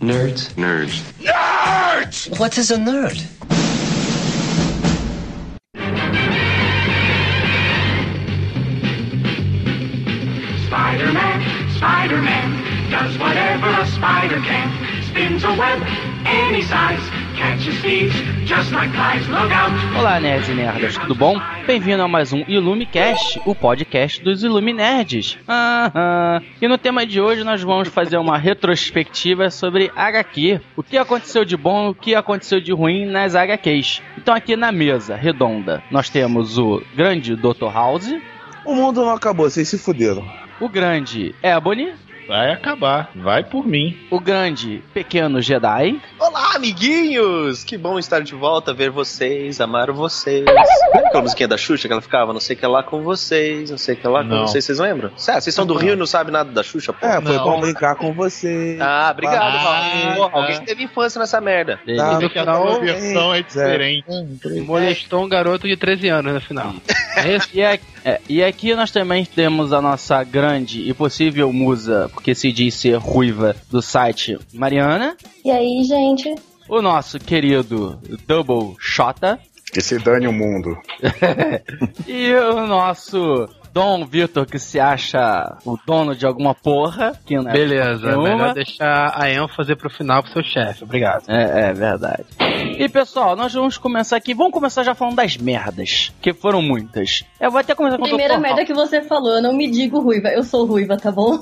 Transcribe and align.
Nerds. 0.00 0.54
Nerds. 0.54 1.02
Nerds! 1.20 2.38
What 2.38 2.56
is 2.56 2.70
a 2.70 2.76
nerd? 2.76 3.18
Spider-Man, 10.68 11.70
Spider-Man, 11.76 12.90
does 12.92 13.18
whatever 13.18 13.68
a 13.68 13.86
spider 13.88 14.40
can. 14.42 15.02
Spins 15.02 15.42
a 15.42 15.50
web 15.50 15.82
any 16.26 16.62
size, 16.62 17.02
Olá, 19.96 20.18
nerds 20.18 20.48
e 20.48 20.52
nerdas, 20.54 20.98
tudo 20.98 21.14
bom? 21.14 21.40
Bem-vindo 21.66 22.02
a 22.02 22.08
mais 22.08 22.32
um 22.32 22.42
IlumiCast, 22.48 23.40
o 23.46 23.54
podcast 23.54 24.20
dos 24.24 24.42
Iluminerds. 24.42 25.38
Aham. 25.48 26.42
E 26.60 26.66
no 26.66 26.76
tema 26.76 27.06
de 27.06 27.20
hoje 27.20 27.44
nós 27.44 27.62
vamos 27.62 27.88
fazer 27.88 28.16
uma 28.16 28.36
retrospectiva 28.36 29.50
sobre 29.50 29.92
HQ. 29.94 30.60
O 30.76 30.82
que 30.82 30.98
aconteceu 30.98 31.44
de 31.44 31.56
bom, 31.56 31.90
o 31.90 31.94
que 31.94 32.16
aconteceu 32.16 32.60
de 32.60 32.72
ruim 32.72 33.06
nas 33.06 33.36
HQs. 33.36 34.02
Então 34.16 34.34
aqui 34.34 34.56
na 34.56 34.72
mesa 34.72 35.14
redonda 35.14 35.80
nós 35.92 36.08
temos 36.10 36.58
o 36.58 36.82
grande 36.96 37.36
Dr. 37.36 37.70
House, 37.72 38.12
O 38.64 38.74
mundo 38.74 39.02
não 39.04 39.14
acabou, 39.14 39.48
vocês 39.48 39.68
se 39.68 39.78
fuderam. 39.78 40.28
o 40.60 40.68
grande 40.68 41.34
Ebony, 41.40 41.92
Vai 42.28 42.52
acabar, 42.52 43.10
vai 43.16 43.42
por 43.42 43.66
mim. 43.66 43.96
o 44.10 44.20
grande 44.20 44.82
Pequeno 44.92 45.40
Jedi 45.40 45.98
Olá, 46.20 46.56
amiguinhos! 46.56 47.64
Que 47.64 47.78
bom 47.78 47.98
estar 47.98 48.20
de 48.20 48.34
volta, 48.34 48.74
ver 48.74 48.90
vocês, 48.90 49.62
amar 49.62 49.90
vocês. 49.90 50.44
Lembra 50.44 51.08
aquela 51.08 51.22
musiquinha 51.22 51.48
da 51.48 51.56
Xuxa 51.56 51.88
que 51.88 51.92
ela 51.92 52.02
ficava, 52.02 52.34
não 52.34 52.40
sei 52.40 52.54
o 52.54 52.58
que 52.58 52.66
lá 52.66 52.82
com 52.82 53.02
vocês, 53.02 53.70
não 53.70 53.78
sei 53.78 53.94
o 53.94 53.96
que 53.96 54.06
lá 54.06 54.22
com 54.22 54.28
Não. 54.28 54.46
vocês, 54.46 54.62
vocês 54.62 54.78
lembram? 54.78 55.10
Sério, 55.16 55.40
vocês 55.40 55.54
são 55.54 55.64
do 55.64 55.74
Rio 55.74 55.94
e 55.94 55.96
não 55.96 56.04
sabem 56.06 56.30
nada 56.30 56.50
da 56.52 56.62
Xuxa, 56.62 56.92
pô? 56.92 57.06
É, 57.06 57.18
foi 57.20 57.36
Não. 57.36 57.44
bom 57.44 57.60
brincar 57.60 57.94
com 57.96 58.12
você. 58.12 58.76
Ah, 58.78 59.08
obrigado, 59.10 59.38
Ah, 59.40 60.14
ah. 60.18 60.30
Alguém 60.30 60.60
teve 60.64 60.82
infância 60.82 61.18
nessa 61.18 61.40
merda. 61.40 61.80
Tá, 61.96 62.12
Sendo 62.18 62.28
que 62.28 62.38
a 62.38 62.44
não, 62.44 62.78
versão 62.80 63.34
é 63.34 63.38
é, 63.38 63.42
diferente. 63.42 64.04
Molestou 64.66 65.24
um 65.24 65.28
garoto 65.28 65.66
de 65.66 65.76
13 65.78 66.08
anos 66.08 66.34
no 66.34 66.40
final. 66.42 66.74
E 67.52 67.64
aqui, 67.64 67.84
é, 68.04 68.20
e 68.28 68.44
aqui 68.44 68.74
nós 68.76 68.92
também 68.92 69.24
temos 69.24 69.72
a 69.72 69.82
nossa 69.82 70.22
grande 70.22 70.88
e 70.88 70.94
possível 70.94 71.52
musa, 71.52 72.08
porque 72.18 72.34
se 72.34 72.50
diz 72.50 72.74
ser 72.74 72.96
ruiva, 72.96 73.54
do 73.70 73.80
site 73.80 74.36
Mariana. 74.52 75.16
E 75.44 75.52
aí, 75.52 75.84
gente? 75.84 76.34
O 76.68 76.82
nosso 76.82 77.16
querido 77.16 77.96
Double 78.26 78.74
Shota. 78.80 79.38
Que 79.72 79.80
se 79.80 80.00
dane 80.00 80.26
o 80.26 80.32
mundo. 80.32 80.76
E 82.08 82.34
o 82.34 82.66
nosso 82.66 83.48
Dom 83.78 84.04
Vitor, 84.04 84.44
que 84.44 84.58
se 84.58 84.80
acha 84.80 85.56
o 85.64 85.78
dono 85.86 86.12
de 86.16 86.26
alguma 86.26 86.52
porra. 86.52 87.12
Que 87.24 87.36
não 87.36 87.48
é 87.48 87.52
Beleza, 87.52 88.08
nenhuma. 88.08 88.28
melhor 88.28 88.52
deixar 88.52 89.12
a 89.14 89.30
ênfase 89.30 89.76
pro 89.76 89.88
final 89.88 90.20
pro 90.20 90.32
seu 90.32 90.42
chefe. 90.42 90.82
Obrigado. 90.82 91.22
É, 91.28 91.68
é 91.68 91.72
verdade. 91.72 92.24
E 92.76 92.88
pessoal, 92.88 93.36
nós 93.36 93.54
vamos 93.54 93.78
começar 93.78 94.16
aqui. 94.16 94.34
Vamos 94.34 94.52
começar 94.52 94.82
já 94.82 94.96
falando 94.96 95.14
das 95.14 95.36
merdas, 95.36 96.12
que 96.20 96.32
foram 96.32 96.60
muitas. 96.60 97.22
Eu 97.40 97.52
vou 97.52 97.60
até 97.60 97.72
começar 97.72 97.98
com 97.98 98.04
o 98.04 98.08
Primeira 98.08 98.36
merda 98.36 98.64
que 98.64 98.74
você 98.74 99.00
falou, 99.00 99.34
eu 99.34 99.42
não 99.42 99.52
me 99.52 99.70
digo 99.70 100.00
ruiva, 100.00 100.26
eu 100.28 100.42
sou 100.42 100.66
ruiva, 100.66 100.96
tá 100.96 101.12
bom? 101.12 101.38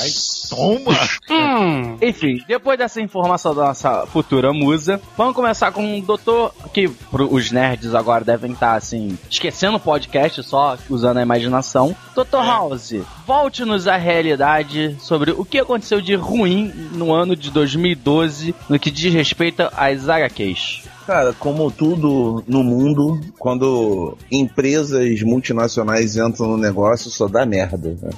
Ai, 0.00 0.10
toma! 0.48 0.96
Hum, 1.30 1.98
Enfim, 2.00 2.42
depois 2.48 2.78
dessa 2.78 3.00
informação 3.02 3.54
da 3.54 3.66
nossa 3.66 4.06
futura 4.06 4.52
musa, 4.52 5.00
vamos 5.16 5.34
começar 5.34 5.70
com 5.72 5.82
um 5.82 6.00
doutor 6.00 6.52
que 6.72 6.88
pro- 6.88 7.32
os 7.32 7.50
nerds 7.52 7.94
agora 7.94 8.24
devem 8.24 8.52
estar 8.52 8.74
assim, 8.74 9.18
esquecendo 9.30 9.76
o 9.76 9.80
podcast, 9.80 10.42
só 10.42 10.78
usando 10.88 11.18
a 11.18 11.22
imaginação. 11.22 11.94
Dr. 12.16 12.36
House, 12.44 12.94
volte-nos 13.26 13.86
à 13.86 13.96
realidade 13.96 14.96
sobre 15.00 15.32
o 15.32 15.44
que 15.44 15.58
aconteceu 15.58 16.00
de 16.00 16.14
ruim 16.14 16.72
no 16.92 17.12
ano 17.12 17.36
de 17.36 17.50
2012 17.50 18.54
no 18.68 18.78
que 18.78 18.90
diz 18.90 19.12
respeito 19.12 19.62
às 19.76 20.08
HQs. 20.08 20.82
Cara, 21.06 21.32
como 21.38 21.70
tudo 21.70 22.42
no 22.46 22.62
mundo, 22.62 23.20
quando 23.38 24.16
empresas 24.30 25.22
multinacionais 25.22 26.16
entram 26.16 26.48
no 26.48 26.56
negócio, 26.56 27.10
só 27.10 27.26
dá 27.28 27.44
merda. 27.46 27.96
né? 28.00 28.10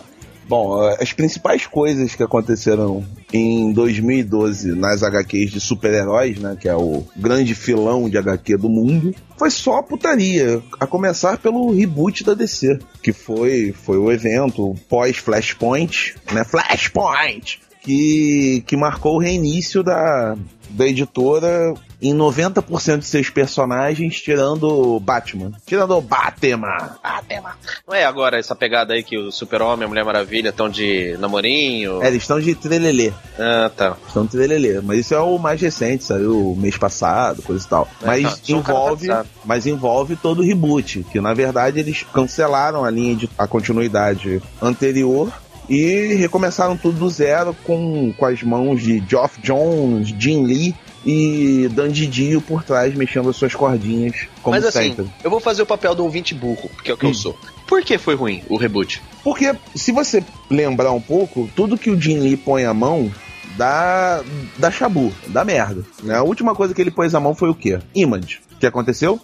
Bom, 0.50 0.82
eh, 0.82 0.96
as 1.00 1.12
principais 1.12 1.64
coisas 1.64 2.16
que 2.16 2.24
aconteceram 2.24 3.06
em 3.32 3.72
2012 3.72 4.72
nas 4.72 5.04
HQs 5.04 5.52
de 5.52 5.60
super-heróis, 5.60 6.40
né, 6.40 6.56
que 6.60 6.68
é 6.68 6.74
o 6.74 7.04
grande 7.16 7.54
filão 7.54 8.10
de 8.10 8.18
HQ 8.18 8.56
do 8.56 8.68
mundo, 8.68 9.14
foi 9.38 9.48
só 9.48 9.80
putaria, 9.80 10.60
a 10.80 10.88
começar 10.88 11.38
pelo 11.38 11.70
reboot 11.72 12.24
da 12.24 12.34
DC, 12.34 12.80
que 13.00 13.12
foi 13.12 13.72
foi 13.72 13.96
o 13.96 14.10
evento 14.10 14.74
pós 14.88 15.18
Flashpoint, 15.18 16.16
né, 16.32 16.42
Flashpoint, 16.42 17.60
que 17.80 18.64
que 18.66 18.76
marcou 18.76 19.18
o 19.18 19.20
reinício 19.20 19.84
da 19.84 20.36
da 20.70 20.84
editora 20.84 21.74
em 22.00 22.14
90% 22.14 22.98
de 22.98 23.06
seus 23.06 23.28
personagens, 23.28 24.20
tirando 24.20 24.64
o 24.64 25.00
Batman. 25.00 25.52
Tirando 25.66 25.96
o 25.96 26.00
Batman. 26.00 26.96
Batman. 27.02 27.52
Não 27.86 27.94
é 27.94 28.04
agora 28.04 28.38
essa 28.38 28.54
pegada 28.54 28.94
aí 28.94 29.02
que 29.02 29.18
o 29.18 29.30
Super-Homem 29.30 29.82
e 29.82 29.84
a 29.84 29.88
Mulher 29.88 30.04
Maravilha 30.04 30.48
estão 30.48 30.68
de 30.68 31.16
namorinho? 31.18 32.02
É, 32.02 32.08
eles 32.08 32.22
estão 32.22 32.40
de 32.40 32.54
trelelê. 32.54 33.12
Ah, 33.38 33.70
tá. 33.74 33.96
Estão 34.06 34.24
de 34.24 34.30
trelelê. 34.30 34.80
Mas 34.80 35.00
isso 35.00 35.14
é 35.14 35.20
o 35.20 35.38
mais 35.38 35.60
recente, 35.60 36.04
saiu 36.04 36.56
mês 36.58 36.76
passado, 36.78 37.42
coisa 37.42 37.64
e 37.64 37.68
tal. 37.68 37.88
É, 38.02 38.06
Mas 38.06 38.40
tá. 38.40 38.52
Envolve. 38.52 39.08
Mas 39.44 39.66
envolve 39.66 40.16
todo 40.16 40.40
o 40.40 40.44
reboot. 40.44 41.04
Que 41.12 41.20
na 41.20 41.34
verdade 41.34 41.80
eles 41.80 42.04
cancelaram 42.12 42.84
a 42.84 42.90
linha 42.90 43.14
de 43.14 43.30
a 43.36 43.46
continuidade 43.46 44.42
anterior. 44.62 45.30
E 45.68 46.14
recomeçaram 46.14 46.76
tudo 46.76 46.98
do 46.98 47.08
zero 47.08 47.54
com, 47.62 48.12
com 48.18 48.26
as 48.26 48.42
mãos 48.42 48.82
de 48.82 49.00
Geoff 49.08 49.40
Jones, 49.40 50.08
Jim 50.08 50.44
Lee 50.44 50.74
e 51.04 51.68
Dan 51.72 51.88
Didio 51.90 52.40
por 52.40 52.62
trás 52.62 52.94
mexendo 52.94 53.28
as 53.30 53.36
suas 53.36 53.54
cordinhas, 53.54 54.26
como 54.42 54.54
Mas 54.54 54.64
assim, 54.64 54.88
sempre. 54.90 55.10
eu 55.24 55.30
vou 55.30 55.40
fazer 55.40 55.62
o 55.62 55.66
papel 55.66 55.94
do 55.94 56.02
ouvinte 56.04 56.34
burro, 56.34 56.68
porque 56.74 56.90
é 56.90 56.94
o 56.94 56.96
que 56.96 57.06
Hum. 57.06 57.10
eu 57.10 57.14
sou. 57.14 57.38
Por 57.66 57.82
que 57.82 57.96
foi 57.98 58.14
ruim 58.14 58.42
o 58.48 58.56
reboot? 58.56 59.00
Porque 59.22 59.54
se 59.74 59.92
você 59.92 60.22
lembrar 60.50 60.92
um 60.92 61.00
pouco, 61.00 61.48
tudo 61.54 61.78
que 61.78 61.88
o 61.90 62.00
Jim 62.00 62.18
Lee 62.18 62.36
põe 62.36 62.64
a 62.64 62.74
mão 62.74 63.10
dá, 63.56 64.22
dá 64.58 64.70
chabu, 64.70 65.12
dá 65.28 65.44
merda. 65.44 65.84
Né? 66.02 66.14
A 66.16 66.22
última 66.22 66.54
coisa 66.54 66.74
que 66.74 66.80
ele 66.80 66.90
pôs 66.90 67.14
a 67.14 67.20
mão 67.20 67.34
foi 67.34 67.48
o 67.50 67.54
quê? 67.54 67.78
Image. 67.94 68.40
O 68.54 68.58
que 68.58 68.66
aconteceu? 68.66 69.20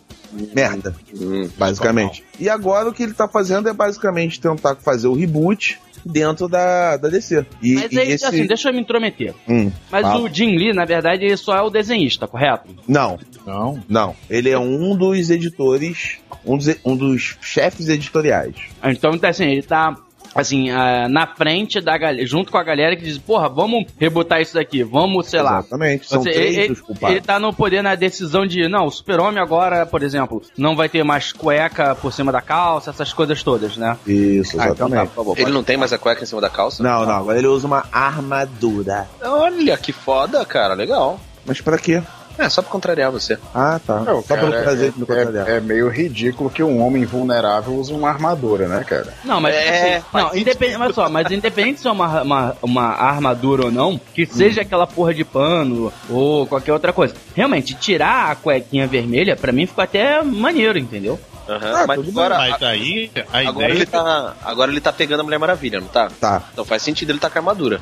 Merda, 0.55 0.95
Hum, 1.19 1.49
basicamente. 1.57 2.23
E 2.39 2.49
agora 2.49 2.89
o 2.89 2.93
que 2.93 3.03
ele 3.03 3.15
tá 3.15 3.27
fazendo 3.29 3.69
é 3.69 3.73
basicamente 3.73 4.41
tentar 4.41 4.75
fazer 4.77 5.07
o 5.09 5.15
reboot 5.15 5.79
dentro 6.05 6.49
da, 6.49 6.97
da 6.97 7.09
DC. 7.09 7.45
E, 7.63 7.75
Mas 7.75 7.93
e 7.93 7.99
aí, 7.99 8.11
esse... 8.13 8.25
assim, 8.25 8.47
deixa 8.47 8.69
eu 8.69 8.75
me 8.75 8.81
intrometer. 8.81 9.35
Hum, 9.49 9.71
Mas 9.91 10.03
fala. 10.03 10.21
o 10.21 10.29
Jim 10.33 10.57
Lee, 10.57 10.73
na 10.73 10.85
verdade, 10.85 11.25
ele 11.25 11.37
só 11.37 11.57
é 11.57 11.63
o 11.63 11.71
desenhista, 11.71 12.27
correto? 12.27 12.69
Não, 12.87 13.19
Não. 13.47 13.83
não. 13.89 14.17
Ele 14.29 14.51
é 14.51 14.59
um 14.59 14.97
dos 14.97 15.31
editores, 15.31 16.19
um 16.45 16.57
dos, 16.57 16.77
um 16.85 16.97
dos 16.97 17.37
chefes 17.41 17.89
editoriais. 17.89 18.57
Então, 18.85 19.13
então, 19.15 19.31
assim, 19.31 19.45
ele 19.45 19.63
tá 19.63 19.97
assim, 20.37 20.71
ah, 20.71 21.09
na 21.09 21.27
frente 21.27 21.81
da 21.81 21.97
galera, 21.97 22.27
junto 22.27 22.53
com 22.53 22.59
a 22.59 22.63
galera 22.63 22.95
que 22.97 23.03
diz, 23.05 23.19
porra, 23.19 23.49
vamos 23.49 23.87
rebutar 23.99 24.41
isso 24.41 24.55
daqui, 24.55 24.83
vamos, 24.85 25.27
sei 25.29 25.41
lá. 25.43 25.59
Exatamente, 25.61 26.07
são 26.09 26.23
Você- 26.23 26.31
três 26.33 26.57
ele, 26.57 26.77
ele 27.09 27.21
tá 27.21 27.39
no 27.39 27.53
poder 27.53 27.83
na 27.83 27.95
decisão 27.95 28.47
de, 28.47 28.69
não, 28.69 28.87
o 28.87 28.91
super-homem 28.91 29.43
agora, 29.43 29.87
por 29.87 30.03
exemplo, 30.03 30.43
não 30.57 30.77
vai 30.77 30.89
ter 30.89 31.03
mais 31.05 31.33
cueca 31.33 31.95
por 31.95 32.13
cima 32.13 32.31
da 32.31 32.41
calça, 32.41 32.91
essas 32.91 33.13
coisas 33.13 33.43
todas, 33.43 33.77
né? 33.77 33.97
Isso, 34.07 34.61
Ah, 34.61 34.69
então 34.69 34.89
tá, 34.89 34.97
exatamente. 34.97 35.15
favor. 35.15 35.39
Ele 35.39 35.51
não 35.51 35.65
tem 35.65 35.77
mais 35.77 35.93
a 35.93 35.99
cueca 35.99 36.23
em 36.23 36.27
cima 36.27 36.41
da 36.41 36.51
calça? 36.51 36.83
Não, 36.83 37.05
não, 37.07 37.13
agora 37.17 37.39
ele 37.39 37.47
usa 37.47 37.67
uma 37.67 37.85
armadura. 37.91 39.09
Olha, 39.23 39.77
que 39.77 39.93
foda, 39.93 40.45
cara, 40.45 40.75
legal. 40.75 41.19
Mas 41.45 41.61
pra 41.61 41.79
quê? 41.79 42.03
É, 42.39 42.49
só 42.49 42.61
pra 42.63 42.71
contrariar 42.71 43.11
você. 43.11 43.39
Ah, 43.55 43.81
tá. 43.87 44.01
Não, 44.01 44.23
Só 44.23 44.37
pelo 44.37 44.51
cara, 44.53 44.63
prazer 44.63 44.93
de 44.93 45.01
me 45.01 45.07
contrariar. 45.07 45.49
é, 45.49 45.57
é 45.57 45.61
meio 45.61 45.89
ridículo 45.89 46.51
que 46.51 46.63
um 46.63 46.81
homem 46.85 47.05
vulnerável 47.05 47.75
use 47.75 47.93
uma 47.93 48.09
armadura, 48.09 48.69
né, 48.69 48.85
cara? 48.85 49.15
Não, 49.25 49.41
mas 49.41 49.55
É, 49.55 49.97
assim, 49.97 50.05
não, 50.13 50.37
independente, 50.37 50.79
mas 50.79 50.95
só, 50.95 51.09
mas 51.09 51.31
independente 51.31 51.81
se 51.81 51.89
é 51.89 51.91
uma, 51.91 52.23
uma, 52.23 52.57
uma 52.63 52.85
armadura 52.85 53.67
ou 53.67 53.71
não, 53.73 53.99
que 54.15 54.27
seja 54.27 54.61
aquela 54.63 54.87
porra 54.87 55.15
de 55.15 55.25
pano 55.25 55.93
ou 56.11 56.47
qualquer 56.47 56.73
outra 56.73 56.93
coisa. 56.93 57.15
Realmente, 57.35 57.75
tirar 57.75 58.31
a 58.31 58.35
cuequinha 58.37 58.87
vermelha, 58.87 59.35
pra 59.37 59.53
mim 59.53 59.67
ficou 59.67 59.83
até 59.83 60.23
maneiro, 60.23 60.79
entendeu? 60.79 61.19
Aham, 61.49 61.73
Ah, 61.75 61.85
mas 61.87 62.09
agora, 62.09 62.39
Mas 62.39 62.63
aí, 62.63 63.11
a 63.33 63.39
agora, 63.39 63.67
ideia 63.67 63.71
ele 63.79 63.87
tá, 63.87 64.35
agora 64.45 64.71
ele 64.73 64.81
tá 64.81 64.93
pegando 64.93 65.21
a 65.21 65.23
Mulher 65.23 65.39
Maravilha, 65.39 65.81
não 65.81 65.87
tá? 65.89 66.11
Tá. 66.21 66.43
Então 66.53 66.65
faz 66.65 66.83
sentido 66.83 67.11
ele 67.13 67.19
tá 67.21 67.31
com 67.31 67.39
a 67.39 67.41
armadura. 67.41 67.81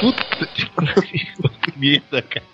Puta 0.00 0.24
que 0.54 0.66
merda, 1.78 2.20
cara. 2.22 2.44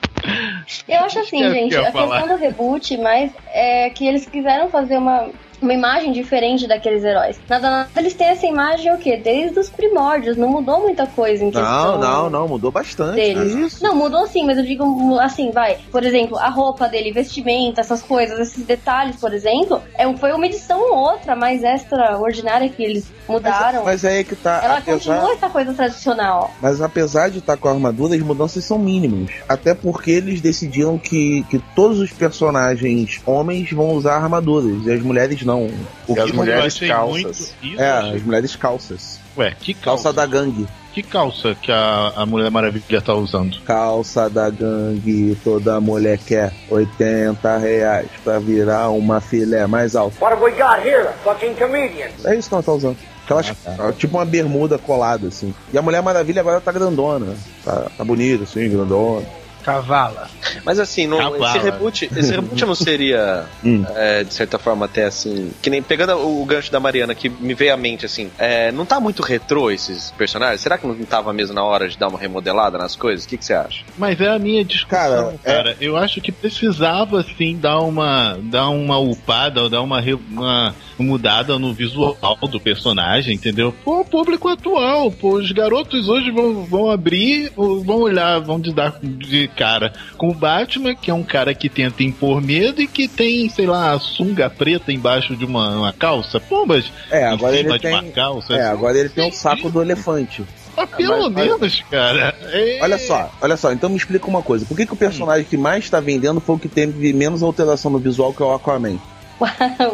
Eu 0.88 1.00
acho 1.00 1.18
assim, 1.18 1.38
que 1.38 1.42
eu 1.42 1.52
gente, 1.52 1.76
a 1.76 1.92
questão 1.92 2.28
do 2.28 2.36
reboot, 2.36 2.96
mas 2.98 3.32
é 3.48 3.90
que 3.90 4.06
eles 4.06 4.26
quiseram 4.26 4.70
fazer 4.70 4.96
uma. 4.96 5.30
Uma 5.62 5.74
imagem 5.74 6.12
diferente 6.12 6.66
daqueles 6.66 7.04
heróis. 7.04 7.38
Nada, 7.48 7.70
nada 7.70 7.88
eles 7.96 8.14
têm 8.14 8.28
essa 8.28 8.46
imagem 8.46 8.92
o 8.92 8.98
quê? 8.98 9.16
Desde 9.16 9.58
os 9.58 9.70
primórdios, 9.70 10.36
não 10.36 10.48
mudou 10.48 10.80
muita 10.80 11.06
coisa 11.06 11.44
em 11.44 11.50
Não, 11.50 11.52
questão 11.52 11.98
não, 11.98 12.30
não, 12.30 12.48
mudou 12.48 12.70
bastante. 12.70 13.14
deles. 13.16 13.54
isso? 13.54 13.82
Não, 13.82 13.94
mudou 13.94 14.26
sim, 14.26 14.44
mas 14.44 14.58
eu 14.58 14.64
digo 14.64 15.18
assim, 15.18 15.50
vai. 15.50 15.78
Por 15.90 16.04
exemplo, 16.04 16.36
a 16.36 16.48
roupa 16.48 16.88
dele, 16.88 17.12
vestimenta, 17.12 17.80
essas 17.80 18.02
coisas, 18.02 18.38
esses 18.38 18.64
detalhes, 18.64 19.16
por 19.16 19.32
exemplo, 19.32 19.80
é, 19.94 20.12
foi 20.16 20.32
uma 20.32 20.46
edição 20.46 20.80
ou 20.80 20.96
outra 20.96 21.36
mais 21.36 21.62
extraordinária 21.62 22.68
que 22.68 22.82
eles 22.82 23.06
mudaram. 23.28 23.84
Mas 23.84 24.04
aí 24.04 24.18
é 24.18 24.24
que 24.24 24.34
tá. 24.34 24.60
Ela 24.62 24.78
apesar, 24.78 25.14
continua 25.14 25.32
essa 25.32 25.48
coisa 25.48 25.72
tradicional. 25.74 26.50
mas 26.60 26.80
apesar 26.80 27.30
de 27.30 27.38
estar 27.38 27.56
com 27.56 27.68
a 27.68 27.72
armadura, 27.72 28.14
as 28.14 28.22
mudanças 28.22 28.64
são 28.64 28.78
mínimas. 28.78 29.30
Até 29.48 29.74
porque 29.74 30.10
eles 30.10 30.40
decidiram 30.40 30.98
que, 30.98 31.44
que 31.48 31.58
todos 31.74 32.00
os 32.00 32.12
personagens 32.12 33.20
homens 33.24 33.70
vão 33.70 33.92
usar 33.92 34.16
armaduras 34.16 34.86
e 34.86 34.92
as 34.92 35.02
mulheres 35.02 35.42
não. 35.42 35.51
O 35.60 36.14
E 36.16 36.20
as 36.20 36.30
mulheres 36.32 36.78
calças. 36.78 37.08
muito 37.08 37.30
isso, 37.30 37.80
É, 37.80 38.14
as 38.16 38.22
mulheres 38.22 38.56
calças. 38.56 39.20
Ué, 39.36 39.54
que 39.58 39.72
Calça 39.74 40.04
calça? 40.04 40.12
da 40.12 40.26
gangue. 40.26 40.66
Que 40.92 41.02
calça 41.02 41.54
que 41.54 41.72
a, 41.72 42.12
a 42.16 42.26
Mulher 42.26 42.50
Maravilha 42.50 43.00
tá 43.00 43.14
usando? 43.14 43.58
Calça 43.62 44.28
da 44.28 44.50
gangue, 44.50 45.38
toda 45.42 45.80
mulher 45.80 46.18
quer 46.18 46.52
80 46.68 47.56
reais 47.56 48.08
pra 48.22 48.38
virar 48.38 48.90
uma 48.90 49.18
filé 49.18 49.66
mais 49.66 49.96
alta. 49.96 50.16
What 50.22 50.34
have 50.34 50.44
we 50.44 50.50
got 50.50 50.86
here? 50.86 51.08
Fucking 51.24 51.54
comedians. 51.54 52.24
É 52.26 52.36
isso 52.36 52.48
que 52.50 52.54
ela 52.54 52.62
tá 52.62 52.72
usando. 52.72 52.96
Aquelas, 53.24 53.54
Tipo 53.96 54.18
uma 54.18 54.24
bermuda 54.26 54.76
colada, 54.76 55.28
assim. 55.28 55.54
E 55.72 55.78
a 55.78 55.82
Mulher 55.82 56.02
Maravilha 56.02 56.40
agora 56.40 56.60
tá 56.60 56.70
grandona. 56.72 57.34
Tá, 57.64 57.86
tá 57.96 58.04
bonita, 58.04 58.44
assim, 58.44 58.68
grandona. 58.68 59.24
Cavala. 59.62 60.28
Mas 60.64 60.78
assim, 60.78 61.06
não, 61.06 61.18
Cavalo. 61.18 61.44
esse 61.44 61.58
reboot, 61.58 62.10
esse 62.16 62.30
reboot 62.32 62.64
não 62.66 62.74
seria, 62.74 63.44
Hum. 63.64 63.84
é, 63.94 64.24
de 64.24 64.34
certa 64.34 64.58
forma, 64.58 64.86
até 64.86 65.04
assim. 65.04 65.52
Que 65.62 65.70
nem 65.70 65.82
pegando 65.82 66.14
o, 66.16 66.42
o 66.42 66.44
gancho 66.44 66.70
da 66.72 66.80
Mariana 66.80 67.14
que 67.14 67.28
me 67.28 67.54
veio 67.54 67.72
à 67.72 67.76
mente, 67.76 68.04
assim, 68.04 68.30
é, 68.38 68.70
não 68.72 68.84
tá 68.84 68.98
muito 69.00 69.22
retrô 69.22 69.70
esses 69.70 70.10
personagens? 70.12 70.60
Será 70.60 70.76
que 70.78 70.86
não 70.86 70.94
tava 71.04 71.32
mesmo 71.32 71.54
na 71.54 71.62
hora 71.64 71.88
de 71.88 71.96
dar 71.98 72.08
uma 72.08 72.18
remodelada 72.18 72.76
nas 72.78 72.96
coisas? 72.96 73.24
O 73.24 73.28
que, 73.28 73.36
que 73.38 73.44
você 73.44 73.54
acha? 73.54 73.82
Mas 73.96 74.20
é 74.20 74.28
a 74.28 74.38
minha 74.38 74.64
discussão, 74.64 74.98
Cara, 74.98 75.34
cara. 75.42 75.70
é- 75.72 75.76
Eu 75.80 75.96
acho 75.96 76.20
que 76.20 76.32
precisava, 76.32 77.22
sim, 77.36 77.56
dar 77.56 77.80
uma, 77.80 78.38
dar 78.42 78.68
uma 78.68 78.98
upada, 78.98 79.62
ou 79.62 79.68
dar 79.68 79.80
uma, 79.82 80.00
re- 80.00 80.14
uma 80.30 80.74
mudada 80.98 81.58
no 81.58 81.72
visual 81.72 82.16
do 82.50 82.60
personagem, 82.60 83.34
entendeu? 83.34 83.74
Pô, 83.84 84.00
o 84.00 84.04
público 84.04 84.48
atual, 84.48 85.10
pô, 85.10 85.34
os 85.34 85.50
garotos 85.52 86.08
hoje 86.08 86.30
vão, 86.30 86.64
vão 86.64 86.90
abrir, 86.90 87.52
ou 87.56 87.82
vão 87.82 88.00
olhar, 88.02 88.40
vão 88.40 88.60
de 88.60 88.72
dar 88.72 88.94
de 89.02 89.48
cara 89.52 89.92
com 90.16 90.28
o 90.30 90.34
Batman, 90.34 90.94
que 90.94 91.10
é 91.10 91.14
um 91.14 91.22
cara 91.22 91.54
que 91.54 91.68
tenta 91.68 92.02
impor 92.02 92.40
medo 92.40 92.80
e 92.82 92.86
que 92.88 93.06
tem, 93.08 93.48
sei 93.48 93.66
lá, 93.66 93.98
sunga 93.98 94.50
preta 94.50 94.92
embaixo 94.92 95.36
de 95.36 95.44
uma, 95.44 95.76
uma 95.76 95.92
calça. 95.92 96.40
Pô, 96.40 96.64
mas 96.66 96.90
É, 97.10 97.24
agora 97.26 97.56
ele 97.56 97.70
de 97.72 97.78
tem. 97.78 97.92
uma 97.92 98.02
calça. 98.12 98.54
É, 98.54 98.60
assim, 98.60 98.70
agora 98.72 98.98
ele 98.98 99.08
tem 99.08 99.28
o 99.28 99.32
saco 99.32 99.70
do 99.70 99.80
elefante. 99.82 100.44
mas 100.76 100.88
pelo 100.90 101.30
mas- 101.30 101.46
menos, 101.46 101.82
cara. 101.90 102.34
é- 102.52 102.78
Olha 102.82 102.98
só, 102.98 103.30
olha 103.40 103.56
só, 103.56 103.72
então 103.72 103.90
me 103.90 103.96
explica 103.96 104.26
uma 104.26 104.42
coisa. 104.42 104.64
Por 104.64 104.76
que, 104.76 104.86
que 104.86 104.92
o 104.92 104.96
personagem 104.96 105.44
que 105.44 105.56
mais 105.56 105.88
tá 105.90 106.00
vendendo 106.00 106.40
foi 106.40 106.56
o 106.56 106.58
que 106.58 106.68
teve 106.68 107.12
menos 107.12 107.42
alteração 107.42 107.90
no 107.90 107.98
visual, 107.98 108.32
que 108.32 108.42
é 108.42 108.46
o 108.46 108.52
Aquaman? 108.52 108.98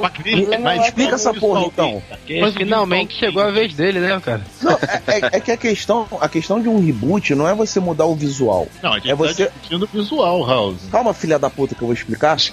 Mas, 0.00 0.60
mas 0.62 0.84
Explica 0.86 1.14
essa 1.14 1.32
porra, 1.34 1.62
então. 1.66 2.02
Porque 2.08 2.40
Mas 2.40 2.54
finalmente 2.54 3.14
chegou 3.18 3.42
a 3.42 3.50
vez 3.50 3.74
dele, 3.74 4.00
né, 4.00 4.20
cara? 4.24 4.42
Não, 4.62 4.72
é, 4.72 5.02
é- 5.06 5.36
é 5.36 5.40
que 5.40 5.50
a 5.52 5.56
questão, 5.56 6.06
a 6.20 6.28
questão 6.28 6.60
de 6.60 6.68
um 6.68 6.84
reboot 6.84 7.34
não 7.34 7.48
é 7.48 7.54
você 7.54 7.80
mudar 7.80 8.06
o 8.06 8.14
visual. 8.14 8.66
Não, 8.82 8.92
a 8.92 8.96
gente 8.98 9.10
É 9.10 9.14
você- 9.14 9.46
tá 9.46 9.50
discutindo 9.52 9.84
o 9.84 9.88
visual, 9.98 10.46
House. 10.46 10.78
Calma, 10.90 11.12
filha 11.14 11.38
da 11.38 11.50
puta, 11.50 11.74
que 11.74 11.82
eu 11.82 11.86
vou 11.86 11.94
explicar. 11.94 12.36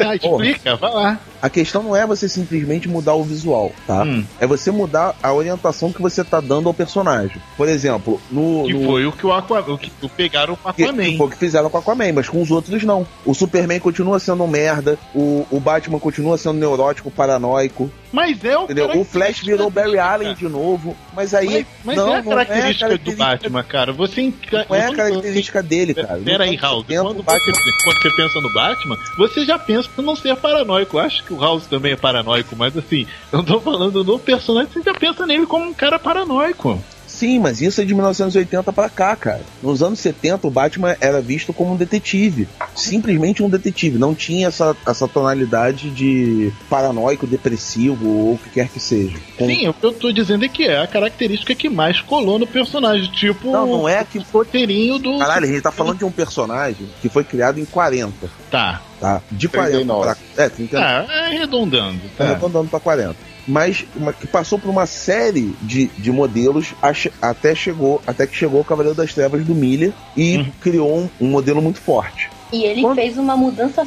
Ah, 0.00 0.14
explica, 0.14 0.76
vai 0.76 0.92
lá. 0.92 1.18
A 1.42 1.50
questão 1.50 1.82
não 1.82 1.94
é 1.96 2.06
você 2.06 2.28
simplesmente 2.28 2.88
mudar 2.88 3.14
o 3.14 3.24
visual, 3.24 3.72
tá? 3.84 4.04
Hum. 4.04 4.24
É 4.38 4.46
você 4.46 4.70
mudar 4.70 5.16
a 5.20 5.32
orientação 5.32 5.92
que 5.92 6.00
você 6.00 6.22
tá 6.22 6.40
dando 6.40 6.68
ao 6.68 6.74
personagem. 6.74 7.36
Por 7.56 7.68
exemplo, 7.68 8.20
no. 8.30 8.62
Que 8.64 8.74
no- 8.74 8.84
foi 8.86 9.06
o 9.06 9.12
que 9.12 9.26
o 9.26 9.32
Aqua, 9.32 9.60
o 9.60 9.76
que 9.76 9.90
pegaram 10.16 10.54
o 10.54 10.72
que, 10.72 10.84
Aquaman. 10.84 11.02
que 11.10 11.16
foi 11.16 11.26
o 11.26 11.30
que 11.30 11.36
fizeram 11.36 11.68
com 11.68 11.76
o 11.78 11.80
Aquaman, 11.80 12.12
mas 12.12 12.28
com 12.28 12.40
os 12.40 12.50
outros 12.52 12.84
não. 12.84 13.04
O 13.24 13.34
Superman 13.34 13.80
continua 13.80 14.20
sendo 14.20 14.44
um 14.44 14.48
merda, 14.48 14.96
o, 15.12 15.44
o 15.50 15.58
Batman 15.58 15.98
continua 15.98 16.37
sendo 16.38 16.58
neurótico, 16.58 17.10
paranoico, 17.10 17.90
Mas 18.12 18.42
é 18.44 18.56
o 18.56 18.64
entendeu? 18.64 18.98
O 18.98 19.04
Flash 19.04 19.40
virou 19.40 19.68
Barry 19.70 19.98
Allen 19.98 20.34
de 20.34 20.48
novo, 20.48 20.96
mas 21.14 21.34
aí 21.34 21.46
Mas, 21.48 21.66
mas 21.84 21.96
não, 21.96 22.14
é 22.14 22.18
a 22.18 22.22
não 22.22 22.32
é 22.32 22.34
característica 22.34 22.86
do 22.86 22.88
característica, 22.88 23.24
Batman, 23.24 23.62
cara. 23.64 23.92
Você 23.92 24.20
enca... 24.22 24.66
não 24.68 24.76
é 24.76 24.86
a 24.86 24.94
característica 24.94 25.62
dele, 25.62 25.94
cara. 25.94 26.20
Pera 26.24 26.44
aí, 26.44 26.56
House. 26.56 26.86
70, 26.86 27.02
Quando 27.02 27.22
Batman- 27.22 27.52
você, 27.52 27.84
quando 27.84 28.02
você 28.02 28.10
pensa 28.16 28.40
no 28.40 28.52
Batman, 28.54 28.96
você 29.18 29.44
já 29.44 29.58
pensa 29.58 29.88
em 29.98 30.02
não 30.02 30.16
ser 30.16 30.36
paranoico. 30.36 30.96
Eu 30.96 31.00
acho 31.00 31.24
que 31.24 31.32
o 31.32 31.40
House 31.40 31.66
também 31.66 31.92
é 31.92 31.96
paranoico, 31.96 32.56
mas 32.56 32.76
assim, 32.76 33.06
eu 33.32 33.42
tô 33.42 33.60
falando 33.60 34.02
no 34.02 34.18
personagem, 34.18 34.70
você 34.72 34.82
já 34.82 34.94
pensa 34.94 35.26
nele 35.26 35.46
como 35.46 35.66
um 35.66 35.74
cara 35.74 35.98
paranoico. 35.98 36.82
Sim, 37.18 37.38
mas 37.40 37.60
isso 37.60 37.80
é 37.80 37.84
de 37.84 37.92
1980 37.94 38.72
pra 38.72 38.88
cá, 38.88 39.16
cara. 39.16 39.40
Nos 39.62 39.82
anos 39.82 39.98
70, 39.98 40.46
o 40.46 40.50
Batman 40.50 40.96
era 41.00 41.20
visto 41.20 41.52
como 41.52 41.72
um 41.72 41.76
detetive. 41.76 42.46
Simplesmente 42.76 43.42
um 43.42 43.48
detetive. 43.50 43.98
Não 43.98 44.14
tinha 44.14 44.46
essa, 44.48 44.76
essa 44.86 45.08
tonalidade 45.08 45.90
de 45.90 46.52
paranoico, 46.70 47.26
depressivo 47.26 48.06
ou 48.08 48.34
o 48.34 48.38
que 48.38 48.50
quer 48.50 48.68
que 48.68 48.78
seja. 48.78 49.16
Com- 49.36 49.46
Sim, 49.46 49.68
o 49.68 49.74
que 49.74 49.84
eu 49.84 49.92
tô 49.92 50.12
dizendo 50.12 50.44
é 50.44 50.48
que 50.48 50.64
é 50.64 50.80
a 50.80 50.86
característica 50.86 51.54
que 51.54 51.68
mais 51.68 52.00
colou 52.00 52.38
no 52.38 52.46
personagem. 52.46 53.10
Tipo, 53.10 53.50
Não, 53.50 53.66
não 53.66 53.88
é 53.88 54.04
que. 54.04 54.18
o 54.18 54.24
roteirinho 54.32 54.98
do. 54.98 55.18
Caralho, 55.18 55.44
a 55.46 55.48
gente 55.48 55.62
tá 55.62 55.72
falando 55.72 55.98
de 55.98 56.04
um 56.04 56.10
personagem 56.12 56.88
que 57.02 57.08
foi 57.08 57.24
criado 57.24 57.58
em 57.58 57.64
40, 57.64 58.30
Tá. 58.50 58.80
tá? 59.00 59.20
De 59.30 59.48
40 59.48 59.70
39. 59.78 60.02
pra. 60.36 60.44
É, 60.44 60.48
39. 60.48 60.86
Tá, 61.06 61.12
é 61.14 61.26
arredondando. 61.26 62.00
Tá 62.16 62.24
Tá. 62.24 62.30
arredondando 62.30 62.68
pra 62.68 62.78
40. 62.80 63.16
Mas 63.48 63.84
uma- 63.96 64.12
que 64.12 64.26
passou 64.26 64.58
por 64.58 64.68
uma 64.70 64.84
série 64.86 65.56
de, 65.62 65.86
de 65.98 66.12
modelos 66.12 66.74
ach- 66.82 67.10
até, 67.22 67.54
chegou, 67.54 68.00
até 68.06 68.26
que 68.26 68.36
chegou 68.36 68.60
o 68.60 68.64
Cavaleiro 68.64 68.96
das 68.96 69.14
Trevas 69.14 69.44
do 69.44 69.54
Miller 69.54 69.92
e 70.16 70.36
Uhum. 70.36 70.52
criou 70.60 70.98
um, 70.98 71.08
um 71.20 71.28
modelo 71.30 71.62
muito 71.62 71.80
forte. 71.80 72.28
E 72.52 72.64
ele 72.64 72.82
Quando- 72.82 72.94
fez 72.96 73.18
uma 73.18 73.36
mudança 73.36 73.86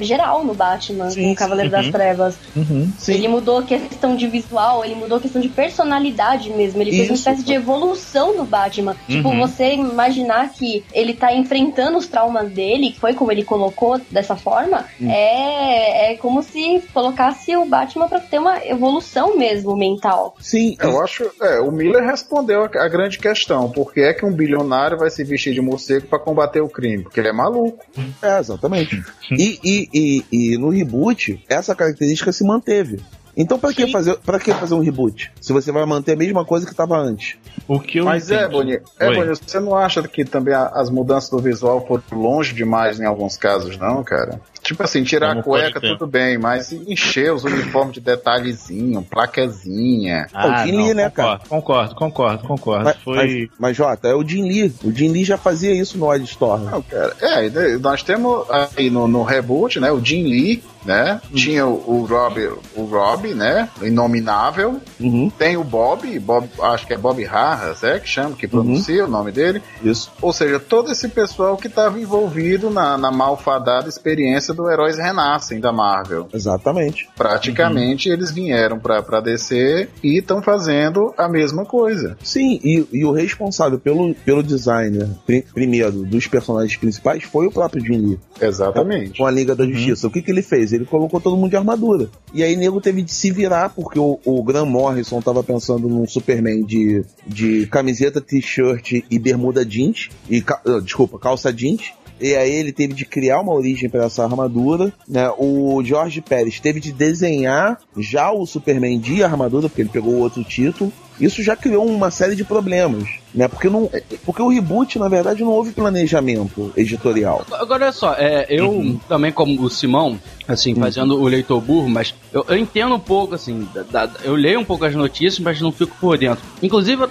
geral 0.00 0.44
no 0.44 0.54
Batman, 0.54 1.10
Sim, 1.10 1.24
com 1.26 1.32
o 1.32 1.36
Cavaleiro 1.36 1.70
das 1.70 1.86
uhum. 1.86 1.92
Trevas. 1.92 2.36
Uhum. 2.56 2.90
Ele 3.08 3.28
mudou 3.28 3.58
a 3.58 3.62
questão 3.62 4.16
de 4.16 4.26
visual, 4.26 4.84
ele 4.84 4.94
mudou 4.94 5.18
a 5.18 5.20
questão 5.20 5.40
de 5.40 5.48
personalidade 5.48 6.50
mesmo. 6.50 6.80
Ele 6.80 6.90
fez 6.90 7.08
uma 7.08 7.14
Isso. 7.14 7.28
espécie 7.28 7.44
de 7.44 7.52
evolução 7.52 8.36
do 8.36 8.44
Batman. 8.44 8.96
Tipo, 9.06 9.28
Uhum. 9.28 9.40
você 9.40 9.74
imaginar 9.74 10.50
que 10.50 10.84
ele 10.92 11.14
tá 11.14 11.32
enfrentando 11.34 11.98
os 11.98 12.06
traumas 12.06 12.50
dele, 12.50 12.90
que 12.90 13.00
foi 13.00 13.14
como 13.14 13.30
ele 13.32 13.44
colocou 13.44 14.00
dessa 14.10 14.36
forma, 14.36 14.84
Hum. 15.00 15.10
é, 15.10 16.12
é 16.12 16.16
como 16.16 16.42
se 16.42 16.82
colocasse 16.92 17.54
o 17.56 17.64
Batman 17.64 18.08
pra 18.08 18.20
ter 18.20 18.38
uma 18.38 18.64
evolução 18.64 19.36
mesmo 19.36 19.76
mental. 19.76 20.34
Sim, 20.40 20.76
Eu 20.80 21.02
acho, 21.02 21.30
é, 21.40 21.60
o 21.60 21.70
Miller 21.70 22.04
respondeu 22.04 22.62
a, 22.64 22.66
a 22.66 22.88
grande 22.88 23.18
questão. 23.18 23.70
Por 23.70 23.92
que 23.92 24.00
é 24.00 24.12
que 24.12 24.24
um 24.24 24.32
bilionário 24.32 24.98
vai 24.98 25.10
se 25.10 25.22
vestir 25.24 25.52
de 25.54 25.60
morcego 25.60 26.06
pra 26.06 26.18
combater 26.18 26.60
o 26.60 26.68
crime? 26.68 27.02
Porque 27.04 27.20
ele 27.20 27.28
é 27.28 27.32
maluco. 27.32 27.73
É, 28.22 28.38
exatamente. 28.38 29.02
E, 29.30 29.58
e, 29.64 29.88
e, 29.92 30.52
e 30.54 30.58
no 30.58 30.68
reboot, 30.70 31.42
essa 31.48 31.74
característica 31.74 32.32
se 32.32 32.44
manteve. 32.44 33.00
Então, 33.36 33.58
pra 33.58 33.72
que, 33.72 33.90
fazer, 33.90 34.16
pra 34.18 34.38
que 34.38 34.52
fazer 34.54 34.74
um 34.74 34.80
reboot? 34.80 35.32
Se 35.40 35.52
você 35.52 35.72
vai 35.72 35.84
manter 35.84 36.12
a 36.12 36.16
mesma 36.16 36.44
coisa 36.44 36.64
que 36.64 36.70
estava 36.72 36.96
antes. 36.96 37.36
O 37.66 37.80
que 37.80 37.98
eu 37.98 38.04
Mas 38.04 38.30
é, 38.30 38.44
entendi- 38.44 38.52
Boni, 38.52 38.80
é, 39.00 39.08
Oi. 39.08 39.14
Boni, 39.16 39.28
você 39.36 39.58
não 39.58 39.74
acha 39.76 40.06
que 40.06 40.24
também 40.24 40.54
as 40.54 40.88
mudanças 40.88 41.30
do 41.30 41.38
visual 41.40 41.84
foram 41.84 42.02
longe 42.12 42.54
demais 42.54 43.00
em 43.00 43.04
alguns 43.04 43.36
casos, 43.36 43.76
não, 43.76 44.04
cara? 44.04 44.40
Tipo 44.64 44.82
assim, 44.82 45.04
tirar 45.04 45.28
Como 45.28 45.40
a 45.40 45.42
cueca, 45.42 45.80
tudo 45.80 46.06
bem, 46.06 46.38
mas 46.38 46.72
encher 46.72 47.32
os 47.32 47.44
uniformes 47.44 47.92
de 47.94 48.00
detalhezinho, 48.00 49.02
plaquezinha. 49.02 50.26
Ah, 50.32 50.62
o 50.62 50.66
Jim 50.66 50.72
não, 50.72 50.84
Lee, 50.84 50.94
né, 50.94 51.10
concordo, 51.10 51.48
Concordo, 51.48 51.94
concordo, 51.94 52.46
concordo. 52.48 52.84
Mas, 52.84 52.96
Foi. 52.96 53.16
mas, 53.16 53.48
mas, 53.58 53.76
Jota, 53.76 54.08
é 54.08 54.14
o 54.14 54.26
Jim 54.26 54.42
Lee. 54.48 54.74
O 54.82 54.90
Jim 54.90 55.08
Lee 55.08 55.24
já 55.24 55.36
fazia 55.36 55.72
isso 55.74 55.98
no 55.98 56.06
Odd 56.06 56.24
Store. 56.24 56.62
Não, 56.62 56.82
cara. 56.82 57.14
É, 57.20 57.76
nós 57.78 58.02
temos 58.02 58.46
aí 58.76 58.88
no, 58.88 59.06
no 59.06 59.22
reboot, 59.22 59.78
né, 59.78 59.92
o 59.92 60.02
Jim 60.02 60.22
Lee, 60.24 60.62
né? 60.84 61.20
Tinha 61.34 61.66
o, 61.66 61.72
o 61.86 62.04
Rob, 62.04 62.38
o 62.76 62.84
Rob, 62.84 63.34
né? 63.34 63.68
Inominável. 63.82 64.80
Uhum, 65.00 65.30
Tem 65.30 65.56
o 65.56 65.64
Bob, 65.64 66.18
Bob, 66.18 66.48
acho 66.60 66.86
que 66.86 66.92
é 66.92 66.96
Bob 66.96 67.22
Harras, 67.24 67.82
é 67.82 67.98
que 67.98 68.08
chama, 68.08 68.36
que 68.36 68.46
pronuncia 68.46 69.04
o 69.04 69.08
nome 69.08 69.32
dele. 69.32 69.62
isso. 69.82 70.12
Ou 70.20 70.32
seja, 70.32 70.60
todo 70.60 70.92
esse 70.92 71.08
pessoal 71.08 71.56
que 71.56 71.66
estava 71.68 71.98
envolvido 71.98 72.70
na, 72.70 72.98
na 72.98 73.10
malfadada 73.10 73.88
experiência 73.88 74.53
do 74.54 74.70
Heróis 74.70 74.96
Renascem 74.98 75.60
da 75.60 75.72
Marvel. 75.72 76.28
Exatamente. 76.32 77.08
Praticamente 77.16 78.08
eles 78.08 78.30
vieram 78.30 78.78
pra, 78.78 79.02
pra 79.02 79.20
DC 79.20 79.88
e 80.02 80.18
estão 80.18 80.40
fazendo 80.40 81.12
a 81.18 81.28
mesma 81.28 81.64
coisa. 81.64 82.16
Sim, 82.22 82.60
e, 82.62 82.86
e 82.92 83.04
o 83.04 83.12
responsável 83.12 83.78
pelo, 83.78 84.14
pelo 84.14 84.42
designer, 84.42 85.08
pri- 85.26 85.44
primeiro, 85.52 86.04
dos 86.04 86.26
personagens 86.26 86.76
principais 86.76 87.24
foi 87.24 87.46
o 87.46 87.50
próprio 87.52 87.84
Jim 87.84 87.98
Lee. 87.98 88.20
Exatamente. 88.40 89.18
com 89.18 89.26
a 89.26 89.30
Liga 89.30 89.54
da 89.54 89.66
Justiça. 89.66 90.06
O 90.06 90.10
que, 90.10 90.22
que 90.22 90.30
ele 90.30 90.42
fez? 90.42 90.72
Ele 90.72 90.84
colocou 90.84 91.20
todo 91.20 91.36
mundo 91.36 91.50
de 91.50 91.56
armadura. 91.56 92.08
E 92.32 92.42
aí 92.42 92.56
nego 92.56 92.80
teve 92.80 93.02
de 93.02 93.12
se 93.12 93.30
virar, 93.30 93.70
porque 93.70 93.98
o, 93.98 94.18
o 94.24 94.42
Grant 94.42 94.66
Morrison 94.68 95.20
tava 95.20 95.42
pensando 95.42 95.88
num 95.88 96.06
Superman 96.06 96.64
de, 96.64 97.04
de 97.26 97.66
camiseta, 97.66 98.20
t-shirt 98.20 99.04
e 99.10 99.18
bermuda 99.18 99.64
jeans. 99.64 100.08
E, 100.30 100.42
ah, 100.48 100.80
desculpa, 100.82 101.18
calça 101.18 101.52
jeans. 101.52 101.92
E 102.24 102.34
aí 102.34 102.52
ele 102.52 102.72
teve 102.72 102.94
de 102.94 103.04
criar 103.04 103.42
uma 103.42 103.52
origem 103.52 103.86
para 103.86 104.06
essa 104.06 104.24
armadura, 104.24 104.90
né? 105.06 105.30
O 105.36 105.82
George 105.84 106.22
Pérez 106.22 106.58
teve 106.58 106.80
de 106.80 106.90
desenhar 106.90 107.78
já 107.98 108.32
o 108.32 108.46
Superman 108.46 108.98
de 108.98 109.22
armadura, 109.22 109.68
porque 109.68 109.82
ele 109.82 109.90
pegou 109.90 110.14
outro 110.14 110.42
título. 110.42 110.90
Isso 111.20 111.42
já 111.42 111.54
criou 111.56 111.86
uma 111.86 112.10
série 112.10 112.34
de 112.36 112.44
problemas, 112.44 113.08
né? 113.34 113.46
Porque, 113.48 113.68
não, 113.68 113.90
porque 114.24 114.42
o 114.42 114.48
reboot, 114.48 114.98
na 114.98 115.08
verdade, 115.08 115.42
não 115.42 115.50
houve 115.52 115.72
planejamento 115.72 116.72
editorial. 116.76 117.44
Agora 117.52 117.84
olha 117.84 117.92
só, 117.92 118.14
é, 118.14 118.46
eu 118.48 118.70
Uhum. 118.70 119.00
também 119.08 119.30
como 119.32 119.60
o 119.62 119.70
Simão, 119.70 120.18
assim, 120.46 120.74
fazendo 120.74 121.20
o 121.20 121.24
leitor 121.26 121.60
burro, 121.60 121.88
mas 121.88 122.14
eu, 122.32 122.44
eu 122.48 122.56
entendo 122.56 122.94
um 122.94 122.98
pouco, 123.00 123.34
assim, 123.34 123.66
da- 123.74 124.06
da- 124.06 124.10
eu 124.24 124.34
leio 124.34 124.60
um 124.60 124.64
pouco 124.64 124.84
as 124.84 124.94
notícias, 124.94 125.38
mas 125.38 125.60
não 125.60 125.72
fico 125.72 125.96
por 126.00 126.18
dentro. 126.18 126.44
Inclusive, 126.62 127.02
eu 127.04 127.08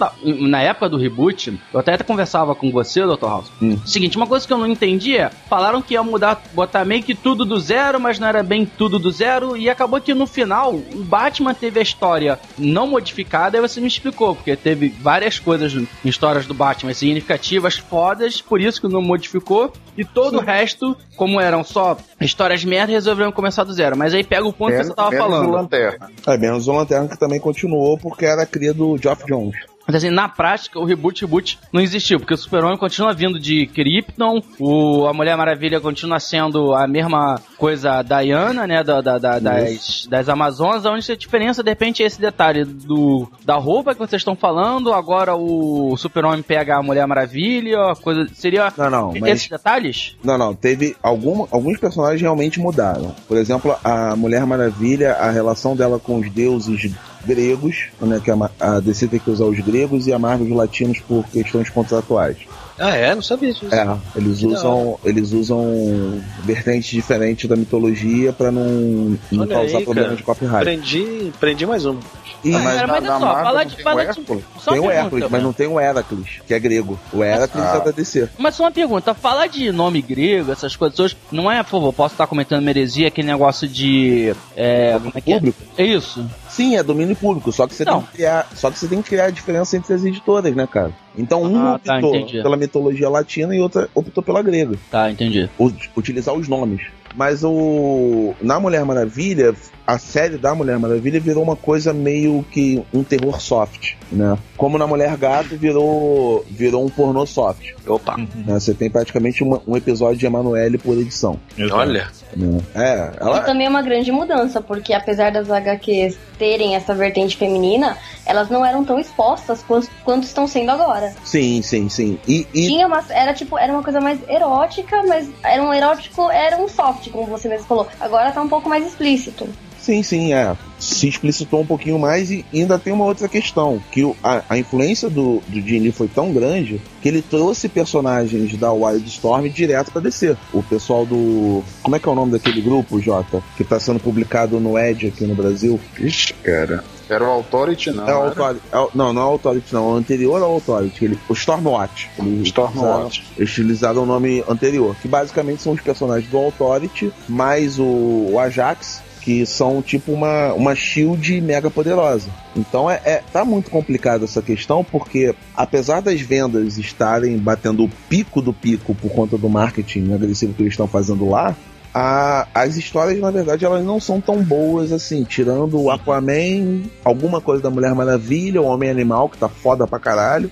na 0.49 0.61
época 0.61 0.89
do 0.89 0.97
reboot, 0.97 1.57
eu 1.73 1.79
até 1.79 1.97
conversava 1.97 2.53
com 2.55 2.71
você, 2.71 3.01
Dr. 3.05 3.25
House. 3.25 3.51
Hum. 3.61 3.77
Seguinte, 3.85 4.17
uma 4.17 4.27
coisa 4.27 4.45
que 4.45 4.51
eu 4.53 4.57
não 4.57 4.67
entendi 4.67 5.17
é, 5.17 5.29
falaram 5.49 5.81
que 5.81 5.93
ia 5.93 6.03
mudar, 6.03 6.41
botar 6.53 6.83
meio 6.85 7.01
que 7.03 7.15
tudo 7.15 7.45
do 7.45 7.59
zero, 7.59 7.99
mas 7.99 8.19
não 8.19 8.27
era 8.27 8.43
bem 8.43 8.65
tudo 8.65 8.99
do 8.99 9.11
zero, 9.11 9.55
e 9.57 9.69
acabou 9.69 9.99
que 10.01 10.13
no 10.13 10.27
final, 10.27 10.73
o 10.73 11.03
Batman 11.03 11.53
teve 11.53 11.79
a 11.79 11.83
história 11.83 12.39
não 12.57 12.85
modificada, 12.87 13.57
aí 13.57 13.61
você 13.61 13.79
me 13.81 13.87
explicou, 13.93 14.35
porque 14.35 14.55
teve 14.55 14.89
várias 14.89 15.39
coisas 15.39 15.73
em 15.73 15.87
histórias 16.03 16.45
do 16.45 16.53
Batman 16.53 16.93
significativas, 16.93 17.77
fodas, 17.77 18.41
por 18.41 18.59
isso 18.61 18.81
que 18.81 18.87
não 18.87 19.01
modificou, 19.01 19.71
e 19.97 20.03
todo 20.03 20.37
o 20.37 20.41
resto, 20.41 20.95
como 21.15 21.39
eram 21.39 21.63
só 21.63 21.97
histórias 22.19 22.63
merda, 22.63 22.91
resolveram 22.93 23.31
começar 23.31 23.63
do 23.63 23.73
zero. 23.73 23.97
Mas 23.97 24.13
aí 24.13 24.23
pega 24.23 24.45
o 24.45 24.53
ponto 24.53 24.71
que 24.71 24.77
Menos- 24.77 24.87
você 24.87 24.93
tava 24.95 25.11
menos 25.11 25.25
o 25.25 25.29
falando. 25.31 25.51
Lanterna. 25.51 26.11
É, 26.27 26.37
menos 26.37 26.67
o 26.67 26.73
Lanterna 26.73 27.07
que 27.07 27.17
também 27.19 27.39
continuou 27.39 27.97
porque 27.97 28.25
era 28.25 28.43
a 28.43 28.45
cria 28.45 28.73
do 28.73 28.97
Geoff 28.97 29.25
Jones. 29.25 29.55
Mas 29.85 29.95
assim, 29.97 30.09
na 30.09 30.29
prática, 30.29 30.79
o 30.79 30.85
reboot, 30.85 31.21
reboot 31.21 31.59
não 31.71 31.81
existiu, 31.81 32.19
porque 32.19 32.33
o 32.33 32.37
Super-Homem 32.37 32.77
continua 32.77 33.13
vindo 33.13 33.39
de 33.39 33.67
Krypton, 33.67 34.41
o, 34.59 35.05
a 35.07 35.13
Mulher 35.13 35.35
Maravilha 35.35 35.79
continua 35.81 36.19
sendo 36.19 36.73
a 36.73 36.87
mesma 36.87 37.41
coisa 37.57 38.01
da 38.01 38.21
Diana, 38.21 38.65
né, 38.65 38.83
da, 38.83 39.01
da- 39.01 39.17
da- 39.17 39.39
das, 39.39 40.07
das 40.09 40.29
Amazonas, 40.29 40.85
a 40.85 40.91
única 40.91 41.17
diferença, 41.17 41.61
de 41.61 41.69
repente, 41.69 42.01
é 42.01 42.05
esse 42.05 42.19
detalhe 42.19 42.63
do, 42.63 43.27
da 43.45 43.55
roupa 43.55 43.93
que 43.93 43.99
vocês 43.99 44.21
estão 44.21 44.35
falando, 44.35 44.93
agora 44.93 45.35
o 45.35 45.95
Super-Homem 45.97 46.41
pega 46.41 46.77
a 46.77 46.83
Mulher 46.83 47.05
Maravilha, 47.05 47.91
a 47.91 47.95
coisa, 47.95 48.27
seria 48.33 48.71
Não, 48.77 48.89
não, 48.89 49.09
esses 49.11 49.49
mas. 49.49 49.49
detalhes? 49.49 50.15
Não, 50.23 50.37
não, 50.37 50.55
teve 50.55 50.95
algum, 51.03 51.45
alguns 51.51 51.77
personagens 51.77 52.21
realmente 52.21 52.59
mudaram. 52.59 53.13
Por 53.27 53.37
exemplo, 53.37 53.75
a 53.83 54.15
Mulher 54.15 54.45
Maravilha, 54.45 55.13
a 55.13 55.29
relação 55.29 55.75
dela 55.75 55.99
com 55.99 56.19
os 56.19 56.29
deuses 56.31 56.91
gregos, 57.25 57.85
né, 58.01 58.19
que 58.23 58.29
a, 58.31 58.35
Ma- 58.35 58.51
a 58.59 58.79
DC 58.79 59.07
tem 59.07 59.19
que 59.19 59.29
usar 59.29 59.45
os 59.45 59.59
gregos 59.59 60.07
e 60.07 60.13
a 60.13 60.19
Marvel 60.19 60.47
os 60.47 60.55
latinos 60.55 60.99
por 60.99 61.25
questões 61.27 61.69
contratuais. 61.69 62.37
Ah, 62.79 62.95
é? 62.95 63.13
Não 63.13 63.21
sabia 63.21 63.53
disso. 63.53 63.67
É, 63.73 63.97
eles 64.15 64.39
Que 64.39 64.47
usam, 64.47 64.99
eles 65.05 65.31
usam 65.31 66.21
vertentes 66.43 66.89
diferentes 66.89 67.47
da 67.47 67.55
mitologia 67.55 68.33
pra 68.33 68.51
não, 68.51 69.15
não 69.31 69.43
Olha 69.43 69.55
causar 69.55 69.77
aí, 69.77 69.83
problemas 69.83 70.09
cara. 70.09 70.17
de 70.17 70.23
copyright. 70.23 70.57
Aprendi, 70.57 71.31
aprendi 71.35 71.65
mais 71.67 71.85
um. 71.85 71.99
E 72.43 72.49
mas 72.51 72.63
Cara, 72.75 72.87
na- 72.87 72.93
mas 72.93 73.03
na 73.03 73.09
olha 73.11 73.19
só, 73.19 73.25
Marvel 73.25 73.43
fala 73.45 73.59
não 73.59 73.65
de, 73.69 73.75
tem 73.75 73.83
fala 73.83 73.95
o 73.95 74.03
de, 74.03 74.09
Hércules? 74.09 74.43
só 74.59 74.71
tem 74.71 74.79
o 74.79 74.83
uma 74.83 74.93
Hércules, 74.93 75.27
mas 75.29 75.43
não 75.43 75.53
tem 75.53 75.67
o 75.67 75.79
Heracles, 75.79 76.27
que 76.47 76.53
é 76.53 76.59
grego. 76.59 76.99
O 77.13 77.23
Heracles 77.23 77.63
Ah. 77.63 77.77
é 77.77 77.85
da 77.85 77.91
DC. 77.91 78.27
Mas 78.39 78.55
só 78.55 78.63
uma 78.63 78.71
pergunta, 78.71 79.13
falar 79.13 79.47
de 79.47 79.71
nome 79.71 80.01
grego, 80.01 80.51
essas 80.51 80.75
coisas 80.75 80.99
hoje, 80.99 81.15
não 81.31 81.49
é, 81.49 81.61
por 81.63 81.69
favor, 81.69 81.93
posso 81.93 82.15
estar 82.15 82.25
comentando 82.27 82.67
heresia, 82.67 83.07
aquele 83.07 83.27
negócio 83.27 83.67
de. 83.67 84.33
É, 84.57 84.93
como 84.99 85.13
é 85.15 85.21
que 85.21 85.31
é? 85.31 85.35
Público? 85.35 85.61
É 85.77 85.85
isso. 85.85 86.25
Sim, 86.55 86.75
é 86.77 86.83
domínio 86.83 87.15
público, 87.15 87.51
só 87.51 87.65
que 87.67 87.73
você 87.73 87.83
Não. 87.83 87.99
tem 87.99 88.05
que 88.07 88.11
criar, 88.17 88.47
só 88.55 88.69
que 88.69 88.77
você 88.77 88.87
tem 88.87 89.01
que 89.01 89.09
criar 89.09 89.25
a 89.25 89.29
diferença 89.31 89.75
entre 89.75 89.93
as 89.93 90.03
editoras, 90.05 90.55
né, 90.55 90.67
cara? 90.67 90.91
Então 91.17 91.41
uma 91.41 91.75
Ah, 91.75 91.79
tá, 91.79 91.95
optou 91.95 92.15
entendi. 92.15 92.41
pela 92.43 92.55
mitologia 92.55 93.09
latina 93.09 93.55
e 93.55 93.59
outra 93.59 93.89
optou 93.95 94.23
pela 94.23 94.41
grega. 94.43 94.75
Tá, 94.91 95.09
entendi. 95.09 95.49
Utilizar 95.97 96.35
os 96.35 96.47
nomes. 96.47 96.81
Mas 97.15 97.43
o 97.43 98.33
na 98.41 98.59
Mulher 98.59 98.83
Maravilha, 98.85 99.53
a 99.85 99.97
série 99.97 100.37
da 100.37 100.55
Mulher 100.55 100.79
Maravilha 100.79 101.19
virou 101.19 101.43
uma 101.43 101.55
coisa 101.55 101.93
meio 101.93 102.43
que 102.51 102.81
um 102.93 103.03
terror 103.03 103.39
soft, 103.41 103.93
né? 104.11 104.37
Como 104.57 104.77
na 104.77 104.87
Mulher 104.87 105.15
Gato 105.17 105.55
virou 105.57 106.45
virou 106.49 106.83
um 106.85 106.89
pornô 106.89 107.25
soft. 107.25 107.71
Opa, 107.85 108.17
né? 108.17 108.59
Você 108.59 108.73
tem 108.73 108.89
praticamente 108.89 109.43
uma- 109.43 109.61
um 109.67 109.75
episódio 109.75 110.17
de 110.17 110.25
Emanuele 110.25 110.77
por 110.77 110.97
edição. 110.97 111.39
Olha. 111.71 112.07
né? 112.35 112.61
É, 112.73 113.11
E 113.13 113.23
ela 113.23 113.41
também 113.41 113.67
é 113.67 113.69
uma 113.69 113.81
grande 113.81 114.11
mudança, 114.11 114.61
porque 114.61 114.93
apesar 114.93 115.31
das 115.31 115.51
HQs 115.51 116.17
terem 116.39 116.75
essa 116.75 116.95
vertente 116.95 117.37
feminina, 117.37 117.97
elas 118.25 118.49
não 118.49 118.65
eram 118.65 118.83
tão 118.83 118.97
expostas 118.99 119.61
quanto, 119.61 119.89
quanto 120.03 120.23
estão 120.23 120.47
sendo 120.47 120.71
agora. 120.71 121.13
sim, 121.23 121.61
sim, 121.61 121.89
sim. 121.89 122.17
E, 122.27 122.47
e 122.53 122.67
Tinha 122.67 122.87
uma, 122.87 123.03
era 123.09 123.33
tipo, 123.33 123.57
era 123.57 123.71
uma 123.71 123.83
coisa 123.83 123.99
mais 124.01 124.17
erótica, 124.27 125.03
mas 125.07 125.29
era 125.43 125.61
um 125.61 125.73
erótico, 125.73 126.29
era 126.31 126.57
um 126.57 126.67
soft, 126.67 127.02
como 127.09 127.25
você 127.25 127.47
mesmo 127.47 127.65
falou. 127.65 127.87
Agora 127.99 128.31
tá 128.31 128.41
um 128.41 128.47
pouco 128.49 128.69
mais 128.69 128.85
explícito. 128.85 129.47
Sim, 129.79 130.01
sim, 130.01 130.33
é. 130.33 130.55
Se 130.79 131.09
explicitou 131.09 131.59
um 131.61 131.65
pouquinho 131.65 131.99
mais 131.99 132.31
e 132.31 132.45
ainda 132.53 132.79
tem 132.79 132.93
uma 132.93 133.03
outra 133.03 133.27
questão, 133.27 133.81
que 133.91 134.01
o- 134.03 134.15
a, 134.23 134.41
a 134.49 134.57
influência 134.57 135.09
do, 135.09 135.41
do 135.47 135.59
Jim 135.59 135.79
Lee 135.79 135.91
foi 135.91 136.07
tão 136.07 136.31
grande 136.31 136.79
que 137.01 137.09
ele 137.09 137.21
trouxe 137.21 137.67
personagens 137.67 138.55
da 138.57 138.71
Wildstorm 138.71 139.47
direto 139.49 139.91
pra 139.91 140.01
descer. 140.01 140.37
O 140.53 140.63
pessoal 140.63 141.05
do... 141.05 141.61
Como 141.81 141.97
é 141.97 141.99
que 141.99 142.07
é 142.07 142.11
o 142.11 142.15
nome 142.15 142.31
daquele 142.31 142.61
grupo, 142.61 143.01
Jota? 143.01 143.43
Que 143.57 143.63
tá 143.65 143.77
sendo 143.77 143.99
publicado 143.99 144.57
no 144.57 144.79
Edge 144.79 145.07
aqui 145.07 145.25
no 145.25 145.35
Brasil? 145.35 145.77
Ixi, 145.99 146.33
cara. 146.35 146.81
Era 147.13 147.23
o 147.23 147.31
Authority, 147.31 147.91
não. 147.91 148.07
é 148.07 148.15
o? 148.15 148.23
Authority, 148.23 148.65
é 148.71 148.87
não, 148.93 149.13
não 149.13 149.21
é 149.21 149.25
o 149.25 149.29
Authority, 149.29 149.73
não. 149.73 149.89
É 149.89 149.93
o 149.93 149.95
anterior 149.95 150.41
ao 150.41 150.51
Authority. 150.53 151.05
Ele, 151.05 151.19
o 151.29 151.33
Stormwatch. 151.33 152.09
Eles 152.19 152.47
Stormwatch. 152.47 153.25
Eles 153.37 153.51
utilizaram 153.51 154.03
o 154.03 154.05
nome 154.05 154.43
anterior, 154.47 154.95
que 155.01 155.07
basicamente 155.07 155.61
são 155.61 155.73
os 155.73 155.81
personagens 155.81 156.29
do 156.29 156.37
Authority, 156.37 157.11
mais 157.27 157.79
o, 157.79 157.83
o 158.31 158.39
Ajax, 158.39 159.01
que 159.23 159.45
são 159.45 159.81
tipo 159.81 160.11
uma, 160.11 160.53
uma 160.53 160.75
shield 160.75 161.39
mega 161.39 161.71
poderosa. 161.71 162.29
Então 162.55 162.91
é, 162.91 163.01
é- 163.05 163.23
tá 163.31 163.45
muito 163.45 163.71
complicado 163.71 164.25
essa 164.25 164.41
questão, 164.41 164.83
porque 164.83 165.33
apesar 165.55 166.01
das 166.01 166.19
vendas 166.19 166.77
estarem 166.77 167.37
batendo 167.37 167.85
o 167.85 167.89
pico 168.09 168.41
do 168.41 168.51
pico 168.51 168.93
por 168.93 169.09
conta 169.11 169.37
do 169.37 169.47
marketing 169.47 170.13
agressivo 170.13 170.53
que 170.53 170.61
eles 170.61 170.73
estão 170.73 170.87
fazendo 170.87 171.29
lá, 171.29 171.55
a- 171.93 172.47
as 172.53 172.75
histórias, 172.77 173.19
na 173.19 173.31
verdade, 173.31 173.65
elas 173.65 173.83
não 173.83 173.99
são 173.99 174.19
tão 174.19 174.41
boas 174.43 174.91
assim, 174.91 175.23
tirando 175.23 175.79
o 175.81 175.91
Aquaman, 175.91 176.83
alguma 177.03 177.39
coisa 177.41 177.61
da 177.63 177.69
Mulher 177.69 177.93
Maravilha, 177.93 178.61
o 178.61 178.65
Homem 178.65 178.89
Animal, 178.89 179.29
que 179.29 179.37
tá 179.37 179.47
foda 179.49 179.85
pra 179.87 179.99
caralho. 179.99 180.51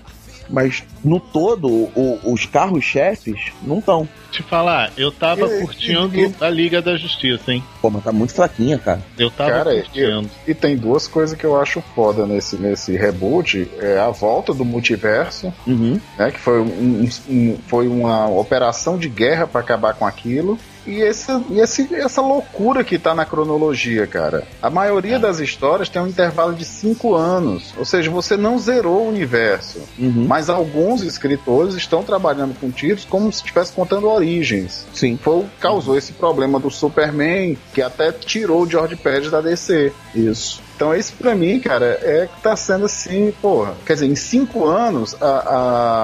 Mas 0.50 0.84
no 1.02 1.18
todo, 1.18 1.68
o- 1.70 2.20
os 2.26 2.46
carros-chefes 2.46 3.54
não 3.64 3.80
estão. 3.80 4.06
Te 4.32 4.44
falar, 4.44 4.92
eu 4.98 5.10
tava 5.10 5.46
E- 5.48 5.62
curtindo 5.62 6.14
e- 6.20 6.34
a 6.42 6.50
Liga 6.50 6.82
da 6.82 6.98
Justiça, 6.98 7.54
hein? 7.54 7.64
Pô, 7.82 7.90
mas 7.90 8.04
tá 8.04 8.12
muito 8.12 8.34
fraquinha, 8.34 8.78
cara. 8.78 9.02
Eu 9.18 9.32
tava 9.32 9.50
Cara, 9.50 9.76
curtindo. 9.76 10.30
E 10.46 10.54
tem 10.54 10.76
duas 10.76 11.08
coisas 11.08 11.38
que 11.38 11.46
eu 11.46 11.60
acho 11.60 11.82
foda 11.96 12.26
nesse, 12.26 12.58
nesse 12.58 12.98
reboot. 12.98 13.70
É 13.80 13.98
a 14.00 14.10
volta 14.10 14.54
do 14.54 14.66
multiverso, 14.66 15.54
Uhum. 15.66 15.98
né? 16.18 16.32
Que 16.32 16.40
foi, 16.40 16.60
um- 16.60 17.08
um- 17.30 17.58
foi 17.68 17.88
uma 17.88 18.28
operação 18.28 18.98
de 18.98 19.08
guerra 19.08 19.48
pra 19.48 19.62
acabar 19.62 19.94
com 19.94 20.06
aquilo. 20.06 20.60
E, 20.86 21.00
esse, 21.02 21.32
e 21.50 21.60
esse- 21.60 21.94
essa 21.94 22.22
loucura 22.22 22.84
que 22.84 22.98
tá 22.98 23.14
na 23.14 23.24
cronologia, 23.26 24.08
cara. 24.08 24.44
A 24.62 24.70
maioria 24.70 25.20
das 25.20 25.40
histórias 25.40 25.90
tem 25.90 26.02
um 26.02 26.08
intervalo 26.08 26.54
de 26.54 26.66
cinco 26.66 27.16
anos. 27.16 27.74
Ou 27.78 27.86
seja, 27.86 28.10
você 28.10 28.36
não 28.36 28.58
zerou 28.58 29.06
o 29.06 29.10
universo. 29.10 29.80
Uhum. 30.00 30.26
Mas 30.28 30.50
alguns 30.50 31.04
escritores 31.04 31.76
estão 31.76 32.02
trabalhando 32.04 32.56
com 32.60 32.72
títulos 32.72 33.06
como 33.06 33.32
se 33.32 33.40
estivesse 33.40 33.72
contando 33.74 34.10
origens. 34.10 34.86
Sim. 34.94 35.20
Foi 35.22 35.36
o 35.40 35.44
que 35.44 35.60
causou 35.60 35.98
esse 35.98 36.14
problema 36.14 36.60
do 36.60 36.72
Superman, 36.72 37.58
que 37.74 37.82
até 37.82 38.12
tirou 38.12 38.64
o 38.64 38.70
George 38.70 38.96
Pérez 38.96 39.30
da 39.30 39.42
DC. 39.42 39.92
Isso. 40.16 40.62
Então 40.76 40.96
esse 40.96 41.12
pra 41.14 41.36
mim, 41.36 41.60
cara, 41.60 42.00
é 42.02 42.28
que 42.34 42.42
tá 42.42 42.56
sendo 42.56 42.86
assim, 42.86 43.32
porra. 43.40 43.76
Quer 43.86 43.94
dizer, 43.94 44.08
em 44.08 44.16
cinco 44.16 44.66
anos, 44.66 45.16
a, 45.22 45.28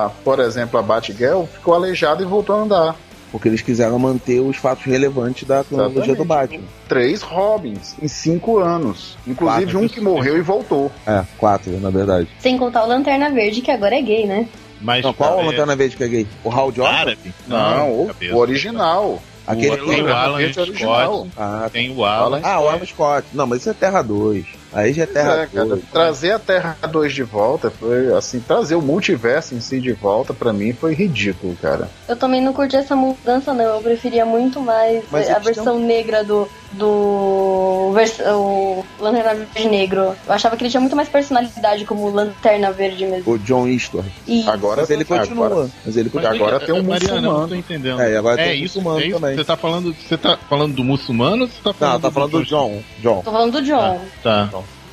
a- 0.05 0.09
por 0.23 0.39
exemplo, 0.39 0.79
a 0.79 0.83
Batgirl 0.83 1.45
ficou 1.45 1.73
aleijada 1.73 2.21
e 2.21 2.25
voltou 2.25 2.55
a 2.55 2.59
andar. 2.59 2.95
Porque 3.31 3.47
eles 3.47 3.61
quiseram 3.61 3.99
manter 3.99 4.39
os 4.39 4.55
fatos 4.57 4.85
relevantes 4.85 5.47
da 5.47 5.63
cronologia 5.63 6.15
do 6.15 6.23
Batman. 6.23 6.63
Três 6.87 7.21
Robins 7.21 7.95
em 8.01 8.07
cinco 8.07 8.57
anos. 8.59 9.17
Inclusive 9.27 9.65
Quatro. 9.65 9.79
um 9.79 9.87
que 9.87 9.99
morreu 9.99 10.37
e 10.37 10.41
voltou. 10.41 10.91
É, 11.05 11.23
quatro, 11.37 11.77
na 11.79 11.89
verdade. 11.89 12.27
Sem 12.39 12.57
contar 12.57 12.83
o 12.83 12.87
Lanterna 12.87 13.29
Verde, 13.29 13.61
que 13.61 13.71
agora 13.71 13.95
é 13.95 14.01
gay, 14.01 14.25
né? 14.25 14.47
Mas 14.79 15.03
Não, 15.03 15.13
qual 15.13 15.39
a 15.39 15.43
é, 15.43 15.45
Lanterna 15.47 15.75
Verde 15.75 15.97
que 15.97 16.03
é 16.03 16.07
gay? 16.07 16.27
O 16.43 16.49
Hal 16.49 16.71
Jordan? 16.71 16.95
árabe? 16.95 17.33
Não, 17.47 18.03
o, 18.03 18.07
cabeça. 18.07 18.35
o 18.35 18.37
original. 18.37 19.21
Aquele 19.45 19.81
o, 19.81 19.87
tem 19.87 20.01
o 20.03 20.13
Alan 20.13 20.41
Scott, 20.51 20.59
original. 20.69 21.27
Ah, 21.37 21.69
tem 21.71 21.89
o 21.95 22.03
Alan. 22.05 22.41
ah, 22.43 22.59
o 22.59 22.67
Alan 22.67 22.85
Scott. 22.85 23.27
Não, 23.33 23.47
mas 23.47 23.61
isso 23.61 23.69
é 23.69 23.73
Terra 23.73 24.01
2. 24.01 24.45
Aí 24.73 24.93
já 24.93 25.03
é 25.03 25.05
Terra 25.05 25.41
É, 25.43 25.47
cara, 25.47 25.65
2. 25.67 25.81
trazer 25.91 26.31
a 26.31 26.39
Terra 26.39 26.77
2 26.89 27.13
de 27.13 27.23
volta 27.23 27.71
foi 27.71 28.13
assim, 28.13 28.39
trazer 28.39 28.75
o 28.75 28.81
multiverso 28.81 29.55
em 29.55 29.61
si 29.61 29.79
de 29.79 29.93
volta 29.93 30.33
pra 30.33 30.51
mim 30.51 30.73
foi 30.73 30.93
ridículo, 30.93 31.55
cara. 31.61 31.89
Eu 32.07 32.15
também 32.15 32.41
não 32.41 32.53
curti 32.53 32.75
essa 32.75 32.95
mudança, 32.95 33.53
não. 33.53 33.65
Eu 33.75 33.81
preferia 33.81 34.25
muito 34.25 34.59
mais 34.59 35.03
Mas 35.11 35.29
a 35.29 35.39
versão 35.39 35.79
negra 35.79 36.23
do, 36.23 36.47
do 36.73 37.91
vers- 37.93 38.19
o 38.19 38.83
Lanterna 38.99 39.33
Verde 39.33 39.69
Negro. 39.69 40.15
Eu 40.25 40.33
achava 40.33 40.55
que 40.57 40.63
ele 40.63 40.69
tinha 40.71 40.81
muito 40.81 40.95
mais 40.95 41.09
personalidade 41.09 41.85
como 41.85 42.09
Lanterna 42.09 42.71
Verde 42.71 43.05
mesmo. 43.05 43.31
O 43.33 43.37
John 43.39 43.67
Eastwood. 43.67 44.07
E 44.27 44.47
Agora 44.47 44.81
Mas 44.81 44.89
ele 44.89 45.05
continua. 45.05 45.45
Agora, 45.47 45.69
Mas 45.85 45.97
ele 45.97 46.09
continua. 46.09 46.35
agora 46.35 46.59
tem 46.59 46.75
um 46.75 46.83
Mariana, 46.83 47.15
eu 47.17 47.21
não 47.21 47.29
tô 47.29 47.35
muçulmano. 47.39 47.55
entendendo. 47.59 48.01
É, 48.01 48.17
agora 48.17 48.37
tem 48.37 48.61
um 48.61 48.65
isso, 48.65 48.77
muçulmano 48.79 48.99
é 48.99 49.07
isso? 49.07 49.19
também. 49.19 49.35
Você 49.35 49.43
tá 49.43 49.57
falando, 49.57 49.93
você 49.95 50.17
tá 50.17 50.37
falando 50.49 50.73
do 50.75 50.83
muçulmano 50.83 51.43
ou 51.43 51.47
você 51.47 51.61
tá 51.61 51.69
Não, 51.69 51.73
falando 51.73 52.01
tá 52.01 52.11
falando 52.11 52.31
do 52.31 52.43
John. 52.45 52.81
John. 53.01 53.21
tô 53.23 53.31
falando 53.31 53.51
do 53.53 53.61
John. 53.61 53.99
Tá. 54.23 54.49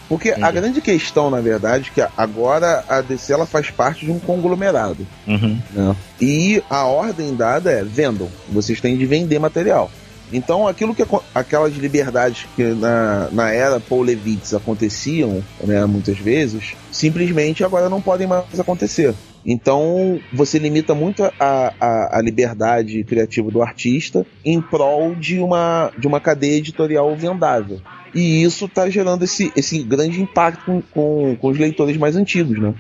Porque 0.09 0.29
a 0.31 0.37
Entendi. 0.39 0.53
grande 0.53 0.81
questão, 0.83 1.31
na 1.31 1.41
verdade, 1.41 1.91
é 1.91 1.95
que 2.07 2.13
agora 2.17 2.85
a 2.89 3.01
DC 3.01 3.33
ela 3.33 3.47
faz 3.47 3.71
parte 3.71 4.05
de 4.05 4.13
um 4.13 4.19
conglomerado. 4.19 5.07
Uhum. 5.27 5.59
né? 5.73 5.97
E 6.21 6.63
a 6.69 6.85
ordem 6.85 7.35
dada 7.35 7.71
é 7.71 7.83
vendam. 7.83 8.29
Vocês 8.51 8.81
têm 8.83 8.97
de 8.99 9.07
vender 9.07 9.39
material. 9.39 9.91
Então, 10.35 10.67
aquilo 10.67 10.93
que 10.97 11.05
aquelas 11.33 11.75
liberdades 11.75 12.45
que 12.57 12.65
na, 12.65 13.29
na 13.31 13.53
era 13.53 13.79
Paul 13.79 14.03
Levitz 14.03 14.53
aconteciam, 14.53 15.41
né, 15.63 15.87
muitas 15.87 16.19
vezes, 16.19 16.75
simplesmente 16.91 17.63
agora 17.63 17.89
não 17.89 18.03
podem 18.03 18.27
mais 18.27 18.59
acontecer. 18.59 19.15
Então, 19.47 20.19
você 20.33 20.59
limita 20.59 20.93
muito 20.93 21.23
a, 21.23 21.73
a, 21.79 22.19
a 22.19 22.21
liberdade 22.21 23.05
criativa 23.05 23.49
do 23.49 23.63
artista 23.63 24.27
em 24.45 24.61
prol 24.61 25.15
de 25.15 25.39
uma, 25.39 25.93
de 25.97 26.09
uma 26.09 26.19
cadeia 26.19 26.57
editorial 26.57 27.15
vendável. 27.15 27.81
E 28.13 28.43
isso 28.43 28.65
está 28.65 28.91
gerando 28.91 29.23
esse, 29.23 29.53
esse 29.55 29.85
grande 29.85 30.21
impacto 30.21 30.65
com, 30.65 30.83
com, 30.91 31.37
com 31.37 31.49
os 31.49 31.59
leitores 31.59 31.97
mais 31.97 32.17
antigos, 32.17 32.59
né? 32.59 32.75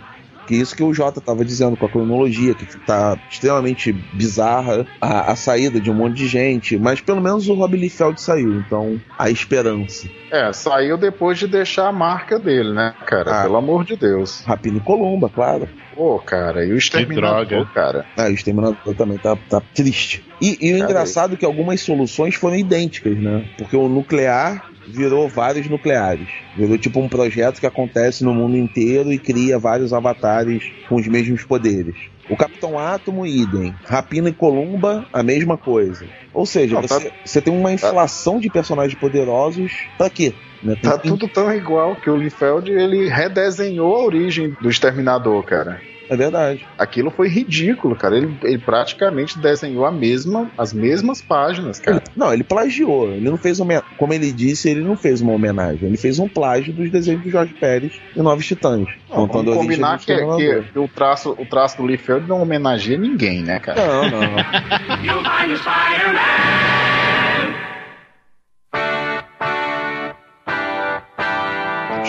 Que 0.46 0.54
isso 0.54 0.76
que 0.76 0.82
o 0.82 0.92
Jota 0.92 1.18
estava 1.18 1.44
dizendo 1.44 1.76
com 1.76 1.86
a 1.86 1.88
cronologia, 1.88 2.54
que 2.54 2.66
tá 2.80 3.18
extremamente 3.30 3.92
bizarra, 3.92 4.86
a, 5.00 5.32
a 5.32 5.36
saída 5.36 5.80
de 5.80 5.90
um 5.90 5.94
monte 5.94 6.16
de 6.16 6.26
gente, 6.26 6.76
mas 6.78 7.00
pelo 7.00 7.20
menos 7.20 7.48
o 7.48 7.54
Rob 7.54 7.76
Liefeld 7.76 8.20
saiu, 8.20 8.58
então 8.58 9.00
a 9.18 9.30
esperança. 9.30 10.08
É, 10.30 10.52
saiu 10.52 10.96
depois 10.96 11.38
de 11.38 11.46
deixar 11.46 11.88
a 11.88 11.92
marca 11.92 12.38
dele, 12.38 12.72
né, 12.72 12.94
cara? 13.06 13.40
Ah. 13.40 13.42
Pelo 13.42 13.56
amor 13.56 13.84
de 13.84 13.96
Deus. 13.96 14.42
Rapina 14.44 14.78
e 14.78 14.80
Columba, 14.80 15.28
claro. 15.28 15.68
Pô, 15.94 16.18
cara, 16.18 16.64
e 16.64 16.72
o 16.72 16.76
Exterminador, 16.76 17.46
droga. 17.46 17.70
cara. 17.72 18.06
Ah, 18.16 18.24
o 18.24 18.32
Exterminador 18.32 18.94
também 18.96 19.16
tá, 19.18 19.36
tá 19.48 19.62
triste. 19.74 20.24
E, 20.40 20.58
e 20.60 20.72
o 20.74 20.78
engraçado 20.78 21.34
é 21.34 21.36
que 21.36 21.44
algumas 21.44 21.80
soluções 21.80 22.34
foram 22.34 22.56
idênticas, 22.56 23.16
né? 23.16 23.48
Porque 23.56 23.76
o 23.76 23.88
nuclear 23.88 24.73
virou 24.86 25.28
vários 25.28 25.68
nucleares. 25.68 26.28
Virou 26.56 26.78
tipo 26.78 27.00
um 27.00 27.08
projeto 27.08 27.60
que 27.60 27.66
acontece 27.66 28.24
no 28.24 28.34
mundo 28.34 28.56
inteiro 28.56 29.12
e 29.12 29.18
cria 29.18 29.58
vários 29.58 29.92
avatares 29.92 30.62
com 30.88 30.96
os 30.96 31.06
mesmos 31.06 31.44
poderes. 31.44 31.94
O 32.28 32.36
Capitão 32.36 32.78
Átomo, 32.78 33.26
idem. 33.26 33.74
Rapina 33.84 34.30
e 34.30 34.32
Columba, 34.32 35.06
a 35.12 35.22
mesma 35.22 35.58
coisa. 35.58 36.06
Ou 36.32 36.46
seja, 36.46 36.76
Não, 36.76 36.82
tá- 36.82 36.98
você, 36.98 37.12
você 37.24 37.40
tem 37.40 37.52
uma 37.52 37.72
inflação 37.72 38.38
de 38.40 38.48
personagens 38.50 38.98
poderosos 38.98 39.72
pra 39.98 40.08
quê? 40.08 40.32
Né? 40.62 40.74
Tá 40.82 40.96
tudo 40.96 41.28
tão 41.28 41.52
igual 41.52 41.94
que 41.96 42.08
o 42.08 42.16
Liefeld, 42.16 42.70
ele 42.72 43.08
redesenhou 43.08 43.94
a 43.94 44.04
origem 44.04 44.56
do 44.60 44.70
Exterminador, 44.70 45.42
cara. 45.44 45.80
É 46.08 46.16
verdade. 46.16 46.66
Aquilo 46.78 47.10
foi 47.10 47.28
ridículo, 47.28 47.96
cara. 47.96 48.16
Ele, 48.16 48.36
ele 48.42 48.58
praticamente 48.58 49.38
desenhou 49.38 49.84
a 49.86 49.90
mesma, 49.92 50.50
as 50.58 50.72
mesmas 50.72 51.22
páginas, 51.22 51.78
cara. 51.80 51.96
Ele- 51.98 52.04
não, 52.16 52.32
ele 52.32 52.44
plagiou. 52.44 53.10
Ele 53.10 53.28
não 53.30 53.36
fez 53.38 53.58
uma, 53.60 53.82
como 53.96 54.12
ele 54.12 54.30
disse, 54.32 54.68
ele 54.68 54.80
não 54.82 54.96
fez 54.96 55.20
uma 55.20 55.32
homenagem. 55.32 55.88
Ele 55.88 55.96
fez 55.96 56.18
um 56.18 56.28
plágio 56.28 56.72
dos 56.72 56.90
desenhos 56.90 57.22
do 57.22 57.30
Jorge 57.30 57.54
Pérez 57.54 57.98
e 58.14 58.20
Novos 58.20 58.46
Titãs. 58.46 58.86
Não, 59.08 59.26
contando 59.28 59.50
a 59.52 59.54
vamos 59.54 59.62
combinar 59.66 59.98
que, 59.98 60.12
Exterminador. 60.12 60.38
que- 60.64 60.72
que 60.72 60.78
o, 60.78 60.88
traço, 60.88 61.30
o 61.38 61.46
traço 61.46 61.76
do 61.78 61.86
Liefeld 61.86 62.28
não 62.28 62.42
homenageia 62.42 62.98
ninguém, 62.98 63.42
né, 63.42 63.58
cara? 63.58 63.80
Não, 63.86 64.10
não. 64.10 64.20
You'll 65.04 65.22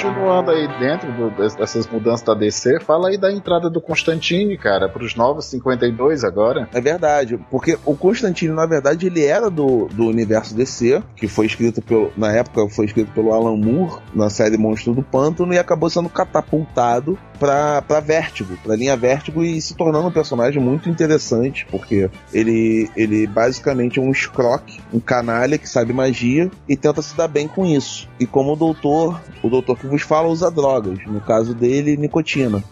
Continuando 0.09 0.51
aí 0.51 0.67
dentro 0.79 1.11
do- 1.13 1.31
des- 1.31 1.55
dessas 1.55 1.87
mudanças 1.87 2.21
da 2.21 2.35
DC, 2.35 2.79
fala 2.81 3.09
aí 3.09 3.17
da 3.17 3.31
entrada 3.31 3.69
do 3.71 3.81
Constantine, 3.81 4.55
cara, 4.55 4.87
pros 4.87 5.15
novos 5.15 5.45
52 5.45 6.23
agora. 6.23 6.69
É 6.73 6.79
verdade, 6.79 7.39
porque 7.49 7.75
o 7.83 7.95
Constantino, 7.95 8.53
na 8.53 8.67
verdade, 8.67 9.07
ele 9.07 9.25
era 9.25 9.49
do, 9.49 9.87
do 9.87 10.05
universo 10.05 10.55
DC, 10.55 11.01
que 11.15 11.27
foi 11.27 11.47
escrito 11.47 11.81
pelo, 11.81 12.11
na 12.15 12.31
época 12.31 12.69
foi 12.69 12.85
escrito 12.85 13.11
pelo 13.13 13.33
Alan 13.33 13.57
Moore 13.57 13.99
na 14.13 14.29
série 14.29 14.57
Monstro 14.57 14.93
do 14.93 15.01
Pântano 15.01 15.53
e 15.53 15.57
acabou 15.57 15.89
sendo 15.89 16.07
catapultado 16.07 17.17
pra, 17.39 17.81
pra 17.81 17.99
Vértigo, 17.99 18.55
pra 18.63 18.75
linha 18.75 18.95
Vértigo 18.95 19.43
e 19.43 19.59
se 19.59 19.75
tornando 19.75 20.07
um 20.07 20.11
personagem 20.11 20.61
muito 20.61 20.87
interessante, 20.87 21.65
porque 21.71 22.09
ele, 22.31 22.89
ele 22.95 23.25
basicamente 23.25 23.97
é 23.99 24.01
um 24.01 24.11
escroque, 24.11 24.79
um 24.93 24.99
canalha 24.99 25.57
que 25.57 25.67
sabe 25.67 25.91
magia 25.93 26.49
e 26.69 26.77
tenta 26.77 27.01
se 27.01 27.17
dar 27.17 27.27
bem 27.27 27.47
com 27.47 27.65
isso. 27.65 28.07
E 28.19 28.25
como 28.27 28.53
o 28.53 28.55
doutor, 28.55 29.19
o 29.43 29.49
doutor 29.49 29.77
que 29.77 29.94
vos 29.95 30.03
fala 30.03 30.27
usa 30.27 30.51
drogas, 30.51 30.99
no 31.07 31.19
caso 31.21 31.53
dele, 31.53 31.97
nicotina 31.97 32.63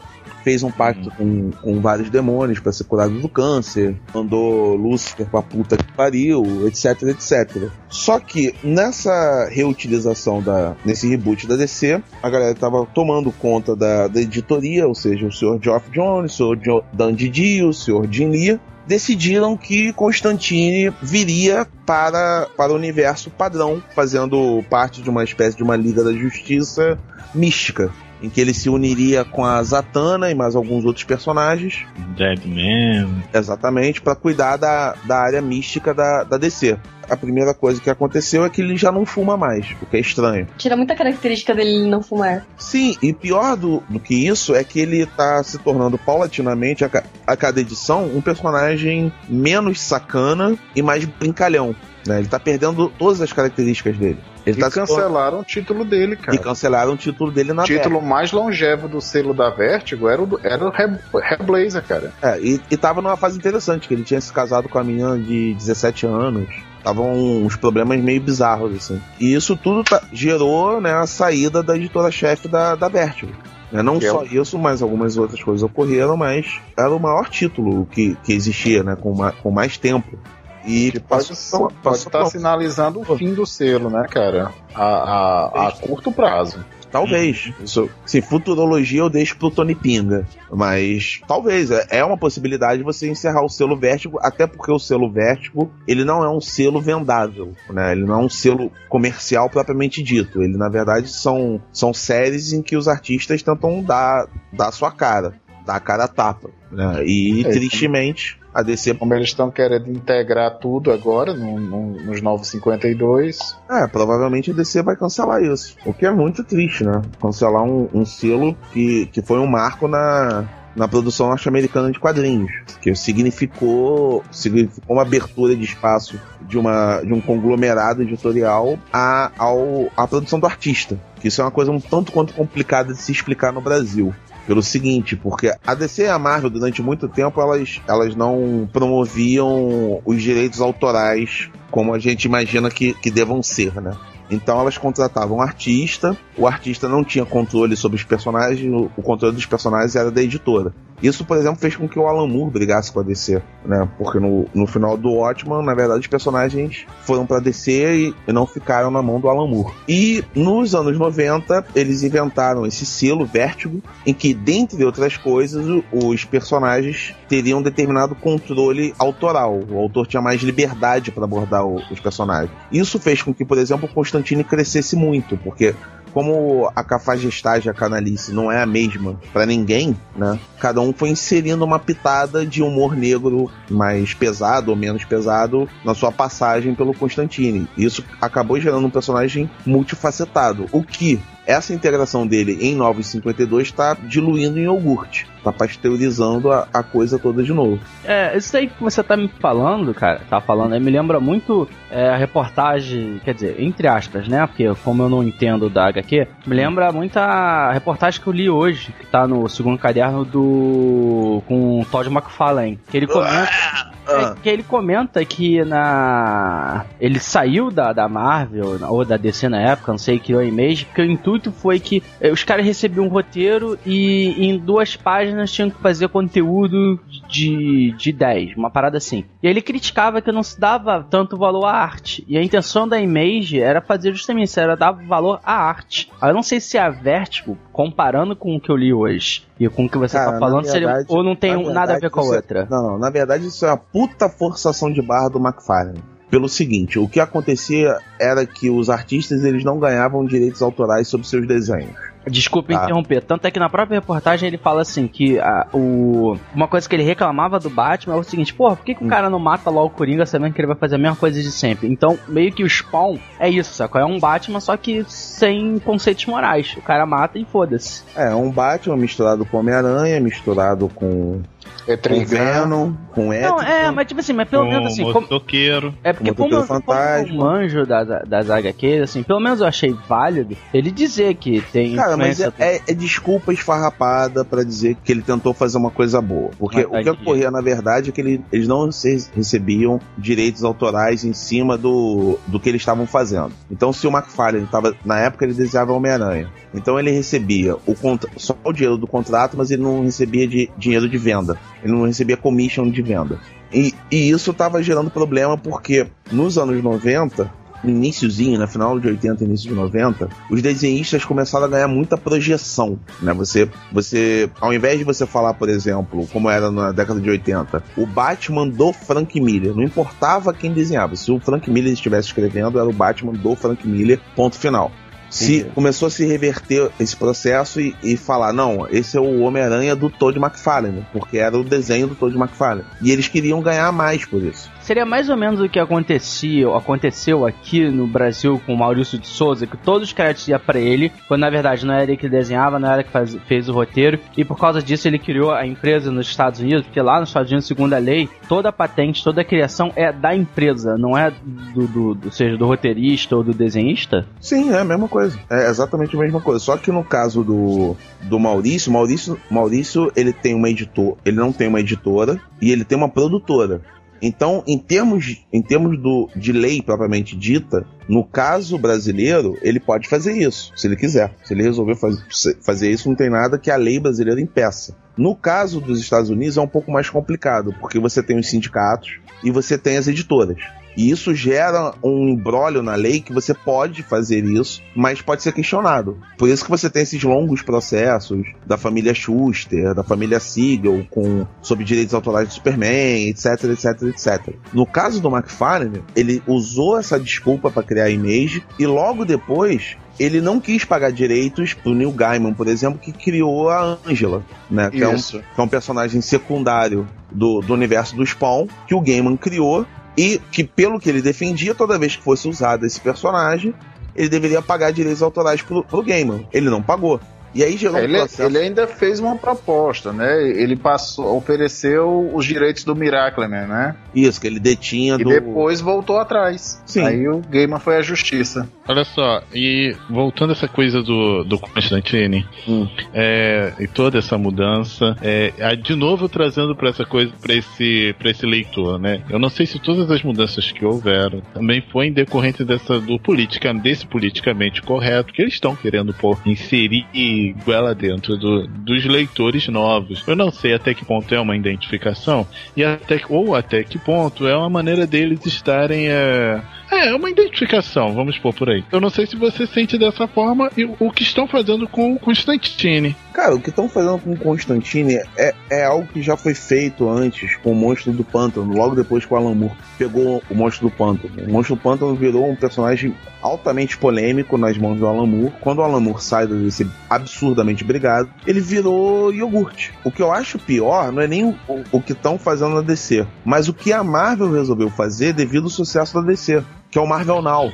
fez 0.44 0.62
um 0.62 0.70
pacto 0.70 1.10
com, 1.12 1.52
com 1.52 1.80
vários 1.80 2.10
demônios 2.10 2.60
para 2.60 2.74
ser 2.74 2.84
curado 2.84 3.18
do 3.18 3.30
câncer, 3.30 3.96
mandou 4.14 4.76
Lúcifer 4.76 5.26
pra 5.30 5.42
puta 5.42 5.78
que 5.78 5.90
pariu, 5.94 6.68
etc, 6.68 7.02
etc. 7.04 7.70
Só 7.88 8.20
que 8.20 8.54
nessa 8.62 9.48
reutilização 9.50 10.42
da 10.42 10.76
nesse 10.84 11.08
reboot 11.08 11.48
da 11.48 11.56
DC, 11.56 12.04
a 12.22 12.30
galera 12.30 12.54
tava 12.56 12.86
tomando 12.94 13.32
conta 13.32 13.74
da, 13.74 14.10
da 14.10 14.20
editoria, 14.20 14.86
ou 14.86 14.94
seja, 14.94 15.26
o 15.26 15.32
Sr. 15.32 15.60
Geoff 15.62 15.90
Jones, 15.92 16.38
o 16.38 16.54
Sr. 16.54 16.60
Jo- 16.62 16.84
Dan 16.92 17.14
Didio, 17.14 17.70
o 17.70 17.74
Sr. 17.74 18.06
Jim 18.12 18.28
Lee, 18.30 18.60
decidiram 18.86 19.56
que 19.56 19.94
Constantine 19.94 20.94
viria 21.02 21.68
para, 21.86 22.48
para 22.58 22.72
o 22.72 22.76
universo 22.76 23.30
padrão, 23.30 23.82
fazendo 23.96 24.64
parte 24.70 25.02
de 25.02 25.10
uma 25.10 25.24
espécie 25.24 25.56
de 25.56 25.64
uma 25.64 25.76
Liga 25.76 26.04
da 26.04 26.14
Justiça 26.14 26.98
mística, 27.34 27.92
em 28.24 28.30
que 28.30 28.40
ele 28.40 28.54
se 28.54 28.70
uniria 28.70 29.26
com 29.26 29.44
a 29.44 29.62
Zatanna 29.62 30.32
e 30.32 30.36
mais 30.36 30.56
alguns 30.56 30.86
outros 30.86 31.04
personagens, 31.04 31.86
Deadman. 32.16 33.22
exatamente, 33.34 34.02
para 34.02 34.16
cuidar 34.16 34.56
da, 34.56 34.96
da 35.06 35.20
área 35.20 35.42
mística 35.42 35.94
da, 35.94 36.24
da 36.24 36.38
DC. 36.38 36.78
A 37.10 37.18
primeira 37.18 37.54
coisa 37.54 37.82
que 37.82 37.90
aconteceu 37.90 38.46
é 38.46 38.50
que 38.50 38.62
ele 38.62 38.78
já 38.78 38.90
não 38.90 39.06
fuma 39.06 39.36
mais, 39.36 39.76
o 39.82 39.86
que 39.86 39.98
é 39.98 40.00
estranho. 40.00 40.48
Tira 40.58 40.78
muita 40.78 40.96
característica 40.96 41.54
dele 41.54 41.90
não 41.90 42.02
fumar. 42.02 42.46
Sim, 42.58 42.96
e 43.04 43.12
pior 43.12 43.58
do, 43.58 43.84
do 43.90 44.00
que 44.00 44.16
isso 44.26 44.56
é 44.56 44.64
que 44.64 44.80
ele 44.80 45.06
tá 45.06 45.44
se 45.44 45.58
tornando 45.60 45.98
paulatinamente, 45.98 46.86
a, 46.86 47.04
a 47.28 47.36
cada 47.36 47.60
edição, 47.60 48.06
um 48.06 48.22
personagem 48.22 49.12
menos 49.28 49.82
sacana 49.82 50.58
e 50.74 50.82
mais 50.82 51.04
brincalhão. 51.04 51.76
Né? 52.08 52.20
Ele 52.20 52.28
tá 52.28 52.40
perdendo 52.40 52.90
todas 52.98 53.22
as 53.22 53.34
características 53.34 53.98
dele. 53.98 54.20
Ele 54.46 54.58
E 54.58 54.60
tá 54.60 54.70
cancelaram 54.70 55.40
o 55.40 55.44
título 55.44 55.86
dele, 55.86 56.16
cara. 56.16 56.36
e 56.36 56.40
cancelaram 56.40 56.94
o 56.94 56.98
título 56.98 57.32
dele 57.32 57.54
na 57.54 57.64
O 57.64 57.66
título 57.66 58.02
mais 58.02 58.32
longevo 58.32 58.88
do 58.90 59.00
selo 59.00 59.34
da 59.34 59.50
Vertigo 59.50 60.10
era 60.10 60.22
o, 60.22 60.40
era 60.44 60.66
o 60.66 60.70
Re- 60.70 61.00
Hellblazer, 61.32 61.84
cara. 61.84 62.12
É, 62.22 62.40
e, 62.40 62.60
e 62.70 62.76
tava 62.78 63.02
numa 63.02 63.16
fase 63.16 63.38
interessante, 63.38 63.88
que 63.88 63.94
ele 63.94 64.04
tinha 64.04 64.20
se 64.20 64.34
casado 64.34 64.68
com 64.68 64.78
a 64.78 64.84
menina 64.84 65.18
de 65.18 65.54
17 65.54 66.06
anos. 66.06 66.48
Estavam 66.78 67.14
uns 67.46 67.56
problemas 67.56 67.98
meio 68.02 68.20
bizarros, 68.20 68.76
assim. 68.76 69.02
E 69.18 69.34
isso 69.34 69.56
tudo 69.56 69.84
tá- 69.86 70.02
gerou 70.12 70.82
né, 70.82 70.94
a 70.94 71.08
saída 71.08 71.64
da 71.64 71.78
editora-chefe 71.78 72.50
da, 72.50 72.76
da 72.76 72.90
Vertigo. 72.90 73.32
Né, 73.72 73.82
Não 73.82 73.98
Que 73.98 74.06
é 74.08 74.12
só 74.12 74.24
isso, 74.26 74.60
mas 74.60 74.82
algumas 74.82 75.16
outras 75.18 75.42
coisas 75.42 75.64
ocorreram, 75.64 76.18
mas 76.18 76.60
era 76.78 76.92
o 76.92 77.00
maior 77.00 77.30
título 77.30 77.86
que, 77.90 78.18
que 78.24 78.34
existia, 78.34 78.84
né? 78.84 78.98
Com, 79.00 79.16
ma- 79.16 79.32
com 79.32 79.50
mais 79.50 79.78
tempo. 79.78 80.20
E 80.66 80.92
Que 80.92 81.00
pode 81.00 81.28
passou- 81.30 81.72
pode 81.82 81.98
estar 81.98 82.10
pronto. 82.10 82.32
sinalizando 82.32 83.02
o 83.02 83.18
fim 83.18 83.34
do 83.34 83.46
selo, 83.46 83.90
né, 83.90 84.08
cara? 84.10 84.52
A, 84.74 84.84
a, 84.84 85.68
a 85.68 85.72
curto 85.74 86.12
prazo. 86.12 86.64
Talvez. 86.92 87.52
Isso, 87.60 87.90
se 88.06 88.22
futurologia 88.22 89.00
eu 89.00 89.10
deixo 89.10 89.36
pro 89.36 89.50
Tony 89.50 89.74
Pinga. 89.74 90.28
Mas 90.52 91.22
talvez. 91.28 91.72
É 91.72 91.88
é 91.90 92.06
uma 92.06 92.16
possibilidade 92.18 92.84
você 92.84 93.10
encerrar 93.10 93.44
o 93.44 93.50
selo 93.50 93.76
Vértigo, 93.76 94.20
até 94.22 94.46
porque 94.46 94.72
o 94.72 94.78
selo 94.78 95.12
Vértigo, 95.12 95.72
ele 95.88 96.06
não 96.06 96.24
é 96.24 96.30
um 96.30 96.40
selo 96.40 96.80
vendável, 96.80 97.54
né? 97.72 97.94
Ele 97.94 98.06
não 98.06 98.22
é 98.22 98.24
um 98.24 98.30
selo 98.30 98.72
comercial 98.90 99.50
propriamente 99.50 100.04
dito. 100.04 100.42
Ele, 100.44 100.56
na 100.56 100.70
verdade, 100.70 101.10
são, 101.10 101.60
são 101.72 101.92
séries 101.96 102.54
em 102.54 102.62
que 102.62 102.78
os 102.78 102.88
artistas 102.88 103.42
tentam 103.42 103.82
dar, 103.84 104.28
dar 104.54 104.68
a 104.68 104.72
sua 104.72 104.92
cara. 104.92 105.34
Dar 105.66 105.78
a 105.78 105.80
cara 105.80 106.04
a 106.04 106.08
tapa. 106.08 106.52
Né? 106.72 107.04
E, 107.06 107.44
É, 107.44 107.50
tristemente, 107.50 108.38
a 108.54 108.62
DC 108.62 108.94
Como 108.96 109.14
eles 109.14 109.30
estão 109.30 109.50
querendo 109.50 109.90
integrar 109.90 110.58
tudo 110.60 110.92
agora 110.92 111.34
no- 111.34 111.60
no- 111.60 112.02
nos 112.04 112.22
novos 112.22 112.48
52. 112.50 113.58
É, 113.70 113.88
provavelmente 113.88 114.52
a 114.52 114.54
DC 114.54 114.82
vai 114.84 114.96
cancelar 114.96 115.42
isso. 115.42 115.76
O 115.86 115.94
que 115.94 116.06
é 116.06 116.12
muito 116.12 116.44
triste, 116.44 116.84
né? 116.84 117.02
Cancelar 117.22 117.64
um, 117.64 117.90
um 117.94 118.06
selo 118.06 118.56
que, 118.72 119.08
que 119.08 119.22
foi 119.22 119.40
um 119.40 119.48
marco 119.48 119.88
na, 119.88 120.46
na 120.76 120.88
produção 120.88 121.28
norte-americana 121.28 121.92
de 121.92 122.00
quadrinhos. 122.00 122.52
Que 122.82 122.94
significou, 122.96 124.24
significou 124.32 124.96
uma 124.96 125.02
abertura 125.02 125.56
de 125.56 125.64
espaço 125.64 126.20
de, 126.42 126.58
uma, 126.58 127.02
de 127.02 127.14
um 127.14 127.22
conglomerado 127.22 128.02
editorial 128.04 128.78
à, 128.92 129.32
ao, 129.38 129.88
à 129.96 130.08
produção 130.08 130.40
do 130.40 130.46
artista. 130.46 131.00
Que 131.20 131.28
isso 131.28 131.42
é 131.42 131.44
uma 131.46 131.52
coisa 131.52 131.72
um 131.72 131.80
tanto 131.80 132.12
quanto 132.12 132.34
complicada 132.34 132.94
de 132.94 133.00
se 133.00 133.12
explicar 133.12 133.52
no 133.52 133.62
Brasil. 133.62 134.14
Pelo 134.46 134.62
seguinte, 134.62 135.16
porque 135.16 135.54
a 135.66 135.74
DC 135.74 136.04
e 136.04 136.10
a 136.10 136.20
Marvel, 136.20 136.50
durante 136.50 136.82
muito 136.82 137.08
tempo, 137.08 137.40
elas, 137.40 137.82
elas 137.88 138.16
não 138.16 138.70
promoviam 138.72 140.02
os 140.04 140.22
direitos 140.22 140.60
autorais 140.60 141.50
como 141.72 141.94
a 141.94 142.00
gente 142.00 142.26
imagina 142.26 142.70
que, 142.70 142.94
que 142.94 143.10
devam 143.10 143.42
ser, 143.42 143.82
né? 143.82 143.98
Então 144.30 144.60
elas 144.60 144.78
contratavam 144.78 145.38
um 145.38 145.42
artista, 145.42 146.18
o 146.38 146.48
artista 146.48 146.88
não 146.88 147.04
tinha 147.04 147.26
controle 147.26 147.76
sobre 147.76 147.98
os 147.98 148.04
personagens, 148.04 148.72
o, 148.72 148.90
o 148.98 149.02
controle 149.02 149.36
dos 149.36 149.46
personagens 149.46 149.96
era 149.96 150.12
da 150.12 150.22
editora. 150.22 150.74
Isso, 151.04 151.26
por 151.26 151.38
exemplo, 151.38 151.60
fez 151.60 151.76
com 151.76 151.88
que 151.88 152.00
o 152.00 152.08
Alan 152.08 152.26
Moore 152.28 152.50
brigasse 152.52 152.92
com 152.92 153.02
a 153.02 153.04
DC, 153.04 153.42
né? 153.66 153.88
Porque 153.98 154.20
no, 154.20 154.46
no 154.56 154.66
final 154.66 154.96
do 154.96 155.12
Watchman, 155.12 155.62
na 155.64 155.76
verdade, 155.76 156.00
os 156.00 156.08
personagens 156.08 156.86
foram 157.02 157.26
pra 157.26 157.40
DC 157.40 158.14
e, 158.28 158.32
não 158.32 158.48
ficaram 158.48 158.90
na 158.90 159.02
mão 159.02 159.20
do 159.20 159.28
Alan 159.30 159.48
Moore. 159.48 159.74
E 159.88 160.24
nos 160.34 160.74
anos 160.74 160.98
90, 160.98 161.66
eles 161.76 162.04
inventaram 162.04 162.66
esse 162.66 162.86
selo, 162.86 163.26
Vértigo, 163.26 163.82
em 164.06 164.14
que, 164.14 164.34
dentre 164.34 164.84
outras 164.86 165.18
coisas, 165.18 165.66
os 165.92 166.24
personagens 166.26 167.14
teriam 167.28 167.62
determinado 167.62 168.16
controle 168.16 168.94
autoral. 168.98 169.60
O 169.70 169.78
autor 169.78 170.08
tinha 170.08 170.22
mais 170.22 170.42
liberdade 170.42 171.12
para 171.12 171.26
abordar 171.26 171.66
o- 171.66 171.82
os 171.92 172.00
personagens. 172.00 172.52
Isso 172.72 172.98
fez 172.98 173.22
com 173.22 173.34
que, 173.34 173.44
por 173.44 173.58
exemplo, 173.58 173.90
o 173.92 173.94
Constantine 173.94 174.44
crescesse 174.44 174.96
muito, 174.96 175.36
porque 175.38 175.76
como 176.14 176.72
a 176.76 176.84
cafajestagem 176.84 177.70
a 177.70 177.74
canalice 177.74 178.32
não 178.32 178.52
é 178.52 178.62
a 178.62 178.66
mesma 178.66 179.20
pra 179.32 179.46
ninguém, 179.46 179.96
né? 180.16 180.40
Cada 180.60 180.80
um 180.82 180.94
foi 180.94 181.10
inserindo 181.10 181.66
uma 181.66 181.80
pitada 181.80 182.46
de 182.46 182.62
humor 182.62 182.96
negro 182.96 183.50
mais 183.70 184.14
pesado 184.14 184.72
ou 184.72 184.78
menos 184.78 185.04
pesado 185.04 185.68
na 185.84 185.94
sua 185.94 186.12
passagem 186.12 186.76
pelo 186.76 186.94
Constantine. 186.94 187.68
Isso 187.78 188.04
acabou 188.22 188.60
gerando 188.60 188.86
um 188.86 188.92
personagem 188.92 189.50
multifacetado, 189.66 190.68
o 190.72 190.84
que 190.84 191.20
essa 191.46 191.74
integração 191.74 192.28
dele 192.28 192.58
em 192.62 192.76
952 192.76 193.68
está 193.68 193.94
diluindo 193.94 194.60
em 194.60 194.64
iogurte, 194.64 195.28
tá 195.44 195.52
pasteurizando 195.52 196.52
a, 196.52 196.68
a 196.74 196.84
coisa 196.84 197.18
toda 197.18 197.44
de 197.44 197.54
novo. 197.54 197.80
É, 198.06 198.38
isso 198.38 198.56
aí 198.56 198.68
que 198.68 198.82
você 198.82 199.04
tá 199.04 199.18
me 199.18 199.28
falando, 199.40 199.94
cara, 199.94 200.22
tá 200.30 200.40
falando 200.40 200.74
me 200.80 200.92
lembra 200.92 201.20
muito 201.20 201.68
é, 201.90 202.10
a 202.10 202.18
reportagem, 202.18 203.22
quer 203.24 203.34
dizer, 203.34 203.56
entre 203.60 203.88
aspas, 203.88 204.28
né? 204.28 204.46
Porque 204.46 204.72
como 204.84 205.04
eu 205.04 205.10
não 205.10 205.24
entendo 205.24 205.70
da 205.70 205.88
HQ, 205.88 206.28
me 206.46 206.56
lembra 206.56 206.92
muito 206.92 207.18
a 207.18 207.72
reportagem 207.72 208.22
que 208.22 208.28
eu 208.28 208.34
li 208.34 208.50
hoje, 208.50 208.94
que 209.00 209.06
tá 209.06 209.28
no 209.28 209.48
segundo 209.48 209.78
caderno 209.78 210.26
do. 210.26 211.42
com 211.48 211.82
o 211.82 211.86
Todd 211.86 212.10
McFarlane, 212.10 212.80
que 212.90 212.98
ele 212.98 213.08
comenta. 213.08 213.94
É, 214.06 214.36
que 214.42 214.50
ele 214.50 214.64
comenta 214.64 215.24
que 215.24 215.64
na. 215.64 216.86
Ele 217.00 217.20
saiu 217.20 217.72
da, 217.72 217.94
da 217.94 218.10
Marvel, 218.10 218.78
ou 218.90 219.06
da 219.06 219.16
DC 219.16 219.48
na 219.48 219.62
época, 219.62 219.94
não 219.94 219.98
sei, 219.98 220.20
criou 220.20 220.42
a 220.42 220.46
Image, 220.46 220.86
porque 220.86 221.02
o 221.02 221.06
intuito 221.06 221.33
foi 221.52 221.80
que 221.80 222.02
eh, 222.22 222.32
os 222.32 222.44
caras 222.44 222.66
recebiam 222.66 223.06
um 223.06 223.10
roteiro 223.10 223.78
e 223.86 224.36
em 224.48 224.58
duas 224.58 224.96
páginas 224.96 225.52
tinham 225.52 225.70
que 225.70 225.80
fazer 225.82 226.08
conteúdo 226.10 227.00
de, 227.30 227.92
de 227.98 228.12
10, 228.12 228.56
uma 228.58 228.70
parada 228.70 228.98
assim. 228.98 229.24
E 229.42 229.48
ele 229.48 229.62
criticava 229.62 230.22
que 230.22 230.32
não 230.32 230.44
se 230.44 230.60
dava 230.60 231.06
tanto 231.10 231.38
valor 231.38 231.66
à 231.66 231.72
arte. 231.74 232.24
E 232.28 232.38
a 232.38 232.44
intenção 232.44 232.88
da 232.88 233.00
Image 233.00 233.60
era 233.60 233.82
fazer 233.82 234.12
justamente 234.14 234.46
isso, 234.48 234.60
era 234.60 234.76
dar 234.76 234.92
valor 234.92 235.40
à 235.44 235.54
arte. 235.56 236.10
Aí 236.22 236.30
eu 236.30 236.34
não 236.36 236.44
sei 236.44 236.60
se 236.60 236.78
a 236.78 236.90
Vertigo, 236.90 237.58
comparando 237.72 238.36
com 238.36 238.56
o 238.56 238.60
que 238.60 238.70
eu 238.70 238.76
li 238.76 238.94
hoje 238.94 239.44
e 239.60 239.68
com 239.70 239.86
o 239.86 239.90
que 239.90 239.98
você 239.98 240.18
Cara, 240.18 240.34
tá 240.34 240.40
falando, 240.40 240.66
seria, 240.66 240.88
verdade- 240.88 241.08
ou 241.10 241.24
não 241.24 241.36
tem 241.36 241.56
um- 241.56 241.72
nada 241.72 241.94
a 241.94 241.96
ver 241.96 242.02
verdade, 242.02 242.14
com 242.14 242.22
a 242.22 242.34
é- 242.34 242.36
outra. 242.38 242.68
Não, 242.70 242.84
não. 242.92 242.98
Na 243.00 243.10
verdade, 243.10 243.48
isso 243.48 243.66
é 243.66 243.70
uma 243.70 243.78
puta 243.78 244.30
forçação 244.30 244.92
de 244.92 245.02
barra 245.02 245.30
do 245.30 245.40
McFarlane. 245.40 246.00
Pelo 246.34 246.50
seguinte, 246.50 246.98
o 246.98 247.08
que 247.08 247.20
acontecia 247.20 247.96
era 248.20 248.44
que 248.44 248.68
os 248.68 248.90
artistas 248.90 249.44
eles 249.46 249.64
não 249.64 249.78
ganhavam 249.78 250.26
direitos 250.26 250.64
autorais 250.64 251.08
sobre 251.08 251.28
seus 251.28 251.48
desenhos. 251.48 251.94
Desculpa 252.26 252.74
Tá. 252.74 252.86
interromper. 252.86 253.22
Tanto 253.22 253.46
é 253.46 253.52
que 253.52 253.60
na 253.60 253.70
própria 253.70 254.00
reportagem 254.00 254.48
ele 254.48 254.58
fala 254.58 254.82
assim 254.82 255.08
que 255.10 255.38
a- 255.40 255.68
o, 255.74 256.38
uma 256.56 256.68
coisa 256.70 256.88
que 256.90 256.96
ele 256.96 257.04
reclamava 257.04 257.60
do 257.60 257.70
Batman 257.70 258.16
é 258.16 258.18
o 258.18 258.24
seguinte: 258.24 258.54
porra, 258.54 258.78
por 258.78 258.86
que, 258.86 258.94
Hum. 258.94 258.96
que 258.96 259.04
o 259.06 259.08
cara 259.10 259.30
não 259.30 259.38
mata 259.40 259.70
logo 259.70 259.88
o 259.88 259.90
Coringa 259.90 260.26
sabendo 260.26 260.54
que 260.54 260.62
ele 260.62 260.70
vai 260.70 260.78
fazer 260.78 260.96
a 260.96 260.98
mesma 260.98 261.18
coisa 261.18 261.40
de 261.42 261.52
sempre? 261.52 261.86
Então, 261.88 262.18
meio 262.28 262.52
que 262.54 262.64
o 262.64 262.70
Spawn 262.70 263.18
é 263.38 263.50
isso, 263.50 263.74
sacou? 263.74 264.00
É 264.00 264.06
um 264.06 264.20
Batman 264.22 264.62
só 264.62 264.78
que 264.78 265.04
sem 265.08 265.78
conceitos 265.80 266.26
morais. 266.26 266.74
O 266.78 266.82
cara 266.82 267.06
mata 267.06 267.38
e 267.38 267.44
foda-se. 267.46 268.04
É, 268.16 268.34
um 268.34 268.50
Batman 268.50 268.96
misturado 268.96 269.46
com 269.46 269.58
Homem-Aranha, 269.58 270.20
misturado 270.22 270.88
com, 270.96 271.42
Etrigan. 271.88 272.26
Venom, 272.26 272.94
com 273.14 273.26
Não, 273.26 273.34
Ético. 273.34 273.62
é, 273.62 273.92
mas 273.92 274.08
tipo 274.08 274.20
assim, 274.22 274.34
mas 274.34 274.48
pelo 274.50 274.66
menos 274.66 274.94
assim. 274.94 275.04
o 275.04 275.08
como- 275.14 275.22
motoqueiro. 275.22 275.94
É 276.04 276.14
porque 276.14 276.34
Como 276.34 276.50
como, 276.50 276.62
eu 276.62 276.66
Fantasma. 276.66 277.34
manjo 277.36 277.86
das, 277.86 278.08
das 278.28 278.50
HQs, 278.50 279.02
assim, 279.02 279.24
pelo 279.24 279.40
menos 279.40 279.60
eu 279.62 279.68
achei 279.68 279.94
válido 280.08 280.56
ele 280.74 280.92
dizer 280.92 281.36
que 281.36 281.62
tem 281.72 281.96
Cara, 281.96 282.16
mas 282.18 282.40
é, 282.40 282.52
é- 282.60 282.82
é 282.88 282.94
desculpa 282.94 283.52
esfarrapada 283.54 284.46
pra 284.46 284.64
dizer 284.64 284.96
que 285.04 285.12
ele 285.12 285.22
tentou 285.22 285.54
fazer 285.54 285.78
uma 285.78 285.92
coisa 285.92 286.22
boa. 286.22 286.52
Porque 286.58 286.78
Mas 286.78 286.86
o 286.86 286.92
que 286.98 287.04
tá 287.04 287.12
ocorria, 287.12 287.52
na 287.52 287.62
verdade, 287.62 288.10
é 288.10 288.14
que 288.14 288.22
ele- 288.22 288.42
eles 288.52 288.68
não 288.68 288.92
se- 288.92 289.30
recebiam 289.36 290.00
direitos 290.18 290.64
autorais 290.64 291.24
em 291.24 291.34
cima 291.34 291.78
do, 291.78 292.40
do 292.48 292.60
que 292.60 292.70
eles 292.70 292.82
estavam 292.82 293.06
fazendo. 293.06 293.52
Então, 293.70 293.92
se 293.92 294.08
o 294.08 294.12
McFarlane 294.12 294.66
estava. 294.66 294.96
Na 295.06 295.20
época, 295.20 295.46
ele 295.46 295.54
desenhava 295.54 295.92
Homem-Aranha. 295.94 296.50
Então, 296.74 297.00
ele 297.00 297.12
recebia 297.12 297.76
o 297.76 297.94
só 298.38 298.56
o 298.64 298.74
dinheiro 298.74 298.98
do 298.98 299.08
contrato, 299.08 299.56
mas 299.58 299.72
ele 299.72 299.82
não 299.82 300.04
recebia 300.04 300.48
de, 300.48 300.70
dinheiro 300.78 301.08
de 301.10 301.18
venda. 301.18 301.53
Ele 301.84 301.94
não 301.94 302.06
recebia 302.06 302.38
commission 302.38 302.90
de 302.90 303.02
venda. 303.02 303.40
E, 303.74 303.94
e 304.12 304.30
isso 304.30 304.52
estava 304.52 304.84
gerando 304.84 305.10
problema 305.10 305.58
porque 305.58 306.08
nos 306.32 306.58
anos 306.58 306.82
90, 306.84 307.52
no 307.84 307.90
iníciozinho, 307.90 308.58
na 308.58 308.68
final 308.68 309.00
de 309.00 309.08
80 309.08 309.44
início 309.44 309.70
de 309.70 309.76
90, 309.76 310.30
os 310.50 310.62
desenhistas 310.62 311.26
começaram 311.26 311.66
a 311.66 311.70
ganhar 311.70 311.88
muita 311.88 312.18
projeção, 312.18 313.00
né? 313.22 313.34
Você, 313.34 313.70
você, 313.92 314.50
ao 314.62 314.74
invés 314.74 315.00
de 315.00 315.04
você 315.04 315.26
falar, 315.26 315.54
por 315.56 315.68
exemplo, 315.70 316.28
como 316.32 316.50
era 316.50 316.72
na 316.72 316.92
década 316.92 317.20
de 317.20 317.30
80, 317.30 317.84
o 317.98 318.06
Batman 318.06 318.68
do 318.68 318.94
Frank 318.94 319.40
Miller, 319.42 319.76
não 319.76 319.84
importava 319.84 320.54
quem 320.54 320.72
desenhava, 320.72 321.16
se 321.16 321.32
o 321.32 321.40
Frank 321.40 321.70
Miller 321.70 321.92
estivesse 321.92 322.28
escrevendo, 322.28 322.80
era 322.80 322.88
o 322.88 322.94
Batman 322.94 323.34
do 323.34 323.56
Frank 323.56 323.88
Miller, 323.88 324.20
ponto 324.36 324.58
final. 324.58 324.92
Se 325.34 325.64
começou 325.74 326.08
a 326.08 326.12
se 326.12 326.26
reverter 326.26 326.92
esse 327.00 327.16
processo 327.16 327.82
e, 327.82 327.96
e 328.04 328.16
falar, 328.16 328.54
não, 328.54 328.88
esse 328.90 329.18
é 329.18 329.20
o 329.20 329.40
Homem-Aranha 329.40 329.96
do 329.96 330.10
Todd 330.10 330.38
McFarlane, 330.38 331.06
porque 331.12 331.38
era 331.38 331.58
o 331.58 331.64
desenho 331.64 332.08
do 332.08 332.16
Todd 332.16 332.36
McFarlane. 332.36 332.88
E 333.02 333.12
eles 333.12 333.28
queriam 333.28 333.62
ganhar 333.62 333.92
mais 333.92 334.26
por 334.26 334.44
isso. 334.44 334.70
Seria 334.84 335.06
mais 335.06 335.30
ou 335.30 335.38
menos 335.38 335.62
o 335.62 335.70
que 335.70 335.80
acontecia, 335.80 336.68
aconteceu 336.76 337.46
aqui 337.46 337.90
no 337.90 338.06
Brasil 338.06 338.62
com 338.66 338.74
o 338.74 338.78
Maurício 338.78 339.18
de 339.18 339.26
Souza, 339.28 339.66
que 339.66 339.78
todos 339.78 340.10
os 340.10 340.14
créditos 340.14 340.48
iam 340.50 340.60
pra 340.60 340.78
ele, 340.78 341.10
quando 341.28 341.40
na 341.42 341.50
verdade 341.50 341.86
não 341.86 341.94
era 341.94 342.04
ele 342.04 342.18
que 342.18 342.28
desenhava, 342.28 342.78
não 342.78 342.88
era 342.90 342.98
ele 342.98 343.04
que 343.06 343.10
faz- 343.12 343.38
fez 343.48 343.70
o 343.70 343.74
roteiro, 343.74 344.20
e 344.38 344.44
por 344.44 344.58
causa 344.60 344.82
disso 344.82 345.08
ele 345.08 345.18
criou 345.18 345.52
a 345.52 345.66
empresa 345.66 346.12
nos 346.12 346.28
Estados 346.28 346.60
Unidos, 346.60 346.84
porque 346.86 347.02
lá 347.02 347.20
nos 347.22 347.30
Estados 347.30 347.50
Unidos, 347.50 347.66
segundo 347.66 347.94
a 347.94 347.98
lei, 347.98 348.28
toda 348.50 348.70
a 348.70 348.74
patente, 348.74 349.24
toda 349.24 349.40
a 349.40 349.46
criação 349.46 349.92
é 349.96 350.12
da 350.12 350.36
empresa, 350.36 350.98
não 350.98 351.18
é 351.18 351.32
do, 351.74 351.88
do, 351.88 352.14
do- 352.16 352.32
seja 352.32 352.58
do 352.58 352.66
roteirista 352.66 353.38
ou 353.38 353.44
do 353.44 353.54
desenhista. 353.54 354.26
Sim, 354.42 354.72
é 354.74 354.80
a 354.80 354.84
mesma 354.84 355.08
coisa. 355.08 355.40
É 355.50 355.70
exatamente 355.70 356.14
a 356.16 356.20
mesma 356.20 356.42
coisa. 356.42 356.60
Só 356.60 356.76
que 356.76 356.92
no 356.92 357.06
caso 357.06 357.42
do, 357.42 357.96
do 358.24 358.38
Maurício, 358.38 358.92
Maurício, 358.92 359.40
Maurício, 359.50 360.12
ele 360.16 360.34
tem 360.34 360.54
uma 360.54 360.70
editor, 360.70 361.16
ele 361.24 361.38
não 361.38 361.54
tem 361.54 361.70
uma 361.70 361.80
editora 361.80 362.38
e 362.62 362.70
ele 362.70 362.84
tem 362.84 362.98
uma 362.98 363.08
produtora. 363.08 363.82
Então, 364.26 364.64
em 364.66 364.78
termos, 364.78 365.44
em 365.52 365.62
termos 365.62 366.02
do, 366.02 366.30
de 366.34 366.54
lei 366.54 366.82
propriamente 366.82 367.36
dita, 367.36 367.86
no 368.08 368.24
caso 368.24 368.78
brasileiro, 368.78 369.58
ele 369.62 369.82
pode 369.82 370.08
fazer 370.08 370.32
isso, 370.32 370.72
se 370.78 370.88
ele 370.88 370.96
quiser. 370.96 371.36
Se 371.44 371.54
ele 371.54 371.64
resolver 371.64 371.96
faz, 371.96 372.16
fazer 372.62 372.90
isso, 372.90 373.10
não 373.10 373.18
tem 373.18 373.30
nada 373.30 373.60
que 373.60 373.70
a 373.70 373.76
lei 373.76 374.00
brasileira 374.00 374.40
impeça. 374.40 374.96
No 375.18 375.36
caso 375.36 375.82
dos 375.82 376.00
Estados 376.00 376.30
Unidos, 376.30 376.56
é 376.56 376.62
um 376.62 376.68
pouco 376.68 376.90
mais 376.90 377.10
complicado, 377.10 377.76
porque 377.82 378.00
você 378.00 378.24
tem 378.24 378.40
os 378.40 378.50
sindicatos 378.50 379.20
e 379.44 379.52
você 379.52 379.78
tem 379.78 379.98
as 379.98 380.08
editoras. 380.08 380.58
E 380.96 381.10
isso 381.10 381.34
gera 381.34 381.94
um 382.04 382.30
embrólio 382.30 382.84
na 382.84 382.96
lei 382.96 383.20
que 383.20 383.34
você 383.34 383.54
pode 383.54 384.04
fazer 384.04 384.44
isso, 384.44 384.82
mas 384.96 385.22
pode 385.22 385.42
ser 385.44 385.54
questionado. 385.54 386.18
Por 386.38 386.50
isso 386.50 386.64
que 386.64 386.70
você 386.70 386.90
tem 386.90 387.04
esses 387.04 387.22
longos 387.24 387.62
processos 387.62 388.46
da 388.66 388.78
família 388.78 389.14
Schuster, 389.14 389.94
da 389.94 390.04
família 390.04 390.40
Siegel, 390.40 391.06
com, 391.10 391.46
sobre 391.62 391.84
direitos 391.84 392.14
autorais 392.14 392.48
do 392.48 392.54
Superman, 392.54 393.30
etc, 393.30 393.64
etc, 393.66 394.04
etc. 394.04 394.56
No 394.74 394.86
caso 394.86 395.22
do 395.22 395.30
McFarlane, 395.30 396.04
ele 396.16 396.42
usou 396.48 396.98
essa 396.98 397.20
desculpa 397.20 397.72
para 397.72 397.84
criar 397.84 398.06
a 398.06 398.10
Image 398.10 398.64
e 398.78 398.86
logo 398.86 399.26
depois 399.26 399.98
ele 400.20 400.42
não 400.42 400.60
quis 400.60 400.86
pagar 400.86 401.12
direitos 401.12 401.74
pro 401.74 401.96
Neil 401.96 402.12
Gaiman, 402.12 402.54
por 402.54 402.68
exemplo, 402.68 403.00
que 403.00 403.12
criou 403.12 403.70
a 403.70 403.98
Angela, 404.06 404.44
né? 404.70 404.90
Que 404.92 405.04
é, 405.04 405.08
um, 405.08 405.16
que 405.16 405.42
é 405.58 405.62
um 405.62 405.68
personagem 405.68 406.22
secundário 406.22 407.08
do, 407.32 407.62
do 407.62 407.74
universo 407.74 408.16
do 408.16 408.26
Spawn, 408.26 408.68
que 408.88 408.94
o 408.94 409.02
Gaiman 409.02 409.36
criou 409.36 409.86
e 410.18 410.40
que, 410.52 410.64
pelo 410.64 411.00
que 411.00 411.10
ele 411.10 411.22
defendia, 411.22 411.74
toda 411.74 411.98
vez 411.98 412.16
que 412.16 412.24
fosse 412.24 412.48
usado 412.48 412.86
esse 412.86 413.00
personagem, 413.00 413.74
ele 414.16 414.30
deveria 414.30 414.62
pagar 414.62 414.92
direitos 414.92 415.22
autorais 415.22 415.62
pro, 415.62 415.84
pro 415.84 416.04
Gaiman. 416.04 416.48
Ele 416.54 416.70
não 416.70 416.82
pagou. 416.82 417.20
E 417.54 417.64
aí 417.64 417.78
gerou 417.78 417.96
um 417.98 418.00
Ele, 418.00 418.18
processo. 418.18 418.42
ele 418.44 418.58
ainda 418.58 418.88
fez 418.88 419.20
uma 419.20 419.36
proposta, 419.36 420.12
né? 420.12 420.42
Ele 420.50 420.76
passou, 420.76 421.38
ofereceu 421.38 422.32
os 422.34 422.46
direitos 422.46 422.84
do 422.84 422.96
Miracleman, 422.96 423.68
né? 423.68 423.96
Isso, 424.16 424.40
que 424.42 424.48
ele 424.48 424.60
detinha 424.60 425.16
E 425.16 425.24
do. 425.24 425.30
depois 425.30 425.80
voltou 425.82 426.18
atrás. 426.18 426.82
Sim. 426.86 427.06
Aí 427.06 427.28
o 427.28 427.40
Gaiman 427.50 427.80
foi 427.80 427.98
à 427.98 428.02
justiça. 428.02 428.68
Olha 428.88 429.04
só, 429.06 429.42
e 429.54 429.96
voltando 430.10 430.50
a 430.50 430.54
essa 430.54 430.68
coisa 430.68 431.02
do, 431.02 431.44
do 431.44 431.58
Constantine 431.60 432.46
Hum. 432.68 432.88
é, 433.14 433.74
e 433.80 433.88
toda 433.88 434.18
essa 434.20 434.38
mudança, 434.38 435.16
é, 435.22 435.52
de 435.76 435.96
novo 435.96 436.28
trazendo 436.28 436.76
para 436.76 436.90
essa 436.90 437.06
coisa, 437.06 437.32
para 437.42 437.54
esse, 437.54 438.14
pra 438.20 438.30
esse 438.32 438.46
leitor, 438.46 439.00
né? 439.00 439.22
Eu 439.30 439.40
não 439.40 439.50
sei 439.50 439.66
se 439.66 439.80
todas 439.80 440.10
as 440.12 440.22
mudanças 440.24 440.72
que 440.72 440.84
houveram 440.86 441.42
também 441.54 441.82
foi 441.92 442.08
em 442.08 442.14
decorrente 442.14 442.64
dessa 442.64 443.00
do 443.00 443.20
politica, 443.20 443.74
desse 443.74 444.06
politicamente 444.08 444.82
correto 444.82 445.34
que 445.34 445.42
eles 445.42 445.54
estão 445.54 445.76
querendo 445.76 446.14
pôr, 446.14 446.38
inserir 446.46 447.06
goela 447.52 447.94
dentro 447.94 448.38
do, 448.38 448.68
dos 448.68 449.06
leitores 449.06 449.68
novos. 449.68 450.24
Eu 450.28 450.36
não 450.36 450.52
sei 450.52 450.74
até 450.74 450.94
que 450.94 451.06
ponto 451.06 451.34
é 451.34 451.40
uma 451.40 451.56
identificação 451.56 452.48
e 452.76 452.84
até 452.84 453.22
ou 453.30 453.56
até 453.56 453.84
que 453.84 453.98
ponto 453.98 454.48
é 454.48 454.56
uma 454.56 454.70
maneira 454.70 455.06
deles 455.06 455.46
estarem 455.46 456.08
é, 456.10 456.62
é, 456.92 457.14
uma 457.14 457.30
identificação, 457.30 458.14
vamos 458.14 458.38
pôr 458.38 458.54
por 458.54 458.70
aí. 458.70 458.84
Eu 458.92 459.02
não 459.02 459.10
sei 459.10 459.26
se 459.26 459.36
você 459.36 459.66
sente 459.66 459.98
dessa 459.98 460.28
forma 460.28 460.70
e 460.78 460.86
o 460.86 461.12
que 461.12 461.24
estão 461.24 461.48
fazendo 461.48 461.88
com 461.88 462.14
o 462.14 462.20
Constantine. 462.20 463.16
Cara, 463.34 463.56
o 463.56 463.60
que 463.60 463.70
estão 463.70 463.90
fazendo 463.90 464.20
com 464.20 464.38
Constantine 464.38 465.16
é, 465.36 465.56
é 465.70 465.86
algo 465.86 466.08
que 466.08 466.22
já 466.22 466.38
foi 466.38 466.54
feito 466.54 467.10
antes 467.10 467.56
com 467.58 467.72
o 467.72 467.76
Monstro 467.76 468.14
do 468.14 468.24
Pântano, 468.24 468.72
logo 468.72 468.96
depois 468.96 469.26
que 469.26 469.34
o 469.34 469.36
Alan 469.36 469.56
Moore 469.56 469.74
pegou 469.98 470.42
o 470.50 470.56
Monstro 470.56 470.88
do 470.88 470.96
Pântano. 470.96 471.34
O 471.48 471.52
Monstro 471.52 471.76
do 471.76 471.82
Pântano 471.82 472.16
virou 472.16 472.48
um 472.48 472.56
personagem 472.56 473.16
altamente 473.42 473.98
polêmico 473.98 474.56
nas 474.56 474.78
mãos 474.78 475.00
do 475.00 475.08
Alan 475.08 475.26
Moore. 475.26 475.54
Quando 475.62 475.80
o 475.80 475.82
Alan 475.82 476.00
Moore 476.00 476.22
sai 476.22 476.46
desse 476.46 476.88
absurdamente 477.10 477.84
brigado, 477.84 478.30
ele 478.46 478.62
virou 478.62 479.34
iogurte. 479.34 479.92
O 480.04 480.12
que 480.12 480.22
eu 480.22 480.32
acho 480.32 480.60
pior 480.60 481.12
não 481.12 481.22
é 481.22 481.28
nem 481.28 481.46
o, 481.46 481.56
o 481.92 482.00
que 482.00 482.14
estão 482.14 482.38
fazendo 482.38 482.76
na 482.76 482.82
DC, 482.82 483.26
mas 483.44 483.68
o 483.68 483.74
que 483.74 483.92
a 483.92 484.04
Marvel 484.04 484.52
resolveu 484.52 484.92
fazer 484.92 485.34
devido 485.34 485.64
ao 485.64 485.70
sucesso 485.70 486.14
da 486.14 486.22
DC. 486.22 486.64
Que 486.94 487.00
é 487.00 487.02
o 487.02 487.08
Marvel 487.08 487.42
Now, 487.42 487.74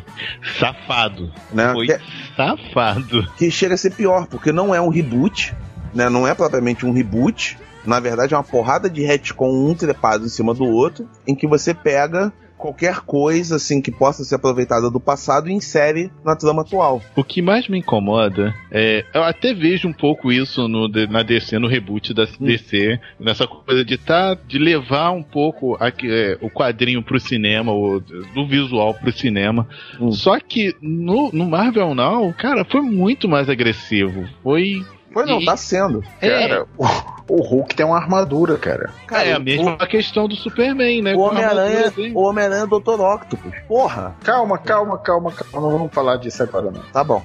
Safado. 0.58 1.32
né? 1.54 1.74
Foi 1.74 1.86
Que 1.86 1.92
é- 1.94 2.02
safado. 2.38 3.28
que 3.38 3.52
chega 3.52 3.74
a 3.74 3.78
ser 3.78 3.92
pior, 3.92 4.26
porque 4.28 4.52
não 4.52 4.74
é 4.74 4.80
um 4.80 4.90
reboot, 4.90 5.54
né? 5.94 6.08
Não 6.10 6.26
é 6.28 6.34
propriamente 6.34 6.86
um 6.86 6.94
reboot. 6.94 7.58
Na 7.86 8.00
verdade, 8.00 8.34
é 8.34 8.38
uma 8.38 8.44
porrada 8.44 8.90
de 8.90 9.02
retcon 9.04 9.50
um 9.70 9.76
trepado 9.76 10.26
em 10.26 10.30
cima 10.30 10.54
do 10.54 10.66
outro, 10.66 11.08
em 11.28 11.36
que 11.36 11.46
você 11.48 11.74
pega 11.74 12.32
qualquer 12.60 13.00
coisa 13.02 13.56
assim 13.56 13.82
que 13.82 13.92
possa 13.92 14.24
ser 14.24 14.36
aproveitada 14.36 14.92
do 14.92 15.00
passado 15.00 15.50
e 15.50 15.54
insere 15.54 16.12
na 16.24 16.36
trama 16.36 16.62
atual. 16.62 17.02
O 17.16 17.24
que 17.24 17.42
mais 17.42 17.68
me 17.68 17.80
incomoda 17.80 18.54
é. 18.72 19.06
Eu 19.14 19.24
até 19.24 19.54
vejo 19.54 19.88
um 19.88 19.94
pouco 19.94 20.32
isso 20.32 20.68
no, 20.68 20.88
na 21.10 21.24
DC, 21.24 21.58
no 21.58 21.68
reboot 21.68 22.14
da 22.14 22.26
DC, 22.40 23.00
nessa 23.20 23.48
coisa 23.48 23.84
de 23.84 23.98
tá, 23.98 24.38
de 24.48 24.58
levar 24.60 25.12
um 25.12 25.24
pouco 25.24 25.76
a- 25.80 25.88
é, 26.04 26.38
o 26.42 26.50
quadrinho 26.50 27.02
pro 27.02 27.20
cinema, 27.20 27.72
o, 27.72 28.00
do 28.00 28.46
visual 28.48 28.94
pro 28.94 29.12
cinema. 29.12 29.68
Hum. 30.00 30.12
Só 30.12 30.38
que 30.40 30.76
no, 30.82 31.32
no 31.32 31.46
Marvel 31.50 31.96
Now, 31.96 32.34
cara, 32.34 32.66
foi 32.66 32.82
muito 32.82 33.28
mais 33.28 33.50
agressivo. 33.50 34.28
Foi. 34.44 34.84
Foi 35.14 35.26
não, 35.26 35.40
E- 35.42 35.46
tá 35.46 35.58
sendo. 35.58 36.04
Cara, 36.22 36.66
o, 36.78 36.86
o 37.28 37.42
Hulk 37.42 37.76
tem 37.76 37.86
uma 37.86 37.98
armadura, 37.98 38.58
cara. 38.58 38.92
Cara, 39.08 39.24
é 39.24 39.34
a 39.34 39.40
mesma 39.40 39.76
questão 39.88 40.28
do 40.28 40.36
Superman, 40.36 41.02
né? 41.02 41.16
O 41.16 41.20
Homem-Aranha, 41.20 41.92
o 42.14 42.22
Homem-Aranha 42.22 42.64
é 42.64 42.68
Dr. 42.68 43.02
Octopus. 43.02 43.54
Porra, 43.68 44.16
Calma, 44.24 44.58
calma, 44.58 44.98
calma, 44.98 45.32
calma. 45.32 45.68
Não 45.68 45.78
vamos 45.78 45.94
falar 45.94 46.18
disso 46.18 46.44
agora, 46.44 46.72
não. 46.72 46.82
tá 46.94 47.04
bom. 47.04 47.24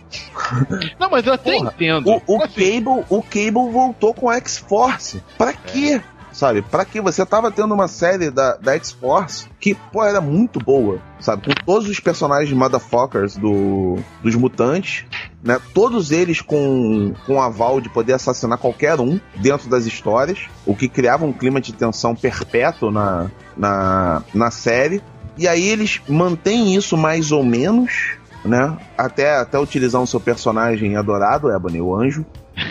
Não, 0.99 1.11
mas 1.11 1.27
eu 1.27 1.35
até 1.35 1.53
Porra, 1.53 1.73
entendo. 1.75 2.21
O, 2.27 2.37
o 2.37 2.43
Assim, 2.43 2.81
Cable, 2.83 3.05
o 3.09 3.23
Cable 3.23 3.73
voltou 3.73 4.15
com 4.15 4.29
a 4.29 4.37
X-Force. 4.37 5.23
Pra 5.37 5.53
quê? 5.53 6.01
Sabe, 6.35 6.63
pra 6.63 6.85
quê? 6.85 7.01
Você 7.01 7.25
tava 7.25 7.49
tendo 7.53 7.73
uma 7.73 7.87
série 7.87 8.29
da, 8.29 8.57
da 8.57 8.75
X-Force 8.75 9.49
que, 9.61 9.73
pô, 9.73 10.03
era 10.03 10.21
muito 10.21 10.59
boa, 10.59 10.99
sabe? 11.21 11.45
Com 11.45 11.55
todos 11.65 11.89
os 11.89 12.01
personagens 12.01 12.53
motherfuckers 12.53 13.37
do, 13.37 13.99
dos 14.21 14.35
mutantes, 14.35 15.07
né? 15.45 15.61
Todos 15.73 16.11
eles 16.11 16.41
com, 16.41 17.15
com 17.25 17.41
aval 17.41 17.81
de 17.81 17.89
poder 17.89 18.15
assassinar 18.15 18.59
qualquer 18.59 18.99
um 19.01 19.21
dentro 19.37 19.71
das 19.71 19.87
histórias, 19.87 20.49
o 20.67 20.75
que 20.75 20.89
criava 20.89 21.25
um 21.25 21.33
clima 21.33 21.61
de 21.61 21.73
tensão 21.73 22.17
perpétuo 22.17 22.91
na, 22.91 23.31
na, 23.57 24.23
na 24.35 24.51
série. 24.51 25.01
E 25.39 25.47
aí 25.47 25.69
eles 25.69 26.01
mantêm 26.09 26.75
isso 26.75 26.97
mais 26.97 27.31
ou 27.31 27.45
menos, 27.45 28.17
né? 28.45 28.77
Até, 28.99 29.37
até 29.37 29.57
utilizar 29.57 30.03
o 30.03 30.07
seu 30.07 30.19
personagem 30.19 30.97
adorado, 30.97 31.49
Ebony, 31.49 31.81
o 31.81 31.95
anjo. 31.95 32.27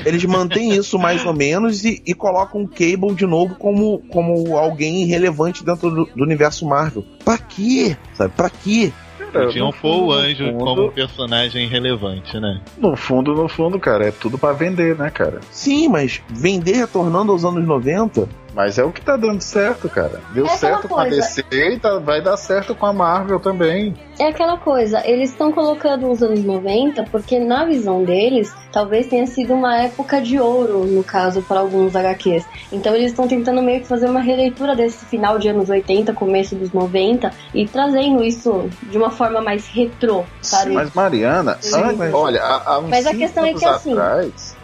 Eles 0.06 0.24
mantêm 0.26 0.72
isso 0.74 0.98
mais 0.98 1.26
ou 1.26 1.34
menos 1.34 1.84
e, 1.84 2.02
e 2.06 2.14
colocam 2.14 2.62
o 2.64 2.68
Cable 2.68 3.14
de 3.16 3.26
novo 3.26 3.56
como, 3.56 4.00
como 4.10 4.58
alguém 4.58 5.06
relevante 5.06 5.64
dentro 5.64 5.90
do, 5.90 6.06
do 6.06 6.24
universo 6.24 6.66
Marvel. 6.66 7.04
Pra 7.24 7.38
quê? 7.38 7.98
Sabe? 8.14 8.34
Pra 8.36 8.50
quê? 8.50 8.92
Cara, 9.32 9.48
Tinham 9.50 9.68
no 9.68 9.74
pôr 9.74 10.04
o 10.04 10.12
anjo 10.14 10.46
fundo- 10.46 10.64
como 10.64 10.86
um 10.88 10.92
personagem 10.92 11.68
relevante, 11.68 12.40
né? 12.40 12.62
No 12.78 12.96
fundo, 12.96 13.34
no 13.34 13.48
fundo, 13.50 13.80
cara, 13.80 14.08
é 14.08 14.12
tudo 14.12 14.38
pra 14.38 14.54
vender, 14.54 14.96
né, 14.96 15.10
cara? 15.10 15.40
Sim, 15.50 15.88
mas 15.88 16.22
vender 16.30 16.76
retornando 16.76 17.32
aos 17.32 17.44
anos 17.44 17.66
90? 17.66 18.30
Mas 18.54 18.78
é 18.78 18.84
o 18.84 18.92
que 18.92 19.02
tá 19.02 19.18
dando 19.18 19.42
certo, 19.42 19.90
cara. 19.90 20.22
Deu 20.32 20.46
É 20.46 20.50
certo 20.50 20.88
com 20.88 21.00
a. 21.00 21.06
DC 21.06 21.44
e 21.52 21.80
tá- 21.80 22.00
vai 22.00 22.22
dar 22.22 22.38
certo 22.38 22.76
com 22.76 22.86
a 22.86 22.94
Marvel 22.94 23.40
também. 23.40 23.96
É 24.20 24.28
aquela 24.28 24.58
coisa, 24.58 25.02
eles 25.08 25.32
estão 25.32 25.52
colocando 25.52 26.10
os 26.10 26.22
anos 26.22 26.44
90 26.44 27.04
porque, 27.12 27.40
na 27.40 27.66
visão 27.66 28.04
deles, 28.04 28.54
talvez 28.72 29.08
tenha 29.08 29.26
sido 29.26 29.56
uma 29.56 29.78
época 29.82 30.22
de 30.22 30.40
ouro, 30.40 30.86
no 30.86 31.04
caso, 31.04 31.42
para 31.42 31.60
alguns 31.60 31.96
HQs. 31.96 32.46
Então, 32.72 32.94
eles 32.96 33.08
estão 33.12 33.28
tentando 33.28 33.62
meio 33.62 33.82
que 33.82 33.88
fazer 33.88 34.08
uma 34.08 34.20
releitura 34.20 34.76
desse 34.76 35.04
final 35.06 35.40
de 35.40 35.50
anos 35.50 35.68
80, 35.70 36.14
começo 36.14 36.56
dos 36.56 36.72
90, 36.72 37.32
e 37.56 37.68
trazendo 37.68 38.24
isso 38.24 38.70
de 38.84 38.98
uma 39.00 39.10
forma 39.10 39.42
mais 39.42 39.68
retrô, 39.68 40.24
sabe? 40.42 40.74
Mas, 40.74 40.94
Mariana, 40.94 41.58
Sim, 41.60 41.82
antes- 41.82 42.14
olha, 42.14 42.42
há, 42.44 42.74
há 42.74 42.80
uns 42.80 42.90
Mas 42.90 43.08
a 43.08 43.16
questão 43.16 43.46
é 43.46 43.54
que, 43.54 43.66
assim, 43.66 43.94
atrás, 43.94 44.56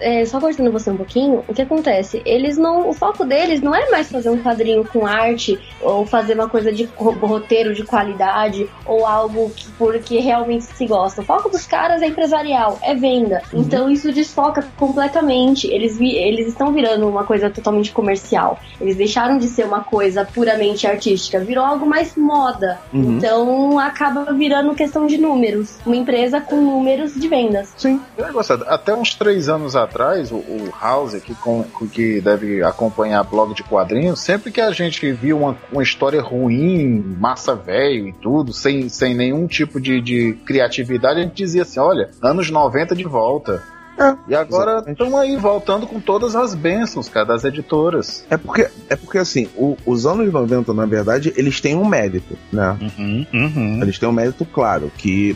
é, 0.00 0.24
só 0.24 0.40
cortando 0.40 0.72
você 0.72 0.90
um 0.90 0.96
pouquinho, 0.96 1.44
o 1.46 1.52
que 1.52 1.60
acontece? 1.60 2.22
Eles 2.24 2.56
não. 2.56 2.88
O 2.88 2.94
foco 2.94 3.25
deles 3.26 3.60
não 3.60 3.74
é 3.74 3.90
mais 3.90 4.10
fazer 4.10 4.30
um 4.30 4.42
quadrinho 4.42 4.84
com 4.84 5.06
arte, 5.06 5.58
ou 5.82 6.06
fazer 6.06 6.34
uma 6.34 6.48
coisa 6.48 6.72
de 6.72 6.84
ro- 6.96 7.10
roteiro 7.12 7.74
de 7.74 7.82
qualidade, 7.84 8.68
ou 8.86 9.04
algo 9.06 9.50
que, 9.50 9.66
porque 9.72 10.18
realmente 10.20 10.64
se 10.64 10.86
gosta. 10.86 11.20
O 11.20 11.24
foco 11.24 11.48
dos 11.50 11.66
caras 11.66 12.02
é 12.02 12.06
empresarial, 12.06 12.78
é 12.82 12.94
venda. 12.94 13.42
Então 13.52 13.90
isso 13.90 14.12
desfoca 14.12 14.64
completamente. 14.78 15.66
Eles, 15.66 15.96
vi- 15.98 16.16
eles 16.16 16.48
estão 16.48 16.72
virando 16.72 17.08
uma 17.08 17.24
coisa 17.24 17.50
totalmente 17.50 17.92
comercial. 17.92 18.58
Eles 18.80 18.96
deixaram 18.96 19.38
de 19.38 19.46
ser 19.46 19.64
uma 19.64 19.80
coisa 19.84 20.24
puramente 20.24 20.86
artística, 20.86 21.38
virou 21.40 21.64
algo 21.64 21.86
mais 21.86 22.16
moda. 22.16 22.78
Uhum. 22.92 23.16
Então 23.18 23.78
acaba 23.78 24.32
virando 24.32 24.74
questão 24.74 25.06
de 25.06 25.18
números. 25.18 25.76
Uma 25.84 25.96
empresa 25.96 26.40
com 26.40 26.56
números 26.56 27.14
de 27.14 27.28
vendas. 27.28 27.72
sim, 27.76 28.00
eu 28.16 28.32
gostado. 28.32 28.64
Até 28.68 28.94
uns 28.94 29.14
três 29.14 29.48
anos 29.48 29.76
atrás, 29.76 30.30
o, 30.32 30.36
o 30.36 30.72
House, 30.80 31.14
que, 31.22 31.34
com, 31.34 31.64
que 31.92 32.20
deve 32.20 32.62
acompanhar 32.62 33.15
blog 33.22 33.54
de 33.54 33.62
quadrinhos, 33.62 34.20
sempre 34.20 34.50
que 34.50 34.60
a 34.60 34.70
gente 34.70 35.12
viu 35.12 35.38
uma, 35.38 35.56
uma 35.72 35.82
história 35.82 36.20
ruim, 36.22 37.16
massa 37.18 37.54
velho 37.54 38.08
e 38.08 38.12
tudo, 38.12 38.52
sem, 38.52 38.88
sem 38.88 39.14
nenhum 39.14 39.46
tipo 39.46 39.80
de, 39.80 40.00
de 40.00 40.32
criatividade, 40.44 41.20
a 41.20 41.22
gente 41.22 41.34
dizia 41.34 41.62
assim: 41.62 41.80
olha, 41.80 42.10
anos 42.22 42.50
90 42.50 42.94
de 42.94 43.04
volta. 43.04 43.62
É, 43.98 44.14
e 44.28 44.34
agora 44.34 44.84
estão 44.86 45.16
aí 45.16 45.38
voltando 45.38 45.86
com 45.86 45.98
todas 45.98 46.36
as 46.36 46.54
bênçãos, 46.54 47.08
cara, 47.08 47.24
das 47.24 47.44
editoras. 47.44 48.26
É 48.28 48.36
porque, 48.36 48.68
é 48.90 48.94
porque 48.94 49.16
assim, 49.16 49.48
o- 49.56 49.74
os 49.86 50.04
anos 50.04 50.30
90, 50.30 50.74
na 50.74 50.84
verdade, 50.84 51.32
eles 51.34 51.62
têm 51.62 51.74
um 51.74 51.86
mérito, 51.86 52.36
né? 52.52 52.76
Uhum, 52.98 53.26
uhum. 53.32 53.78
Eles 53.80 53.98
têm 53.98 54.06
um 54.06 54.12
mérito 54.12 54.44
claro, 54.44 54.92
que 54.98 55.34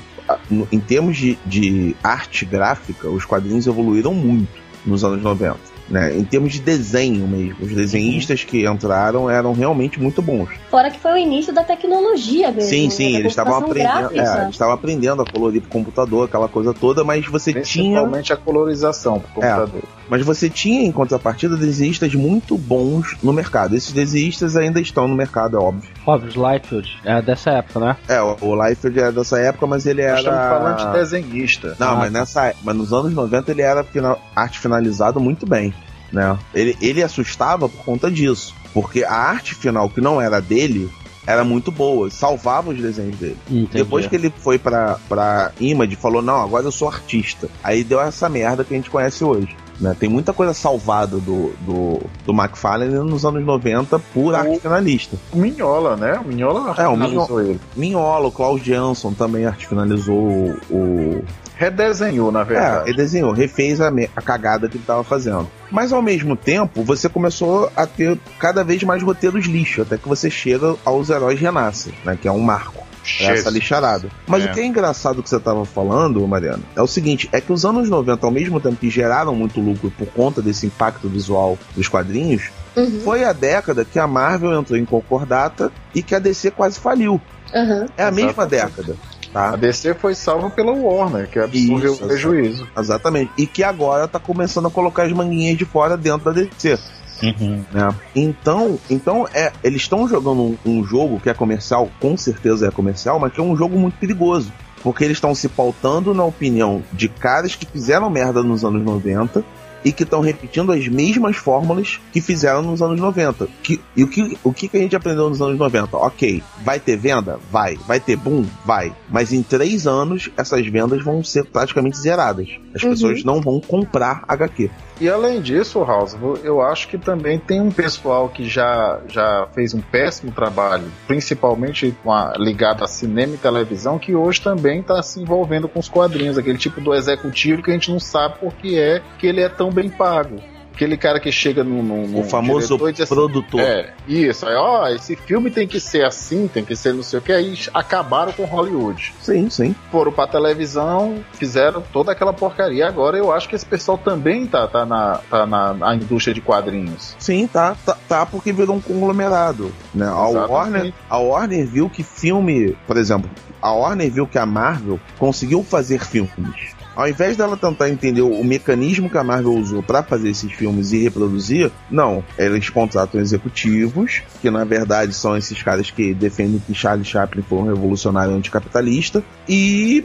em 0.70 0.78
termos 0.78 1.16
de, 1.16 1.38
de 1.46 1.96
arte 2.04 2.44
gráfica, 2.44 3.08
os 3.08 3.24
quadrinhos 3.24 3.66
evoluíram 3.66 4.12
muito 4.12 4.52
nos 4.84 5.02
anos 5.04 5.22
90. 5.22 5.58
Né? 5.90 6.16
Em 6.16 6.24
termos 6.24 6.52
de 6.52 6.60
desenho 6.60 7.26
mesmo, 7.26 7.56
os 7.60 7.74
desenhistas 7.74 8.44
que 8.44 8.64
entraram 8.64 9.28
eram 9.28 9.52
realmente 9.52 10.00
muito 10.00 10.22
bons. 10.22 10.48
Fora 10.70 10.88
que 10.88 11.00
foi 11.00 11.12
o 11.12 11.16
início 11.16 11.52
da 11.52 11.64
tecnologia 11.64 12.52
mesmo. 12.52 12.70
sim, 12.70 12.84
né, 12.84 12.90
sim, 12.90 13.16
eles 13.16 13.32
estavam 13.32 13.56
aprendendo, 13.56 14.12
é, 14.12 14.42
eles 14.42 14.50
estavam 14.50 14.74
aprendendo 14.74 15.22
a 15.22 15.26
colorir 15.26 15.60
pro 15.60 15.70
computador, 15.70 16.26
aquela 16.26 16.48
coisa 16.48 16.72
toda, 16.72 17.02
mas 17.02 17.26
você 17.26 17.52
tinha, 17.52 18.00
Principalmente 18.00 18.32
a 18.32 18.36
colorização 18.36 19.18
pro 19.18 19.32
computador. 19.34 19.82
Mas 20.10 20.22
você 20.26 20.50
tinha 20.50 20.82
em 20.84 20.92
contrapartida 20.92 21.56
desenhistas 21.56 22.14
muito 22.14 22.58
bons 22.58 23.16
no 23.22 23.32
mercado. 23.32 23.76
Esses 23.76 23.92
desenhistas 23.92 24.56
ainda 24.56 24.80
estão 24.80 25.06
no 25.08 25.14
mercado, 25.16 25.56
é 25.56 25.60
óbvio. 25.60 25.88
Óbvio, 26.06 26.40
Lightfield. 26.40 26.88
É 27.04 27.22
dessa 27.22 27.50
época, 27.52 27.78
né? 27.80 27.96
É, 28.08 28.20
o, 28.20 28.36
o 28.40 28.66
Liefeld 28.66 28.98
é 29.00 29.12
dessa 29.12 29.38
época, 29.38 29.66
mas 29.66 29.86
ele 29.86 30.02
era 30.02 30.14
Nós 30.14 30.24
estamos 30.24 30.48
falando 30.48 30.76
de 30.92 30.98
desenhista. 30.98 31.76
Não, 31.78 31.92
Ah, 31.92 31.96
mas 31.96 32.12
nessa, 32.12 32.52
mas 32.62 32.76
nos 32.76 32.92
anos 32.92 33.14
90 33.14 33.50
ele 33.52 33.62
era 33.62 33.84
final- 33.84 34.20
arte 34.34 34.58
finalizado 34.58 35.20
muito 35.20 35.46
bem, 35.46 35.72
né? 36.12 36.36
Ele, 36.52 36.76
ele 36.82 37.02
assustava 37.02 37.68
por 37.68 37.84
conta 37.84 38.10
disso, 38.10 38.54
porque 38.74 39.04
a 39.04 39.14
arte 39.14 39.54
final 39.54 39.88
que 39.88 40.00
não 40.00 40.20
era 40.20 40.40
dele 40.40 40.90
era 41.26 41.44
muito 41.44 41.70
boa, 41.70 42.10
salvava 42.10 42.70
os 42.70 42.80
desenhos 42.80 43.16
dele. 43.16 43.36
Entendi. 43.48 43.68
Depois 43.74 44.06
que 44.06 44.16
ele 44.16 44.32
foi 44.38 44.58
pra, 44.58 44.98
pra 45.08 45.52
Image, 45.60 45.94
falou: 45.94 46.20
Não, 46.22 46.42
agora 46.42 46.64
eu 46.64 46.72
sou 46.72 46.88
artista. 46.88 47.48
Aí 47.62 47.84
deu 47.84 48.00
essa 48.00 48.28
merda 48.28 48.64
que 48.64 48.74
a 48.74 48.76
gente 48.76 48.90
conhece 48.90 49.22
hoje. 49.22 49.54
Né? 49.80 49.96
Tem 49.98 50.08
muita 50.10 50.32
coisa 50.34 50.52
salvada 50.52 51.16
do, 51.16 51.54
do, 51.60 52.00
do 52.26 52.32
McFarlane 52.32 52.92
nos 52.96 53.24
anos 53.24 53.44
90 53.44 53.98
por 54.12 54.34
arte 54.34 54.60
finalista. 54.60 55.16
O 55.32 55.38
Minhola, 55.38 55.96
né? 55.96 56.20
O 56.22 56.28
Minhola 56.28 56.74
É, 56.76 56.86
o 56.86 56.92
finalizou 56.92 57.40
ele. 57.40 57.60
Minhola, 57.74 58.28
o 58.28 58.32
Klaus 58.32 58.62
Jansson 58.62 59.12
também 59.14 59.46
arte 59.46 59.66
finalizou 59.66 60.54
o. 60.70 61.24
Redesenhou, 61.56 62.32
na 62.32 62.40
É, 62.40 62.44
verdade. 62.44 62.88
ele 62.90 62.96
desenhou, 62.96 63.32
refez 63.32 63.80
a, 63.80 63.90
me- 63.90 64.08
a 64.16 64.22
cagada 64.22 64.68
que 64.68 64.76
ele 64.78 64.84
tava 64.86 65.04
fazendo. 65.04 65.46
Mas 65.70 65.92
ao 65.92 66.00
mesmo 66.00 66.34
tempo, 66.34 66.82
você 66.82 67.08
começou 67.08 67.70
a 67.76 67.86
ter 67.86 68.18
cada 68.38 68.64
vez 68.64 68.82
mais 68.82 69.02
roteiros 69.02 69.44
lixo, 69.46 69.82
até 69.82 69.96
que 69.98 70.08
você 70.08 70.30
chega 70.30 70.74
aos 70.84 71.10
heróis 71.10 71.38
renascem, 71.38 71.92
né? 72.04 72.18
Que 72.20 72.26
é 72.28 72.32
um 72.32 72.40
marco. 72.40 72.82
Essa 73.20 73.50
lixarada. 73.50 74.08
Mas 74.26 74.44
É. 74.44 74.50
o 74.50 74.54
que 74.54 74.60
é 74.60 74.66
engraçado 74.66 75.22
que 75.22 75.28
você 75.30 75.38
tava 75.40 75.64
falando, 75.64 76.26
Mariana, 76.26 76.62
é 76.76 76.82
o 76.82 76.86
seguinte: 76.86 77.28
é 77.32 77.40
que 77.40 77.52
os 77.52 77.64
anos 77.64 77.88
90, 77.88 78.26
ao 78.26 78.32
mesmo 78.32 78.60
tempo 78.60 78.76
que 78.76 78.90
geraram 78.90 79.34
muito 79.34 79.60
lucro 79.60 79.90
por 79.96 80.06
conta 80.08 80.40
desse 80.42 80.66
impacto 80.66 81.08
visual 81.08 81.58
dos 81.74 81.88
quadrinhos, 81.88 82.50
Uhum. 82.76 83.00
foi 83.00 83.24
a 83.24 83.32
década 83.32 83.84
que 83.84 83.98
a 83.98 84.06
Marvel 84.06 84.52
entrou 84.58 84.78
em 84.78 84.84
concordata 84.84 85.72
e 85.94 86.02
que 86.02 86.14
a 86.14 86.18
DC 86.20 86.52
quase 86.52 86.78
faliu. 86.78 87.20
Aham. 87.52 87.86
É 87.96 88.04
a 88.04 88.10
mesma 88.12 88.46
década. 88.46 88.94
Tá? 89.32 89.50
A 89.50 89.56
DC 89.56 89.94
foi 89.94 90.14
salva 90.14 90.50
pela 90.50 90.72
Warner, 90.72 91.28
que 91.28 91.38
absorveu 91.38 91.94
o 91.94 91.98
prejuízo. 91.98 92.66
Exatamente. 92.76 93.30
E 93.38 93.46
que 93.46 93.62
agora 93.64 94.06
tá 94.08 94.18
começando 94.18 94.66
a 94.66 94.70
colocar 94.70 95.04
as 95.04 95.12
manguinhas 95.12 95.56
de 95.58 95.64
fora 95.64 95.96
dentro 95.96 96.32
da 96.32 96.40
DC. 96.42 96.78
Uhum. 97.22 97.64
né? 97.72 97.94
Então, 98.14 98.78
então 98.88 99.28
é, 99.32 99.52
eles 99.62 99.82
estão 99.82 100.08
jogando 100.08 100.42
um, 100.42 100.58
um 100.64 100.84
jogo 100.84 101.20
que 101.20 101.28
é 101.28 101.34
comercial, 101.34 101.88
com 102.00 102.16
certeza 102.16 102.68
é 102.68 102.70
comercial, 102.70 103.18
mas 103.18 103.32
que 103.32 103.40
é 103.40 103.42
um 103.42 103.56
jogo 103.56 103.78
muito 103.78 103.98
perigoso. 103.98 104.52
Porque 104.82 105.04
eles 105.04 105.18
estão 105.18 105.34
se 105.34 105.46
pautando 105.46 106.14
na 106.14 106.24
opinião 106.24 106.82
de 106.92 107.08
caras 107.08 107.54
que 107.54 107.66
fizeram 107.66 108.08
merda 108.08 108.42
nos 108.42 108.64
anos 108.64 108.82
90 108.82 109.44
e 109.84 109.92
que 109.92 110.02
estão 110.02 110.20
repetindo 110.20 110.72
as 110.72 110.86
mesmas 110.88 111.36
fórmulas 111.36 111.98
que 112.12 112.20
fizeram 112.20 112.62
nos 112.62 112.82
anos 112.82 113.00
90. 113.00 113.48
Que, 113.62 113.80
e 113.96 114.04
o 114.04 114.08
que, 114.08 114.38
o 114.44 114.52
que 114.52 114.68
que 114.68 114.76
a 114.76 114.80
gente 114.80 114.96
aprendeu 114.96 115.28
nos 115.28 115.40
anos 115.40 115.58
90? 115.58 115.96
Ok, 115.96 116.42
vai 116.62 116.78
ter 116.78 116.96
venda? 116.96 117.38
Vai. 117.50 117.76
Vai 117.86 117.98
ter 118.00 118.16
boom? 118.16 118.44
Vai. 118.64 118.92
Mas 119.08 119.32
em 119.32 119.42
três 119.42 119.86
anos, 119.86 120.28
essas 120.36 120.66
vendas 120.66 121.02
vão 121.02 121.22
ser 121.24 121.44
praticamente 121.46 121.98
zeradas. 121.98 122.48
As 122.74 122.82
Uhum. 122.82 122.90
pessoas 122.90 123.24
não 123.24 123.40
vão 123.40 123.60
comprar 123.60 124.22
HQ. 124.28 124.70
E 125.00 125.08
além 125.08 125.40
disso, 125.40 125.82
House, 125.82 126.14
eu 126.44 126.60
acho 126.60 126.86
que 126.88 126.98
também 126.98 127.38
tem 127.38 127.58
um 127.58 127.70
pessoal 127.70 128.28
que 128.28 128.46
já, 128.46 129.00
já 129.08 129.48
fez 129.54 129.72
um 129.72 129.80
péssimo 129.80 130.30
trabalho, 130.30 130.84
principalmente 131.06 131.94
com 132.02 132.12
a, 132.12 132.34
ligado 132.36 132.84
a 132.84 132.86
cinema 132.86 133.34
e 133.34 133.38
televisão, 133.38 133.98
que 133.98 134.14
hoje 134.14 134.42
também 134.42 134.80
está 134.80 135.02
se 135.02 135.20
envolvendo 135.22 135.68
com 135.68 135.78
os 135.78 135.88
quadrinhos, 135.88 136.36
aquele 136.36 136.58
tipo 136.58 136.82
do 136.82 136.94
executivo 136.94 137.62
que 137.62 137.70
a 137.70 137.74
gente 137.74 137.90
não 137.90 137.98
sabe 137.98 138.38
por 138.40 138.52
que 138.54 138.78
é 138.78 139.00
que 139.18 139.26
ele 139.26 139.40
é 139.40 139.48
tão 139.48 139.69
bem 139.70 139.88
pago. 139.88 140.36
Aquele 140.80 140.96
cara 140.96 141.20
que 141.20 141.30
chega 141.30 141.62
no, 141.62 141.82
no, 141.82 142.06
no 142.06 142.20
O 142.20 142.24
famoso 142.24 142.68
diretor 142.68 142.92
diz 142.92 143.00
assim, 143.02 143.14
produtor. 143.14 143.60
É, 143.60 143.92
isso. 144.08 144.46
Aí, 144.46 144.54
ó, 144.54 144.88
esse 144.88 145.14
filme 145.14 145.50
tem 145.50 145.68
que 145.68 145.78
ser 145.78 146.06
assim, 146.06 146.48
tem 146.48 146.64
que 146.64 146.74
ser 146.74 146.94
não 146.94 147.02
sei 147.02 147.18
o 147.18 147.22
que. 147.22 147.32
Aí 147.32 147.54
acabaram 147.74 148.32
com 148.32 148.44
Hollywood. 148.44 149.12
Sim, 149.20 149.50
sim. 149.50 149.74
Foram 149.92 150.10
pra 150.10 150.26
televisão, 150.26 151.22
fizeram 151.34 151.82
toda 151.92 152.12
aquela 152.12 152.32
porcaria. 152.32 152.88
Agora 152.88 153.18
eu 153.18 153.30
acho 153.30 153.46
que 153.46 153.54
esse 153.54 153.66
pessoal 153.66 153.98
também 153.98 154.46
tá, 154.46 154.66
tá, 154.66 154.86
na, 154.86 155.20
tá 155.28 155.44
na, 155.44 155.74
na 155.74 155.94
indústria 155.94 156.32
de 156.32 156.40
quadrinhos. 156.40 157.14
Sim, 157.18 157.46
tá, 157.46 157.76
tá, 157.84 157.98
tá, 158.08 158.24
porque 158.24 158.50
virou 158.50 158.76
um 158.76 158.80
conglomerado. 158.80 159.70
Né? 159.94 160.06
A, 160.06 160.30
Exatamente. 160.30 160.50
Warner, 160.50 160.94
a 161.10 161.18
Warner 161.18 161.66
viu 161.66 161.90
que 161.90 162.02
filme, 162.02 162.74
por 162.86 162.96
exemplo, 162.96 163.28
a 163.60 163.70
Warner 163.70 164.10
viu 164.10 164.26
que 164.26 164.38
a 164.38 164.46
Marvel 164.46 164.98
conseguiu 165.18 165.62
fazer 165.62 166.02
filmes. 166.02 166.79
Ao 167.00 167.08
invés 167.08 167.34
dela 167.34 167.56
tentar 167.56 167.88
entender 167.88 168.20
o 168.20 168.44
mecanismo 168.44 169.08
que 169.08 169.16
a 169.16 169.24
Marvel 169.24 169.54
usou 169.54 169.82
para 169.82 170.02
fazer 170.02 170.28
esses 170.28 170.52
filmes 170.52 170.92
e 170.92 170.98
reproduzir, 170.98 171.70
não. 171.90 172.22
Eles 172.36 172.68
contratam 172.68 173.18
executivos, 173.18 174.20
que 174.42 174.50
na 174.50 174.64
verdade 174.64 175.14
são 175.14 175.34
esses 175.34 175.62
caras 175.62 175.90
que 175.90 176.12
defendem 176.12 176.58
que 176.60 176.74
Charlie 176.74 177.06
Chaplin 177.06 177.40
foi 177.40 177.56
um 177.56 177.68
revolucionário 177.68 178.34
anticapitalista, 178.34 179.24
e 179.52 180.04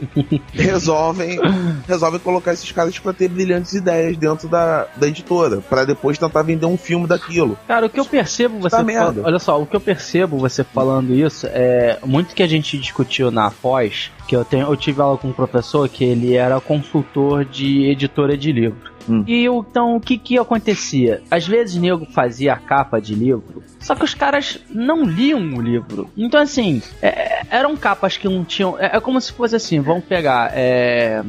resolvem, 0.52 1.38
resolvem 1.86 2.18
colocar 2.20 2.52
esses 2.52 2.70
caras 2.72 2.98
para 2.98 3.12
ter 3.12 3.28
brilhantes 3.28 3.72
ideias 3.74 4.16
dentro 4.16 4.48
da, 4.48 4.86
da 4.96 5.06
editora, 5.06 5.60
para 5.60 5.84
depois 5.84 6.18
tentar 6.18 6.42
vender 6.42 6.66
um 6.66 6.76
filme 6.76 7.06
daquilo. 7.06 7.56
Cara, 7.68 7.86
o 7.86 7.90
que 7.90 8.00
eu 8.00 8.04
percebo 8.04 8.58
você 8.58 8.70
Tá 8.70 8.76
fal- 8.78 8.84
merda. 8.84 9.22
olha 9.24 9.38
só, 9.38 9.60
o 9.60 9.66
que 9.66 9.76
eu 9.76 9.80
percebo 9.80 10.36
você 10.38 10.64
falando 10.64 11.14
isso 11.14 11.46
é 11.50 11.98
muito 12.04 12.34
que 12.34 12.42
a 12.42 12.48
gente 12.48 12.76
discutiu 12.78 13.30
na 13.30 13.50
pós, 13.50 14.10
que 14.26 14.34
eu 14.34 14.44
tenho, 14.44 14.66
eu 14.66 14.76
tive 14.76 15.00
aula 15.00 15.16
com 15.16 15.28
um 15.28 15.32
professor 15.32 15.88
que 15.88 16.04
ele 16.04 16.34
era 16.34 16.60
consultor 16.60 17.44
de 17.44 17.84
editora 17.90 18.36
de 18.36 18.50
livro. 18.52 18.95
Hum. 19.08 19.24
E 19.26 19.44
então 19.46 19.96
o 19.96 20.00
que 20.00 20.18
que 20.18 20.38
acontecia? 20.38 21.22
Às 21.30 21.46
vezes 21.46 21.76
nego 21.76 22.06
fazia 22.06 22.54
a 22.54 22.56
capa 22.56 23.00
de 23.00 23.14
livro, 23.14 23.62
só 23.80 23.94
que 23.94 24.04
os 24.04 24.14
caras 24.14 24.58
não 24.70 25.04
liam 25.04 25.40
o 25.54 25.60
livro. 25.60 26.10
Então 26.16 26.40
assim, 26.40 26.82
é- 27.00 27.42
eram 27.50 27.76
capas 27.76 28.16
que 28.16 28.28
não 28.28 28.44
tinham, 28.44 28.78
é, 28.78 28.96
é 28.96 29.00
como 29.00 29.20
se 29.20 29.32
fosse 29.32 29.56
assim, 29.56 29.80
vamos 29.80 30.04
pegar 30.04 30.50
é, 30.54 31.22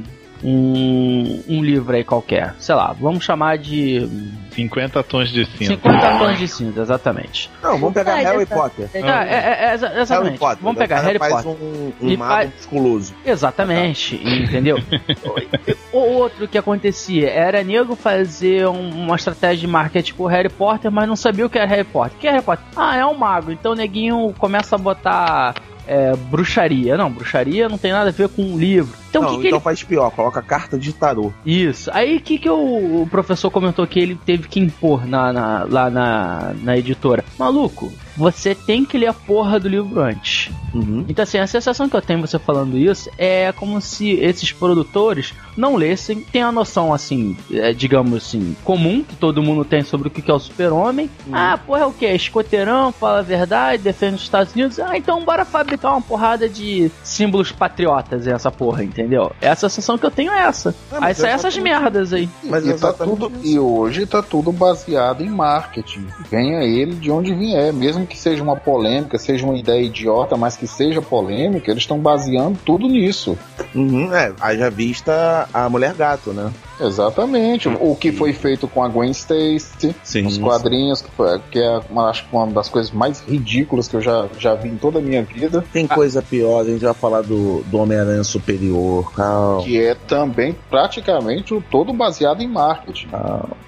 um, 0.44 1.42
um 1.48 1.64
livro 1.64 1.96
aí 1.96 2.04
qualquer, 2.04 2.56
sei 2.60 2.76
lá, 2.76 2.94
vamos 2.94 3.24
chamar 3.24 3.58
de 3.58 4.08
50 4.58 5.04
tons 5.04 5.30
de 5.30 5.46
cinza. 5.46 5.74
50 5.74 6.18
tons 6.18 6.38
de 6.40 6.48
cinza, 6.48 6.82
exatamente. 6.82 7.50
Não, 7.62 7.78
vamos 7.78 7.94
pegar 7.94 8.16
Harry 8.16 8.40
dessa- 8.40 8.56
Potter. 8.56 8.90
É, 8.94 9.00
é, 9.00 9.02
é, 9.02 9.70
é, 9.70 9.74
exa- 9.76 9.94
exatamente. 10.02 10.10
Harry 10.30 10.38
Potter. 10.40 10.58
Vamos 10.64 10.78
pegar 10.80 11.02
Harry 11.02 11.20
faz 11.20 11.34
Potter. 11.44 11.52
um, 11.52 11.94
um 12.02 12.10
E 12.10 12.18
mago 12.18 12.34
faz- 12.34 12.54
musculoso. 12.56 13.14
Exatamente, 13.24 14.16
entendeu? 14.16 14.78
o 15.94 15.98
outro 16.00 16.48
que 16.48 16.58
acontecia 16.58 17.30
era 17.30 17.64
nego 17.64 17.96
fazer 17.96 18.68
um- 18.68 18.90
uma 19.06 19.16
estratégia 19.16 19.58
de 19.58 19.68
marketing 19.68 20.14
pro 20.16 20.26
Harry 20.26 20.50
Potter, 20.50 20.92
mas 20.92 21.08
não 21.08 21.16
sabia 21.16 21.46
o 21.46 21.50
que 21.50 21.58
era 21.58 21.68
Harry 21.68 21.84
Potter. 21.84 22.18
O 22.18 22.20
que 22.20 22.28
é 22.28 22.32
Harry 22.32 22.44
Potter? 22.44 22.66
Ah, 22.76 22.96
é 22.98 23.06
um 23.06 23.14
mago. 23.14 23.52
Então 23.52 23.74
o 23.74 23.76
neguinho 23.76 24.34
começa 24.38 24.76
a 24.76 24.80
botar 24.80 25.54
é, 25.88 26.14
bruxaria. 26.16 26.98
Não, 26.98 27.10
bruxaria 27.12 27.70
não 27.70 27.78
tem 27.78 27.92
nada 27.94 28.10
a 28.10 28.12
ver 28.14 28.28
com 28.30 28.42
um 28.42 28.58
livro. 28.58 28.94
Então 29.18 29.32
não, 29.32 29.36
que, 29.38 29.42
que 29.44 29.48
então 29.48 29.58
ele 29.58 29.64
faz 29.64 29.84
pior, 29.84 30.10
coloca 30.12 30.42
carta 30.42 30.78
de 30.78 30.94
tarô. 30.94 31.32
Isso. 31.46 31.90
Aí 31.94 32.18
o 32.18 32.22
que, 32.22 32.38
que 32.38 32.50
o, 32.50 33.02
o 33.04 33.08
professor 33.10 33.50
comentou 33.52 33.86
que 33.88 34.00
ele 34.00 34.16
teve 34.26 34.48
que 34.48 34.60
impor 34.60 35.06
na, 35.08 35.32
na- 35.34 35.66
lá 35.70 35.90
na, 35.90 36.54
na 36.62 36.78
editora? 36.78 37.24
Maluco, 37.38 37.92
você 38.18 38.56
tem 38.56 38.84
que 38.84 38.98
ler 38.98 39.08
a 39.08 39.14
porra 39.14 39.60
do 39.60 39.70
livro 39.70 40.02
antes. 40.02 40.52
Uhum. 40.74 41.06
Então, 41.08 41.24
assim, 41.24 41.38
a 41.38 41.48
sensação 41.48 41.88
que 41.88 41.96
eu 41.96 42.02
tenho 42.02 42.20
você 42.20 42.40
falando 42.40 42.78
isso 42.78 43.10
é 43.18 43.52
como 43.52 43.80
se 43.80 44.12
esses 44.12 44.52
produtores 44.52 45.34
não 45.56 45.76
lessem, 45.76 46.22
tem 46.22 46.42
a 46.42 46.52
noção, 46.52 46.94
assim, 46.94 47.38
é, 47.52 47.74
digamos 47.74 48.26
assim, 48.26 48.56
comum, 48.64 49.04
que 49.04 49.16
todo 49.16 49.42
mundo 49.42 49.64
tem 49.64 49.84
sobre 49.84 50.08
o 50.08 50.12
que 50.12 50.22
que 50.22 50.32
é 50.32 50.34
o 50.34 50.40
super-homem. 50.40 51.10
Ah, 51.32 51.58
porra, 51.58 51.82
é 51.82 51.86
o 51.86 51.92
que? 51.92 52.08
Escoteirão, 52.08 52.92
fala 52.92 53.20
a 53.20 53.24
verdade, 53.24 53.84
defende 53.84 54.16
os 54.16 54.24
Estados 54.24 54.54
Unidos. 54.54 54.80
Ah, 54.80 54.98
então 54.98 55.24
bora 55.24 55.46
fabricar 55.46 55.92
uma 55.92 56.02
porrada 56.02 56.50
de 56.50 56.92
símbolos 57.04 57.52
patriotas 57.52 58.28
essa 58.28 58.52
porra, 58.52 58.84
entendeu? 58.84 59.32
Essa 59.42 59.70
sensação 59.70 59.98
que 59.98 60.06
eu 60.06 60.12
tenho 60.12 60.32
é 60.32 60.42
essa. 60.42 60.74
Ah, 60.92 61.00
aí 61.02 61.16
é 61.18 61.28
essas 61.28 61.58
merdas 61.58 62.14
aí. 62.14 62.30
Mas 62.44 62.66
e, 62.66 62.74
tá 62.74 62.94
tudo, 62.94 63.32
e 63.44 63.60
hoje 63.60 64.06
tá 64.06 64.22
tudo 64.22 64.52
baseado 64.52 65.24
em 65.24 65.30
marketing. 65.30 66.08
Venha 66.30 66.64
ele 66.64 66.96
de 66.96 67.12
onde 67.12 67.34
vier. 67.34 67.74
Mesmo 67.74 68.07
que 68.08 68.18
seja 68.18 68.42
uma 68.42 68.56
polêmica, 68.56 69.18
seja 69.18 69.46
uma 69.46 69.58
ideia 69.58 69.82
idiota, 69.82 70.36
mas 70.36 70.56
que 70.56 70.68
seja 70.68 71.02
polêmica, 71.02 71.70
eles 71.70 71.84
estão 71.84 72.00
baseando 72.00 72.58
tudo 72.66 72.88
nisso. 72.88 73.38
Uhum, 73.76 74.14
é, 74.16 74.34
haja 74.40 74.70
vista 74.70 75.48
a 75.54 75.70
mulher 75.70 75.94
gato, 75.94 76.32
né? 76.32 76.52
Exatamente. 76.80 77.68
O 77.68 77.96
que 77.96 78.12
foi 78.12 78.34
feito 78.34 78.68
com 78.68 78.84
a 78.84 78.88
Gwen 78.88 79.12
Stacy, 79.12 79.96
Sim. 80.04 80.26
os 80.26 80.38
quadrinhos, 80.38 81.02
que, 81.02 81.10
foi- 81.12 81.40
que 81.52 81.60
é 81.60 81.80
uma, 81.90 82.10
acho 82.10 82.26
que 82.26 82.36
uma 82.36 82.48
das 82.48 82.70
coisas 82.70 82.92
mais 82.92 83.20
ridículas 83.22 83.88
que 83.88 83.96
eu 83.96 84.02
já, 84.02 84.28
já 84.38 84.56
vi 84.56 84.70
em 84.70 84.78
toda 84.78 85.00
a 85.00 85.02
minha 85.02 85.24
vida. 85.24 85.64
Tem 85.74 85.88
coisa 85.88 86.22
pior, 86.22 86.62
a 86.62 86.66
gente 86.66 86.84
vai 86.84 86.94
falar 86.94 87.22
do, 87.22 87.62
do 87.64 87.78
Homem-Aranha 87.78 88.24
Superior, 88.24 89.12
calma. 89.14 89.64
Que 89.64 89.80
é 89.82 89.96
também 89.96 90.56
praticamente 90.70 91.54
o 91.54 91.62
todo 91.62 91.94
baseado 91.94 92.42
em 92.42 92.48
marketing. 92.48 93.08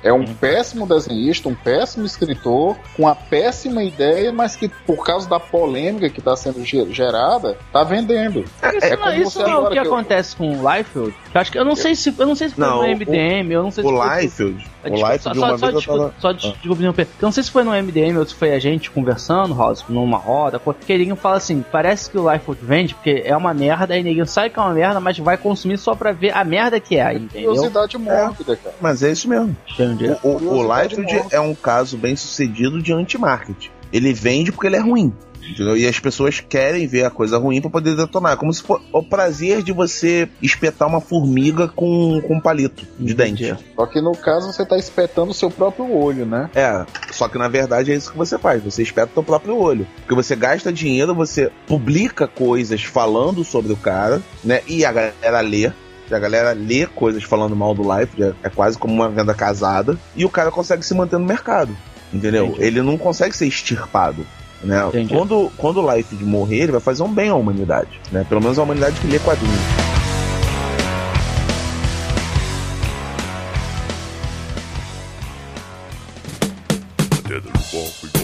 É 0.03 0.11
um 0.13 0.25
péssimo 0.25 0.87
desenhista, 0.87 1.49
um 1.49 1.55
péssimo 1.55 2.05
escritor, 2.05 2.75
com 2.95 3.03
uma 3.03 3.15
péssima 3.15 3.83
ideia, 3.83 4.31
mas 4.31 4.55
que 4.55 4.67
por 4.69 5.03
causa 5.05 5.27
da 5.29 5.39
polêmica 5.39 6.09
que 6.09 6.19
está 6.19 6.35
sendo 6.35 6.63
ge- 6.63 6.87
gerada, 6.91 7.57
tá 7.71 7.83
vendendo. 7.83 8.41
Isso, 8.41 8.85
É 8.85 8.89
não, 8.91 8.97
como 8.97 9.13
isso 9.13 9.31
você 9.31 9.43
não 9.43 9.49
é 9.51 9.57
o 9.57 9.67
que 9.67 9.71
que 9.73 9.79
eu- 9.79 9.93
acontece 9.93 10.35
com 10.35 10.49
o 10.57 10.71
Liefeld. 10.71 11.13
Eu 11.33 11.41
acho 11.41 11.51
que 11.51 11.57
eu 11.59 11.65
não 11.65 11.75
sei 11.75 11.95
se 11.95 12.13
eu 12.17 12.25
não 12.25 12.35
sei 12.35 12.49
se 12.49 12.55
foi 12.55 12.65
Não, 12.65 12.79
MDM, 13.05 13.51
eu 13.51 13.63
não 13.63 13.71
sei 13.71 13.83
se 13.83 13.89
O 13.89 13.97
foi 13.97 14.21
Liefeld, 14.21 14.51
o 14.53 14.89
Desculpa, 14.89 15.11
Liefeld, 15.11 15.21
só, 15.21 15.29
uma 15.31 15.49
só, 15.49 15.57
só, 15.57 15.57
vez 15.57 15.61
eu 15.73 15.77
desculpa, 15.79 15.99
tava... 16.03 16.13
só 16.19 16.31
des- 16.33 16.41
desculpa 16.53 16.75
interromper. 16.81 17.03
Eu 17.03 17.25
não 17.25 17.31
sei 17.31 17.43
se 17.43 17.51
foi 17.51 17.63
no 17.63 17.71
MDM 17.71 18.17
ou 18.17 18.25
se 18.25 18.33
foi 18.35 18.53
a 18.53 18.59
gente 18.59 18.89
conversando, 18.91 19.53
Rosa, 19.53 19.83
numa 19.89 20.17
roda, 20.17 20.59
porque 20.59 20.97
ninguém 20.97 21.15
fala 21.15 21.37
assim, 21.37 21.63
parece 21.71 22.09
que 22.09 22.17
o 22.17 22.31
Life 22.31 22.45
vende 22.61 22.95
porque 22.95 23.21
é 23.25 23.35
uma 23.35 23.53
merda, 23.53 23.93
aí 23.93 24.03
ninguém 24.03 24.25
sabe 24.25 24.49
que 24.49 24.59
é 24.59 24.61
uma 24.61 24.73
merda, 24.73 24.99
mas 24.99 25.17
vai 25.17 25.37
consumir 25.37 25.77
só 25.77 25.95
pra 25.95 26.11
ver 26.11 26.31
a 26.35 26.43
merda 26.43 26.79
que 26.79 26.97
é, 26.97 27.13
entendeu? 27.13 27.51
Curiosidade 27.51 27.97
mórbida, 27.97 28.55
cara. 28.55 28.75
Mas 28.81 29.03
é 29.03 29.11
isso 29.11 29.27
mesmo. 29.29 29.55
Entendi. 29.71 30.15
O, 30.23 30.29
o, 30.29 30.57
o 30.59 30.63
Liefeld 30.81 31.23
é 31.31 31.39
um 31.39 31.53
caso 31.55 31.97
bem 31.97 32.15
sucedido 32.15 32.81
de 32.81 32.93
anti-marketing. 32.93 33.69
Ele 33.91 34.13
vende 34.13 34.51
porque 34.51 34.67
ele 34.67 34.75
é 34.75 34.79
ruim. 34.81 35.11
Entendeu? 35.49 35.75
E 35.75 35.87
as 35.87 35.99
pessoas 35.99 36.39
querem 36.39 36.85
ver 36.87 37.05
a 37.05 37.09
coisa 37.09 37.37
ruim 37.37 37.59
pra 37.61 37.69
poder 37.69 37.95
detonar. 37.95 38.37
Como 38.37 38.53
se 38.53 38.61
for 38.61 38.81
o 38.93 39.01
prazer 39.03 39.63
de 39.63 39.71
você 39.71 40.29
espetar 40.41 40.87
uma 40.87 41.01
formiga 41.01 41.67
com, 41.67 42.21
com 42.21 42.35
um 42.35 42.39
palito 42.39 42.85
de 42.99 43.13
dente. 43.13 43.55
Só 43.75 43.85
que 43.85 43.99
no 43.99 44.11
caso 44.11 44.51
você 44.53 44.65
tá 44.65 44.77
espetando 44.77 45.31
o 45.31 45.33
seu 45.33 45.49
próprio 45.49 45.91
olho, 45.91 46.25
né? 46.25 46.49
É, 46.53 46.85
só 47.11 47.27
que 47.27 47.37
na 47.37 47.47
verdade 47.47 47.91
é 47.91 47.95
isso 47.95 48.11
que 48.11 48.17
você 48.17 48.37
faz. 48.37 48.63
Você 48.63 48.83
espeta 48.83 49.09
o 49.11 49.13
seu 49.15 49.23
próprio 49.23 49.57
olho. 49.57 49.87
Porque 49.97 50.15
você 50.15 50.35
gasta 50.35 50.71
dinheiro, 50.71 51.15
você 51.15 51.51
publica 51.67 52.27
coisas 52.27 52.83
falando 52.83 53.43
sobre 53.43 53.73
o 53.73 53.77
cara, 53.77 54.21
né? 54.43 54.61
E 54.67 54.85
a 54.85 54.91
galera 54.91 55.41
lê. 55.41 55.71
E 56.09 56.13
a 56.15 56.19
galera 56.19 56.53
lê 56.53 56.85
coisas 56.87 57.23
falando 57.23 57.55
mal 57.55 57.73
do 57.75 57.83
Life, 57.83 58.21
é- 58.21 58.33
é 58.43 58.49
quase 58.49 58.77
como 58.77 58.93
uma 58.93 59.09
venda 59.09 59.33
casada, 59.33 59.97
e 60.15 60.25
o 60.25 60.29
cara 60.29 60.49
consegue 60.51 60.83
se 60.83 60.93
manter 60.95 61.17
no 61.19 61.25
mercado. 61.25 61.75
Entendeu? 62.11 62.47
Entendi. 62.47 62.63
Ele 62.63 62.81
não 62.81 62.97
consegue 62.97 63.37
ser 63.37 63.45
extirpado. 63.47 64.25
Né? 64.63 64.85
Entendi. 64.87 65.13
Quando, 65.13 65.51
quando 65.57 65.81
o 65.81 65.95
Life 65.95 66.15
morrer, 66.23 66.63
ele 66.63 66.73
vai 66.73 66.81
fazer 66.81 67.03
um 67.03 67.13
bem 67.13 67.29
à 67.29 67.35
humanidade. 67.35 67.89
Né? 68.11 68.25
Pelo 68.27 68.41
menos 68.41 68.59
a 68.59 68.63
humanidade 68.63 68.99
que 68.99 69.07
lê 69.07 69.19
quadrinhos. 69.19 69.89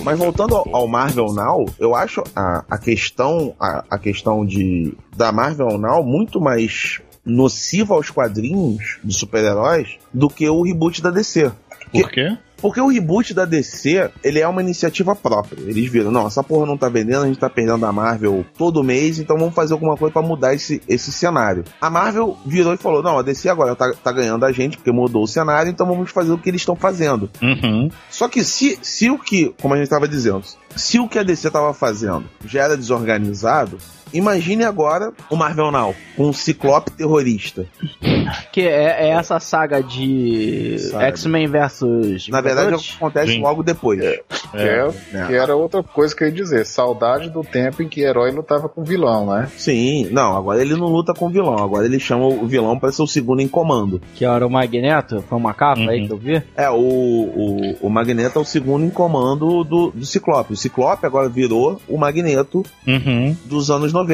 Mas 0.03 0.19
voltando 0.19 0.55
ao, 0.55 0.75
ao 0.75 0.88
Marvel 0.88 1.33
Now, 1.33 1.65
eu 1.79 1.95
acho 1.95 2.23
a, 2.36 2.63
a 2.69 2.77
questão 2.77 3.55
a, 3.59 3.83
a 3.89 3.97
questão 3.97 4.45
de 4.45 4.95
da 5.17 5.31
Marvel 5.31 5.79
Now 5.79 6.03
muito 6.03 6.39
mais 6.39 7.01
nociva 7.25 7.95
aos 7.95 8.11
quadrinhos 8.11 8.99
de 9.03 9.13
super-heróis 9.13 9.97
do 10.13 10.29
que 10.29 10.47
o 10.47 10.61
reboot 10.61 11.01
da 11.01 11.09
DC. 11.09 11.51
Por 11.91 12.11
quê? 12.11 12.38
Porque 12.58 12.80
o 12.82 12.88
reboot 12.88 13.34
da 13.34 13.45
DC, 13.45 14.10
ele 14.24 14.39
é 14.39 14.47
uma 14.47 14.62
iniciativa 14.62 15.16
própria. 15.16 15.62
Eles 15.62 15.89
viram, 15.89 16.12
não, 16.12 16.28
essa 16.28 16.43
porra 16.43 16.66
não 16.66 16.78
tá 16.78 16.89
vendendo, 16.89 17.24
a 17.24 17.28
gente 17.28 17.39
tá 17.39 17.49
perdendo 17.49 17.86
a 17.86 17.91
Marvel 17.91 18.45
todo 18.58 18.84
mês, 18.84 19.20
então 19.20 19.38
vamos 19.38 19.53
fazer 19.53 19.74
alguma 19.74 19.97
coisa 19.97 20.14
pra 20.14 20.22
mudar 20.22 20.53
esse, 20.53 20.82
esse 20.88 21.12
cenário. 21.12 21.64
A 21.80 21.89
Marvel 21.89 22.38
virou 22.45 22.74
e 22.74 22.78
falou, 22.78 23.03
não, 23.03 23.20
a 23.20 23.22
DC 23.22 23.49
agora 23.49 23.76
tá, 23.76 23.93
tá 23.93 24.12
ganhando 24.12 24.45
a 24.45 24.51
gente, 24.51 24.78
porque 24.78 24.91
mudou 24.91 25.24
o 25.24 25.28
cenário, 25.28 25.70
então 25.70 25.86
vamos 25.86 26.12
fazer 26.12 26.32
o 26.32 26.38
que 26.38 26.49
eles 26.49 26.62
estão 26.62 26.76
fazendo. 26.76 27.30
Uhum. 27.41 27.89
Só 28.10 28.28
que 28.28 28.43
se, 28.43 28.78
se 28.82 29.10
o 29.10 29.18
que, 29.18 29.53
como 29.62 29.74
a 29.74 29.78
gente 29.78 29.89
tava 29.89 30.08
dizendo, 30.08 30.43
se 30.76 30.99
o 30.99 31.08
que 31.08 31.20
a 31.20 31.24
DC 31.24 31.49
tava 31.51 31.74
fazendo 31.74 32.26
já 32.45 32.64
era 32.64 32.78
desorganizado, 32.78 33.78
imagine 34.18 34.63
agora 34.63 35.11
o 35.30 35.36
Marvel 35.36 35.72
Now, 35.72 35.95
com 36.16 36.30
um 36.30 36.34
ciclope 36.34 36.91
terrorista. 36.91 37.66
Que 38.51 38.61
é, 38.61 39.07
é 39.07 39.09
essa 39.09 39.39
saga 39.39 39.82
de. 39.84 40.78
X-Men 40.99 41.47
versus. 41.47 42.28
Na 42.30 42.41
verdade, 42.41 42.74
é 42.74 42.76
o 42.76 42.78
Vingadores? 42.80 42.89
que 42.91 42.95
acontece 42.97 43.32
Sim. 43.34 43.41
logo 43.41 43.63
depois. 43.63 43.99
Que, 43.99 44.57
é, 44.57 44.88
né? 45.11 45.26
que 45.28 45.34
era 45.36 45.55
outra 45.55 45.84
coisa 45.84 46.16
que 46.16 46.24
eu 46.24 46.28
ia 46.28 46.34
dizer. 46.34 46.66
Saudade 46.66 47.30
do 47.30 47.41
tempo 47.41 47.82
em 47.84 47.88
que 47.88 48.01
herói 48.01 48.32
lutava 48.32 48.68
com 48.70 48.84
vilão, 48.84 49.28
né? 49.28 49.49
Sim, 49.57 50.07
não, 50.11 50.36
agora 50.36 50.61
ele 50.61 50.76
não 50.76 50.88
luta 50.88 51.13
com 51.13 51.26
o 51.28 51.30
vilão, 51.30 51.57
agora 51.57 51.86
ele 51.86 51.99
chama 51.99 52.26
o 52.26 52.45
vilão 52.45 52.80
pra 52.80 52.91
ser 52.91 53.01
o 53.03 53.07
segundo 53.07 53.41
em 53.41 53.47
comando. 53.47 54.01
Que 54.16 54.26
era 54.26 54.45
o 54.45 54.49
Magneto, 54.49 55.24
foi 55.28 55.38
uma 55.38 55.53
capa 55.53 55.82
aí 55.82 56.01
Uhum. 56.01 56.07
que 56.07 56.13
eu 56.13 56.18
vi. 56.18 56.43
É, 56.55 56.70
o, 56.70 56.76
o, 56.78 57.78
o 57.82 57.89
Magneto 57.89 58.39
é 58.39 58.41
o 58.41 58.45
segundo 58.45 58.86
em 58.86 58.89
comando 58.89 59.63
do, 59.63 59.91
do 59.91 60.05
Ciclope. 60.05 60.53
O 60.53 60.57
Ciclope 60.57 61.05
agora 61.05 61.30
virou 61.30 61.82
o 61.88 61.97
Magneto 61.97 62.63
Uhum. 62.88 63.36
dos 63.45 63.70
anos 63.70 63.91
90. 63.93 64.05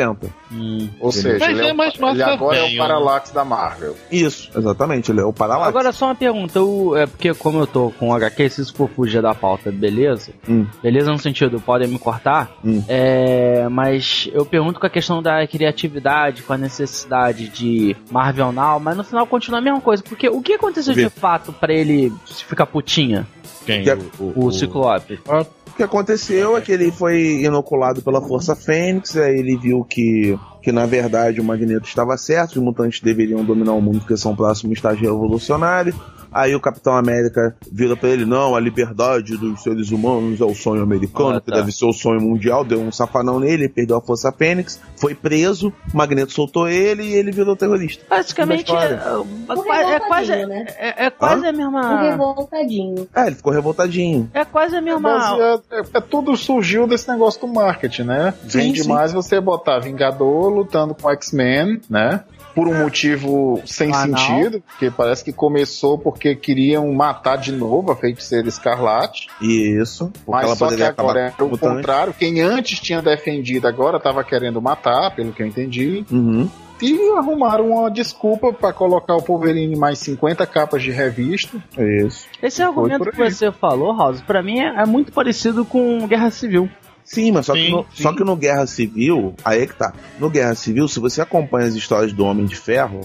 Ou 1.00 1.12
seja, 1.12 1.40
Mas 1.40 1.50
ele, 1.58 1.68
é 1.68 1.70
é, 1.70 1.74
o- 1.74 2.12
ele 2.12 2.24
agora 2.24 2.58
é 2.58 2.62
velho, 2.62 2.74
o 2.76 2.78
Parallax 2.78 3.32
da 3.32 3.46
Marvel. 3.46 3.96
Isso, 4.12 4.50
exatamente, 4.56 5.12
ele 5.12 5.22
é 5.22 5.24
o 5.24 5.32
Parallax. 5.34 5.68
Agora 5.70 5.92
só 5.92 6.06
uma 6.08 6.16
pergunta, 6.16 6.62
o- 6.62 6.96
é 6.96 7.06
porque 7.08 7.34
como 7.34 7.60
eu 7.60 7.68
tô 7.68 7.92
com 8.00 8.14
HQ, 8.14 8.50
se 8.50 8.62
isso 8.62 8.74
for 8.76 8.90
fugir 8.90 9.22
da 9.22 9.34
pauta, 9.34 9.72
beleza? 9.72 10.32
Hum. 10.48 10.66
Beleza 10.84 11.12
no 11.12 11.18
sentido, 11.20 11.60
podem 11.62 11.88
me 11.88 11.98
cortar? 12.00 12.52
Hum. 12.64 12.84
É, 12.88 13.68
mas 13.70 14.30
eu 14.34 14.46
pergunto 14.46 14.80
com 14.80 14.86
a 14.86 14.90
questão 14.90 15.22
da 15.22 15.46
criatividade, 15.48 16.44
com 16.44 16.54
a 16.54 16.58
necessidade 16.58 17.48
de 17.50 17.96
Marvel 18.10 18.52
Now, 18.52 18.80
mas 18.80 18.98
no 18.98 19.04
final 19.04 19.26
continua 19.28 19.60
a 19.60 19.62
mesma 19.62 19.82
coisa, 19.82 20.04
porque 20.04 20.28
o 20.30 20.42
que 20.42 20.54
aconteceu 20.54 20.94
Vê. 20.94 21.04
de 21.06 21.10
fato 21.10 21.52
pra 21.54 21.74
ele 21.74 22.12
ficar 22.26 22.66
putinha, 22.66 23.26
Quem? 23.66 23.84
Que 23.84 23.90
é- 23.92 23.98
o, 24.20 24.52
Ciclope? 24.52 25.20
O 25.28 25.46
que 25.82 25.86
aconteceu 25.86 26.56
é 26.56 26.62
que 26.62 26.72
ele 26.72 26.92
foi 26.92 27.42
inoculado 27.44 28.04
pela 28.04 28.22
Força 28.22 28.56
Fênix, 28.56 29.18
aí 29.18 29.40
ele 29.40 29.58
viu 29.58 29.84
que, 29.84 30.38
que 30.62 30.72
na 30.72 30.86
verdade 30.86 31.42
o 31.42 31.44
Magneto 31.44 31.88
estava 31.88 32.16
certo, 32.18 32.58
os 32.58 32.62
mutantes 32.62 33.02
deveriam 33.02 33.44
dominar 33.44 33.74
o 33.74 33.82
mundo 33.82 34.00
porque 34.00 34.16
são 34.16 34.34
o 34.34 34.38
próximo 34.38 34.74
estágio 34.74 35.12
revolucionário. 35.12 35.96
Aí 36.32 36.56
o 36.56 36.60
Capitão 36.60 36.94
América 36.96 37.56
vira 37.72 37.96
pra 37.96 38.10
ele, 38.10 38.26
não, 38.26 38.56
a 38.56 38.60
liberdade 38.60 39.36
dos 39.38 39.62
seres 39.64 39.92
humanos 39.92 40.40
é 40.40 40.46
o 40.46 40.56
sonho 40.56 40.82
americano, 40.82 41.38
Ah, 41.38 41.42
que 41.42 41.52
tá. 41.52 41.58
deve 41.58 41.72
ser 41.72 41.86
o 41.86 41.94
sonho 41.94 42.22
mundial, 42.22 42.64
deu 42.64 42.80
um 42.80 42.92
safanão 42.92 43.40
nele, 43.40 43.64
ele 43.64 43.70
perdeu 43.70 43.98
a 43.98 44.02
Força 44.02 44.32
Fênix, 44.32 44.80
foi 44.96 45.14
preso, 45.14 45.74
o 45.94 45.98
Magneto 45.98 46.32
soltou 46.32 46.68
ele 46.70 47.04
e 47.04 47.14
ele 47.14 47.32
virou 47.32 47.56
terrorista. 47.56 48.04
Basicamente, 48.10 48.72
é, 48.72 48.76
é, 48.86 49.56
qua- 49.56 49.94
é 49.96 50.00
quase, 50.00 50.46
né? 50.46 50.66
é, 50.78 51.06
é 51.06 51.10
quase 51.10 51.46
a 51.46 51.52
mesma... 51.52 52.02
revoltadinho. 52.02 53.08
É, 53.16 53.28
ele 53.28 53.36
ficou 53.36 53.52
revoltadinho. 53.52 54.30
É 54.34 54.46
quase 54.46 54.76
a 54.76 54.80
É, 54.80 54.82
mesma... 54.82 55.02
baseado- 55.02 55.64
é- 55.72 55.98
é 55.98 56.02
tudo 56.02 56.36
surgiu 56.38 56.88
desse 56.88 57.08
negócio 57.10 57.42
do 57.42 57.48
marketing, 57.48 58.04
né? 58.04 58.34
Sim, 58.48 58.60
Vende 58.60 58.84
sim. 58.84 58.90
mais 58.90 59.12
você 59.12 59.40
botar 59.40 59.80
Vingador 59.80 60.50
lutando 60.50 60.96
com 60.96 61.10
X-Men, 61.12 61.82
né? 61.90 62.24
Por 62.54 62.68
um 62.68 62.78
motivo 62.80 63.62
sem 63.66 63.94
Ah, 63.94 64.06
não. 64.06 64.18
sentido, 64.18 64.62
porque 64.62 64.92
parece 64.92 65.24
que 65.24 65.32
começou 65.32 65.98
porque 65.98 66.36
queriam 66.36 66.92
matar 66.94 67.38
de 67.38 67.52
novo 67.52 67.92
a 67.92 67.96
feiticeira 67.96 68.48
Escarlate. 68.48 69.28
Isso. 69.42 70.12
Mas 70.28 70.46
ela 70.46 70.56
só 70.56 70.68
que 70.68 70.84
agora 70.84 71.34
com 71.38 71.46
o 71.46 71.58
contrário. 71.58 72.14
Quem 72.14 72.42
antes 72.42 72.80
tinha 72.80 73.02
defendido 73.02 73.68
agora 73.68 73.98
estava 73.98 74.24
querendo 74.24 74.62
matar, 74.62 75.16
pelo 75.16 75.32
que 75.32 75.42
eu 75.42 75.48
entendi. 75.48 76.06
Uhum. 76.12 76.50
E 76.82 77.12
arrumaram 77.16 77.70
uma 77.70 77.92
desculpa 77.92 78.52
para 78.52 78.74
colocar 78.74 79.16
o 79.16 79.20
Wolverine 79.20 79.76
em 79.76 79.78
mais 79.78 80.00
50 80.00 80.46
capas 80.48 80.82
de 80.82 80.90
revista. 80.90 81.58
Isso. 81.78 82.28
Esse 82.42 82.64
argumento 82.64 83.12
que 83.12 83.18
você 83.18 83.52
falou, 83.52 83.96
House, 83.96 84.22
pra 84.22 84.42
mim 84.42 84.60
é, 84.60 84.82
é 84.82 84.86
muito 84.86 85.12
parecido 85.12 85.64
com 85.64 86.08
Guerra 86.08 86.32
Civil. 86.32 86.68
Sim, 87.04 87.32
mas 87.32 87.46
só, 87.46 87.54
Sim, 87.54 87.66
que 87.66 87.72
no, 87.72 87.86
sim. 87.94 88.04
só 88.04 88.14
que 88.14 88.24
no 88.24 88.36
Guerra 88.36 88.66
Civil, 88.68 89.34
aí 89.44 89.62
é 89.64 89.68
que 89.68 89.76
tá. 89.76 89.94
No 90.20 90.30
Guerra 90.30 90.56
Civil, 90.56 90.88
se 90.88 91.00
você 91.00 91.22
acompanha 91.22 91.68
as 91.68 91.76
histórias 91.76 92.14
do 92.14 92.24
Homem 92.26 92.46
de 92.46 92.56
Ferro, 92.56 93.02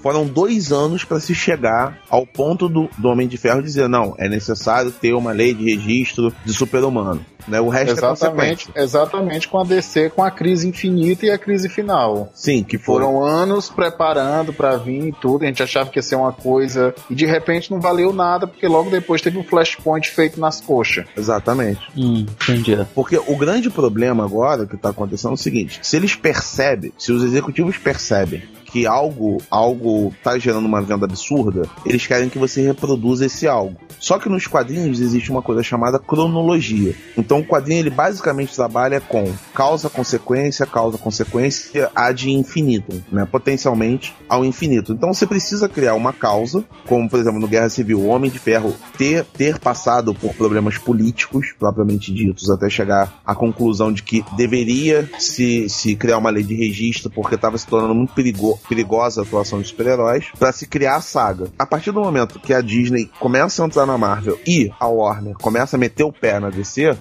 foram 0.00 0.26
dois 0.26 0.72
anos 0.72 1.04
pra 1.04 1.20
se 1.20 1.34
chegar 1.34 1.98
ao 2.08 2.26
ponto 2.26 2.68
do, 2.68 2.88
do 2.98 3.08
Homem 3.08 3.28
de 3.28 3.36
Ferro 3.36 3.62
dizer: 3.62 3.88
não, 3.88 4.14
é 4.18 4.28
necessário 4.28 4.90
ter 4.90 5.12
uma 5.14 5.32
lei 5.32 5.54
de 5.54 5.64
registro 5.74 6.32
de 6.44 6.52
super-humano. 6.52 7.24
Né? 7.46 7.60
O 7.60 7.68
resto 7.68 7.90
é 7.90 7.92
Exatamente, 7.92 8.64
consequência. 8.66 8.72
exatamente 8.82 9.48
com 9.48 9.58
a 9.60 9.64
DC, 9.64 10.10
com 10.10 10.22
a 10.24 10.30
crise 10.32 10.66
infinita 10.68 11.26
e 11.26 11.30
a 11.30 11.38
crise 11.38 11.68
final. 11.68 12.28
Sim, 12.34 12.64
que 12.64 12.76
foram. 12.76 13.06
Foram 13.06 13.24
anos 13.24 13.68
preparando 13.68 14.52
pra 14.52 14.76
vir 14.76 15.08
e 15.08 15.12
tudo. 15.12 15.44
A 15.44 15.46
gente 15.46 15.62
achava 15.62 15.88
que 15.88 15.98
ia 15.98 16.02
ser 16.02 16.16
uma 16.16 16.32
coisa 16.32 16.92
e 17.08 17.14
de 17.14 17.24
repente 17.24 17.70
não 17.70 17.80
valeu 17.80 18.12
nada 18.12 18.48
porque 18.48 18.66
logo 18.66 18.90
depois 18.90 19.20
teve 19.22 19.38
um 19.38 19.44
flashpoint 19.44 20.10
feito 20.10 20.40
nas 20.40 20.60
coxas. 20.60 21.04
Exatamente. 21.16 21.80
Hum, 21.96 22.26
entendi. 22.42 22.84
Porque 22.94 23.15
o 23.18 23.36
grande 23.36 23.70
problema 23.70 24.24
agora 24.24 24.66
que 24.66 24.76
tá 24.76 24.90
acontecendo 24.90 25.32
é 25.32 25.34
o 25.34 25.36
seguinte: 25.36 25.80
se 25.82 25.96
eles 25.96 26.14
percebem, 26.14 26.92
se 26.98 27.12
os 27.12 27.22
executivos 27.22 27.76
percebem 27.78 28.42
que 28.76 28.86
algo 28.86 29.38
algo 29.50 30.12
tá 30.22 30.38
gerando 30.38 30.66
uma 30.66 30.82
venda 30.82 31.06
absurda, 31.06 31.62
eles 31.86 32.06
querem 32.06 32.28
que 32.28 32.38
você 32.38 32.60
reproduza 32.60 33.24
esse 33.24 33.48
algo. 33.48 33.74
Só 33.98 34.18
que 34.18 34.28
nos 34.28 34.46
quadrinhos 34.46 35.00
existe 35.00 35.30
uma 35.30 35.40
coisa 35.40 35.62
chamada 35.62 35.98
cronologia. 35.98 36.94
Então 37.16 37.38
o 37.38 37.44
quadrinho 37.44 37.80
ele 37.80 37.88
basicamente 37.88 38.54
trabalha 38.54 39.00
com 39.00 39.32
causa 39.54 39.88
consequência, 39.88 40.66
causa 40.66 40.98
consequência 40.98 41.90
ad 41.94 42.30
infinitum, 42.30 43.00
né? 43.10 43.24
Potencialmente 43.24 44.14
ao 44.28 44.44
infinito. 44.44 44.92
Então 44.92 45.14
você 45.14 45.26
precisa 45.26 45.70
criar 45.70 45.94
uma 45.94 46.12
causa, 46.12 46.62
como 46.86 47.08
por 47.08 47.18
exemplo 47.18 47.40
no 47.40 47.48
Guerra 47.48 47.70
Civil, 47.70 48.00
o 48.00 48.08
Homem 48.08 48.30
de 48.30 48.38
Ferro 48.38 48.74
ter 48.98 49.24
ter 49.24 49.58
passado 49.58 50.14
por 50.14 50.34
problemas 50.34 50.76
políticos 50.76 51.54
propriamente 51.58 52.12
ditos 52.12 52.50
até 52.50 52.68
chegar 52.68 53.22
à 53.24 53.34
conclusão 53.34 53.90
de 53.90 54.02
que 54.02 54.22
deveria 54.36 55.08
se, 55.18 55.66
se 55.70 55.96
criar 55.96 56.18
uma 56.18 56.28
lei 56.28 56.44
de 56.44 56.54
registro 56.54 57.10
porque 57.10 57.36
estava 57.36 57.56
se 57.56 57.66
tornando 57.66 57.94
muito 57.94 58.12
perigo, 58.12 58.58
perigosa 58.68 59.22
atuação 59.22 59.60
de 59.60 59.68
super-heróis 59.68 60.26
para 60.38 60.52
se 60.52 60.66
criar 60.66 60.96
a 60.96 61.00
saga. 61.00 61.48
A 61.58 61.66
partir 61.66 61.92
do 61.92 62.00
momento 62.00 62.40
que 62.40 62.52
a 62.52 62.60
Disney 62.60 63.10
começa 63.18 63.62
a 63.62 63.66
entrar 63.66 63.86
na 63.86 63.98
Marvel 63.98 64.38
e 64.46 64.70
a 64.78 64.86
Warner 64.86 65.34
começa 65.34 65.76
a 65.76 65.78
meter 65.78 66.04
o 66.04 66.12
pé 66.12 66.38
na 66.40 66.50
DC, 66.50 66.96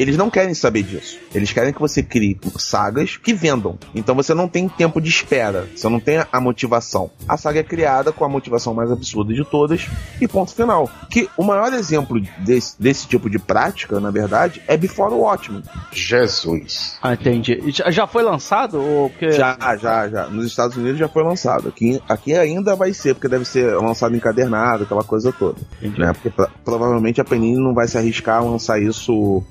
eles 0.00 0.16
não 0.16 0.30
querem 0.30 0.54
saber 0.54 0.82
disso. 0.82 1.18
Eles 1.34 1.52
querem 1.52 1.72
que 1.72 1.80
você 1.80 2.02
crie 2.02 2.38
sagas 2.58 3.16
que 3.16 3.32
vendam. 3.34 3.78
Então 3.94 4.14
você 4.14 4.34
não 4.34 4.48
tem 4.48 4.68
tempo 4.68 5.00
de 5.00 5.08
espera. 5.08 5.66
Você 5.74 5.88
não 5.88 6.00
tem 6.00 6.24
a 6.30 6.40
motivação. 6.40 7.10
A 7.28 7.36
saga 7.36 7.60
é 7.60 7.62
criada 7.62 8.12
com 8.12 8.24
a 8.24 8.28
motivação 8.28 8.74
mais 8.74 8.90
absurda 8.90 9.32
de 9.32 9.44
todas 9.44 9.86
e 10.20 10.26
ponto 10.28 10.54
final. 10.54 10.90
Que 11.10 11.28
o 11.36 11.44
maior 11.44 11.72
exemplo 11.72 12.20
desse, 12.38 12.80
desse 12.80 13.06
tipo 13.06 13.28
de 13.28 13.38
prática, 13.38 14.00
na 14.00 14.10
verdade, 14.10 14.62
é 14.66 14.76
Before 14.76 15.12
Watchmen. 15.14 15.62
Jesus. 15.92 16.98
Ah, 17.02 17.14
entendi. 17.14 17.60
Já, 17.68 17.90
já 17.90 18.06
foi 18.06 18.22
lançado? 18.22 18.80
Ou 18.80 19.10
porque... 19.10 19.32
Já, 19.32 19.56
já, 19.80 20.08
já. 20.08 20.26
Nos 20.26 20.46
Estados 20.46 20.76
Unidos 20.76 20.98
já 20.98 21.08
foi 21.08 21.22
lançado. 21.22 21.68
Aqui, 21.68 22.00
aqui 22.08 22.34
ainda 22.34 22.74
vai 22.74 22.92
ser, 22.92 23.14
porque 23.14 23.28
deve 23.28 23.44
ser 23.44 23.74
lançado 23.76 24.14
encadernado, 24.16 24.84
aquela 24.84 25.04
coisa 25.04 25.32
toda. 25.32 25.60
Entendi. 25.80 26.00
Né? 26.00 26.12
Porque 26.12 26.30
pro- 26.30 26.50
provavelmente 26.64 27.20
a 27.20 27.24
Panini 27.24 27.58
não 27.62 27.74
vai 27.74 27.86
se 27.86 27.96
arriscar 27.98 28.38
a 28.38 28.44
lançar 28.44 28.80
isso 28.80 29.42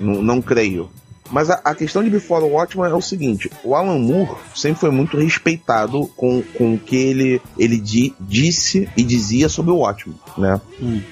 Não, 0.00 0.22
não 0.22 0.40
creio. 0.42 0.88
Mas 1.28 1.50
a, 1.50 1.60
a 1.64 1.74
questão 1.74 2.04
de 2.04 2.08
Before 2.10 2.40
the 2.44 2.48
Watchmen 2.48 2.88
é 2.88 2.94
o 2.94 3.00
seguinte: 3.02 3.50
o 3.64 3.74
Alan 3.74 3.98
Moore 3.98 4.36
sempre 4.54 4.78
foi 4.78 4.90
muito 4.92 5.16
respeitado 5.18 6.06
com, 6.16 6.40
com 6.56 6.74
o 6.74 6.78
que 6.78 6.94
ele, 6.94 7.42
ele 7.58 7.80
di- 7.80 8.14
disse 8.20 8.88
e 8.96 9.02
dizia 9.02 9.48
sobre 9.48 9.72
o 9.72 9.78
Watchmen, 9.78 10.16
né? 10.38 10.60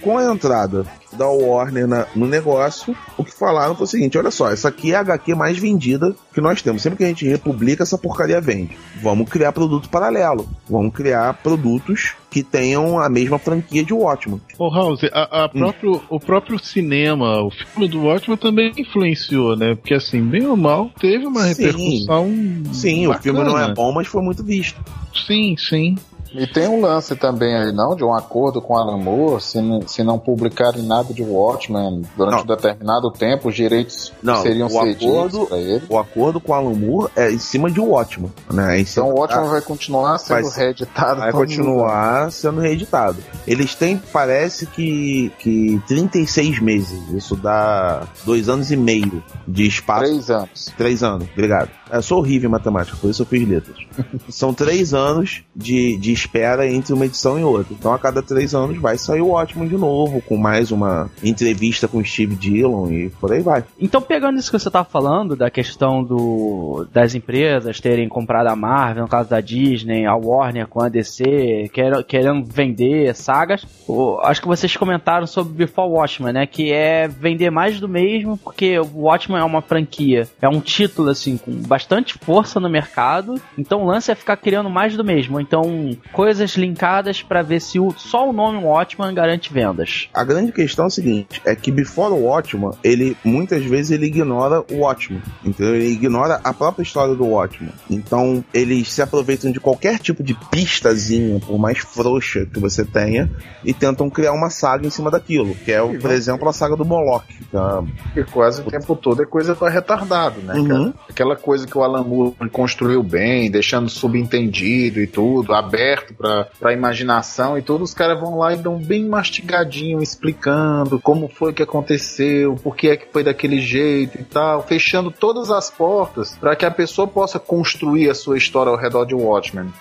Com 0.01 0.17
a 0.17 0.33
entrada 0.33 0.87
da 1.17 1.29
Warner 1.29 1.87
na- 1.87 2.07
no 2.15 2.27
negócio, 2.27 2.97
o 3.17 3.25
que 3.25 3.33
falaram 3.33 3.75
foi 3.75 3.85
o 3.85 3.89
seguinte: 3.89 4.19
olha 4.19 4.31
só, 4.31 4.51
essa 4.51 4.69
aqui 4.69 4.93
é 4.93 4.97
a 4.97 5.01
HQ 5.01 5.35
mais 5.35 5.59
vendida 5.59 6.15
que 6.33 6.41
nós 6.41 6.61
temos. 6.63 6.83
Sempre 6.83 6.99
que 6.99 7.05
a 7.05 7.09
gente 7.09 7.27
republica, 7.27 7.83
essa 7.83 7.97
porcaria 7.99 8.41
vende. 8.41 8.77
Vamos 9.03 9.29
criar 9.31 9.53
produto 9.53 9.89
paralelo. 9.89 10.49
Vamos 10.69 10.93
criar 10.95 11.35
produtos 11.43 12.15
que 12.31 12.43
tenham 12.43 12.99
a 12.99 13.09
mesma 13.09 13.39
franquia 13.39 13.85
de 13.85 13.93
Watchmen. 13.95 14.41
Ô, 14.59 14.69
House, 14.75 15.03
a, 15.13 15.45
a 15.45 15.49
próprio, 15.49 16.03
o 16.11 16.19
próprio 16.19 16.59
cinema, 16.59 17.43
o 17.43 17.51
filme 17.51 17.89
do 17.89 18.03
Watchmen 18.03 18.37
também 18.37 18.73
influenciou, 18.77 19.57
né? 19.57 19.75
Porque, 19.77 19.95
assim, 19.95 20.21
bem 20.23 20.45
ou 20.47 20.57
mal, 20.57 20.91
teve 20.99 21.27
uma 21.27 21.43
Sim. 21.43 21.49
repercussão. 21.49 22.33
Sim, 22.73 23.07
o 23.07 23.15
filme 23.15 23.45
não 23.45 23.57
é 23.59 23.73
bom, 23.73 23.93
mas 23.93 24.09
foi 24.09 24.23
muito 24.23 24.43
visto. 24.43 24.81
Sim, 25.27 25.55
sim. 25.57 25.97
E 26.35 26.47
tem 26.47 26.69
um 26.69 26.81
lance 26.81 27.15
também 27.17 27.55
aí, 27.57 27.73
não? 27.73 27.95
De 27.95 28.05
um 28.05 28.13
acordo 28.13 28.61
com 28.61 28.77
Alan 28.77 28.99
Moore, 28.99 29.41
se, 29.43 29.61
não- 29.61 29.87
se 29.87 30.03
não 30.03 30.19
publicarem 30.19 30.83
nada 30.83 31.13
de 31.15 31.23
Watchmen 31.23 32.03
durante 32.17 32.35
Não. 32.37 32.43
um 32.43 32.57
determinado 32.57 33.11
tempo, 33.11 33.49
os 33.49 33.55
direitos 33.55 34.13
Não, 34.23 34.43
seriam 34.43 34.69
o 34.69 34.79
acordo- 34.81 35.47
pra 35.47 35.59
ele. 35.59 35.83
O 35.89 35.99
acordo 35.99 36.41
com 36.41 36.53
o 36.53 36.55
Alan 36.55 36.75
Moore 36.75 37.11
é 37.17 37.31
em 37.31 37.39
cima 37.39 37.71
de 37.71 37.81
Watchmen, 37.81 38.33
né? 38.53 38.81
Então 38.81 39.09
o 39.11 39.19
Watchmen 39.19 39.49
vai 39.49 39.61
continuar 39.61 40.19
sendo 40.19 40.49
vai- 40.51 40.59
reeditado. 40.65 41.21
vai 41.21 41.33
continuar 41.33 42.33
sendo 42.33 42.61
reeditado. 42.61 43.19
Eles 43.47 43.75
têm, 43.75 44.01
parece 44.13 44.67
que, 44.67 45.33
que 45.39 45.81
36 45.87 46.59
meses. 46.61 47.01
Isso 47.13 47.37
dá 47.37 48.07
dois 48.25 48.49
anos 48.49 48.71
e 48.71 48.77
meio 48.77 49.23
de 49.47 49.63
mundo. 49.63 49.69
espaço. 49.69 50.05
Três 50.05 50.31
anos. 50.31 50.73
Três 50.77 51.03
anos, 51.03 51.29
obrigado. 51.33 51.71
Eu 51.95 52.03
sou 52.03 52.19
horrível 52.19 52.49
em 52.49 52.53
matemática, 52.53 52.97
por 53.01 53.09
isso 53.11 53.23
eu 53.23 53.27
fiz 53.27 53.49
letras. 53.49 53.77
São 54.29 54.53
três 54.53 54.93
anos 54.93 55.43
de, 55.55 55.97
de 55.97 56.13
espera 56.13 56.69
entre 56.69 56.93
uma 56.93 57.07
edição 57.07 57.39
e 57.39 57.45
outra. 57.45 57.73
Então 57.79 57.93
a 57.93 57.99
cada 57.99 58.23
três 58.23 58.55
anos 58.55 58.79
vai 58.79 58.99
sair 58.99 59.21
o 59.21 59.31
Ótimo 59.31 59.69
de 59.69 59.77
novo, 59.77 60.21
com 60.23 60.37
mais 60.37 60.71
uma 60.73 61.11
entrevista 61.23 61.87
com 61.87 61.99
o 61.99 62.05
Steve 62.05 62.35
Dillon 62.35 62.91
e 62.91 63.11
por 63.11 63.33
aí 63.33 63.41
vai. 63.41 63.65
Então, 63.81 64.03
pegando 64.03 64.39
isso 64.39 64.51
que 64.51 64.59
você 64.59 64.71
tava 64.71 64.85
falando, 64.85 65.37
da 65.37 65.51
questão 65.51 66.03
do, 66.03 66.87
das 66.93 67.15
empresas 67.15 67.81
terem 67.81 68.09
comprado 68.09 68.49
a 68.49 68.57
Marvel, 68.57 69.05
no 69.05 69.09
caso 69.09 69.31
da 69.31 69.41
Disney, 69.41 70.05
a 70.07 70.15
Warner 70.17 70.67
com 70.67 70.83
a 70.83 70.89
DC, 70.89 71.71
quer- 71.73 72.03
querendo 72.05 72.45
vender 72.45 73.15
sagas, 73.15 73.65
o- 73.87 74.19
acho 74.23 74.41
que 74.41 74.49
vocês 74.49 74.77
comentaram 74.77 75.27
sobre 75.27 75.53
Before 75.55 75.89
Watchmen, 75.91 76.33
né? 76.33 76.47
Que 76.47 76.73
é 76.73 77.07
vender 77.07 77.51
mais 77.51 77.79
do 77.79 77.89
mesmo, 77.89 78.37
porque 78.37 78.79
o 78.79 79.03
Watchmen 79.03 79.41
é 79.41 79.45
uma 79.45 79.63
franquia, 79.63 80.27
é 80.43 80.49
um 80.49 80.61
título, 80.61 81.11
assim, 81.11 81.37
com 81.37 81.53
bastante 81.53 81.84
força 82.23 82.59
no 82.61 82.69
mercado, 82.69 83.41
então 83.59 83.83
o 83.83 83.87
lance 83.87 84.11
é 84.11 84.15
ficar 84.15 84.37
criando 84.37 84.71
mais 84.71 84.97
do 84.97 85.05
mesmo. 85.05 85.41
Então, 85.41 85.97
coisas 86.13 86.53
linkadas 86.57 87.23
pra 87.23 87.43
ver 87.43 87.61
se 87.61 87.79
o- 87.79 87.95
só 87.97 88.29
o 88.29 88.33
nome 88.33 88.59
Watchmen 88.65 89.15
garante 89.15 89.53
vendas. 89.53 90.09
A 90.15 90.25
grande 90.25 90.53
questão 90.53 90.87
é 90.87 90.89
o 90.89 90.91
seguinte, 90.91 91.41
é 91.45 91.55
que 91.55 91.71
Before 91.71 92.13
o 92.13 92.25
Watchman, 92.25 92.71
ele 92.83 93.17
muitas 93.25 93.65
vezes 93.65 93.91
ele 93.91 94.07
ignora 94.07 94.65
o 94.71 94.81
Watchman, 94.81 95.23
entendeu? 95.45 95.75
Ele 95.75 95.89
ignora 95.89 96.41
a 96.43 96.53
própria 96.53 96.83
história 96.83 97.15
do 97.15 97.27
Watchman. 97.27 97.73
Então, 97.91 98.45
eles 98.53 98.93
se 98.93 99.03
aproveitam 99.03 99.51
de 99.51 99.61
qualquer 99.61 99.99
tipo 99.99 100.23
de 100.23 100.35
pistazinha, 100.51 101.41
por 101.41 101.59
mais 101.59 101.79
frouxa 101.79 102.47
que 102.47 102.59
você 102.61 102.85
tenha, 102.85 103.31
e 103.65 103.73
tentam 103.73 104.09
criar 104.11 104.33
uma 104.33 104.51
saga 104.51 104.87
em 104.87 104.91
cima 104.91 105.11
daquilo, 105.11 105.55
que 105.55 105.73
é, 105.73 105.83
o, 105.83 105.99
por 105.99 106.11
exemplo, 106.11 106.49
a 106.49 106.53
saga 106.53 106.77
do 106.77 106.85
Moloch. 106.85 107.25
que 107.51 107.57
é 107.57 107.61
uma- 107.61 107.89
E 108.17 108.25
quase 108.25 108.61
o 108.63 108.65
tempo 108.65 108.95
todo 108.97 109.23
é 109.23 109.27
coisa 109.27 109.55
pra 109.55 109.69
retardado, 109.69 110.41
né, 110.41 110.55
Uhum. 110.55 110.93
Aquela 111.09 111.37
coisa 111.37 111.64
que 111.67 111.79
o 111.79 111.83
Alan 111.83 112.05
Moore 112.05 112.51
construiu 112.51 113.03
bem, 113.03 113.51
deixando 113.51 113.89
subentendido 113.89 115.01
e 115.01 115.07
tudo, 115.07 115.55
aberto 115.55 116.15
pra, 116.15 116.49
pra 116.59 116.73
imaginação 116.73 117.57
e 117.59 117.63
tudo, 117.63 117.85
os 117.85 117.95
caras 117.95 118.21
vão 118.21 118.39
lá 118.39 118.53
e 118.53 118.57
dão 118.57 118.79
bem 118.79 119.07
mastigadinho, 119.07 120.03
explicando 120.03 121.01
como 121.01 121.29
foi 121.29 121.53
que 121.53 121.63
aconteceu, 121.63 122.57
por 122.57 122.77
que 122.77 122.89
é 122.89 122.97
que 122.97 123.13
foi 123.13 123.23
daquele 123.23 123.61
jeito 123.61 124.21
e 124.21 124.25
tal, 124.25 124.63
fechando 124.63 125.11
todas 125.11 125.51
as 125.51 125.71
portas 125.71 126.37
pra 126.37 126.57
que 126.57 126.65
a 126.65 126.71
pessoa 126.71 127.07
possa 127.07 127.39
construir 127.39 128.11
a 128.11 128.15
sua 128.15 128.37
história 128.37 128.71
ao 128.71 128.79
redor 128.79 129.05
de 129.05 129.15
Watchmen. 129.15 129.73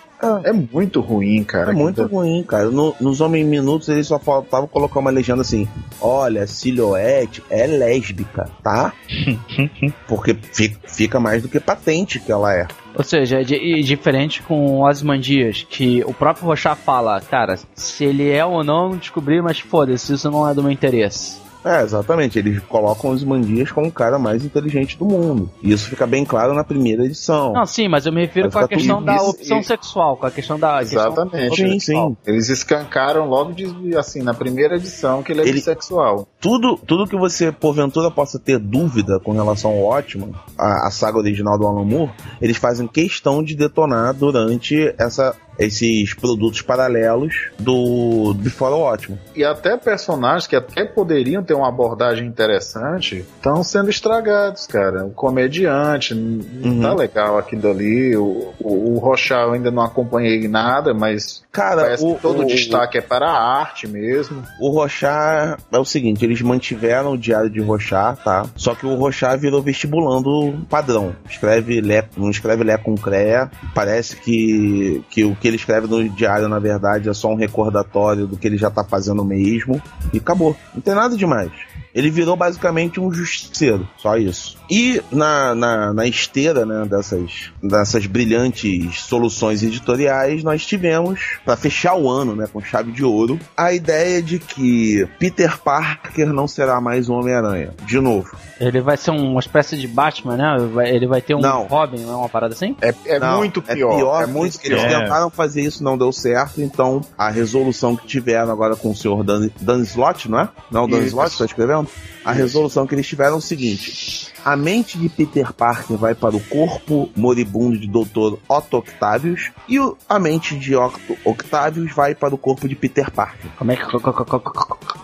É 0.43 0.51
muito 0.53 1.01
ruim, 1.01 1.43
cara. 1.43 1.71
É 1.71 1.73
muito 1.73 2.03
ruim, 2.05 2.43
cara. 2.43 2.69
No- 2.69 2.95
nos 2.99 3.19
Homens 3.21 3.45
Minutos 3.47 3.89
eles 3.89 4.07
só 4.07 4.17
faltavam 4.19 4.67
colocar 4.67 4.99
uma 4.99 5.11
legenda 5.11 5.41
assim: 5.41 5.67
olha, 6.01 6.45
Silhouette 6.47 7.43
é 7.49 7.65
lésbica, 7.67 8.49
tá? 8.63 8.93
Porque 10.07 10.35
fi- 10.51 10.75
fica 10.87 11.19
mais 11.19 11.41
do 11.41 11.49
que 11.49 11.59
patente 11.59 12.19
que 12.19 12.31
ela 12.31 12.53
é. 12.53 12.67
Ou 12.95 13.03
seja, 13.03 13.41
é 13.41 13.43
di- 13.43 13.81
diferente 13.81 14.41
com 14.43 14.81
Ozymandias, 14.81 15.65
que 15.67 16.03
o 16.05 16.13
próprio 16.13 16.45
Rochar 16.45 16.75
fala, 16.75 17.19
cara, 17.21 17.57
se 17.73 18.05
ele 18.05 18.29
é 18.29 18.45
ou 18.45 18.63
não, 18.63 18.89
não 18.89 18.97
descobri, 18.97 19.41
mas 19.41 19.59
foda-se, 19.59 20.13
isso 20.13 20.29
não 20.29 20.47
é 20.47 20.53
do 20.53 20.61
meu 20.61 20.71
interesse. 20.71 21.41
É, 21.63 21.81
exatamente. 21.81 22.37
Eles 22.39 22.61
colocam 22.63 23.11
os 23.11 23.23
Mandias 23.23 23.71
como 23.71 23.87
o 23.87 23.91
cara 23.91 24.19
mais 24.19 24.43
inteligente 24.43 24.97
do 24.97 25.05
mundo. 25.05 25.49
E 25.61 25.71
isso 25.71 25.89
fica 25.89 26.05
bem 26.05 26.25
claro 26.25 26.53
na 26.53 26.63
primeira 26.63 27.05
edição. 27.05 27.53
Não, 27.53 27.65
sim, 27.65 27.87
mas 27.87 28.05
eu 28.05 28.11
me 28.13 28.21
refiro 28.21 28.49
Vai 28.49 28.51
com 28.51 28.65
a 28.65 28.67
tudo 28.67 28.77
questão 28.77 29.03
da 29.03 29.21
opção 29.21 29.59
e- 29.59 29.63
sexual, 29.63 30.17
com 30.17 30.25
a 30.25 30.31
questão 30.31 30.59
da 30.59 30.79
questão 30.79 31.05
Exatamente. 31.11 31.55
Sim, 31.55 31.79
sim. 31.79 32.17
Eles 32.25 32.49
escancaram 32.49 33.27
logo 33.27 33.53
de, 33.53 33.95
assim, 33.97 34.21
na 34.21 34.33
primeira 34.33 34.75
edição 34.75 35.23
que 35.23 35.31
ele 35.31 35.41
é 35.41 35.43
Ele- 35.43 35.53
bissexual. 35.53 36.27
Tudo, 36.39 36.77
tudo 36.77 37.07
que 37.07 37.15
você, 37.17 37.51
porventura, 37.51 38.11
possa 38.11 38.37
ter 38.37 38.59
dúvida 38.59 39.19
com 39.19 39.31
relação 39.31 39.71
ao 39.71 39.83
Ótimo, 39.83 40.35
a, 40.57 40.87
a 40.87 40.91
saga 40.91 41.17
original 41.17 41.57
do 41.57 41.65
Alan 41.65 41.85
Moore, 41.85 42.11
eles 42.41 42.57
fazem 42.57 42.87
questão 42.87 43.41
de 43.43 43.55
detonar 43.55 44.13
durante 44.13 44.93
essa, 44.97 45.35
esses 45.57 46.13
produtos 46.13 46.61
paralelos 46.61 47.49
do 47.59 48.33
Before 48.35 48.73
Ótimo. 48.73 49.19
E 49.35 49.43
até 49.43 49.77
personagens 49.77 50.47
que 50.47 50.55
até 50.55 50.85
poderiam 50.85 51.43
ter 51.43 51.53
uma 51.53 51.67
abordagem 51.69 52.27
interessante 52.27 53.25
estão 53.35 53.63
sendo 53.63 53.89
estragados, 53.89 54.65
cara. 54.67 55.05
O 55.05 55.11
comediante, 55.11 56.13
não 56.15 56.43
Uhum. 56.73 56.81
tá 56.81 56.93
legal 56.93 57.37
aquilo 57.37 57.69
ali. 57.69 58.15
O, 58.15 58.53
o, 58.59 58.93
o 58.95 58.97
Rochal 58.99 59.49
eu 59.49 59.53
ainda 59.53 59.69
não 59.71 59.83
acompanhei 59.83 60.47
nada, 60.47 60.93
mas 60.93 61.43
Cara, 61.51 61.81
parece 61.83 62.03
o, 62.05 62.15
que 62.15 62.21
todo 62.21 62.39
o, 62.39 62.43
o 62.43 62.47
destaque 62.47 62.97
é 62.97 63.01
para 63.01 63.27
a 63.27 63.59
arte 63.59 63.87
mesmo. 63.87 64.43
O 64.59 64.69
Rochar 64.69 65.57
é 65.71 65.77
o 65.77 65.85
seguinte, 65.85 66.23
eles 66.25 66.41
mantiveram 66.41 67.13
o 67.13 67.17
diário 67.17 67.49
de 67.49 67.61
Rochar, 67.61 68.17
tá? 68.23 68.45
Só 68.55 68.73
que 68.75 68.85
o 68.85 68.95
Rochar 68.95 69.37
virou 69.37 69.61
vestibulando 69.61 70.65
padrão. 70.69 71.15
Escreve 71.29 71.81
Lé, 71.81 72.05
não 72.17 72.29
escreve 72.29 72.63
Lé 72.63 72.77
com 72.77 72.95
Cré. 72.95 73.49
Parece 73.75 74.15
que, 74.15 75.03
que 75.09 75.23
o 75.23 75.35
que 75.43 75.47
ele 75.49 75.57
escreve 75.57 75.87
no 75.87 76.07
diário, 76.07 76.47
na 76.47 76.57
verdade, 76.57 77.09
é 77.09 77.13
só 77.13 77.27
um 77.27 77.35
recordatório 77.35 78.25
do 78.25 78.37
que 78.37 78.47
ele 78.47 78.55
já 78.55 78.71
tá 78.71 78.81
fazendo 78.81 79.25
mesmo. 79.25 79.83
E 80.13 80.17
acabou. 80.17 80.55
Não 80.73 80.81
tem 80.81 80.95
nada 80.95 81.17
demais. 81.17 81.51
Ele 81.93 82.09
virou 82.09 82.35
basicamente 82.35 82.99
um 82.99 83.11
justiceiro, 83.11 83.87
só 83.97 84.17
isso. 84.17 84.57
E 84.69 85.01
na, 85.11 85.53
na, 85.53 85.93
na 85.93 86.07
esteira 86.07 86.65
né, 86.65 86.85
dessas, 86.85 87.51
dessas 87.61 88.05
brilhantes 88.05 89.01
soluções 89.01 89.61
editoriais, 89.61 90.43
nós 90.43 90.65
tivemos, 90.65 91.37
para 91.45 91.55
fechar 91.55 91.95
o 91.95 92.09
ano 92.09 92.35
né, 92.35 92.47
com 92.51 92.61
chave 92.61 92.91
de 92.91 93.03
ouro, 93.03 93.39
a 93.55 93.73
ideia 93.73 94.21
de 94.21 94.39
que 94.39 95.07
Peter 95.19 95.59
Parker 95.59 96.33
não 96.33 96.47
será 96.47 96.81
mais 96.81 97.09
um 97.09 97.13
Homem-Aranha. 97.13 97.73
De 97.85 97.99
novo. 97.99 98.35
Ele 98.59 98.81
vai 98.81 98.97
ser 98.97 99.11
uma 99.11 99.39
espécie 99.39 99.77
de 99.77 99.87
Batman, 99.87 100.37
né? 100.37 100.55
Ele 100.87 101.05
vai 101.05 101.21
ter 101.21 101.35
um 101.35 101.39
Não. 101.39 101.63
Robin, 101.65 101.99
não 101.99 102.13
é 102.13 102.15
uma 102.15 102.29
parada 102.29 102.53
assim? 102.53 102.75
É, 102.81 102.93
é 103.05 103.19
Não, 103.19 103.37
muito 103.37 103.61
pior. 103.61 104.23
É, 104.23 104.25
muito 104.25 104.59
pior. 104.59 104.79
Eles 104.79 104.99
tentaram 104.99 105.29
fazer 105.29 105.61
isso, 105.61 105.83
não 105.83 105.97
deu 105.97 106.11
certo. 106.11 106.61
Então, 106.61 107.01
a 107.17 107.29
resolução 107.29 107.95
que 107.95 108.07
tiveram 108.07 108.51
agora 108.51 108.75
com 108.75 108.91
o 108.91 108.95
senhor 108.95 109.23
Dan, 109.23 109.49
Dan 109.59 109.81
Slott, 109.81 110.29
não 110.29 110.39
é? 110.39 110.49
Não, 110.71 110.87
Dan 110.87 110.99
Isso. 110.99 111.07
Slott, 111.07 111.31
está 111.31 111.45
escrevendo? 111.45 111.82
A 112.25 112.31
resolução 112.31 112.85
que 112.87 112.95
eles 112.95 113.07
tiveram 113.07 113.35
é 113.35 113.37
o 113.37 113.41
seguinte: 113.41 114.27
a 114.43 114.55
mente 114.55 114.97
de 114.97 115.09
Peter 115.09 115.51
Parker 115.53 115.97
vai 115.97 116.15
para 116.15 116.35
o 116.35 116.39
corpo 116.39 117.09
moribundo 117.15 117.77
de 117.77 117.87
Dr. 117.87 118.37
Otto 118.47 118.77
Octavius 118.77 119.51
e 119.67 119.79
o- 119.79 119.97
a 120.07 120.19
mente 120.19 120.57
de 120.57 120.75
Otto 120.75 121.17
Octavius 121.25 121.91
vai 121.93 122.15
para 122.15 122.33
o 122.33 122.37
corpo 122.37 122.67
de 122.67 122.75
Peter 122.75 123.11
Parker. 123.11 123.51
Como 123.57 123.71
é 123.71 123.75
que. 123.75 123.83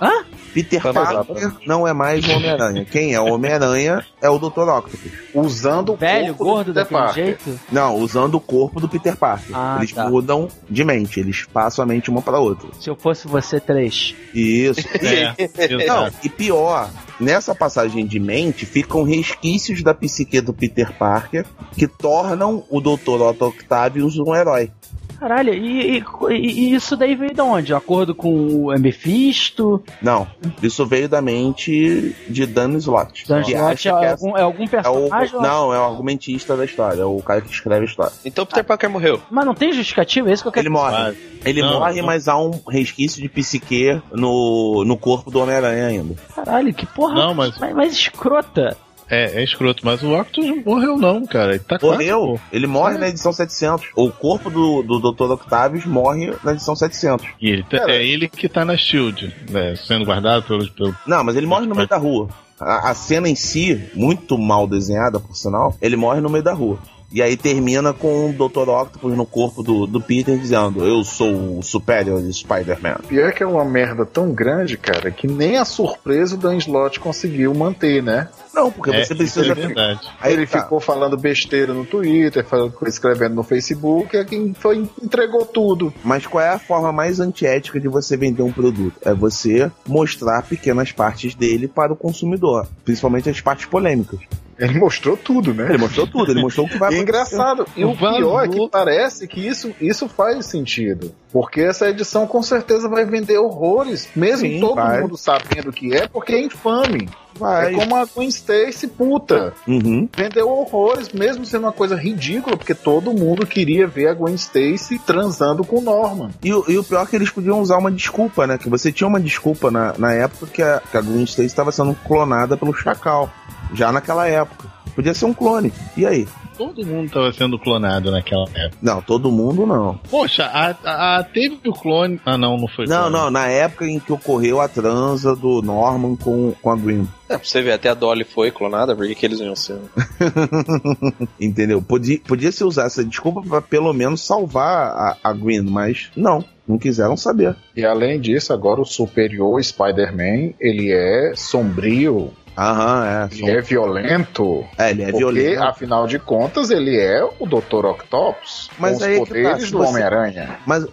Hã? 0.02 0.26
Peter 0.54 0.82
Tá 0.82 0.94
Parker 0.94 1.52
não 1.66 1.88
é 1.88 1.94
mais 1.94 2.26
o 2.28 2.32
Homem-Aranha. 2.32 2.86
Quem 2.86 3.14
é 3.14 3.22
o 3.22 3.34
Homem-Aranha 3.34 4.06
é 4.22 4.30
o 4.30 4.38
Dr. 4.38 4.62
Octopus. 4.62 5.12
Usando 5.34 5.94
o 5.94 5.96
Velho, 5.96 6.36
corpo 6.36 6.44
do 6.44 6.44
gordo 6.46 6.74
Peter 6.74 6.84
daquele 6.84 7.00
Parker. 7.00 7.26
jeito? 7.26 7.60
Não, 7.72 7.96
usando 7.98 8.36
o 8.36 8.40
corpo 8.40 8.80
do 8.80 8.90
Peter 8.90 9.16
Parker. 9.16 9.56
Ah, 9.56 9.76
eles 9.80 9.94
tá. 9.94 10.10
mudam 10.10 10.48
de 10.70 10.84
mente, 10.84 11.20
eles 11.20 11.46
passam 11.46 11.84
a 11.84 11.86
mente 11.88 12.10
uma 12.10 12.22
para 12.22 12.40
outra. 12.40 12.68
Se 12.80 12.90
eu 12.90 12.96
fosse 12.96 13.28
você, 13.28 13.60
três. 13.60 14.16
Isso. 14.34 14.82
É, 15.00 15.86
Não, 15.88 16.10
e 16.24 16.30
pior, 16.30 16.90
nessa 17.20 17.56
passagem 17.56 18.06
de 18.06 18.20
mente 18.20 18.66
ficam 18.66 19.04
resquícios 19.04 19.82
da 19.82 19.94
psique 19.94 20.42
do 20.42 20.54
Peter 20.54 20.92
Parker 20.98 21.46
que 21.76 21.88
tornam 21.88 22.64
o 22.70 22.80
Dr. 22.82 23.22
Otto 23.22 23.46
Octavius 23.46 24.18
um 24.18 24.36
herói. 24.36 24.72
Caralho, 25.20 25.54
e, 25.54 25.98
e- 26.00 26.04
e 26.32 26.74
isso 26.74 26.96
daí 26.96 27.14
veio 27.16 27.34
de 27.34 27.42
onde? 27.42 27.74
Acordo 27.74 28.16
com 28.16 28.32
o 28.68 28.80
Mephisto? 28.80 29.84
Não, 30.02 30.28
isso 30.64 30.86
veio 30.86 31.10
da 31.10 31.22
mente 31.22 32.16
de 32.30 32.46
Dan 32.46 32.78
Slott. 32.78 33.28
Dan 33.28 33.42
Slott 33.42 33.88
é 33.88 33.92
essa- 33.92 34.12
algum, 34.12 34.38
é 34.38 34.42
algum 34.42 34.64
é 34.64 34.66
o, 34.66 34.70
personagem? 34.70 35.42
não, 35.42 35.74
é 35.74 35.80
o 35.80 35.84
argumentista 35.84 36.56
da 36.56 36.64
história, 36.66 37.02
é 37.02 37.06
o 37.06 37.18
cara 37.22 37.42
que 37.42 37.52
escreve 37.52 37.82
a 37.82 37.86
história. 37.90 38.14
Então 38.24 38.46
Peter 38.46 38.64
Parker 38.64 38.90
morreu. 38.90 39.22
Mas 39.30 39.46
não 39.46 39.54
tem 39.54 39.74
justificativa? 39.74 40.30
É 40.30 40.34
isso 40.34 40.44
que 40.44 40.48
eu 40.48 40.52
quero 40.54 40.64
Ele 40.68 40.74
morre. 40.74 41.18
Ele 41.46 41.62
Não, 41.62 41.80
morre, 41.80 42.00
não. 42.00 42.06
mas 42.06 42.28
há 42.28 42.38
um 42.38 42.52
resquício 42.68 43.22
de 43.22 43.30
psique 43.30 44.02
no, 44.12 44.84
no 44.86 44.98
corpo 44.98 45.30
do 45.32 45.40
Homem-Aranha 45.40 45.88
ainda. 45.88 46.16
Caralho, 46.36 46.74
que 46.74 46.86
porra 46.86 47.14
Não, 47.16 47.34
mas- 47.34 47.58
mais, 47.58 47.74
mais 47.76 47.94
escrota. 47.94 48.78
É, 49.10 49.40
é 49.40 49.44
escroto, 49.44 49.86
mas 49.86 50.04
o 50.04 50.14
Octopus 50.14 50.46
não 50.48 50.58
morreu 50.64 50.98
não, 50.98 51.26
cara. 51.26 51.52
Ele 51.56 51.60
tá 51.60 51.80
quase, 51.80 51.96
Morreu? 51.96 52.20
pô. 52.36 52.40
Ele 52.52 52.68
morre 52.68 52.98
na 52.98 53.10
edição 53.10 53.34
700. 53.34 53.88
O 53.96 54.12
corpo 54.12 54.50
do, 54.50 54.84
do 54.84 55.12
Dr. 55.12 55.32
Octavius 55.32 55.86
morre 55.86 56.32
na 56.44 56.52
edição 56.54 56.76
700. 56.76 57.26
E 57.42 57.50
ele 57.50 57.64
tá- 57.64 57.90
é 57.90 58.06
ele 58.06 58.28
que 58.28 58.48
tá 58.48 58.64
na 58.64 58.78
Shield, 58.78 59.34
né, 59.50 59.76
sendo 59.76 60.06
guardado 60.06 60.44
pelo, 60.44 60.70
pelo 60.72 60.96
Não, 61.08 61.24
mas 61.24 61.36
ele 61.36 61.48
morre 61.48 61.66
no 61.66 61.76
meio 61.76 61.88
da 61.88 61.98
rua. 61.98 62.30
A, 62.60 62.92
a 62.92 62.94
cena 62.94 63.28
em 63.30 63.36
si, 63.36 63.90
muito 63.96 64.38
mal 64.38 64.68
desenhada, 64.68 65.20
por 65.20 65.36
sinal, 65.36 65.76
ele 65.82 65.96
morre 65.96 66.22
no 66.22 66.30
meio 66.30 66.44
da 66.44 66.54
rua. 66.54 66.78
E 67.12 67.24
aí 67.24 67.36
termina 67.36 67.92
com 67.92 68.30
o 68.30 68.34
Dr. 68.34 68.70
Octopus 68.70 69.18
no 69.18 69.26
corpo 69.26 69.64
do, 69.64 69.88
do 69.88 70.00
Peter 70.00 70.38
dizendo: 70.38 70.86
Eu 70.86 71.04
sou 71.04 71.58
o 71.58 71.64
superior 71.64 72.22
de 72.22 72.32
Spider-Man. 72.32 72.98
Pior 73.08 73.32
que 73.34 73.42
é 73.42 73.48
uma 73.48 73.66
merda 73.66 74.06
tão 74.06 74.32
grande, 74.32 74.78
cara, 74.78 75.10
que 75.10 75.26
nem 75.28 75.58
a 75.58 75.66
surpresa 75.66 76.36
o 76.36 76.38
Dan 76.38 76.58
Slott 76.58 77.00
conseguiu 77.00 77.52
manter, 77.56 78.04
né? 78.04 78.30
Não, 78.54 78.72
porque 78.72 78.92
É, 78.92 79.04
você 79.04 79.14
isso 79.14 79.14
é 79.14 79.16
precisa. 79.16 79.56
verdade. 79.56 80.00
Aí 80.22 80.34
ele 80.34 80.46
tá. 80.46 80.62
ficou 80.62 80.80
falando 80.80 81.18
besteira 81.18 81.74
no 81.74 81.84
Twitter, 81.86 82.46
falando- 82.46 82.74
escrevendo 82.86 83.34
no 83.36 83.44
Facebook, 83.44 84.16
é 84.16 84.24
quem 84.24 84.54
foi, 84.54 84.88
entregou 85.02 85.46
tudo. 85.46 85.92
Mas 86.04 86.28
qual 86.28 86.44
é 86.44 86.50
a 86.50 86.60
forma 86.60 86.92
mais 86.92 87.20
antiética 87.20 87.80
de 87.80 87.88
você 87.88 88.16
vender 88.18 88.44
um 88.44 88.52
produto? 88.52 88.94
É 89.04 89.14
você 89.16 89.72
mostrar 89.88 90.44
pequenas 90.44 90.92
partes 90.92 91.34
dele 91.34 91.68
para 91.68 91.92
o 91.92 91.96
consumidor, 91.96 92.68
principalmente 92.86 93.30
as 93.30 93.42
partes 93.42 93.66
polêmicas. 93.66 94.20
Ele 94.60 94.78
mostrou 94.80 95.16
tudo, 95.18 95.54
né? 95.54 95.68
Ele 95.70 95.78
mostrou 95.78 96.06
tudo, 96.06 96.32
ele 96.32 96.42
mostrou 96.42 96.66
o 96.66 96.70
que 96.70 96.78
vai 96.78 96.90
acontecer. 96.90 97.02
engraçado. 97.04 97.66
E 97.76 97.86
o 97.86 97.94
Vazou. 97.94 98.18
pior 98.18 98.44
é 98.44 98.48
que 98.48 98.70
parece 98.70 99.28
que 99.28 99.48
isso, 99.48 99.74
isso 99.80 100.08
faz 100.10 100.46
sentido. 100.46 101.14
Porque 101.32 101.62
essa 101.62 101.88
edição 101.90 102.26
com 102.28 102.42
certeza 102.42 102.90
vai 102.90 103.06
vender 103.06 103.38
horrores, 103.38 104.10
mesmo 104.16 104.48
Sim, 104.48 104.60
todo 104.60 104.76
vai. 104.76 105.02
mundo 105.02 105.16
sabendo 105.18 105.72
que 105.72 105.94
é, 105.96 106.08
porque 106.08 106.34
é 106.34 106.42
infame. 106.42 107.08
Vai. 107.36 107.74
É 107.74 107.78
como 107.78 107.96
a 107.96 108.04
Gwen 108.06 108.28
Stacy 108.28 108.88
puta. 108.88 109.54
Uhum. 109.68 110.10
Vendeu 110.18 110.50
horrores, 110.50 111.10
mesmo 111.14 111.46
sendo 111.46 111.66
uma 111.68 111.72
coisa 111.72 111.96
ridícula, 111.96 112.58
porque 112.58 112.74
todo 112.74 113.14
mundo 113.14 113.46
queria 113.46 113.88
ver 113.88 114.08
a 114.08 114.14
Gwen 114.14 114.34
Stacy 114.36 115.00
transando 115.06 115.64
com 115.64 115.78
o 115.78 115.82
Norman. 115.82 116.32
E, 116.44 116.52
o- 116.54 116.66
e 116.68 116.78
o 116.78 116.84
pior 116.84 117.04
é 117.04 117.06
que 117.06 117.16
eles 117.16 117.30
podiam 117.30 117.62
usar 117.62 117.78
uma 117.78 117.92
desculpa, 117.92 118.46
né? 118.46 118.58
Que 118.58 118.68
você 118.68 118.92
tinha 118.92 119.08
uma 119.08 119.20
desculpa 119.22 119.72
na, 119.72 119.94
na 119.98 120.12
época 120.14 120.48
que 120.48 120.62
a, 120.62 120.82
que 120.92 120.98
a 120.98 121.02
Gwen 121.02 121.24
Stacy 121.24 121.46
estava 121.48 121.72
sendo 121.72 121.96
clonada 122.06 122.58
pelo 122.58 122.74
Chacal. 122.74 123.32
Já 123.74 123.92
naquela 123.92 124.28
época. 124.28 124.68
Podia 124.96 125.14
ser 125.14 125.26
um 125.26 125.34
clone. 125.34 125.72
E 125.96 126.06
aí? 126.06 126.28
Todo 126.58 126.86
mundo 126.86 127.10
tava 127.10 127.32
sendo 127.32 127.58
clonado 127.58 128.12
naquela 128.12 128.44
época. 128.54 128.78
Não, 128.82 129.02
todo 129.02 129.32
mundo 129.32 129.66
não. 129.66 129.98
Poxa, 130.10 130.44
a, 130.44 130.76
a- 130.84 131.20
a- 131.20 131.24
teve 131.24 131.58
o 131.66 131.72
clone. 131.72 132.20
Ah, 132.26 132.38
não, 132.38 132.58
não 132.58 132.68
foi 132.68 132.86
Não, 132.86 133.04
clone. 133.04 133.14
não, 133.16 133.32
na 133.32 133.48
época 133.48 133.86
em 133.88 133.98
que 133.98 134.12
ocorreu 134.12 134.60
a 134.60 134.68
transa 134.68 135.34
do 135.38 135.62
Norman 135.62 136.18
com, 136.18 136.52
com 136.62 136.70
a 136.70 136.76
Gwen. 136.76 137.08
É, 137.30 137.38
pra 137.38 137.48
você 137.48 137.62
ver, 137.62 137.72
até 137.74 137.88
a 137.90 137.94
Dolly 137.94 138.26
foi 138.26 138.52
clonada, 138.52 138.94
por 138.94 139.08
que 139.08 139.16
que 139.16 139.26
eles 139.26 139.40
iam 139.40 139.56
ser? 139.56 139.78
Entendeu? 141.40 141.82
Podia, 141.82 142.20
podia 142.28 142.52
se 142.52 142.64
usar 142.64 142.86
essa 142.88 143.04
desculpa 143.06 143.42
pra 143.42 143.62
pelo 143.62 143.94
menos 143.94 144.26
salvar 144.26 144.88
a, 144.92 145.18
a 145.24 145.32
Gwen, 145.34 145.62
mas 145.62 146.10
não, 146.16 146.44
não 146.68 146.78
quiseram 146.78 147.16
saber. 147.16 147.56
E 147.76 147.86
além 147.86 148.20
disso, 148.20 148.52
agora 148.52 148.82
o 148.82 148.86
superior 148.86 149.64
Spider-Man, 149.64 150.54
ele 150.60 150.92
é 150.92 151.34
sombrio, 151.36 152.32
Aham, 152.60 153.30
é. 153.32 153.36
ele 153.36 153.52
é 153.52 153.62
violento. 153.62 154.66
É, 154.78 154.90
ele 154.92 155.04
é 155.04 155.06
porque, 155.06 155.18
violento. 155.20 155.64
afinal 155.64 156.06
de 156.08 156.20
contas, 156.20 156.70
ele 156.70 156.98
é 157.00 157.24
o 157.40 157.46
Dr. 157.46 157.86
Octopus 157.86 158.70
Mas 158.78 158.98
com 159.00 159.06
é 159.06 159.08
os 159.08 159.14
que 159.14 159.20
tá, 159.20 159.26
poderes 159.50 159.64
se 159.66 159.72
do 159.72 159.78
você- 159.78 159.90
Homem-Aranha. 159.90 160.60
Mas 160.66 160.86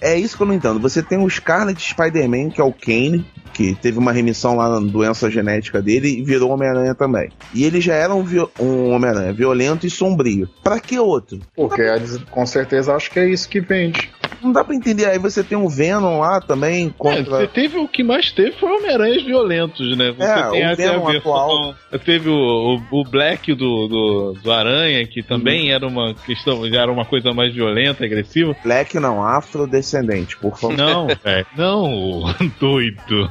é 0.00 0.16
isso 0.16 0.36
que 0.36 0.42
eu 0.42 0.46
não 0.46 0.54
entendo. 0.54 0.78
Você 0.78 1.02
tem 1.02 1.18
o 1.18 1.28
Scarlet 1.28 1.80
Spider-Man, 1.82 2.50
que 2.50 2.60
é 2.60 2.64
o 2.64 2.72
Kane, 2.72 3.24
que 3.52 3.74
teve 3.74 3.98
uma 3.98 4.12
remissão 4.12 4.54
lá 4.56 4.68
na 4.68 4.78
doença 4.80 5.28
genética 5.28 5.82
dele 5.82 6.20
e 6.20 6.22
virou 6.22 6.50
Homem-Aranha 6.52 6.94
também. 6.94 7.30
E 7.52 7.64
ele 7.64 7.80
já 7.80 7.94
era 7.94 8.14
um, 8.14 8.24
um 8.60 8.90
Homem-Aranha 8.92 9.32
violento 9.32 9.86
e 9.86 9.90
sombrio. 9.90 10.48
Pra 10.62 10.78
que 10.78 10.98
outro? 10.98 11.40
Porque 11.56 11.82
com 12.30 12.46
certeza 12.46 12.94
acho 12.94 13.10
que 13.10 13.18
é 13.18 13.28
isso 13.28 13.48
que 13.48 13.60
vende. 13.60 14.10
Não 14.42 14.52
dá 14.52 14.64
pra 14.64 14.74
entender. 14.74 15.06
Aí 15.06 15.18
você 15.18 15.42
tem 15.44 15.56
o 15.58 15.68
Venom 15.68 16.20
lá 16.20 16.40
também 16.40 16.86
É, 16.88 16.90
contra. 16.96 17.24
você 17.24 17.46
teve 17.46 17.78
o 17.78 17.88
que 17.88 18.02
mais 18.02 18.30
teve 18.32 18.52
foi 18.52 18.70
Homem-Aranhas 18.76 19.22
violentos, 19.22 19.96
né? 19.96 20.12
Você 20.12 20.22
É, 20.24 20.50
tem 20.50 20.62
o 20.66 20.72
até 20.72 20.86
a 20.86 20.92
Venom 20.92 21.04
versão. 21.06 21.18
atual. 21.36 21.74
Teve 22.04 22.28
o, 22.28 22.80
o, 22.92 23.00
o 23.00 23.04
Black 23.04 23.52
do, 23.54 23.88
do, 23.88 24.32
do 24.42 24.52
Aranha, 24.52 25.06
que 25.06 25.22
também 25.22 25.68
Uhum. 25.68 25.74
era 25.74 25.86
uma 25.86 26.14
questão, 26.14 26.68
já 26.68 26.82
era 26.82 26.92
uma 26.92 27.04
coisa 27.04 27.32
mais 27.32 27.52
violenta, 27.54 28.04
agressiva. 28.04 28.54
Black 28.62 28.98
não, 29.00 29.22
afrodescendente, 29.24 30.36
por 30.36 30.56
favor. 30.58 30.76
Não, 30.76 31.06
velho. 31.08 31.46
Não, 31.56 32.22
doido. 32.60 33.30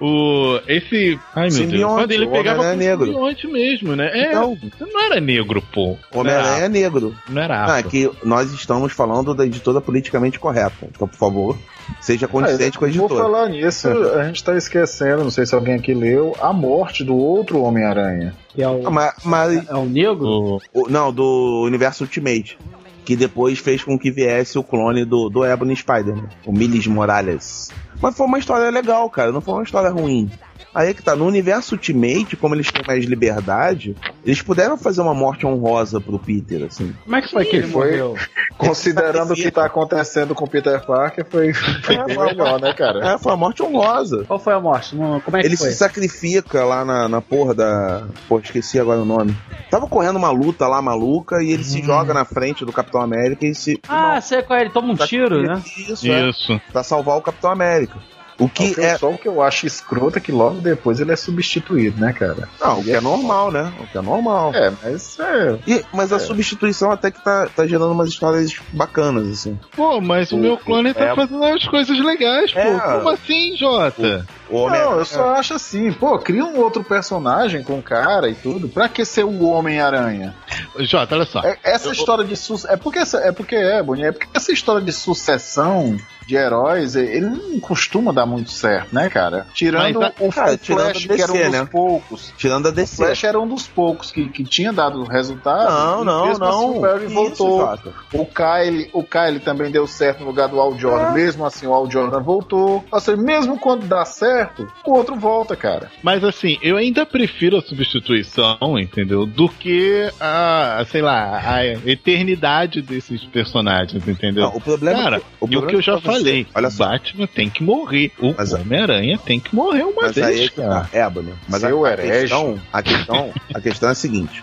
O. 0.00 0.58
Esse. 0.66 1.18
Ai, 1.34 1.48
meu 1.48 1.50
Deus. 1.50 1.54
Simbionte, 1.54 1.94
Quando 2.02 2.12
ele 2.12 2.26
pegava 2.26 2.62
com 2.70 2.76
negro. 2.76 3.06
simbionte 3.06 3.46
mesmo, 3.46 3.96
né? 3.96 4.10
É. 4.12 4.28
Então- 4.28 4.56
Não 4.80 5.04
era 5.04 5.20
negro, 5.20 5.62
pô. 5.72 5.96
Homem-Aranha 6.14 6.64
é 6.64 6.68
negro. 6.68 7.14
Não 7.28 7.42
era 7.42 7.64
afro. 7.64 7.90
que 7.90 8.10
nós 8.24 8.52
estamos 8.52 8.92
falando 8.92 9.34
da 9.34 9.44
editora 9.46 9.80
politicamente 9.98 10.38
correta. 10.38 10.86
Então, 10.94 11.08
por 11.08 11.16
favor, 11.16 11.58
seja 12.00 12.28
condizente 12.28 12.78
com 12.78 12.84
a 12.84 12.88
Vou 12.88 12.96
editora. 13.06 13.22
falar 13.22 13.48
nisso, 13.48 13.88
a 13.88 14.24
gente 14.24 14.42
tá 14.44 14.56
esquecendo, 14.56 15.24
não 15.24 15.30
sei 15.30 15.44
se 15.44 15.54
alguém 15.54 15.74
aqui 15.74 15.92
leu, 15.92 16.34
a 16.40 16.52
morte 16.52 17.02
do 17.04 17.16
outro 17.16 17.60
Homem-Aranha. 17.62 18.34
Que 18.48 18.62
é 18.62 18.68
o, 18.68 18.86
Ah, 18.86 18.90
Mas, 18.90 19.14
mas 19.24 19.68
é 19.68 19.74
o 19.74 19.84
negro? 19.84 20.26
O- 20.26 20.60
O- 20.72 20.88
não, 20.88 21.12
do 21.12 21.62
universo 21.66 22.04
Ultimate. 22.04 22.58
Que 23.04 23.16
depois 23.16 23.58
fez 23.58 23.82
com 23.82 23.98
que 23.98 24.10
viesse 24.10 24.58
o 24.58 24.62
clone 24.62 25.02
do, 25.04 25.30
do 25.30 25.42
Ebony 25.42 25.74
Spider-Man, 25.74 26.28
o 26.44 26.52
Miles 26.52 26.86
Morales. 26.86 27.70
Mas 28.02 28.14
foi 28.14 28.26
uma 28.26 28.38
história 28.38 28.70
legal, 28.70 29.08
cara, 29.08 29.32
não 29.32 29.40
foi 29.40 29.54
uma 29.54 29.62
história 29.62 29.88
ruim. 29.90 30.30
Aí 30.78 30.90
é 30.90 30.94
que 30.94 31.02
tá, 31.02 31.16
no 31.16 31.26
universo 31.26 31.74
Ultimate, 31.74 32.36
como 32.36 32.54
eles 32.54 32.70
têm 32.70 32.84
mais 32.86 33.04
liberdade, 33.04 33.96
eles 34.24 34.40
puderam 34.40 34.78
fazer 34.78 35.00
uma 35.00 35.12
morte 35.12 35.44
honrosa 35.44 36.00
pro 36.00 36.20
Peter, 36.20 36.62
assim. 36.64 36.94
Como 37.02 37.16
é 37.16 37.20
que 37.20 37.28
foi 37.32 37.44
que 37.46 37.56
ele 37.56 37.66
foi- 37.66 37.86
morreu? 37.98 38.14
Considerando 38.56 39.32
o 39.32 39.34
que 39.34 39.50
tá 39.50 39.64
acontecendo 39.64 40.36
com 40.36 40.44
o 40.44 40.48
Peter 40.48 40.80
Parker, 40.86 41.26
foi, 41.28 41.52
foi 41.52 41.94
É, 41.96 42.04
bem 42.04 42.14
foi- 42.14 42.26
melhor, 42.26 42.60
né, 42.60 42.72
cara? 42.72 43.14
É, 43.14 43.18
foi 43.18 43.32
uma 43.32 43.38
morte 43.38 43.60
honrosa. 43.62 44.24
Qual 44.26 44.38
foi 44.38 44.52
a 44.52 44.60
morte? 44.60 44.94
Como 44.96 45.36
é 45.36 45.40
que 45.40 45.46
Ele 45.48 45.56
foi? 45.56 45.70
se 45.70 45.76
sacrifica 45.76 46.64
lá 46.64 46.84
na, 46.84 47.08
na 47.08 47.20
porra 47.20 47.54
da. 47.54 48.06
Pô, 48.28 48.38
esqueci 48.38 48.78
agora 48.78 49.00
o 49.00 49.04
nome. 49.04 49.36
Tava 49.70 49.88
correndo 49.88 50.16
uma 50.16 50.30
luta 50.30 50.68
lá 50.68 50.80
maluca 50.80 51.42
e 51.42 51.50
ele 51.50 51.64
se 51.64 51.82
joga 51.82 52.14
na 52.14 52.24
frente 52.24 52.64
do 52.64 52.72
Capitão 52.72 53.00
América 53.00 53.44
e 53.46 53.54
se. 53.54 53.80
Ah, 53.88 54.20
sei 54.20 54.42
qual 54.42 54.58
é, 54.58 54.62
ele 54.62 54.70
toma 54.70 54.92
um 54.92 54.96
tiro, 54.96 55.42
né? 55.42 55.60
Isso, 55.76 56.06
é. 56.06 56.28
Isso. 56.28 56.60
Pra 56.72 56.82
salvar 56.84 57.16
o 57.16 57.22
Capitão 57.22 57.50
América. 57.50 57.98
O 58.38 58.48
que 58.48 58.72
Que 58.74 58.80
é. 58.80 58.96
Só 58.96 59.10
o 59.10 59.18
que 59.18 59.26
eu 59.26 59.42
acho 59.42 59.66
escroto 59.66 60.18
é 60.18 60.20
que 60.20 60.30
logo 60.30 60.60
depois 60.60 61.00
ele 61.00 61.10
é 61.12 61.16
substituído, 61.16 62.00
né, 62.00 62.12
cara? 62.12 62.48
Não, 62.60 62.78
o 62.78 62.84
que 62.84 62.92
é 62.92 63.00
normal, 63.00 63.50
né? 63.50 63.72
O 63.80 63.86
que 63.88 63.98
é 63.98 64.00
normal. 64.00 64.54
É, 64.54 64.72
mas 64.82 65.18
é. 65.18 65.58
E- 65.66 65.84
mas 65.92 66.12
a 66.12 66.18
substituição 66.20 66.92
até 66.92 67.10
que 67.10 67.22
tá, 67.22 67.48
tá 67.54 67.66
gerando 67.66 67.90
umas 67.92 68.08
histórias 68.10 68.54
bacanas, 68.72 69.26
assim. 69.28 69.58
Pô, 69.74 70.00
mas 70.00 70.30
o, 70.30 70.36
O- 70.36 70.38
meu 70.38 70.56
clone 70.56 70.94
tá 70.94 71.06
é- 71.06 71.14
fazendo 71.16 71.42
as 71.44 71.64
coisas 71.66 71.98
legais, 71.98 72.52
pô. 72.52 72.58
É. 72.60 72.78
Como 72.98 73.08
assim, 73.08 73.56
Jota? 73.56 74.26
O 74.50 74.56
Homem 74.56 74.80
Não, 74.80 74.98
eu 74.98 75.04
só 75.04 75.34
acho 75.34 75.54
assim, 75.54 75.92
pô, 75.92 76.18
cria 76.18 76.44
um 76.44 76.58
outro 76.58 76.82
personagem 76.82 77.62
com 77.62 77.82
cara 77.82 78.28
e 78.28 78.34
tudo. 78.34 78.68
Pra 78.68 78.88
que 78.88 79.04
ser 79.04 79.24
o 79.24 79.44
Homem-Aranha? 79.44 80.34
Jota, 80.80 81.14
olha 81.14 81.24
só. 81.26 81.40
É- 81.42 81.58
essa 81.62 81.90
história 81.92 82.24
de 82.24 82.36
sucessão. 82.36 82.72
É 82.74 82.76
porque 82.76 82.98
essa- 82.98 83.18
é 83.18 83.32
porque 83.32 83.54
é, 83.56 83.82
Boninho, 83.82 84.08
é 84.08 84.12
porque 84.12 84.28
essa 84.34 84.52
história 84.52 84.80
de 84.80 84.92
sucessão 84.92 85.96
de 86.26 86.36
heróis, 86.36 86.94
ele 86.94 87.20
não 87.26 87.58
costuma 87.58 88.12
dar 88.12 88.26
muito 88.26 88.50
certo, 88.50 88.94
né, 88.94 89.08
cara? 89.08 89.46
Tirando 89.54 89.98
Mas, 90.00 90.12
o, 90.20 90.28
cara, 90.30 90.52
o 90.52 90.58
tirando 90.58 90.82
Flash, 90.84 91.04
a 91.10 91.14
que 91.14 91.22
era 91.22 91.32
um 91.32 91.34
DC, 91.34 91.44
dos 91.50 91.52
né? 91.60 91.68
poucos. 91.72 92.32
Tirando 92.36 92.66
a 92.66 92.68
O 92.68 92.72
DC. 92.72 92.96
Flash 92.96 93.24
era 93.24 93.40
um 93.40 93.48
dos 93.48 93.66
poucos 93.66 94.10
que, 94.10 94.28
que 94.28 94.44
tinha 94.44 94.70
dado 94.70 95.02
resultado. 95.04 95.70
Não, 95.70 96.04
não, 96.04 96.26
mesmo 96.28 96.44
assim 96.44 96.58
não. 96.58 96.76
o 96.76 96.80
Barry 96.80 97.06
voltou. 97.06 97.74
isso, 97.74 97.92
o 98.12 98.26
Kyle, 98.26 98.90
o 98.92 99.02
Kyle 99.02 99.40
também 99.40 99.70
deu 99.70 99.86
certo 99.86 100.20
no 100.20 100.26
lugar 100.26 100.48
do 100.48 100.60
Al 100.60 100.78
Jordan. 100.78 101.08
É. 101.08 101.12
Mesmo 101.12 101.46
assim, 101.46 101.66
o 101.66 101.72
Al 101.72 101.90
Jordan 101.90 102.20
voltou. 102.20 102.84
Ou 102.92 103.00
seja, 103.00 103.16
mesmo 103.16 103.58
quando 103.58 103.86
dá 103.86 104.04
certo, 104.04 104.37
o 104.84 104.92
outro 104.92 105.16
volta, 105.16 105.54
cara. 105.56 105.90
Mas 106.02 106.22
assim, 106.24 106.58
eu 106.62 106.76
ainda 106.76 107.04
prefiro 107.06 107.56
a 107.56 107.60
substituição, 107.62 108.78
entendeu? 108.78 109.26
Do 109.26 109.48
que 109.48 110.10
a, 110.20 110.84
sei 110.90 111.02
lá, 111.02 111.40
a 111.44 111.64
eternidade 111.88 112.82
desses 112.82 113.24
personagens, 113.24 114.06
entendeu? 114.06 114.44
Não, 114.44 114.56
o 114.56 114.60
problema 114.60 115.02
Cara, 115.02 115.16
é 115.16 115.20
que- 115.20 115.26
o 115.40 115.44
e 115.44 115.56
o 115.56 115.60
problema 115.60 115.66
que 115.68 115.74
eu 115.76 115.80
é 115.80 115.82
já 115.82 116.00
falei, 116.00 116.46
Olha 116.54 116.68
o 116.68 116.70
só. 116.70 116.86
Batman 116.88 117.26
tem 117.26 117.50
que 117.50 117.62
morrer. 117.62 118.12
O 118.18 118.34
Mas- 118.36 118.52
Homem-Aranha 118.52 119.18
tem 119.18 119.38
que 119.40 119.54
morrer 119.54 119.82
uma 119.84 120.02
Mas 120.02 120.18
aí 120.18 120.24
vez, 120.24 120.40
é 120.40 120.48
que 120.48 120.54
cara. 120.56 120.80
tá, 120.84 120.88
Ébano. 120.98 121.38
Mas 121.48 121.64
a, 121.64 121.68
Seu 121.68 121.84
a 121.84 121.92
herege. 121.92 122.20
questão, 122.20 122.60
a 122.72 122.82
questão, 122.82 123.32
a 123.54 123.60
questão 123.60 123.88
é 123.88 123.92
a 123.92 123.94
seguinte: 123.94 124.42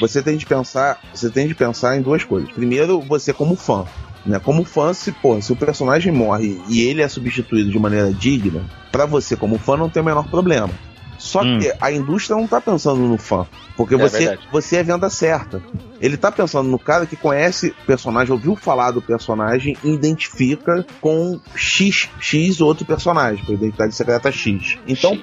você 0.00 0.22
tem 0.22 0.36
de 0.36 0.46
pensar, 0.46 1.00
você 1.12 1.30
tem 1.30 1.46
de 1.46 1.54
pensar 1.54 1.96
em 1.96 2.02
duas 2.02 2.24
coisas. 2.24 2.50
Primeiro, 2.52 3.00
você 3.00 3.32
como 3.32 3.56
fã. 3.56 3.84
Né? 4.24 4.38
Como 4.38 4.64
fã, 4.64 4.92
se, 4.94 5.12
pô, 5.12 5.40
se 5.40 5.52
o 5.52 5.56
personagem 5.56 6.12
morre 6.12 6.60
e 6.68 6.80
ele 6.82 7.02
é 7.02 7.08
substituído 7.08 7.70
de 7.70 7.78
maneira 7.78 8.12
digna, 8.12 8.62
pra 8.90 9.04
você 9.06 9.36
como 9.36 9.58
fã 9.58 9.76
não 9.76 9.88
tem 9.90 10.02
o 10.02 10.06
menor 10.06 10.28
problema. 10.28 10.70
Só 11.18 11.42
Hum. 11.42 11.58
que 11.58 11.72
a 11.80 11.92
indústria 11.92 12.36
não 12.36 12.46
tá 12.46 12.60
pensando 12.60 13.00
no 13.00 13.16
fã. 13.16 13.46
Porque 13.76 13.94
É 13.94 13.98
você, 13.98 14.18
verdade. 14.18 14.48
você 14.52 14.76
é 14.76 14.82
venda 14.82 15.08
certa. 15.10 15.62
Ele 16.00 16.16
tá 16.16 16.30
pensando 16.30 16.68
no 16.68 16.78
cara 16.78 17.06
que 17.06 17.16
conhece 17.16 17.68
o 17.82 17.86
personagem, 17.86 18.32
ouviu 18.32 18.54
falar 18.56 18.90
do 18.90 19.00
personagem 19.02 19.76
e 19.82 19.90
identifica 19.92 20.84
com 21.00 21.40
X, 21.54 22.08
X 22.20 22.60
outro 22.60 22.84
personagem, 22.84 23.44
com 23.44 23.52
a 23.52 23.54
identidade 23.54 23.94
secreta 23.94 24.30
X. 24.30 24.76
Então, 24.86 25.18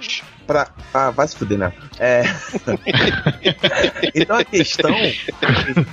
pra. 0.52 0.68
Ah, 0.93 1.10
vai 1.12 1.28
se 1.28 1.38
fuder, 1.38 1.58
né? 1.58 1.74
É. 1.97 2.24
então 4.14 4.38
a 4.38 4.43
questão. 4.43 4.93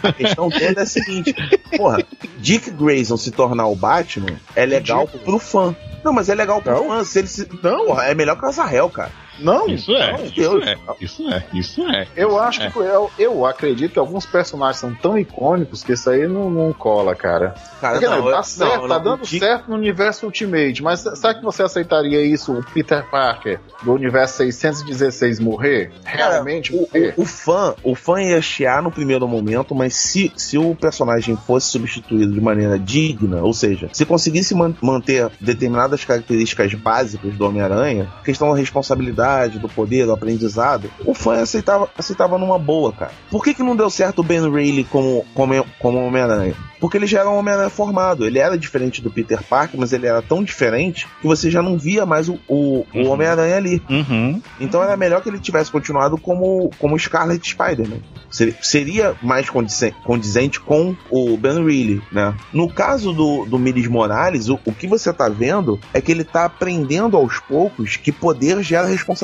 A 0.03 0.13
questão 0.13 0.51
toda 0.51 0.81
é 0.81 0.83
a 0.83 0.87
seguinte: 0.87 1.35
porra, 1.77 2.05
Dick 2.39 2.71
Grayson 2.73 3.17
se 3.17 3.31
tornar 3.31 3.69
o 3.69 3.77
Batman 3.77 4.37
é 4.57 4.67
legal 4.67 5.07
pro 5.07 5.39
fã. 5.39 5.77
Não, 6.05 6.13
mas 6.13 6.29
é 6.29 6.35
legal 6.35 6.61
pro 6.61 6.89
fã. 6.89 7.05
Se 7.05 7.21
ele 7.21 7.29
se... 7.29 7.49
Não, 7.63 8.01
é 8.01 8.15
melhor 8.15 8.37
que 8.37 8.45
o 8.45 8.49
Azarel, 8.49 8.91
cara. 8.91 9.13
Não, 9.39 9.69
Isso 9.69 9.93
é, 9.95 10.13
Meu 10.17 10.25
isso 10.27 10.35
Deus. 10.35 10.67
é, 10.67 10.77
isso 11.01 11.29
é, 11.31 11.45
isso 11.55 11.83
é. 11.89 12.07
eu 12.17 12.39
acho 12.39 12.63
É. 12.63 12.71
que 12.71 12.79
eu, 12.79 13.11
eu 13.19 13.47
acredito 13.47 13.93
que 13.93 13.99
alguns 13.99 14.27
personagens 14.27 14.79
são 14.79 14.95
tão 14.95 15.19
icônicos 15.19 15.83
que 15.85 15.93
isso 15.93 16.09
aí 16.11 16.27
não, 16.27 16.51
não 16.51 16.73
cola, 16.73 17.15
cara. 17.15 17.55
Cara, 17.81 17.95
Porque, 17.95 18.07
não, 18.09 18.27
eu- 18.29 18.33
tá 18.35 18.43
certo, 18.43 18.81
não, 18.83 18.89
tá 18.89 18.97
não, 18.97 19.05
dando 19.05 19.23
o 19.23 19.27
certo 19.27 19.69
no 19.71 19.77
universo 19.77 20.27
Ultimate, 20.27 20.83
mas 20.83 21.01
será 21.01 21.35
que 21.35 21.43
você 21.45 21.63
aceitaria 21.63 22.21
isso, 22.25 22.53
o 22.53 22.65
Peter 22.65 23.05
Parker 23.11 23.61
do 23.83 23.93
universo 23.93 24.37
616 24.39 25.39
morrer? 25.41 25.93
Realmente 26.05 26.75
O, 26.75 26.81
morrer? 26.81 27.15
o, 27.17 27.23
o 27.23 27.27
fã, 27.27 27.75
o 27.83 27.95
fã 27.95 28.21
ia 28.21 28.41
chiar 28.43 28.83
no 28.83 28.91
primeiro 28.91 29.27
momento, 29.29 29.75
mas 29.75 29.95
se, 29.95 30.33
se 30.37 30.59
o 30.59 30.75
personagem 30.75 31.37
fosse 31.37 31.69
substituído 31.69 32.33
de 32.33 32.41
maneira 32.41 32.79
digna, 32.79 33.43
ou 33.43 33.53
seja, 33.53 33.89
se 33.93 34.05
conseguisse 34.05 34.55
man- 34.55 34.75
manter 34.83 35.31
determinadas 35.41 36.05
características 36.05 36.75
básicas 36.75 37.35
do 37.35 37.47
Homem-Aranha, 37.47 38.09
questão 38.25 38.51
da 38.51 38.57
responsabilidade, 38.57 39.28
do 39.59 39.69
poder, 39.69 40.07
do 40.07 40.13
aprendizado, 40.13 40.91
o 41.05 41.15
fã 41.15 41.41
aceitava, 41.43 41.89
aceitava 41.97 42.39
numa 42.39 42.59
boa, 42.59 42.93
cara. 42.93 43.13
Por 43.31 43.43
que, 43.45 43.55
que 43.55 43.63
não 43.63 43.77
deu 43.77 43.91
certo 43.91 44.21
o 44.21 44.23
Ben 44.23 44.51
Reilly 44.51 44.85
como, 44.85 45.25
como, 45.35 45.65
como 45.79 45.99
Homem-Aranha? 46.07 46.55
Porque 46.81 46.97
ele 46.97 47.07
já 47.09 47.21
era 47.21 47.29
um 47.31 47.37
Homem-Aranha 47.39 47.71
formado. 47.71 48.25
Ele 48.25 48.39
era 48.39 48.57
diferente 48.57 49.03
do 49.03 49.11
Peter 49.11 49.43
Parker, 49.43 49.79
mas 49.81 49.93
ele 49.93 50.07
era 50.07 50.23
tão 50.23 50.45
diferente 50.45 51.07
que 51.21 51.27
você 51.27 51.51
já 51.51 51.61
não 51.61 51.77
via 51.77 52.07
mais 52.07 52.29
o, 52.29 52.39
o, 52.47 52.87
o 52.95 52.99
Uhum. 52.99 53.11
Homem-Aranha 53.11 53.57
ali. 53.57 53.83
Uhum. 53.91 54.41
Então 54.61 54.83
era 54.83 54.97
melhor 54.97 55.21
que 55.21 55.29
ele 55.29 55.41
tivesse 55.41 55.71
continuado 55.73 56.17
como, 56.19 56.71
como 56.79 56.99
Scarlet 56.99 57.45
Spider-Man. 57.49 57.99
Ser- 58.31 58.57
Seria 58.63 59.15
mais 59.23 59.51
condize- 59.51 59.93
condizente 60.05 60.61
com 60.61 60.95
o 61.11 61.37
Ben 61.37 61.65
Reilly, 61.65 62.01
né? 62.13 62.33
No 62.53 62.69
caso 62.73 63.13
do, 63.13 63.45
do 63.45 63.59
Miles 63.59 63.89
Morales, 63.89 64.49
o, 64.49 64.59
o 64.65 64.73
que 64.73 64.87
você 64.87 65.13
tá 65.13 65.29
vendo 65.29 65.81
é 65.93 66.01
que 66.01 66.13
ele 66.13 66.23
tá 66.25 66.45
aprendendo 66.45 67.17
aos 67.17 67.41
poucos 67.41 67.97
que 67.97 68.13
poder 68.13 68.63
gera 68.63 68.87
responsabilidade. 68.87 69.18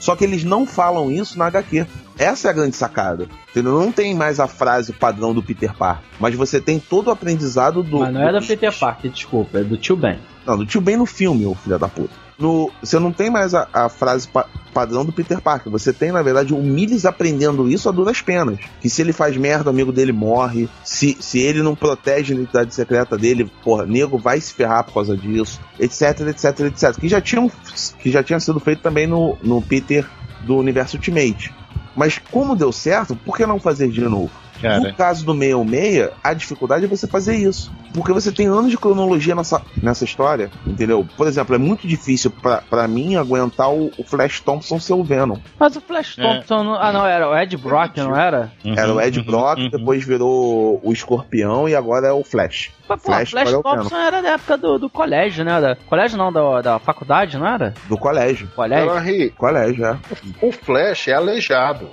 Só 0.00 0.16
que 0.16 0.24
eles 0.24 0.44
não 0.44 0.66
falam 0.66 1.10
isso 1.10 1.38
na 1.38 1.46
HQ. 1.46 1.86
Essa 2.18 2.48
é 2.48 2.50
a 2.50 2.54
grande 2.54 2.74
sacada. 2.74 3.26
Entendeu? 3.50 3.78
Não 3.78 3.92
tem 3.92 4.14
mais 4.14 4.40
a 4.40 4.48
frase 4.48 4.92
padrão 4.92 5.32
do 5.32 5.42
Peter 5.42 5.74
Parker, 5.76 6.04
mas 6.18 6.34
você 6.34 6.60
tem 6.60 6.78
todo 6.78 7.08
o 7.08 7.10
aprendizado 7.10 7.82
do. 7.82 7.98
Mas 8.00 8.12
não 8.12 8.28
é 8.28 8.32
do 8.32 8.40
do 8.40 8.46
Peter 8.46 8.76
Parker, 8.76 9.10
desculpa, 9.10 9.58
é 9.58 9.64
do 9.64 9.76
tio 9.76 9.96
Ben. 9.96 10.18
não, 10.46 10.58
do 10.58 10.66
tio 10.66 10.80
Ben 10.80 10.96
no 10.96 11.06
filme, 11.06 11.46
ô 11.46 11.54
filho 11.54 11.78
da 11.78 11.88
puta. 11.88 12.27
No, 12.38 12.70
você 12.80 12.98
não 12.98 13.10
tem 13.12 13.30
mais 13.30 13.52
a, 13.54 13.66
a 13.72 13.88
frase 13.88 14.28
pa- 14.28 14.46
padrão 14.72 15.04
do 15.04 15.12
Peter 15.12 15.40
Parker. 15.40 15.72
Você 15.72 15.92
tem, 15.92 16.12
na 16.12 16.22
verdade, 16.22 16.54
o 16.54 16.62
Miles 16.62 17.04
aprendendo 17.04 17.68
isso 17.68 17.88
a 17.88 17.92
duras 17.92 18.20
penas. 18.22 18.58
Que 18.80 18.88
se 18.88 19.02
ele 19.02 19.12
faz 19.12 19.36
merda, 19.36 19.70
o 19.70 19.72
amigo 19.72 19.90
dele 19.92 20.12
morre. 20.12 20.68
Se, 20.84 21.16
se 21.20 21.40
ele 21.40 21.62
não 21.62 21.74
protege 21.74 22.32
a 22.32 22.36
identidade 22.36 22.74
secreta 22.74 23.16
dele, 23.18 23.50
porra, 23.64 23.84
nego 23.86 24.16
vai 24.18 24.40
se 24.40 24.54
ferrar 24.54 24.84
por 24.84 24.94
causa 24.94 25.16
disso. 25.16 25.60
Etc, 25.80 26.02
etc, 26.28 26.60
etc. 26.60 26.96
Que 27.00 27.08
já, 27.08 27.20
tinham, 27.20 27.50
que 27.98 28.10
já 28.10 28.22
tinha 28.22 28.38
sido 28.38 28.60
feito 28.60 28.82
também 28.82 29.06
no, 29.06 29.36
no 29.42 29.60
Peter 29.60 30.06
do 30.42 30.56
universo 30.56 30.96
Ultimate. 30.96 31.52
Mas 31.96 32.18
como 32.30 32.54
deu 32.54 32.70
certo, 32.70 33.16
por 33.16 33.36
que 33.36 33.44
não 33.44 33.58
fazer 33.58 33.88
de 33.90 34.00
novo? 34.02 34.30
Cara, 34.62 34.78
No 34.80 34.94
caso 34.94 35.24
do 35.24 35.32
66, 35.32 36.10
a 36.22 36.34
dificuldade 36.34 36.84
é 36.84 36.88
você 36.88 37.06
fazer 37.08 37.34
isso. 37.36 37.72
Porque 37.94 38.12
você 38.12 38.30
tem 38.32 38.46
anos 38.46 38.70
de 38.70 38.76
cronologia 38.78 39.34
nessa, 39.34 39.62
nessa 39.82 40.04
história, 40.04 40.50
entendeu? 40.66 41.06
Por 41.16 41.26
exemplo, 41.26 41.54
é 41.54 41.58
muito 41.58 41.86
difícil 41.86 42.30
pra, 42.30 42.62
pra 42.68 42.86
mim 42.88 43.16
aguentar 43.16 43.70
o, 43.72 43.90
o 43.98 44.04
Flash 44.04 44.40
Thompson 44.40 44.78
ser 44.78 44.92
o 44.94 45.02
Venom. 45.04 45.36
Mas 45.58 45.76
o 45.76 45.80
Flash 45.80 46.16
É. 46.18 46.22
Thompson. 46.22 46.62
não- 46.64 46.74
Ah, 46.74 46.92
não, 46.92 47.06
era 47.06 47.28
o 47.28 47.36
Ed 47.36 47.56
Brock, 47.56 47.96
não 47.96 48.16
era? 48.16 48.52
uhum, 48.64 48.74
Era 48.78 48.94
o 48.94 49.00
Ed 49.00 49.18
uhum, 49.18 49.24
Brock, 49.24 49.58
uhum. 49.58 49.70
depois 49.70 50.04
virou 50.04 50.80
o 50.82 50.92
Escorpião 50.92 51.68
e 51.68 51.74
agora 51.74 52.08
é 52.08 52.12
o 52.12 52.22
Flash. 52.24 52.70
Mas, 52.88 53.02
pô, 53.02 53.12
Flash, 53.12 53.34
é 53.52 53.56
o 53.56 53.62
Thompson 53.62 53.96
era 53.96 54.22
da 54.22 54.30
época 54.30 54.56
do, 54.56 54.78
do 54.78 54.88
colégio, 54.88 55.44
né? 55.44 55.60
Da, 55.60 55.76
colégio 55.76 56.16
não, 56.16 56.32
da, 56.32 56.62
da 56.62 56.78
faculdade, 56.78 57.36
não 57.36 57.46
era? 57.46 57.74
Do 57.88 57.98
colégio. 57.98 58.48
Colégio? 58.56 59.32
Colégio, 59.36 59.84
é. 59.84 59.98
O 60.40 60.50
Flash 60.52 61.08
é 61.08 61.12
aleijado. 61.14 61.90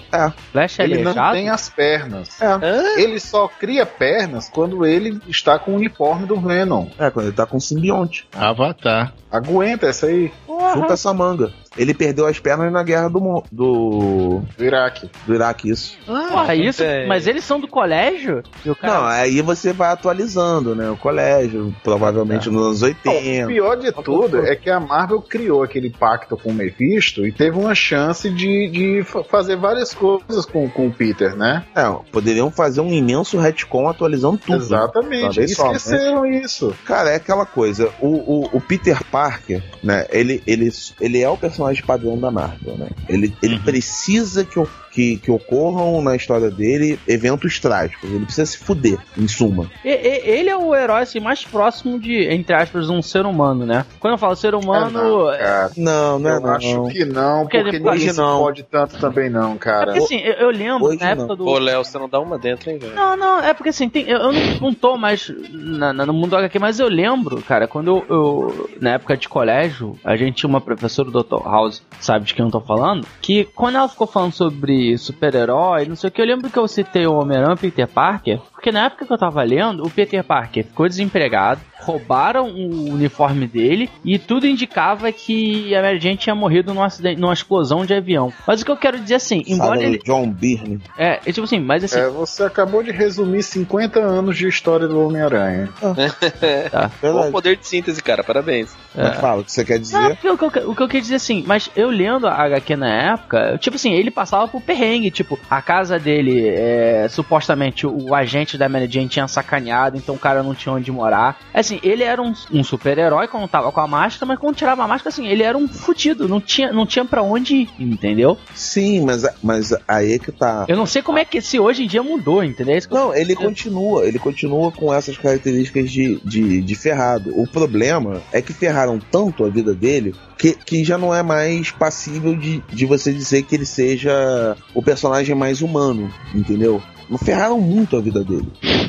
Flash 0.53 0.79
é 0.79 0.83
ele 0.83 0.95
não 0.99 1.11
aleijado? 1.11 1.33
tem 1.35 1.49
as 1.49 1.69
pernas. 1.69 2.41
É. 2.41 3.01
Ele 3.01 3.19
só 3.19 3.47
cria 3.47 3.85
pernas 3.85 4.49
quando 4.49 4.85
ele 4.85 5.19
está 5.27 5.59
com 5.59 5.75
o 5.75 5.79
uniforme 5.85 6.25
do 6.25 6.39
Venom. 6.39 6.87
É, 6.97 7.09
quando 7.09 7.27
ele 7.27 7.35
tá 7.35 7.45
com 7.45 7.59
simbionte. 7.59 8.27
Avatar. 8.33 9.13
Aguenta 9.31 9.87
essa 9.87 10.07
aí, 10.07 10.31
Chupa 10.73 10.93
essa 10.93 11.13
manga. 11.13 11.51
Ele 11.77 11.93
perdeu 11.93 12.25
as 12.25 12.39
pernas 12.39 12.71
na 12.71 12.81
guerra 12.83 13.09
do, 13.09 13.43
do, 13.51 14.41
do 14.57 14.63
Iraque. 14.63 15.09
do 15.27 15.33
Iraque, 15.35 15.69
isso. 15.69 15.97
Porra, 16.05 16.55
isso? 16.55 16.81
tem. 16.81 17.05
Mas 17.05 17.27
eles 17.27 17.43
são 17.43 17.59
do 17.59 17.67
colégio? 17.67 18.41
E 18.65 18.69
o 18.69 18.75
cara... 18.75 18.93
Não, 18.93 19.05
aí 19.07 19.41
você 19.41 19.73
vai 19.73 19.91
atualizando, 19.91 20.73
né? 20.73 20.89
O 20.89 20.95
colégio, 20.95 21.75
provavelmente 21.83 22.49
nos 22.49 22.81
anos 22.81 22.95
Não, 23.03 23.11
80. 23.13 23.43
o 23.43 23.47
pior 23.47 23.75
de 23.75 23.91
tudo 23.91 24.45
é 24.45 24.55
que 24.55 24.69
a 24.69 24.79
Marvel 24.79 25.21
criou 25.21 25.63
aquele 25.63 25.89
pacto 25.89 26.37
com 26.37 26.51
o 26.51 26.53
Mephisto 26.53 27.27
e 27.27 27.31
teve 27.33 27.57
uma 27.59 27.75
chance 27.75 28.29
de, 28.29 28.69
de 28.69 29.03
fa- 29.03 29.25
fazer 29.25 29.57
várias 29.57 29.93
coisas 29.93 30.45
com, 30.45 30.69
com 30.69 30.87
o 30.87 30.93
Peter, 30.93 31.35
né? 31.35 31.65
É, 31.75 31.83
poderiam 32.09 32.49
fazer 32.49 32.79
um 32.79 32.91
imenso 32.93 33.37
retcon 33.37 33.89
atualizando 33.89 34.37
tudo. 34.37 34.55
Exatamente. 34.55 35.23
Talvez 35.23 35.53
só, 35.53 35.71
né? 35.73 35.74
Esqueceram 35.77 36.25
isso. 36.25 36.75
Cara, 36.85 37.11
é 37.11 37.15
aquela 37.15 37.45
coisa. 37.45 37.91
O, 37.99 38.07
o, 38.07 38.57
o 38.57 38.61
Peter 38.61 39.03
Parker, 39.05 39.63
né? 39.83 40.05
Ele, 40.11 40.41
ele, 40.47 40.69
ele 40.99 41.21
é 41.21 41.29
o 41.29 41.37
personagem 41.37 41.83
padrão 41.85 42.19
da 42.19 42.31
Marvel, 42.31 42.77
né? 42.77 42.89
Ele, 43.07 43.35
ele 43.41 43.55
Uhum. 43.55 43.61
precisa 43.63 44.43
que, 44.43 44.59
o- 44.59 44.67
que, 44.95 45.17
que 45.17 45.29
ocorram 45.29 46.01
na 46.01 46.15
história 46.15 46.49
dele 46.49 46.97
eventos 47.05 47.59
trágicos. 47.59 48.09
Ele 48.09 48.23
precisa 48.23 48.45
se 48.45 48.57
fuder, 48.57 48.97
em 49.17 49.27
suma. 49.27 49.69
E- 49.83 49.89
e- 49.89 50.21
ele 50.29 50.49
é 50.49 50.55
o 50.55 50.73
herói 50.73 51.01
assim, 51.01 51.19
mais 51.19 51.43
próximo 51.43 51.99
de, 51.99 52.27
entre 52.33 52.55
aspas, 52.55 52.89
um 52.89 53.01
ser 53.01 53.25
humano, 53.25 53.65
né? 53.65 53.85
Quando 53.99 54.13
eu 54.13 54.17
falo 54.17 54.35
ser 54.37 54.55
humano. 54.55 54.89
não, 54.91 55.37
cara. 55.37 55.71
Não, 55.75 56.17
não 56.19 56.29
é 56.29 56.35
Eu 56.37 56.39
não. 56.41 56.49
acho 56.51 56.83
que 56.87 57.03
não, 57.05 57.41
Porque 57.41 57.57
porque, 57.61 57.71
depois- 57.79 57.99
ninguém 57.99 58.15
não. 58.15 58.39
pode 58.39 58.63
tanto 58.63 58.97
também 58.97 59.29
não, 59.29 59.53
É 59.53 59.57
cara. 59.57 59.85
porque 59.87 59.99
assim, 59.99 60.19
eu, 60.21 60.33
eu 60.33 60.49
lembro 60.49 60.85
Hoje 60.87 60.99
na 61.01 61.09
época 61.09 61.27
não. 61.27 61.35
do. 61.35 61.45
Ô, 61.45 61.57
Léo, 61.57 61.83
você 61.83 61.97
não 61.99 62.07
dá 62.07 62.19
uma 62.21 62.37
dentro, 62.37 62.69
hein, 62.71 62.77
velho? 62.77 62.95
Não, 62.95 63.17
não, 63.17 63.39
é 63.39 63.53
porque 63.53 63.69
assim, 63.69 63.89
tem- 63.89 64.07
eu, 64.07 64.17
eu 64.19 64.31
não, 64.31 64.41
não 64.61 64.73
tô 64.73 64.95
mais 64.97 65.29
na- 65.51 65.91
na- 65.91 66.05
no 66.05 66.13
mundo 66.13 66.29
do 66.29 66.37
HQ, 66.37 66.57
mas 66.57 66.79
eu 66.79 66.87
lembro, 66.87 67.41
cara, 67.41 67.67
quando 67.67 67.87
eu, 67.87 68.05
eu- 68.09 68.69
na 68.79 68.91
época 68.91 69.17
de 69.17 69.27
colégio, 69.27 69.97
a 70.05 70.15
gente 70.15 70.35
tinha 70.35 70.49
uma 70.49 70.61
professora, 70.61 71.09
o 71.09 71.11
Dr. 71.11 71.43
House, 71.43 71.81
sabe 71.99 72.25
de 72.25 72.33
quem 72.33 72.45
eu 72.45 72.51
tô 72.51 72.61
falando, 72.61 73.05
que 73.21 73.43
quando 73.55 73.75
ela 73.75 73.89
ficou 73.89 74.07
falando 74.07 74.31
sobre 74.31 74.84
super-herói, 74.97 75.85
não 75.85 75.95
sei 75.95 76.09
o 76.09 76.11
que, 76.11 76.21
eu 76.21 76.25
lembro 76.25 76.49
que 76.49 76.57
eu 76.59 76.67
citei 76.67 77.05
o 77.05 77.13
Homem-Aranha 77.13 77.51
e 77.51 77.55
o 77.55 77.57
Peter 77.57 77.87
Parker, 77.87 78.39
porque 78.53 78.71
na 78.71 78.85
época 78.85 79.05
que 79.05 79.13
eu 79.13 79.17
tava 79.17 79.43
lendo, 79.43 79.85
o 79.85 79.89
Peter 79.89 80.23
Parker 80.23 80.65
ficou 80.65 80.87
desempregado, 80.87 81.61
roubaram 81.81 82.47
o 82.49 82.91
uniforme 82.93 83.45
dele 83.47 83.89
e 84.03 84.17
tudo 84.17 84.47
indicava 84.47 85.11
que 85.11 85.75
a 85.75 85.81
Mary 85.81 85.99
Jane 85.99 86.17
tinha 86.17 86.33
morrido 86.33 86.73
num 86.73 86.81
acidente, 86.81 87.19
numa 87.21 87.33
explosão 87.33 87.85
de 87.85 87.93
avião. 87.93 88.33
Mas 88.47 88.61
o 88.61 88.65
que 88.65 88.71
eu 88.71 88.77
quero 88.77 88.99
dizer 88.99 89.15
assim, 89.15 89.43
embora 89.47 89.75
Sabe, 89.79 89.83
ele. 89.85 90.01
John 90.03 90.29
Byrne. 90.29 90.81
É, 90.97 91.19
é 91.25 91.31
tipo 91.31 91.43
assim, 91.43 91.59
mas 91.59 91.83
assim, 91.83 91.99
É, 91.99 92.09
você 92.09 92.43
acabou 92.43 92.81
de 92.81 92.91
resumir 92.91 93.43
50 93.43 93.99
anos 93.99 94.35
de 94.37 94.47
história 94.47 94.87
do 94.87 94.99
Homem-Aranha. 95.05 95.69
tá. 96.71 96.91
Bom 97.01 97.07
Verdade. 97.13 97.31
poder 97.31 97.57
de 97.57 97.67
síntese, 97.67 98.01
cara, 98.01 98.23
parabéns. 98.23 98.75
Mas 98.95 99.17
fala 99.19 99.41
o 99.41 99.43
que 99.43 99.51
você 99.51 99.63
quer 99.65 99.75
Não, 99.75 99.81
dizer. 99.81 100.17
porque 100.21 100.29
o, 100.29 100.37
que 100.37 100.59
eu, 100.59 100.71
o 100.71 100.75
que 100.75 100.81
eu 100.81 100.87
queria 100.87 101.01
dizer 101.01 101.15
assim, 101.15 101.43
mas 101.45 101.69
eu 101.75 101.89
lendo 101.89 102.27
a 102.27 102.33
HQ 102.33 102.75
na 102.77 103.13
época, 103.13 103.37
eu, 103.51 103.57
tipo 103.57 103.75
assim, 103.75 103.93
ele 103.93 104.09
passava 104.09 104.47
por 104.47 104.61
perrengue, 104.75 105.09
tipo, 105.09 105.39
a 105.49 105.61
casa 105.61 105.97
dele, 105.97 106.47
é, 106.49 107.07
supostamente 107.09 107.87
o 107.87 108.13
agente 108.13 108.57
da 108.57 108.67
Mary 108.67 108.87
Jane 108.91 109.07
tinha 109.07 109.27
sacaneado, 109.27 109.97
então 109.97 110.15
o 110.15 110.19
cara 110.19 110.43
não 110.43 110.53
tinha 110.53 110.73
onde 110.73 110.91
morar. 110.91 111.39
Assim, 111.53 111.79
ele 111.81 112.03
era 112.03 112.21
um, 112.21 112.33
um 112.51 112.63
super-herói 112.63 113.27
quando 113.27 113.47
tava 113.47 113.71
com 113.71 113.79
a 113.79 113.87
máscara, 113.87 114.25
mas 114.27 114.39
quando 114.39 114.55
tirava 114.55 114.83
a 114.83 114.87
máscara, 114.87 115.09
assim, 115.09 115.27
ele 115.27 115.43
era 115.43 115.57
um 115.57 115.67
fudido, 115.67 116.27
não 116.27 116.41
tinha, 116.41 116.71
não 116.73 116.85
tinha 116.85 117.05
pra 117.05 117.23
onde 117.23 117.55
ir, 117.55 117.69
entendeu? 117.79 118.37
Sim, 118.53 119.01
mas, 119.05 119.25
mas 119.41 119.73
aí 119.87 120.13
é 120.13 120.19
que 120.19 120.31
tá. 120.31 120.65
Eu 120.67 120.75
não 120.75 120.85
sei 120.85 121.01
como 121.01 121.17
é 121.17 121.25
que 121.25 121.41
se 121.41 121.59
hoje 121.59 121.83
em 121.83 121.87
dia 121.87 122.03
mudou, 122.03 122.43
entendeu? 122.43 122.75
É 122.75 122.81
que 122.81 122.91
eu- 122.93 122.97
Não, 122.97 123.15
ele 123.15 123.35
continua, 123.35 124.05
ele 124.05 124.19
continua 124.19 124.71
com 124.71 124.93
essas 124.93 125.17
características 125.17 125.89
de, 125.89 126.19
de, 126.23 126.61
de 126.61 126.75
ferrado. 126.75 127.31
O 127.39 127.47
problema 127.47 128.21
é 128.33 128.41
que 128.41 128.51
ferraram 128.53 128.99
tanto 128.99 129.45
a 129.45 129.49
vida 129.49 129.73
dele 129.73 130.13
que, 130.37 130.53
que 130.53 130.83
já 130.83 130.97
não 130.97 131.15
é 131.15 131.23
mais 131.23 131.71
passível 131.71 132.35
de, 132.35 132.61
de 132.71 132.85
você 132.85 133.13
dizer 133.13 133.43
que 133.43 133.55
ele 133.55 133.65
seja 133.65 134.57
o 134.73 134.81
personagem 134.81 135.35
mais 135.35 135.61
humano, 135.61 136.11
entendeu? 136.33 136.81
Não 137.09 137.17
ferraram 137.17 137.59
muito 137.59 137.95
a 137.97 138.01
vida 138.01 138.23
dele. 138.23 138.47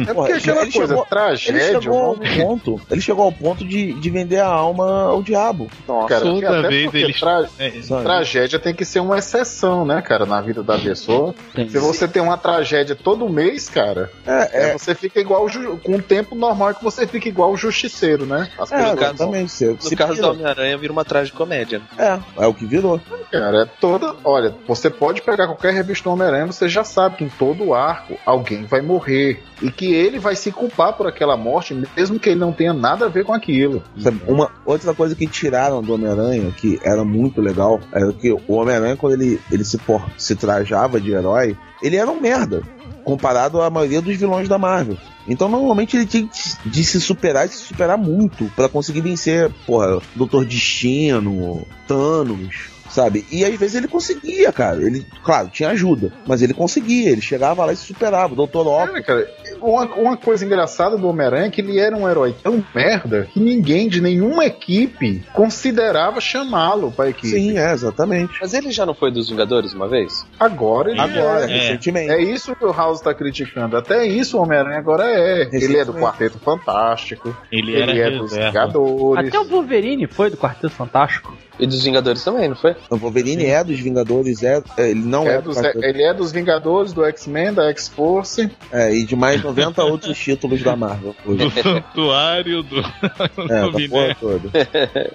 É 0.09 0.13
porque 0.15 0.33
aquela 0.33 0.63
ele 0.63 0.73
coisa, 0.73 0.89
chegou- 0.89 0.97
Ele 1.03 1.09
tragédia. 1.09 1.81
chegou 1.81 1.99
ao 1.99 2.13
o 2.13 2.17
nome- 2.17 2.37
ponto, 2.43 2.81
ele 2.91 3.01
chegou 3.01 3.25
ao 3.25 3.33
ponto 3.33 3.65
de, 3.67 3.93
de 3.95 4.11
vender 4.11 4.39
a 4.41 4.47
alma 4.47 5.05
ao 5.09 5.23
diabo. 5.23 5.69
Nossa, 5.89 6.09
cara, 6.09 6.21
Toda 6.23 6.59
até 6.59 6.69
vez 6.69 6.95
eles- 6.95 7.21
tra- 7.21 7.49
É? 7.59 7.71
Tragédia 8.03 8.59
tem 8.59 8.75
que 8.75 8.85
ser 8.85 9.01
uma 9.01 9.19
exceção, 9.19 9.85
né, 9.85 10.03
cara, 10.03 10.27
na 10.27 10.41
vida 10.41 10.63
da 10.63 10.79
pessoa. 10.79 11.35
Tem- 11.55 11.69
Se 11.69 11.79
você 11.79 12.07
tem 12.07 12.23
uma 12.23 12.37
tragédia 12.37 12.95
todo 12.95 13.29
mês, 13.29 13.69
cara, 13.69 14.11
É, 14.27 14.33
é, 14.33 14.71
é, 14.71 14.73
você 14.79 14.95
fica 14.95 15.21
igual 15.21 15.45
o 15.45 15.49
ju- 15.49 15.79
com 15.83 15.97
o 15.97 16.03
tempo 16.03 16.35
normal 16.35 16.71
é 16.71 16.75
que 16.75 16.85
você 16.85 17.07
fica 17.07 17.29
igual 17.29 17.53
o 17.53 17.57
justiceiro, 17.57 18.27
né? 18.27 18.49
As 18.59 18.71
é 18.73 18.77
pessoas 18.77 19.01
exatamente. 19.03 19.53
Você, 19.53 19.67
No 19.73 19.81
se 19.83 19.97
caso 19.97 20.11
do 20.13 20.17
pira. 20.17 20.31
Homem-Aranha, 20.31 20.79
vira 20.79 20.93
uma 20.93 21.05
tragicomédia. 21.05 21.81
É, 21.99 22.19
é 22.39 22.47
o 22.47 22.55
que 22.55 22.67
virou. 22.67 23.01
Cara, 23.31 23.63
é 23.63 23.67
toda. 23.81 24.15
Olha, 24.25 24.55
você 24.67 24.91
pode 24.91 25.23
pegar 25.23 25.47
qualquer 25.47 25.73
revista 25.73 26.05
do 26.05 26.13
Homem-Aranha, 26.13 26.47
você 26.47 26.69
já 26.69 26.85
sabe 26.85 27.17
que 27.17 27.25
em 27.25 27.29
todo 27.29 27.75
alguém 28.25 28.65
vai 28.65 28.81
morrer. 28.83 29.43
E 29.63 29.71
que 29.71 29.93
ele 29.95 30.19
vai 30.19 30.37
se 30.37 30.53
culpar 30.53 30.93
por 30.95 31.07
aquela 31.07 31.37
morte, 31.37 31.75
mesmo 31.97 32.19
que 32.21 32.29
ele 32.31 32.41
não 32.41 32.53
tenha 32.53 32.73
nada 32.75 33.07
a 33.07 33.09
ver 33.09 33.25
com 33.25 33.33
aquilo. 33.33 33.83
Uma 34.27 34.51
outra 34.65 34.93
coisa 34.95 35.15
que 35.15 35.27
tiraram 35.27 35.83
do 35.83 35.95
Homem-Aranha, 35.95 36.51
que 36.53 36.79
era 36.85 37.03
muito 37.05 37.41
legal, 37.41 37.81
era 37.93 38.13
que 38.13 38.31
o 38.33 38.41
Homem-Aranha, 38.53 38.97
quando 38.97 39.15
ele, 39.15 39.41
ele 39.51 39.65
se, 39.65 39.79
por- 39.79 40.07
se 40.19 40.37
trajava 40.37 41.01
de 41.01 41.11
herói, 41.13 41.57
ele 41.83 41.97
era 41.97 42.11
um 42.11 42.21
merda. 42.21 42.63
Comparado 43.03 43.63
à 43.63 43.71
maioria 43.71 44.03
dos 44.03 44.17
vilões 44.17 44.49
da 44.49 44.59
Marvel. 44.59 44.97
Então, 45.29 45.49
normalmente, 45.49 45.97
ele 45.97 46.07
tinha 46.07 46.29
de 46.65 46.85
se 46.85 47.01
superar 47.01 47.47
e 47.47 47.49
se 47.49 47.59
superar 47.59 47.97
muito 47.97 48.51
pra 48.57 48.69
conseguir 48.69 49.01
vencer, 49.01 49.51
porra, 49.65 50.01
Doutor 50.15 50.45
Destino, 50.45 51.65
Thanos, 51.87 52.71
sabe? 52.97 53.27
E 53.31 53.45
às 53.45 53.55
vezes 53.57 53.75
ele 53.75 53.89
conseguia, 53.89 54.51
cara. 54.51 54.83
Ele, 54.83 55.07
claro, 55.23 55.49
tinha 55.49 55.69
ajuda, 55.69 56.11
mas 56.27 56.41
ele 56.41 56.55
conseguia, 56.55 57.11
ele 57.11 57.21
chegava 57.21 57.65
lá 57.65 57.73
e 57.73 57.77
se 57.77 57.85
superava. 57.85 58.33
O 58.33 58.37
Doutor 58.37 58.67
Octopus. 58.67 59.05
Cara, 59.05 59.25
cara, 59.25 59.31
uma, 59.61 59.85
uma 59.95 60.17
coisa 60.17 60.45
engraçada 60.45 60.97
do 60.97 61.09
Homem-Aranha 61.09 61.47
é 61.47 61.51
que 61.51 61.61
ele 61.61 61.79
era 61.79 61.97
um 61.97 62.09
herói 62.09 62.35
tão 62.43 62.65
merda 62.75 63.29
que 63.33 63.41
ninguém 63.41 63.89
de 63.89 64.01
nenhuma 64.01 64.45
equipe 64.45 65.23
considerava 65.33 66.21
chamá-lo 66.21 66.91
pra 66.93 67.09
equipe. 67.09 67.29
Sim, 67.29 67.59
é, 67.59 67.73
exatamente. 67.73 68.35
Mas 68.41 68.53
ele 68.55 68.71
já 68.71 68.85
não 68.87 68.95
foi 68.95 69.11
dos 69.11 69.29
Vingadores 69.31 69.73
uma 69.75 69.89
vez? 69.89 70.27
Agora 70.39 70.91
ele 70.91 71.01
Agora, 71.01 71.45
É. 71.45 71.47
recentemente. 71.47 72.11
É 72.13 72.21
isso 72.23 72.55
que 72.57 72.65
o 72.65 72.73
House 72.73 73.01
tá 73.01 73.15
criticando. 73.15 73.77
Até 73.77 74.07
isso 74.07 74.39
o 74.39 74.43
Homem-Aranha 74.43 74.79
agora 74.79 75.05
é. 75.07 75.49
Ele 75.53 75.77
é 75.79 75.85
do. 75.85 75.95
Quarteto 75.97 76.39
Fantástico. 76.39 77.37
Ele, 77.51 77.75
Ele, 77.75 77.99
era 78.01 78.15
é 78.15 78.19
dos 78.19 78.33
reserva. 78.33 78.51
Vingadores. 78.51 79.29
Até 79.29 79.39
o 79.39 79.45
Wolverine 79.45 80.07
foi 80.07 80.31
do 80.31 80.37
Quarteto 80.37 80.71
Fantástico. 80.71 81.35
E 81.59 81.67
dos 81.67 81.83
Vingadores 81.83 82.23
também, 82.23 82.49
não 82.51 82.57
foi? 82.57 82.77
O 82.91 82.97
Wolverine 82.97 83.47
é 83.47 83.65
dos 83.65 83.81
Vingadores, 83.81 84.43
é, 84.43 84.63
é, 84.77 84.91
ele 84.91 85.01
não 85.01 85.27
é, 85.27 85.37
É 85.37 85.39
do 85.41 85.45
dos- 85.49 85.57
Quarteto- 85.57 85.83
ele 85.85 86.03
é 86.03 86.13
dos 86.13 86.31
Vingadores, 86.31 86.93
do 86.93 87.03
X-Men, 87.07 87.55
da 87.55 87.69
X-Force. 87.71 88.51
é, 88.71 88.95
e 88.95 89.05
de 89.05 89.17
mais 89.17 89.41
90 89.47 89.85
outros 89.85 90.19
títulos 90.19 90.63
da 90.63 90.77
Marvel. 90.77 91.15
hoje. 91.25 91.39
Do 91.39 91.51
santuário 91.63 92.63
do. 92.63 92.79
É, 92.79 92.83
do 92.83 93.73
da 93.73 93.89
porra 93.89 94.17
toda. 94.21 94.51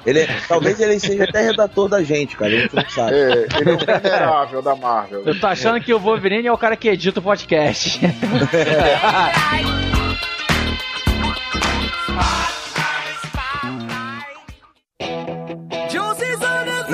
Ele 0.05 0.19
é- 0.19 0.27
talvez 0.47 0.79
ele 0.79 0.99
seja 0.99 1.23
até 1.25 1.41
redator 1.41 1.87
da 1.89 2.03
gente, 2.03 2.35
cara. 2.35 2.51
A 2.51 2.59
gente 2.59 2.75
não 2.75 2.89
sabe. 2.89 3.15
É, 3.15 3.47
ele 3.59 3.71
é 3.71 3.73
o 3.73 3.77
venerável 3.77 4.61
da 4.61 4.75
Marvel. 4.75 5.23
Eu 5.25 5.39
tô 5.39 5.47
achando 5.47 5.79
que 5.81 5.93
o 5.93 5.99
Wolverine 5.99 6.47
é 6.47 6.51
o 6.51 6.57
cara 6.57 6.75
que 6.75 6.89
edita 6.89 7.19
o 7.19 7.23
podcast. 7.23 7.99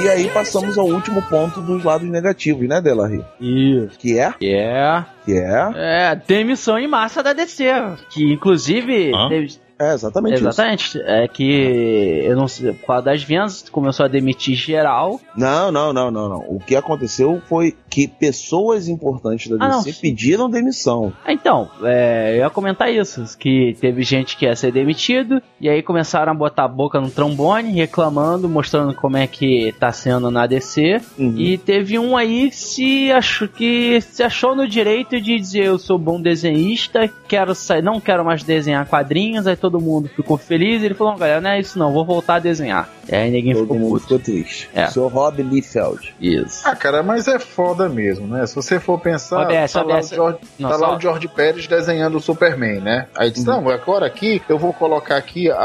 E 0.08 0.10
aí 0.10 0.30
passamos 0.30 0.78
ao 0.78 0.86
último 0.88 1.22
ponto 1.24 1.60
dos 1.60 1.84
lados 1.84 2.08
negativos, 2.10 2.66
né, 2.66 2.80
Delarry? 2.80 3.26
Isso. 3.42 4.00
Que 4.00 4.18
é? 4.18 4.34
É. 4.42 5.04
Que 5.26 5.34
é? 5.34 5.72
É, 5.76 6.16
demissão 6.16 6.80
em 6.80 6.88
massa 6.88 7.22
da 7.22 7.34
DC. 7.34 7.66
Que 8.10 8.32
inclusive. 8.32 9.12
Hã? 9.14 9.28
teve- 9.28 9.67
É 9.80 9.94
exatamente 9.94 10.36
isso. 10.36 10.48
Exatamente. 10.48 11.02
É 11.06 11.28
que 11.28 12.22
eu 12.24 12.36
não 12.36 12.48
sei, 12.48 12.74
por 12.74 12.88
causa 12.88 13.04
das 13.04 13.24
vendas, 13.24 13.70
começou 13.70 14.06
a 14.06 14.10
demitir 14.10 14.56
geral. 14.56 15.20
Não, 15.36 15.72
não, 15.72 15.94
não, 15.94 16.10
não, 16.10 16.30
não. 16.30 16.40
O 16.48 16.60
que 16.60 16.76
aconteceu 16.76 17.42
foi 17.48 17.76
que 17.90 18.08
pessoas 18.08 18.88
importantes 18.88 19.50
da 19.50 19.66
Ah, 19.66 19.78
DC 19.78 19.94
sim. 19.94 20.02
pediram 20.02 20.50
demissão. 20.50 21.14
Ah, 21.26 21.32
Então, 21.32 21.70
é, 21.84 22.34
eu 22.34 22.38
ia 22.38 22.50
comentar 22.50 22.92
isso, 22.92 23.24
que 23.38 23.76
teve 23.80 24.02
gente 24.04 24.36
que 24.36 24.46
ia 24.46 24.56
ser 24.56 24.72
demitido, 24.72 25.42
e 25.62 25.70
aí 25.70 25.84
começaram 25.84 26.32
a 26.32 26.36
botar 26.36 26.64
a 26.64 26.68
boca 26.68 27.00
no 27.00 27.10
trombone, 27.12 27.72
reclamando, 27.74 28.50
mostrando 28.50 28.94
como 28.96 29.18
é 29.18 29.28
que 29.28 29.74
tá 29.80 29.92
sendo 29.92 30.32
na 30.32 30.48
DC. 30.48 31.00
Uhum. 31.18 31.36
E 31.38 31.58
teve 31.58 32.00
um 32.00 32.18
aí 32.18 32.52
se 32.52 33.12
achou, 33.12 33.48
que 33.48 34.02
se 34.02 34.24
achou 34.24 34.56
no 34.56 34.68
direito 34.68 35.22
de 35.22 35.38
dizer 35.38 35.66
eu 35.66 35.78
sou 35.78 35.98
bom 36.00 36.20
desenhista, 36.22 37.08
quero 37.28 37.54
sair, 37.54 37.84
não 37.84 38.00
quero 38.00 38.24
mais 38.26 38.44
desenhar 38.44 38.86
quadrinhos, 38.88 39.46
aí 39.46 39.56
todo 39.56 39.67
mundo 39.80 40.10
ficou 40.16 40.38
feliz, 40.38 40.82
e 40.82 40.86
ele 40.86 40.94
falou, 40.96 41.16
galera, 41.18 41.42
não 41.42 41.50
é 41.50 41.60
isso 41.60 41.78
não, 41.78 41.92
vou 41.92 42.06
voltar 42.06 42.36
a 42.36 42.40
desenhar. 42.40 42.90
E 43.12 43.16
aí 43.16 43.30
ninguém 43.30 43.54
Todo 43.54 43.64
ficou 43.64 43.78
mundo 43.80 44.00
ficou 44.00 44.20
triste. 44.20 44.70
É. 44.74 44.88
Seu 44.88 45.08
Rob 45.08 45.42
Liefeld. 45.44 46.14
Isso. 46.20 46.62
Ah, 46.68 46.76
cara, 46.76 47.04
mas 47.04 47.28
é 47.28 47.38
foda 47.40 47.88
mesmo, 47.90 48.28
né? 48.28 48.46
Se 48.46 48.56
você 48.56 48.80
for 48.80 49.00
pensar, 49.00 49.42
OBS, 49.44 49.74
tá, 49.74 49.82
lá, 49.84 49.96
OBS. 49.96 50.12
o 50.12 50.16
George, 50.16 50.38
Não, 50.60 50.70
tá 50.70 50.78
só- 50.78 50.88
lá 50.88 50.96
o 50.98 51.00
George 51.02 51.28
Pérez 51.28 51.68
desenhando 51.68 52.18
o 52.18 52.22
Superman, 52.22 52.80
né? 52.82 53.08
Aí 53.18 53.30
diz, 53.32 53.44
não, 53.46 53.68
agora 53.70 54.06
aqui 54.06 54.42
eu 54.48 54.58
vou 54.58 54.74
colocar 54.74 55.18
aqui 55.18 55.50
a... 55.52 55.56
a- 55.56 55.62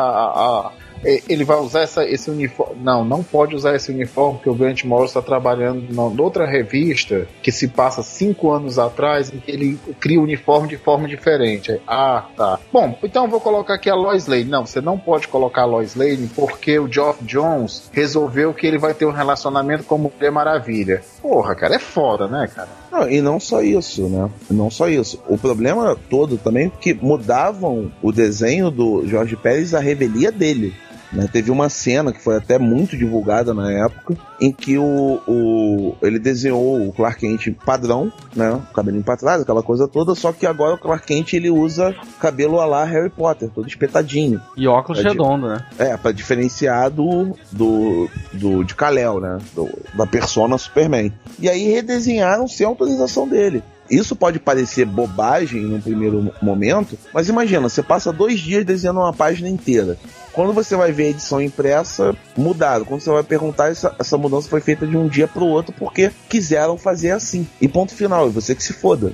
a- 0.68 0.70
ele 1.04 1.44
vai 1.44 1.58
usar 1.58 1.80
essa, 1.80 2.04
esse 2.04 2.30
uniforme. 2.30 2.76
Não, 2.82 3.04
não 3.04 3.22
pode 3.22 3.54
usar 3.54 3.74
esse 3.74 3.90
uniforme, 3.90 4.36
porque 4.36 4.50
o 4.50 4.54
Grant 4.54 4.84
Morrison 4.84 5.18
está 5.18 5.22
trabalhando 5.22 5.92
na 5.92 6.02
outra 6.22 6.46
revista 6.46 7.26
que 7.42 7.50
se 7.50 7.68
passa 7.68 8.02
cinco 8.02 8.50
anos 8.50 8.78
atrás, 8.78 9.32
em 9.32 9.38
que 9.38 9.50
ele 9.50 9.78
cria 9.98 10.20
o 10.20 10.22
uniforme 10.22 10.68
de 10.68 10.76
forma 10.76 11.08
diferente. 11.08 11.80
Ah, 11.86 12.26
tá. 12.36 12.58
Bom, 12.72 12.96
então 13.02 13.24
eu 13.24 13.30
vou 13.30 13.40
colocar 13.40 13.74
aqui 13.74 13.90
a 13.90 13.94
Lois 13.94 14.26
Lane. 14.26 14.44
Não, 14.44 14.64
você 14.64 14.80
não 14.80 14.98
pode 14.98 15.28
colocar 15.28 15.62
a 15.62 15.66
Lois 15.66 15.94
Lane 15.94 16.30
porque 16.34 16.78
o 16.78 16.90
Geoff 16.90 17.24
Jones 17.24 17.90
resolveu 17.92 18.54
que 18.54 18.66
ele 18.66 18.78
vai 18.78 18.94
ter 18.94 19.06
um 19.06 19.12
relacionamento 19.12 19.84
com 19.84 19.98
Mulher 19.98 20.30
Maravilha. 20.30 21.02
Porra, 21.20 21.54
cara, 21.54 21.76
é 21.76 21.78
foda, 21.78 22.28
né, 22.28 22.48
cara? 22.54 22.68
Não, 22.90 23.08
e 23.08 23.20
não 23.20 23.40
só 23.40 23.62
isso, 23.62 24.08
né? 24.08 24.30
Não 24.50 24.70
só 24.70 24.88
isso. 24.88 25.20
O 25.28 25.38
problema 25.38 25.96
todo 26.10 26.36
também 26.36 26.66
é 26.66 26.80
que 26.80 26.94
mudavam 26.94 27.90
o 28.02 28.12
desenho 28.12 28.70
do 28.70 29.06
Jorge 29.06 29.36
Pérez 29.36 29.74
à 29.74 29.80
revelia 29.80 30.30
dele. 30.30 30.74
Né? 31.12 31.28
Teve 31.32 31.50
uma 31.50 31.68
cena 31.68 32.12
que 32.12 32.20
foi 32.20 32.36
até 32.36 32.58
muito 32.58 32.96
divulgada 32.96 33.52
na 33.54 33.70
época, 33.72 34.16
em 34.40 34.50
que 34.52 34.78
o, 34.78 35.20
o- 35.26 35.94
ele 36.02 36.18
desenhou 36.18 36.88
o 36.88 36.92
Clark 36.92 37.20
Kent 37.20 37.54
padrão, 37.64 38.12
né? 38.34 38.60
Cabelinho 38.74 39.04
pra 39.04 39.16
trás, 39.16 39.42
aquela 39.42 39.62
coisa 39.62 39.86
toda, 39.86 40.14
só 40.14 40.32
que 40.32 40.46
agora 40.46 40.74
o 40.74 40.78
Clark 40.78 41.06
Kent 41.06 41.32
ele 41.34 41.50
usa 41.50 41.94
cabelo 42.20 42.60
a 42.60 42.64
lá 42.66 42.84
Harry 42.84 43.10
Potter, 43.10 43.48
todo 43.50 43.68
espetadinho. 43.68 44.40
E 44.56 44.66
óculos 44.66 45.00
É 45.04 45.08
redondo, 45.08 45.48
né? 45.48 45.64
É, 45.78 45.96
pra 45.96 46.12
diferenciar 46.12 46.90
do, 46.90 47.36
do, 47.50 48.08
do 48.32 48.64
de 48.64 48.74
Kal-El, 48.74 49.20
né? 49.20 49.38
Do- 49.54 49.68
da 49.94 50.06
persona 50.06 50.56
Superman. 50.58 51.12
E 51.38 51.48
aí 51.48 51.70
redesenharam 51.70 52.46
sem 52.48 52.66
autorização 52.66 53.28
dele. 53.28 53.62
Isso 53.92 54.16
pode 54.16 54.38
parecer 54.38 54.86
bobagem 54.86 55.60
no 55.60 55.78
primeiro 55.78 56.32
momento, 56.40 56.98
mas 57.12 57.28
imagina, 57.28 57.68
você 57.68 57.82
passa 57.82 58.10
dois 58.10 58.40
dias 58.40 58.64
desenhando 58.64 59.00
uma 59.00 59.12
página 59.12 59.50
inteira. 59.50 59.98
Quando 60.32 60.54
você 60.54 60.74
vai 60.74 60.92
ver 60.92 61.04
a 61.04 61.10
edição 61.10 61.42
impressa, 61.42 62.16
mudaram. 62.34 62.86
Quando 62.86 63.02
você 63.02 63.10
vai 63.10 63.22
perguntar, 63.22 63.68
essa, 63.68 63.94
essa 63.98 64.16
mudança 64.16 64.48
foi 64.48 64.62
feita 64.62 64.86
de 64.86 64.96
um 64.96 65.06
dia 65.06 65.28
pro 65.28 65.44
outro 65.44 65.74
porque 65.78 66.10
quiseram 66.26 66.78
fazer 66.78 67.10
assim. 67.10 67.46
E 67.60 67.68
ponto 67.68 67.94
final, 67.94 68.28
e 68.28 68.32
você 68.32 68.54
que 68.54 68.64
se 68.64 68.72
foda. 68.72 69.12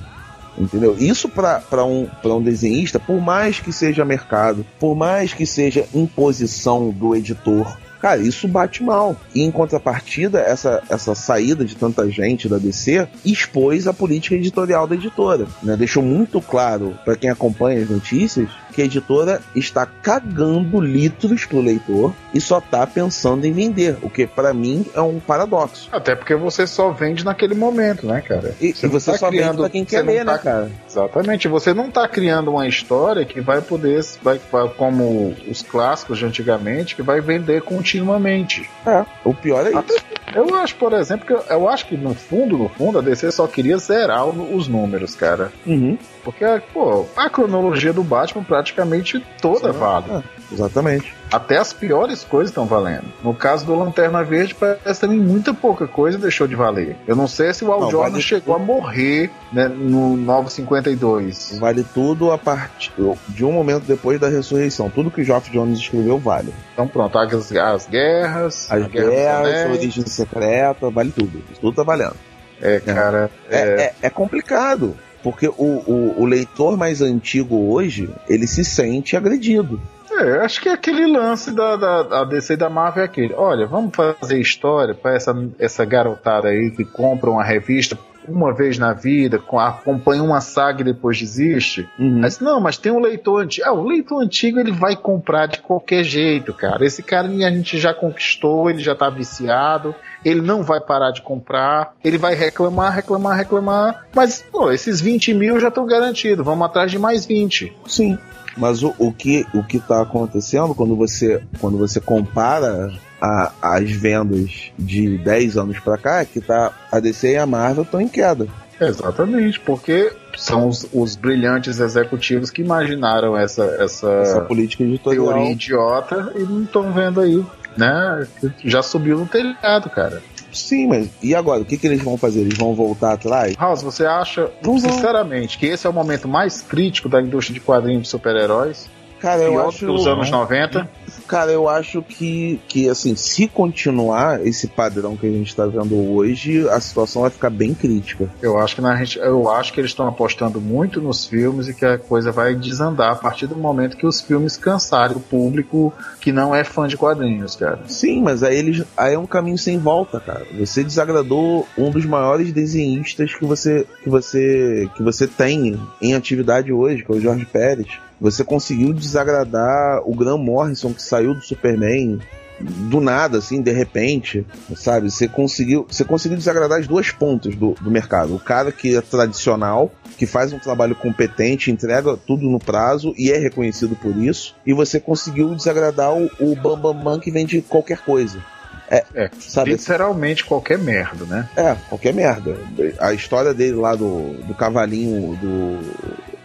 Entendeu? 0.57 0.95
Isso 0.97 1.27
pra 1.27 1.83
um, 1.83 2.07
um 2.23 2.41
desenhista, 2.41 3.01
por 3.01 3.19
mais 3.19 3.59
que 3.59 3.73
seja 3.73 4.05
mercado, 4.05 4.65
por 4.79 4.95
mais 4.95 5.33
que 5.33 5.45
seja 5.45 5.85
imposição 5.93 6.89
do 6.89 7.13
editor, 7.13 7.77
cara, 8.01 8.21
isso 8.21 8.47
bate 8.47 8.83
mal. 8.83 9.15
E 9.33 9.41
em 9.41 9.51
contrapartida, 9.51 10.39
essa, 10.39 10.81
essa 10.89 11.15
saída 11.15 11.65
de 11.65 11.75
tanta 11.75 12.09
gente 12.09 12.47
da 12.47 12.57
DC 12.57 13.07
expôs 13.25 13.87
a 13.87 13.93
política 13.93 14.35
editorial 14.35 14.87
da 14.87 14.95
editora. 14.95 15.47
Né? 15.61 15.75
Deixou 15.75 16.03
muito 16.03 16.41
claro 16.41 16.97
para 17.03 17.15
quem 17.15 17.29
acompanha 17.29 17.81
as 17.81 17.89
notícias 17.89 18.49
que 18.73 18.81
a 18.81 18.85
editora 18.85 19.41
está 19.55 19.85
cagando 19.85 20.79
litros 20.79 21.45
pro 21.45 21.61
leitor 21.61 22.13
e 22.33 22.39
só 22.41 22.59
tá 22.61 22.85
pensando 22.85 23.45
em 23.45 23.51
vender, 23.53 23.97
o 24.01 24.09
que 24.09 24.27
pra 24.27 24.53
mim 24.53 24.85
é 24.93 25.01
um 25.01 25.19
paradoxo. 25.19 25.89
Até 25.91 26.15
porque 26.15 26.35
você 26.35 26.65
só 26.67 26.91
vende 26.91 27.23
naquele 27.25 27.55
momento, 27.55 28.05
né, 28.05 28.21
cara? 28.21 28.53
E 28.61 28.69
e 28.69 28.87
você, 28.87 29.11
tá 29.11 29.17
só 29.17 29.29
vende 29.29 29.41
criando- 29.43 29.57
pra 29.61 29.69
quem 29.69 29.83
você 29.83 29.89
quer 29.95 30.01
ler, 30.03 30.25
tá- 30.25 30.31
né, 30.33 30.37
cara? 30.37 30.71
Exatamente, 30.87 31.47
você 31.47 31.73
não 31.73 31.89
tá 31.89 32.07
criando 32.07 32.51
uma 32.51 32.67
história 32.67 33.25
que 33.25 33.41
vai 33.41 33.61
poder, 33.61 34.03
vai, 34.21 34.39
vai- 34.51 34.69
como 34.69 35.35
os 35.47 35.61
clássicos 35.61 36.19
de 36.19 36.25
antigamente, 36.25 36.95
que 36.95 37.01
vai 37.01 37.19
vender 37.21 37.61
continuamente. 37.63 38.69
É, 38.85 39.05
o 39.23 39.33
pior 39.33 39.65
é 39.65 39.69
isso. 39.69 39.77
Até- 39.79 39.95
eu 40.33 40.55
acho, 40.55 40.75
por 40.75 40.93
exemplo, 40.93 41.25
que 41.25 41.33
eu, 41.33 41.43
eu 41.49 41.69
acho 41.69 41.87
que 41.87 41.97
no 41.97 42.13
fundo, 42.13 42.57
no 42.57 42.69
fundo, 42.69 42.99
a 42.99 43.01
DC 43.01 43.31
só 43.31 43.47
queria 43.47 43.77
zerar 43.77 44.25
os 44.25 44.67
números, 44.67 45.15
cara. 45.15 45.51
Uhum. 45.65 45.97
Porque, 46.23 46.45
pô, 46.73 47.05
a 47.15 47.29
cronologia 47.29 47.93
do 47.93 48.03
Batman 48.03 48.43
praticamente 48.43 49.23
toda 49.41 49.71
vale. 49.71 50.11
É. 50.11 50.38
exatamente. 50.51 51.13
Até 51.31 51.57
as 51.57 51.71
piores 51.71 52.23
coisas 52.23 52.49
estão 52.49 52.65
valendo. 52.65 53.05
No 53.23 53.33
caso 53.33 53.65
do 53.65 53.75
Lanterna 53.75 54.23
Verde, 54.23 54.55
parece 54.55 54.99
também 55.01 55.19
muita 55.19 55.53
pouca 55.53 55.87
coisa 55.87 56.17
deixou 56.17 56.47
de 56.47 56.55
valer. 56.55 56.95
Eu 57.07 57.15
não 57.15 57.27
sei 57.27 57.53
se 57.53 57.63
o 57.63 57.71
Al 57.71 57.81
Não, 57.81 57.91
Jordan 57.91 58.11
vale 58.11 58.21
chegou 58.23 58.55
a 58.55 58.59
morrer 58.59 59.29
né, 59.53 59.67
no 59.67 60.15
952. 60.17 61.57
Vale 61.59 61.83
tudo 61.93 62.31
a 62.31 62.37
partir 62.37 62.91
de 63.27 63.45
um 63.45 63.51
momento 63.51 63.83
depois 63.85 64.19
da 64.19 64.27
ressurreição. 64.29 64.89
Tudo 64.89 65.11
que 65.11 65.21
o 65.21 65.23
Geoff 65.23 65.51
Jones 65.51 65.79
escreveu 65.79 66.17
vale. 66.17 66.53
Então 66.73 66.87
pronto, 66.87 67.17
as, 67.17 67.51
as 67.51 67.87
guerras, 67.87 68.71
As 68.71 68.87
Guerra 68.87 69.09
guerras, 69.09 69.47
Anéis. 69.47 69.77
origem 69.79 70.05
secreta, 70.07 70.89
vale 70.89 71.11
tudo. 71.11 71.43
Isso 71.51 71.61
tudo 71.61 71.75
tá 71.75 71.83
valendo. 71.83 72.15
É, 72.61 72.79
cara, 72.79 73.29
É, 73.49 73.57
é- 73.59 73.93
é 74.03 74.09
complicado. 74.09 74.95
Porque 75.21 75.49
o, 75.49 75.53
o, 75.57 76.15
o 76.19 76.25
leitor 76.25 76.77
mais 76.77 77.01
antigo 77.01 77.73
hoje, 77.73 78.09
ele 78.27 78.47
se 78.47 78.63
sente 78.63 79.17
agredido. 79.17 79.79
É, 80.19 80.39
acho 80.45 80.61
que 80.61 80.69
é 80.69 80.73
aquele 80.73 81.05
lance 81.07 81.51
da, 81.51 81.75
da, 81.75 82.03
da 82.03 82.23
DC 82.23 82.55
da 82.57 82.69
Marvel 82.69 83.03
é 83.03 83.05
aquele. 83.05 83.33
Olha, 83.33 83.65
vamos 83.65 83.95
fazer 83.95 84.39
história 84.39 84.93
para 84.93 85.15
essa, 85.15 85.35
essa 85.57 85.85
garotada 85.85 86.49
aí 86.49 86.71
que 86.71 86.83
compra 86.85 87.29
uma 87.29 87.43
revista 87.43 87.97
uma 88.27 88.53
vez 88.53 88.77
na 88.77 88.93
vida, 88.93 89.39
com- 89.39 89.59
acompanha 89.59 90.21
uma 90.21 90.39
saga 90.39 90.81
e 90.81 90.83
depois 90.83 91.17
desiste. 91.19 91.89
Uhum. 91.97 92.19
Mas 92.21 92.39
não, 92.39 92.59
mas 92.59 92.77
tem 92.77 92.91
um 92.91 92.99
leitor 92.99 93.41
antigo. 93.41 93.67
Ah, 93.67 93.73
o 93.73 93.83
leitor 93.87 94.21
antigo 94.21 94.59
ele 94.59 94.71
vai 94.71 94.95
comprar 94.95 95.47
de 95.47 95.59
qualquer 95.59 96.03
jeito, 96.03 96.53
cara. 96.53 96.85
Esse 96.85 97.01
cara 97.01 97.27
a 97.27 97.49
gente 97.51 97.79
já 97.79 97.93
conquistou, 97.93 98.69
ele 98.69 98.79
já 98.83 98.93
tá 98.93 99.09
viciado, 99.09 99.95
ele 100.23 100.41
não 100.41 100.61
vai 100.61 100.79
parar 100.79 101.11
de 101.11 101.21
comprar, 101.21 101.93
ele 102.03 102.17
vai 102.17 102.35
reclamar, 102.35 102.93
reclamar, 102.93 103.35
reclamar. 103.37 104.05
Mas, 104.13 104.45
pô, 104.51 104.71
esses 104.71 105.01
20 105.01 105.33
mil 105.33 105.59
já 105.59 105.69
estão 105.69 105.85
garantidos, 105.87 106.45
vamos 106.45 106.65
atrás 106.65 106.91
de 106.91 106.99
mais 106.99 107.25
20. 107.25 107.75
Sim. 107.87 108.17
Mas 108.59 108.83
o, 108.83 108.93
o 108.99 109.11
que 109.11 109.47
o 109.53 109.63
que 109.63 109.77
está 109.77 110.01
acontecendo 110.01 110.75
quando 110.75 110.95
você 110.95 111.41
quando 111.59 111.77
você 111.77 111.99
compara 111.99 112.91
a- 113.21 113.51
as 113.61 113.89
vendas 113.89 114.71
de 114.77 115.17
10 115.17 115.57
anos 115.57 115.79
para 115.79 115.97
cá 115.97 116.19
é 116.19 116.25
que 116.25 116.41
tá 116.41 116.71
a 116.91 116.99
DC 116.99 117.31
e 117.31 117.37
a 117.37 117.45
Marvel 117.45 117.83
estão 117.83 117.99
em 118.01 118.07
queda. 118.07 118.47
Exatamente, 118.81 119.59
porque 119.59 120.11
são 120.37 120.67
os, 120.69 120.87
os 120.93 121.15
brilhantes 121.15 121.79
executivos 121.79 122.49
que 122.49 122.61
imaginaram 122.61 123.35
essa, 123.37 123.63
essa, 123.79 124.09
Essa 124.09 124.41
política 124.41 124.83
editorial. 124.83 125.25
teoria 125.33 125.51
idiota 125.51 126.31
e 126.35 126.39
não 126.43 126.63
estão 126.63 126.91
vendo 126.93 127.19
aí, 127.19 127.45
né? 127.75 128.25
Já 128.63 128.81
subiu 128.81 129.17
no 129.19 129.25
telhado, 129.25 129.89
cara. 129.89 130.21
Sim, 130.59 130.87
mas 130.87 131.09
e 131.21 131.33
agora? 131.33 131.61
O 131.61 131.65
que, 131.65 131.77
que 131.77 131.87
eles 131.87 132.01
vão 132.01 132.17
fazer? 132.17 132.41
Eles 132.41 132.57
vão 132.57 132.73
voltar 132.73 133.13
atrás? 133.13 133.55
House, 133.57 133.81
você 133.81 134.05
acha, 134.05 134.49
Não 134.63 134.77
vão. 134.77 134.91
sinceramente, 134.91 135.57
que 135.57 135.65
esse 135.65 135.85
é 135.87 135.89
o 135.89 135.93
momento 135.93 136.27
mais 136.27 136.61
crítico 136.61 137.09
da 137.09 137.21
indústria 137.21 137.53
de 137.53 137.59
quadrinhos 137.59 138.03
de 138.03 138.07
super-heróis? 138.09 138.89
Cara, 139.19 139.41
eu 139.41 139.51
Pior 139.51 139.67
acho 139.67 139.79
que 139.79 139.85
os 139.85 140.07
anos 140.07 140.31
90? 140.31 140.89
Cara, 141.29 141.51
eu 141.51 141.69
acho 141.69 142.01
que, 142.01 142.59
que 142.67 142.89
assim, 142.89 143.15
se 143.15 143.47
continuar 143.47 144.43
esse 144.47 144.65
padrão 144.65 145.15
que 145.15 145.27
a 145.27 145.29
gente 145.29 145.55
tá 145.55 145.67
vendo 145.67 145.95
hoje, 145.95 146.67
a 146.67 146.79
situação 146.79 147.21
vai 147.21 147.29
ficar 147.29 147.51
bem 147.51 147.75
crítica. 147.75 148.27
Eu 148.41 148.57
acho 148.57 148.73
que 148.75 148.81
na 148.81 148.95
gente, 148.95 149.19
eu 149.19 149.47
acho 149.47 149.71
que 149.71 149.79
eles 149.79 149.91
estão 149.91 150.07
apostando 150.07 150.59
muito 150.59 150.99
nos 150.99 151.27
filmes 151.27 151.67
e 151.67 151.73
que 151.75 151.85
a 151.85 151.99
coisa 151.99 152.31
vai 152.31 152.55
desandar 152.55 153.11
a 153.11 153.15
partir 153.15 153.45
do 153.45 153.55
momento 153.55 153.95
que 153.95 154.07
os 154.07 154.19
filmes 154.19 154.57
cansarem 154.57 155.17
o 155.17 155.19
público 155.19 155.93
que 156.19 156.31
não 156.31 156.55
é 156.55 156.63
fã 156.63 156.87
de 156.87 156.97
quadrinhos, 156.97 157.55
cara. 157.55 157.81
Sim, 157.85 158.23
mas 158.23 158.41
aí 158.41 158.57
eles 158.57 158.83
aí 158.97 159.13
é 159.13 159.19
um 159.19 159.27
caminho 159.27 159.57
sem 159.59 159.77
volta, 159.77 160.19
cara. 160.19 160.47
Você 160.57 160.83
desagradou 160.83 161.67
um 161.77 161.91
dos 161.91 162.07
maiores 162.07 162.51
desenhistas 162.51 163.35
que 163.35 163.45
você 163.45 163.85
que 164.01 164.09
você 164.09 164.89
que 164.95 165.03
você 165.03 165.27
tem 165.27 165.79
em 166.01 166.15
atividade 166.15 166.73
hoje, 166.73 167.03
que 167.05 167.11
é 167.11 167.15
o 167.15 167.21
Jorge 167.21 167.45
Pérez. 167.45 167.99
Você 168.19 168.43
conseguiu 168.43 168.93
desagradar 168.93 170.01
o 170.05 170.15
Grant 170.15 170.39
Morrison 170.39 170.93
que 170.93 171.01
saiu 171.01 171.33
do 171.33 171.41
Superman 171.41 172.19
do 172.61 172.99
nada, 172.99 173.37
assim, 173.37 173.61
de 173.61 173.71
repente, 173.71 174.45
sabe? 174.75 175.09
Você 175.09 175.27
conseguiu, 175.27 175.85
você 175.89 176.03
conseguiu 176.03 176.37
desagradar 176.37 176.79
as 176.79 176.87
duas 176.87 177.11
pontas 177.11 177.55
do, 177.55 177.73
do 177.79 177.89
mercado. 177.89 178.35
O 178.35 178.39
cara 178.39 178.71
que 178.71 178.95
é 178.95 179.01
tradicional, 179.01 179.91
que 180.17 180.25
faz 180.25 180.51
um 180.51 180.59
trabalho 180.59 180.95
competente, 180.95 181.71
entrega 181.71 182.17
tudo 182.17 182.49
no 182.49 182.59
prazo 182.59 183.13
e 183.17 183.31
é 183.31 183.37
reconhecido 183.37 183.95
por 183.95 184.15
isso. 184.17 184.55
E 184.65 184.73
você 184.73 184.99
conseguiu 184.99 185.55
desagradar 185.55 186.13
o, 186.13 186.29
o 186.39 186.55
Bam 186.55 186.79
Bam 186.79 186.95
Bam 186.95 187.19
que 187.19 187.31
vende 187.31 187.61
qualquer 187.61 187.99
coisa. 187.99 188.43
É, 188.91 189.05
É, 189.13 189.29
sabe? 189.39 189.71
literalmente 189.71 190.43
qualquer 190.43 190.79
merda, 190.79 191.23
né? 191.25 191.47
É, 191.55 191.75
qualquer 191.87 192.11
merda. 192.11 192.57
A 192.99 193.13
história 193.13 193.53
dele 193.53 193.75
lá 193.75 193.93
do, 193.93 194.33
do 194.45 194.55
cavalinho 194.55 195.35
do, 195.35 195.79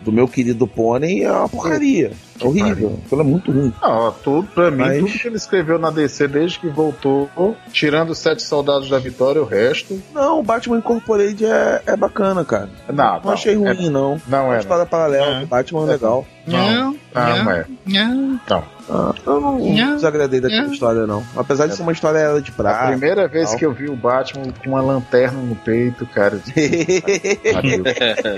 do 0.05 0.13
meu 0.13 0.29
querido 0.29 0.67
pônei 0.67 1.25
é 1.25 1.33
uma 1.33 1.49
porcaria. 1.49 2.13
É 2.41 2.45
horrível. 2.47 2.99
Aquilo 3.07 3.21
é 3.21 3.25
muito 3.25 3.51
ruim. 3.51 3.73
Não, 3.81 3.91
ó, 3.91 4.11
tudo, 4.11 4.47
pra 4.55 4.71
mim, 4.71 4.79
Mas- 4.79 4.99
tudo 5.01 5.13
que 5.19 5.27
ele 5.29 5.37
escreveu 5.37 5.79
na 5.79 5.91
DC 5.91 6.29
desde 6.29 6.59
que 6.59 6.69
voltou, 6.69 7.29
tirando 7.73 8.11
os 8.11 8.19
Sete 8.19 8.43
Soldados 8.43 8.89
da 8.91 8.99
Vitória, 8.99 9.41
o 9.41 9.45
resto. 9.45 10.01
Não, 10.13 10.41
o 10.41 10.43
Batman 10.43 10.79
Incorporated 10.79 11.45
é, 11.47 11.83
é 11.87 11.97
bacana, 11.97 12.45
cara. 12.45 12.69
Não, 12.93 13.21
Não 13.25 13.31
achei 13.31 13.55
ruim, 13.55 13.89
não. 13.89 14.21
Não 14.29 14.47
Uma 14.47 14.57
é. 14.57 14.59
história 14.59 14.85
paralela 14.85 15.41
do 15.41 15.47
Batman 15.47 15.83
é 15.85 15.87
legal. 15.93 16.27
Não, 16.47 16.97
não, 17.15 17.51
é. 17.51 17.65
não. 17.87 18.41
Não. 18.49 18.75
Ah, 18.87 19.15
eu 19.25 19.41
não 19.41 19.57
desagradei 19.95 20.43
daquela 20.43 20.65
Não. 20.65 20.73
história, 20.73 21.07
não. 21.07 21.25
Apesar 21.35 21.67
de 21.67 21.75
ser 21.75 21.81
uma 21.81 21.93
história 21.93 22.19
era 22.19 22.43
de 22.43 22.51
A 22.51 22.55
prata. 22.55 22.87
primeira 22.89 23.27
vez 23.27 23.49
tal. 23.49 23.59
que 23.59 23.65
eu 23.65 23.73
vi 23.73 23.89
o 23.89 23.97
Batman 23.97 24.53
com 24.63 24.69
uma 24.69 24.83
lanterna 24.83 25.41
no 25.41 25.57
peito, 25.57 26.05
cara. 26.05 26.39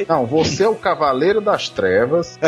Não, 0.08 0.26
você 0.26 0.64
é 0.64 0.68
o 0.68 0.74
Cavaleiro 0.76 1.40
das 1.40 1.68
Trevas. 1.68 2.38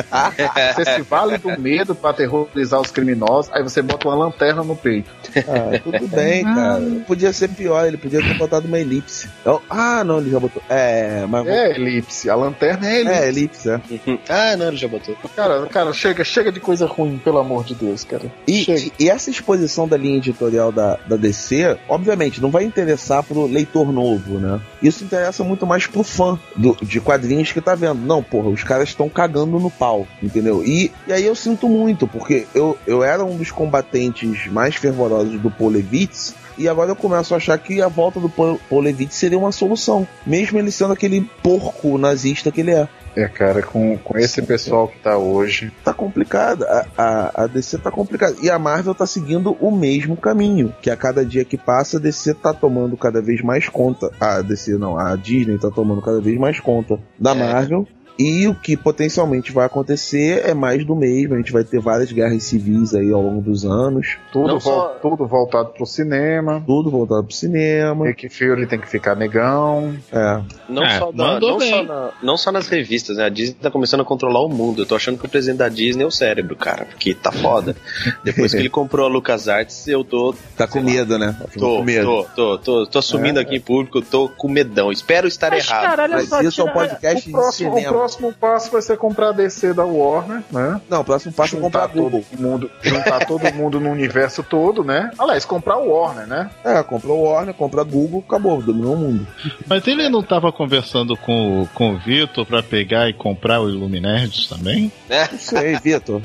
Você 0.76 0.84
se 0.94 1.02
vale 1.02 1.38
do 1.38 1.58
medo 1.60 1.94
pra 1.94 2.10
aterrorizar 2.10 2.80
os 2.80 2.90
criminosos. 2.90 3.50
Aí 3.52 3.62
você 3.62 3.82
bota 3.82 4.08
uma 4.08 4.16
lanterna 4.16 4.62
no 4.62 4.76
peito. 4.76 5.10
Ah, 5.38 5.78
tudo 5.82 6.08
bem, 6.08 6.44
cara. 6.44 6.80
Podia 7.06 7.32
ser 7.32 7.48
pior, 7.48 7.86
ele 7.86 7.96
podia 7.96 8.20
ter 8.22 8.34
botado 8.38 8.66
uma 8.66 8.78
elipse. 8.78 9.28
Eu- 9.44 9.62
ah, 9.68 10.02
não, 10.04 10.18
ele 10.18 10.30
já 10.30 10.40
botou. 10.40 10.62
É, 10.68 11.24
mas. 11.28 11.46
É 11.46 11.70
elipse. 11.74 12.30
A 12.30 12.34
lanterna 12.34 12.88
é 12.88 13.00
elipse. 13.00 13.18
É, 13.18 13.28
elipse, 13.28 13.70
é. 13.70 13.80
ah, 14.28 14.56
não, 14.56 14.68
ele 14.68 14.76
já 14.76 14.88
botou. 14.88 15.16
Cara, 15.34 15.47
cara, 15.70 15.92
chega, 15.92 16.24
chega 16.24 16.52
de 16.52 16.60
coisa 16.60 16.86
ruim, 16.86 17.18
pelo 17.22 17.38
amor 17.38 17.64
de 17.64 17.74
Deus, 17.74 18.04
cara. 18.04 18.30
E, 18.46 18.92
e- 18.98 19.08
essa 19.08 19.30
exposição 19.30 19.86
da 19.88 19.96
linha 19.96 20.16
editorial 20.18 20.70
da, 20.72 20.98
da 21.06 21.16
DC, 21.16 21.76
obviamente, 21.88 22.40
não 22.40 22.50
vai 22.50 22.64
interessar 22.64 23.22
pro 23.22 23.46
leitor 23.46 23.92
novo, 23.92 24.38
né? 24.38 24.60
Isso 24.82 25.04
interessa 25.04 25.42
muito 25.44 25.66
mais 25.66 25.86
pro 25.86 26.02
fã 26.02 26.38
do- 26.56 26.76
de 26.82 27.00
quadrinhos 27.00 27.52
que 27.52 27.60
tá 27.60 27.74
vendo. 27.74 28.00
Não, 28.06 28.22
porra, 28.22 28.48
os 28.48 28.62
caras 28.64 28.88
estão 28.88 29.08
cagando 29.08 29.58
no 29.58 29.70
pau, 29.70 30.06
entendeu? 30.22 30.62
E, 30.64 30.92
e 31.06 31.12
aí 31.12 31.24
eu 31.24 31.34
sinto 31.34 31.68
muito, 31.68 32.06
porque 32.06 32.46
eu, 32.54 32.76
eu 32.86 33.02
era 33.02 33.24
um 33.24 33.36
dos 33.36 33.50
combatentes 33.50 34.46
mais 34.50 34.74
fervorosos 34.76 35.40
do 35.40 35.50
Paul 35.50 35.70
Levitz, 35.70 36.34
e 36.56 36.68
agora 36.68 36.90
eu 36.90 36.96
começo 36.96 37.32
a 37.34 37.36
achar 37.36 37.56
que 37.58 37.80
a 37.80 37.86
volta 37.88 38.18
do 38.18 38.28
Paul 38.28 38.60
Paul 38.68 38.80
Levitz 38.82 39.14
seria 39.14 39.38
uma 39.38 39.52
solução, 39.52 40.06
mesmo 40.26 40.58
ele 40.58 40.72
sendo 40.72 40.92
aquele 40.92 41.20
porco 41.42 41.96
nazista 41.98 42.50
que 42.50 42.60
ele 42.60 42.72
é. 42.72 42.88
É, 43.18 43.26
cara, 43.26 43.62
com, 43.62 43.98
com 43.98 44.16
esse 44.16 44.40
pessoal 44.42 44.86
que 44.86 45.00
tá 45.00 45.18
hoje. 45.18 45.72
tá 45.84 45.92
complicada. 45.92 46.86
A, 46.96 47.02
a, 47.02 47.42
a 47.42 47.46
DC 47.48 47.78
tá 47.78 47.90
complicada. 47.90 48.36
E 48.40 48.48
a 48.48 48.56
Marvel 48.60 48.94
tá 48.94 49.08
seguindo 49.08 49.56
o 49.60 49.72
mesmo 49.72 50.16
caminho. 50.16 50.72
Que 50.80 50.88
a 50.88 50.96
cada 50.96 51.24
dia 51.24 51.44
que 51.44 51.56
passa, 51.56 51.96
a 51.96 52.00
DC 52.00 52.34
tá 52.34 52.54
tomando 52.54 52.96
cada 52.96 53.20
vez 53.20 53.42
mais 53.42 53.68
conta. 53.68 54.12
A 54.20 54.40
DC 54.40 54.78
não, 54.78 54.96
a 54.96 55.16
Disney 55.16 55.58
tá 55.58 55.68
tomando 55.68 56.00
cada 56.00 56.20
vez 56.20 56.38
mais 56.38 56.60
conta 56.60 57.00
da 57.18 57.34
Marvel. 57.34 57.88
E 58.18 58.48
o 58.48 58.54
que 58.54 58.76
potencialmente 58.76 59.52
vai 59.52 59.64
acontecer 59.66 60.42
é 60.44 60.52
mais 60.52 60.84
do 60.84 60.96
mesmo. 60.96 61.34
A 61.34 61.36
gente 61.36 61.52
vai 61.52 61.62
ter 61.62 61.78
várias 61.80 62.10
guerras 62.10 62.42
civis 62.42 62.92
aí 62.94 63.12
ao 63.12 63.22
longo 63.22 63.40
dos 63.40 63.64
anos. 63.64 64.16
Tudo, 64.32 64.58
vol- 64.58 64.60
só- 64.60 64.88
tudo 65.00 65.24
voltado 65.26 65.68
pro 65.68 65.86
cinema. 65.86 66.62
Tudo 66.66 66.90
voltado 66.90 67.22
pro 67.24 67.32
cinema. 67.34 68.04
Nick 68.06 68.28
Fury 68.28 68.66
tem 68.66 68.80
que 68.80 68.88
ficar 68.88 69.14
negão. 69.14 69.94
É. 70.12 70.40
Não, 70.68 70.84
É, 70.84 70.98
só, 70.98 71.12
na- 71.12 71.38
não, 71.38 71.60
só 71.60 71.82
na- 71.84 72.10
não 72.22 72.36
só 72.36 72.50
nas 72.50 72.66
revistas, 72.68 73.16
né? 73.18 73.24
A 73.26 73.28
Disney 73.28 73.56
tá 73.60 73.70
começando 73.70 74.00
a 74.00 74.04
controlar 74.04 74.40
o 74.44 74.48
mundo. 74.48 74.82
Eu 74.82 74.86
tô 74.86 74.96
achando 74.96 75.16
que 75.18 75.24
o 75.26 75.28
presidente 75.28 75.58
da 75.58 75.68
Disney 75.68 76.02
é 76.02 76.06
o 76.06 76.10
cérebro, 76.10 76.56
cara, 76.56 76.86
porque 76.86 77.14
tá 77.14 77.30
foda. 77.30 77.76
Depois 78.24 78.50
que 78.52 78.58
ele 78.58 78.68
comprou 78.70 79.06
a 79.06 79.08
LucasArts, 79.08 79.86
eu 79.86 80.02
tô. 80.02 80.34
Tá 80.56 80.66
com 80.66 80.80
medo, 80.80 81.18
né? 81.18 81.36
Ficou 81.50 81.68
Tô, 81.70 81.76
com 81.78 81.84
medo. 81.84 82.04
tô, 82.06 82.24
tô, 82.34 82.58
tô, 82.58 82.86
tô 82.86 82.98
assumindo 82.98 83.38
aqui 83.38 83.54
em 83.56 83.60
público, 83.60 84.02
tô 84.02 84.28
com 84.28 84.48
medão. 84.48 84.90
Espero 84.90 85.28
estar 85.28 85.50
Mas, 85.50 85.68
errado. 85.68 85.82
cara, 85.84 86.02
olha 86.02 86.16
Mas 86.16 86.44
isso 86.46 86.60
é 86.60 86.64
um 86.64 86.72
podcast 86.72 87.32
de 87.32 87.52
cinema. 87.52 88.07
Próximo 88.08 88.32
passo 88.32 88.70
vai 88.70 88.80
ser 88.80 88.96
comprar 88.96 89.28
a 89.28 89.32
DC 89.32 89.74
da 89.74 89.84
Warner, 89.84 90.42
né? 90.50 90.80
Não, 90.88 91.00
o 91.00 91.04
próximo 91.04 91.32
passo 91.32 91.56
é 91.56 91.60
comprar 91.60 91.88
todo 91.88 92.24
mundo, 92.38 92.70
juntar 92.82 93.26
todo 93.26 93.52
mundo 93.52 93.78
no 93.78 93.90
universo 93.90 94.42
todo, 94.42 94.82
né? 94.82 95.10
Aliás, 95.18 95.44
comprar 95.44 95.76
o 95.76 95.90
Warner, 95.90 96.26
né? 96.26 96.50
É, 96.64 96.82
comprou 96.82 97.18
o 97.18 97.22
Warner, 97.30 97.54
compra 97.54 97.82
a 97.82 97.84
Google, 97.84 98.24
acabou, 98.26 98.62
dominou 98.62 98.94
o 98.94 98.98
mundo. 98.98 99.26
Mas 99.66 99.86
ele 99.86 100.08
não 100.08 100.22
tava 100.22 100.50
conversando 100.50 101.16
com, 101.16 101.62
o- 101.62 101.66
com 101.74 101.94
o 101.94 101.98
Vitor 101.98 102.46
pra 102.46 102.62
pegar 102.62 103.08
e 103.08 103.12
comprar 103.12 103.60
o 103.60 103.68
Illuminerds 103.68 104.48
também? 104.48 104.90
Não 105.08 105.38
sei, 105.38 105.76
Vitor. 105.78 106.22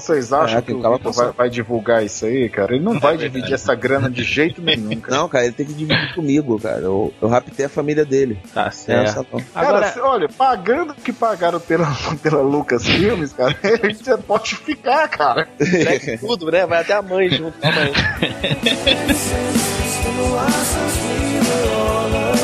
Vocês 0.00 0.32
acham 0.32 0.58
É, 0.58 0.62
que 0.62 0.68
que 0.68 0.74
o 0.74 0.92
Vitor 0.96 1.12
vai, 1.12 1.32
vai 1.32 1.50
divulgar 1.50 2.04
isso 2.04 2.24
aí, 2.26 2.48
cara? 2.48 2.74
Ele 2.74 2.84
não 2.84 2.98
vai 2.98 3.16
dividir 3.16 3.52
essa 3.54 3.74
grana 3.74 4.08
de 4.10 4.22
jeito 4.24 4.60
nenhum, 4.62 4.98
cara. 5.00 5.16
Não, 5.16 5.28
cara, 5.28 5.44
ele 5.44 5.52
tem 5.54 5.66
que 5.66 5.72
dividir 5.74 6.14
comigo, 6.14 6.58
cara. 6.60 6.80
Eu, 6.80 7.12
eu 7.20 7.28
raptei 7.28 7.66
a 7.66 7.68
família 7.68 8.04
dele. 8.04 8.38
Tá 8.54 8.66
É, 8.66 8.70
certo. 8.70 9.08
essa 9.08 9.26
não. 9.32 9.40
Cara, 9.40 9.68
Agora, 9.68 9.88
se- 9.92 10.00
olha, 10.00 10.28
pagando 10.28 10.92
o 10.92 10.96
que 10.96 11.12
pagaram 11.12 11.60
pela, 11.60 11.86
pela 12.22 12.40
Lucas 12.42 12.84
Filmes, 12.86 13.32
cara, 13.32 13.54
a 13.62 13.86
gente 13.86 14.16
pode 14.26 14.56
ficar, 14.56 15.08
cara. 15.08 15.48
Pega 15.58 16.18
tudo, 16.18 16.50
né? 16.50 16.66
Vai 16.66 16.80
até 16.80 16.94
a 16.94 17.02
mãe 17.02 17.28
junto 17.30 17.58
com 17.58 17.68
a 17.68 17.72
mãe. 17.72 17.92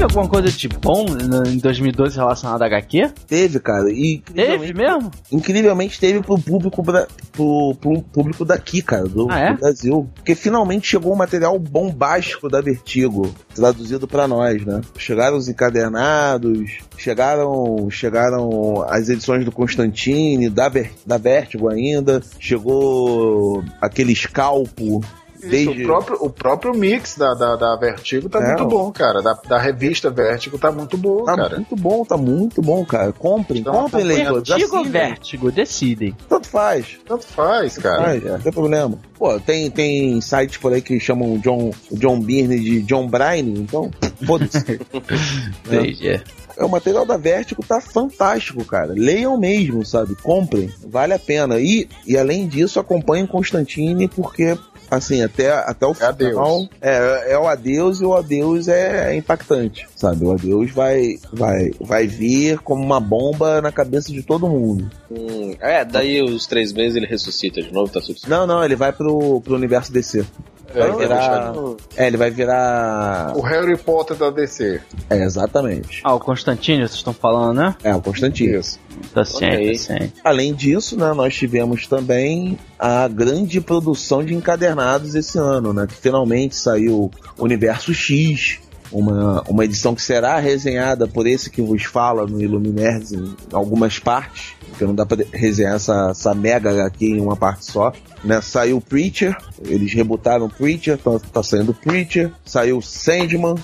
teve 0.00 0.04
alguma 0.04 0.28
coisa 0.28 0.50
de 0.50 0.66
bom 0.68 1.04
em 1.46 1.58
2012 1.58 2.16
relacionada 2.16 2.64
a 2.64 2.68
HQ? 2.68 3.10
Teve, 3.26 3.60
cara. 3.60 3.90
E 3.90 4.22
Teve 4.34 4.72
mesmo? 4.72 5.10
incrivelmente 5.30 6.00
teve 6.00 6.20
pro 6.22 6.38
público, 6.38 6.82
bra- 6.82 7.06
pro, 7.32 7.74
pro 7.78 8.02
público 8.04 8.44
daqui, 8.44 8.80
cara, 8.80 9.04
do, 9.04 9.30
Ah, 9.30 9.38
é? 9.38 9.52
do 9.52 9.58
Brasil. 9.60 10.08
Porque 10.14 10.34
finalmente 10.34 10.86
chegou 10.88 11.12
um 11.12 11.16
material 11.16 11.58
bombástico 11.58 12.48
da 12.48 12.62
Vertigo, 12.62 13.30
traduzido 13.54 14.08
pra 14.08 14.26
nós, 14.26 14.64
né? 14.64 14.80
Chegaram 14.96 15.36
os 15.36 15.48
encadernados, 15.48 16.78
chegaram 16.96 17.88
chegaram 17.90 18.82
as 18.88 19.08
edições 19.10 19.44
do 19.44 19.52
Constantine, 19.52 20.48
da, 20.48 20.68
Ver, 20.70 20.92
da 21.06 21.18
Vertigo 21.18 21.68
ainda, 21.68 22.22
chegou 22.38 23.62
aquele 23.80 24.12
escalpo. 24.12 25.02
Desde... 25.48 25.82
O, 25.82 25.86
próprio, 25.86 26.18
o 26.20 26.30
próprio 26.30 26.74
mix 26.74 27.16
da, 27.16 27.34
da, 27.34 27.56
da 27.56 27.76
Vertigo 27.76 28.28
tá 28.28 28.38
É, 28.40 28.46
muito 28.48 28.66
bom, 28.66 28.90
cara. 28.92 29.22
Da, 29.22 29.32
da 29.34 29.58
revista 29.58 30.10
Vertigo 30.10 30.58
tá 30.58 30.70
muito 30.70 30.96
bom, 30.96 31.24
Tá 31.24 31.36
cara. 31.36 31.56
muito 31.56 31.76
bom, 31.76 32.04
tá 32.04 32.16
muito 32.16 32.60
bom, 32.62 32.84
cara. 32.84 33.12
Comprem, 33.12 33.60
Então, 33.60 33.72
comprem, 33.72 34.04
leitores. 34.04 34.48
Vertigo 34.48 34.76
ou. 34.76 34.84
Vertigo? 34.84 35.52
Decidem. 35.52 36.16
Tanto 36.28 36.48
faz. 36.48 36.98
Tanto 37.06 37.26
faz, 37.26 37.78
cara. 37.78 38.02
Faz, 38.04 38.24
não 38.24 38.40
tem 38.40 38.52
problema. 38.52 38.98
Pô, 39.18 39.38
tem, 39.40 39.70
tem 39.70 40.20
sites 40.20 40.56
por 40.56 40.72
aí 40.72 40.80
que 40.80 40.98
chamam 40.98 41.34
o 41.34 41.38
John, 41.38 41.70
John 41.92 42.20
Byrne 42.20 42.58
de 42.58 42.82
John 42.82 43.06
Brine, 43.06 43.60
então, 43.60 43.90
foda-se. 44.26 44.80
Entendi. 45.66 46.08
É, 46.56 46.64
o 46.64 46.68
material 46.68 47.06
da 47.06 47.16
Vertigo 47.16 47.62
tá 47.66 47.80
fantástico, 47.80 48.64
cara. 48.64 48.92
Leiam 48.94 49.38
mesmo, 49.38 49.84
sabe? 49.84 50.14
Comprem, 50.16 50.70
vale 50.86 51.14
a 51.14 51.18
pena. 51.18 51.58
E, 51.58 51.88
e 52.06 52.18
além 52.18 52.46
disso, 52.46 52.78
acompanhem 52.78 53.26
Constantine, 53.26 54.08
porque, 54.08 54.58
assim, 54.90 55.22
até, 55.22 55.50
até 55.50 55.86
o 55.86 55.92
É 55.92 56.12
final. 56.12 56.68
É, 56.80 57.32
é 57.32 57.38
o 57.38 57.46
adeus 57.46 58.00
e 58.00 58.04
o 58.04 58.14
adeus 58.14 58.68
é 58.68 59.14
impactante, 59.14 59.86
sabe? 59.94 60.24
O 60.24 60.32
adeus 60.32 60.70
vai, 60.70 61.18
vai, 61.32 61.70
vai 61.80 62.06
vir 62.06 62.58
como 62.58 62.82
uma 62.82 63.00
bomba 63.00 63.60
na 63.60 63.72
cabeça 63.72 64.12
de 64.12 64.22
todo 64.22 64.48
mundo. 64.48 64.90
Hum, 65.10 65.54
é, 65.60 65.84
daí 65.84 66.22
os 66.22 66.46
três 66.46 66.72
meses 66.72 66.96
ele 66.96 67.06
ressuscita 67.06 67.62
de 67.62 67.72
novo, 67.72 67.92
tá 67.92 68.00
certo. 68.00 68.28
Não, 68.28 68.46
não, 68.46 68.64
ele 68.64 68.76
vai 68.76 68.92
pro, 68.92 69.40
pro 69.40 69.54
universo 69.54 69.92
DC. 69.92 70.24
Vai 70.72 70.88
É, 70.90 70.96
virar. 70.96 71.52
É, 71.96 72.06
ele 72.06 72.16
vai 72.16 72.30
virar. 72.30 73.32
O 73.36 73.40
Harry 73.40 73.76
Potter 73.76 74.16
da 74.16 74.30
DC. 74.30 74.80
É, 75.08 75.22
exatamente. 75.24 76.00
Ah, 76.04 76.14
o 76.14 76.20
Constantino, 76.20 76.80
vocês 76.86 76.94
estão 76.98 77.12
falando, 77.12 77.56
né? 77.56 77.74
É, 77.82 77.94
o 77.94 78.00
Constantino. 78.00 78.58
Isso. 78.58 78.78
Tá 79.14 79.24
ciente, 79.24 79.54
Ok. 79.56 79.72
tá 79.72 79.78
ciente. 79.78 80.14
Além 80.22 80.54
disso, 80.54 80.96
né, 80.96 81.12
nós 81.12 81.34
tivemos 81.34 81.86
também 81.86 82.58
a 82.78 83.08
grande 83.08 83.60
produção 83.60 84.24
de 84.24 84.34
encadernados 84.34 85.14
esse 85.14 85.38
ano, 85.38 85.72
né? 85.72 85.86
Que 85.86 85.94
finalmente 85.94 86.54
saiu 86.56 87.10
Universo 87.38 87.92
X, 87.94 88.58
uma, 88.92 89.42
uma 89.48 89.64
edição 89.64 89.94
que 89.94 90.02
será 90.02 90.38
resenhada 90.38 91.06
por 91.06 91.26
esse 91.26 91.48
que 91.50 91.62
vos 91.62 91.84
fala 91.84 92.26
no 92.26 92.40
Iluminerds 92.42 93.12
em 93.12 93.34
algumas 93.52 93.98
partes, 93.98 94.54
porque 94.70 94.84
não 94.84 94.94
dá 94.94 95.04
pra 95.04 95.18
resenhar 95.32 95.74
essa, 95.76 96.10
essa 96.10 96.34
mega 96.34 96.84
aqui 96.84 97.06
em 97.06 97.20
uma 97.20 97.36
parte 97.36 97.66
só. 97.66 97.92
Né? 98.24 98.40
Saiu 98.40 98.80
Preacher, 98.80 99.36
eles 99.64 99.92
rebutaram 99.92 100.48
Preacher, 100.48 100.96
tá, 100.98 101.18
tá 101.32 101.42
saindo 101.42 101.74
Preacher, 101.74 102.32
saiu 102.44 102.80
Sandman, 102.80 103.56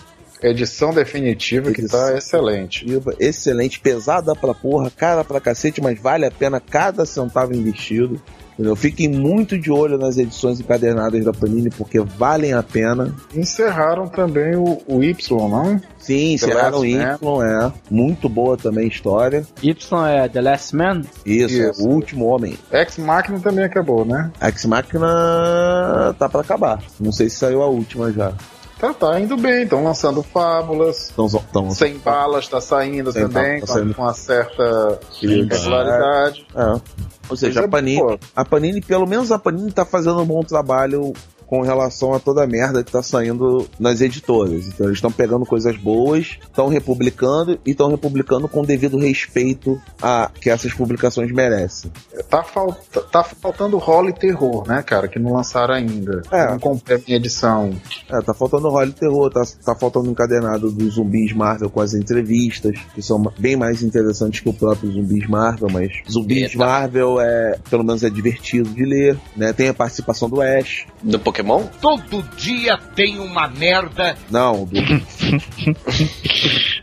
Edição 0.42 0.92
definitiva 0.92 1.72
que 1.72 1.80
Edição. 1.80 1.98
tá 1.98 2.16
excelente. 2.18 2.86
Excelente, 3.18 3.80
pesada 3.80 4.34
pra 4.34 4.52
porra, 4.52 4.90
cara 4.90 5.24
pra 5.24 5.40
cacete, 5.40 5.80
mas 5.80 5.98
vale 5.98 6.26
a 6.26 6.30
pena 6.30 6.60
cada 6.60 7.06
centavo 7.06 7.54
investido. 7.54 8.20
Entendeu? 8.56 8.74
Fiquem 8.74 9.08
muito 9.08 9.58
de 9.58 9.70
olho 9.70 9.98
nas 9.98 10.16
edições 10.16 10.58
encadernadas 10.58 11.22
da 11.22 11.32
Panini, 11.32 11.68
porque 11.68 12.00
valem 12.00 12.54
a 12.54 12.62
pena. 12.62 13.14
Encerraram 13.34 14.08
também 14.08 14.56
o, 14.56 14.80
o 14.88 15.04
Y, 15.04 15.48
não? 15.48 15.78
Sim, 15.98 16.32
encerraram 16.32 16.78
Last 16.78 16.88
Y, 16.88 17.42
é. 17.42 17.72
Muito 17.90 18.30
boa 18.30 18.56
também 18.56 18.84
a 18.84 18.88
história. 18.88 19.46
Y 19.62 20.08
é 20.08 20.28
The 20.28 20.40
Last 20.40 20.74
Man? 20.74 21.02
Isso, 21.24 21.62
é 21.62 21.70
Isso. 21.70 21.86
o 21.86 21.90
último 21.90 22.24
homem. 22.26 22.58
Ex 22.72 22.96
Machina 22.96 23.38
também 23.40 23.64
acabou, 23.64 24.06
né? 24.06 24.30
Ex 24.40 24.64
Machina 24.64 26.14
tá 26.18 26.26
pra 26.28 26.40
acabar. 26.40 26.82
Não 26.98 27.12
sei 27.12 27.28
se 27.28 27.36
saiu 27.36 27.62
a 27.62 27.66
última 27.66 28.10
já. 28.10 28.32
Tá, 28.78 28.92
tá 28.92 29.18
indo 29.18 29.36
bem. 29.36 29.62
Estão 29.62 29.82
lançando 29.82 30.22
fábulas. 30.22 31.10
Então, 31.12 31.26
então, 31.26 31.70
Sem 31.70 31.98
balas 31.98 32.46
tá 32.46 32.60
saindo 32.60 33.10
Sem 33.10 33.22
também, 33.22 33.60
tá 33.60 33.66
com, 33.66 33.72
saindo. 33.72 33.94
com 33.94 34.02
uma 34.02 34.14
certa 34.14 35.00
regularidade. 35.20 36.46
É. 36.54 36.80
Ou 37.28 37.36
seja, 37.36 37.60
Mas 37.60 37.64
é 37.64 37.66
a 37.66 37.68
Panini, 37.68 38.18
a 38.36 38.44
Panini, 38.44 38.80
pelo 38.80 39.06
menos 39.06 39.32
a 39.32 39.38
Panini 39.38 39.72
tá 39.72 39.84
fazendo 39.84 40.20
um 40.20 40.26
bom 40.26 40.42
trabalho 40.42 41.12
com 41.46 41.60
relação 41.60 42.12
a 42.12 42.20
toda 42.20 42.42
a 42.42 42.46
merda 42.46 42.82
que 42.82 42.92
tá 42.92 43.02
saindo 43.02 43.68
nas 43.78 44.00
editoras. 44.00 44.66
Então 44.66 44.86
eles 44.86 44.98
estão 44.98 45.12
pegando 45.12 45.46
coisas 45.46 45.76
boas, 45.76 46.38
estão 46.42 46.68
republicando 46.68 47.58
e 47.64 47.70
estão 47.70 47.88
republicando 47.88 48.48
com 48.48 48.62
devido 48.62 48.98
respeito 48.98 49.80
a 50.02 50.30
que 50.40 50.50
essas 50.50 50.72
publicações 50.72 51.32
merecem. 51.32 51.90
Tá, 52.28 52.42
falta, 52.42 53.00
tá 53.02 53.22
faltando 53.22 53.78
Holly 53.78 54.12
Terror, 54.12 54.66
né, 54.66 54.82
cara? 54.82 55.08
Que 55.08 55.18
não 55.18 55.32
lançaram 55.32 55.74
ainda. 55.74 56.22
É. 56.30 56.50
Não 56.50 56.58
comprei 56.58 56.96
a 56.96 57.00
minha 57.06 57.16
edição. 57.18 57.70
É, 58.10 58.20
tá 58.20 58.34
faltando 58.34 58.68
Holly 58.68 58.92
Terror, 58.92 59.30
tá, 59.30 59.42
tá 59.64 59.74
faltando 59.74 60.10
encadernado 60.10 60.70
dos 60.70 60.94
zumbis 60.94 61.32
Marvel 61.32 61.70
com 61.70 61.80
as 61.80 61.94
entrevistas, 61.94 62.78
que 62.94 63.02
são 63.02 63.22
bem 63.38 63.56
mais 63.56 63.82
interessantes 63.82 64.40
que 64.40 64.48
o 64.48 64.52
próprio 64.52 64.90
zumbis 64.90 65.28
Marvel, 65.28 65.68
mas 65.70 65.92
zumbis 66.10 66.42
Eita. 66.42 66.58
Marvel 66.58 67.20
é, 67.20 67.58
pelo 67.70 67.84
menos 67.84 68.02
é 68.02 68.10
divertido 68.10 68.70
de 68.70 68.84
ler, 68.84 69.18
né? 69.36 69.52
Tem 69.52 69.68
a 69.68 69.74
participação 69.74 70.28
do 70.28 70.40
Ash. 70.40 70.86
Do 71.02 71.18
Pokémon? 71.36 71.64
Todo 71.80 72.22
dia 72.36 72.78
tem 72.94 73.18
uma 73.18 73.46
merda. 73.48 74.16
Não, 74.30 74.64
do 74.64 74.76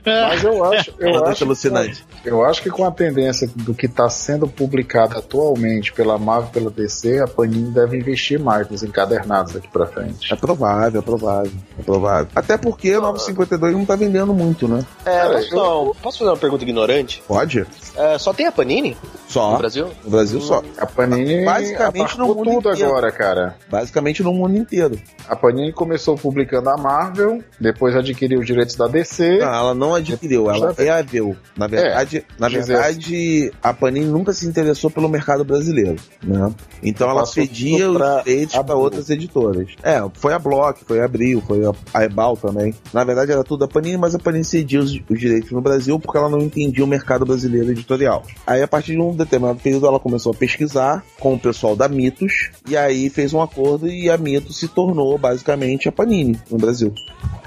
Mas 0.05 0.43
eu 0.43 0.63
acho, 0.65 0.91
eu 0.99 1.11
Deixa 1.11 1.29
acho, 1.29 1.43
alucinante. 1.45 2.05
eu 2.25 2.43
acho 2.45 2.61
que 2.61 2.69
com 2.69 2.85
a 2.85 2.91
tendência 2.91 3.49
do 3.55 3.73
que 3.73 3.85
está 3.85 4.09
sendo 4.09 4.47
publicado 4.47 5.17
atualmente 5.17 5.93
pela 5.93 6.17
Marvel 6.19 6.49
e 6.49 6.53
pela 6.53 6.69
DC, 6.69 7.21
a 7.21 7.27
Panini 7.27 7.71
deve 7.71 7.97
investir 7.97 8.37
mais 8.39 8.69
nos 8.69 8.83
encadernados 8.83 9.53
daqui 9.53 9.67
pra 9.69 9.85
frente. 9.85 10.31
É 10.31 10.35
provável, 10.35 10.99
é 10.99 11.03
provável, 11.03 11.51
é 11.79 11.83
provável. 11.83 12.27
Até 12.35 12.57
porque 12.57 12.95
o 12.95 13.01
952 13.01 13.73
não 13.73 13.85
tá 13.85 13.95
vendendo 13.95 14.33
muito, 14.33 14.67
né? 14.67 14.85
É, 15.05 15.19
Cara, 15.19 15.33
posso, 15.35 15.55
não, 15.55 15.95
posso 16.01 16.19
fazer 16.19 16.31
uma 16.31 16.37
pergunta 16.37 16.63
ignorante? 16.63 17.23
Pode? 17.27 17.65
É, 17.95 18.17
só 18.17 18.33
tem 18.33 18.47
a 18.47 18.51
Panini 18.51 18.97
Só. 19.27 19.51
no 19.51 19.57
Brasil? 19.57 19.87
No 20.03 20.09
Brasil 20.09 20.41
só. 20.41 20.63
A 20.77 20.85
Panini 20.85 21.45
Basicamente 21.45 22.17
no 22.17 22.27
mundo 22.27 22.43
tudo 22.43 22.69
inteiro. 22.71 22.85
agora, 22.89 23.11
cara. 23.11 23.55
Basicamente 23.69 24.23
no 24.23 24.33
mundo 24.33 24.57
inteiro. 24.57 24.99
A 25.27 25.35
Panini 25.35 25.71
começou 25.71 26.15
publicando 26.15 26.69
a 26.69 26.77
Marvel, 26.77 27.43
depois 27.59 27.95
adquiriu 27.95 28.39
os 28.39 28.45
direitos 28.45 28.75
da 28.75 28.87
DC. 28.87 29.37
Não, 29.37 29.53
ela 29.53 29.73
não 29.73 29.95
adquiriu, 29.95 30.49
ela 30.49 30.73
reaveu. 30.73 31.35
Na 31.55 31.67
verdade, 31.67 32.25
na 32.39 32.49
dizer 32.49 32.73
verdade, 32.73 33.51
a 33.61 33.73
Panini 33.73 34.05
nunca 34.05 34.33
se 34.33 34.47
interessou 34.47 34.89
pelo 34.89 35.07
mercado 35.07 35.43
brasileiro, 35.43 35.97
né? 36.23 36.51
Então 36.81 37.09
ela 37.09 37.25
cedia 37.25 37.89
os 37.89 38.23
direitos 38.23 38.55
para 38.55 38.75
outras 38.75 39.09
editoras. 39.09 39.69
É, 39.83 40.03
foi 40.13 40.33
a 40.33 40.39
Block, 40.39 40.83
foi 40.85 40.99
a 40.99 41.05
Abril, 41.05 41.41
foi 41.45 41.61
a, 41.93 42.03
Ebal 42.03 42.35
também. 42.35 42.73
Na 42.91 43.03
verdade 43.03 43.31
era 43.31 43.43
tudo 43.43 43.65
a 43.65 43.67
Panini, 43.67 43.97
mas 43.97 44.15
a 44.15 44.19
Panini 44.19 44.43
cedia 44.43 44.79
os, 44.79 44.91
os 44.91 45.19
direitos 45.19 45.51
no 45.51 45.61
Brasil 45.61 45.99
porque 45.99 46.17
ela 46.17 46.29
não 46.29 46.39
entendia 46.39 46.83
o 46.83 46.87
mercado 46.87 47.25
brasileiro 47.25 47.71
editorial. 47.83 48.23
Aí 48.47 48.61
a 48.61 48.67
partir 48.67 48.93
de 48.93 48.99
um 49.01 49.13
determinado 49.15 49.59
período 49.59 49.85
ela 49.85 49.99
começou 49.99 50.31
a 50.31 50.35
pesquisar 50.35 51.03
com 51.19 51.33
o 51.33 51.39
pessoal 51.39 51.75
da 51.75 51.87
Mitos 51.87 52.49
e 52.67 52.75
aí 52.77 53.09
fez 53.09 53.33
um 53.33 53.41
acordo 53.41 53.87
e 53.87 54.09
a 54.09 54.17
Mitos 54.17 54.57
se 54.59 54.67
tornou 54.67 55.17
basicamente 55.17 55.87
a 55.87 55.91
Panini 55.91 56.39
no 56.49 56.57
Brasil. 56.57 56.93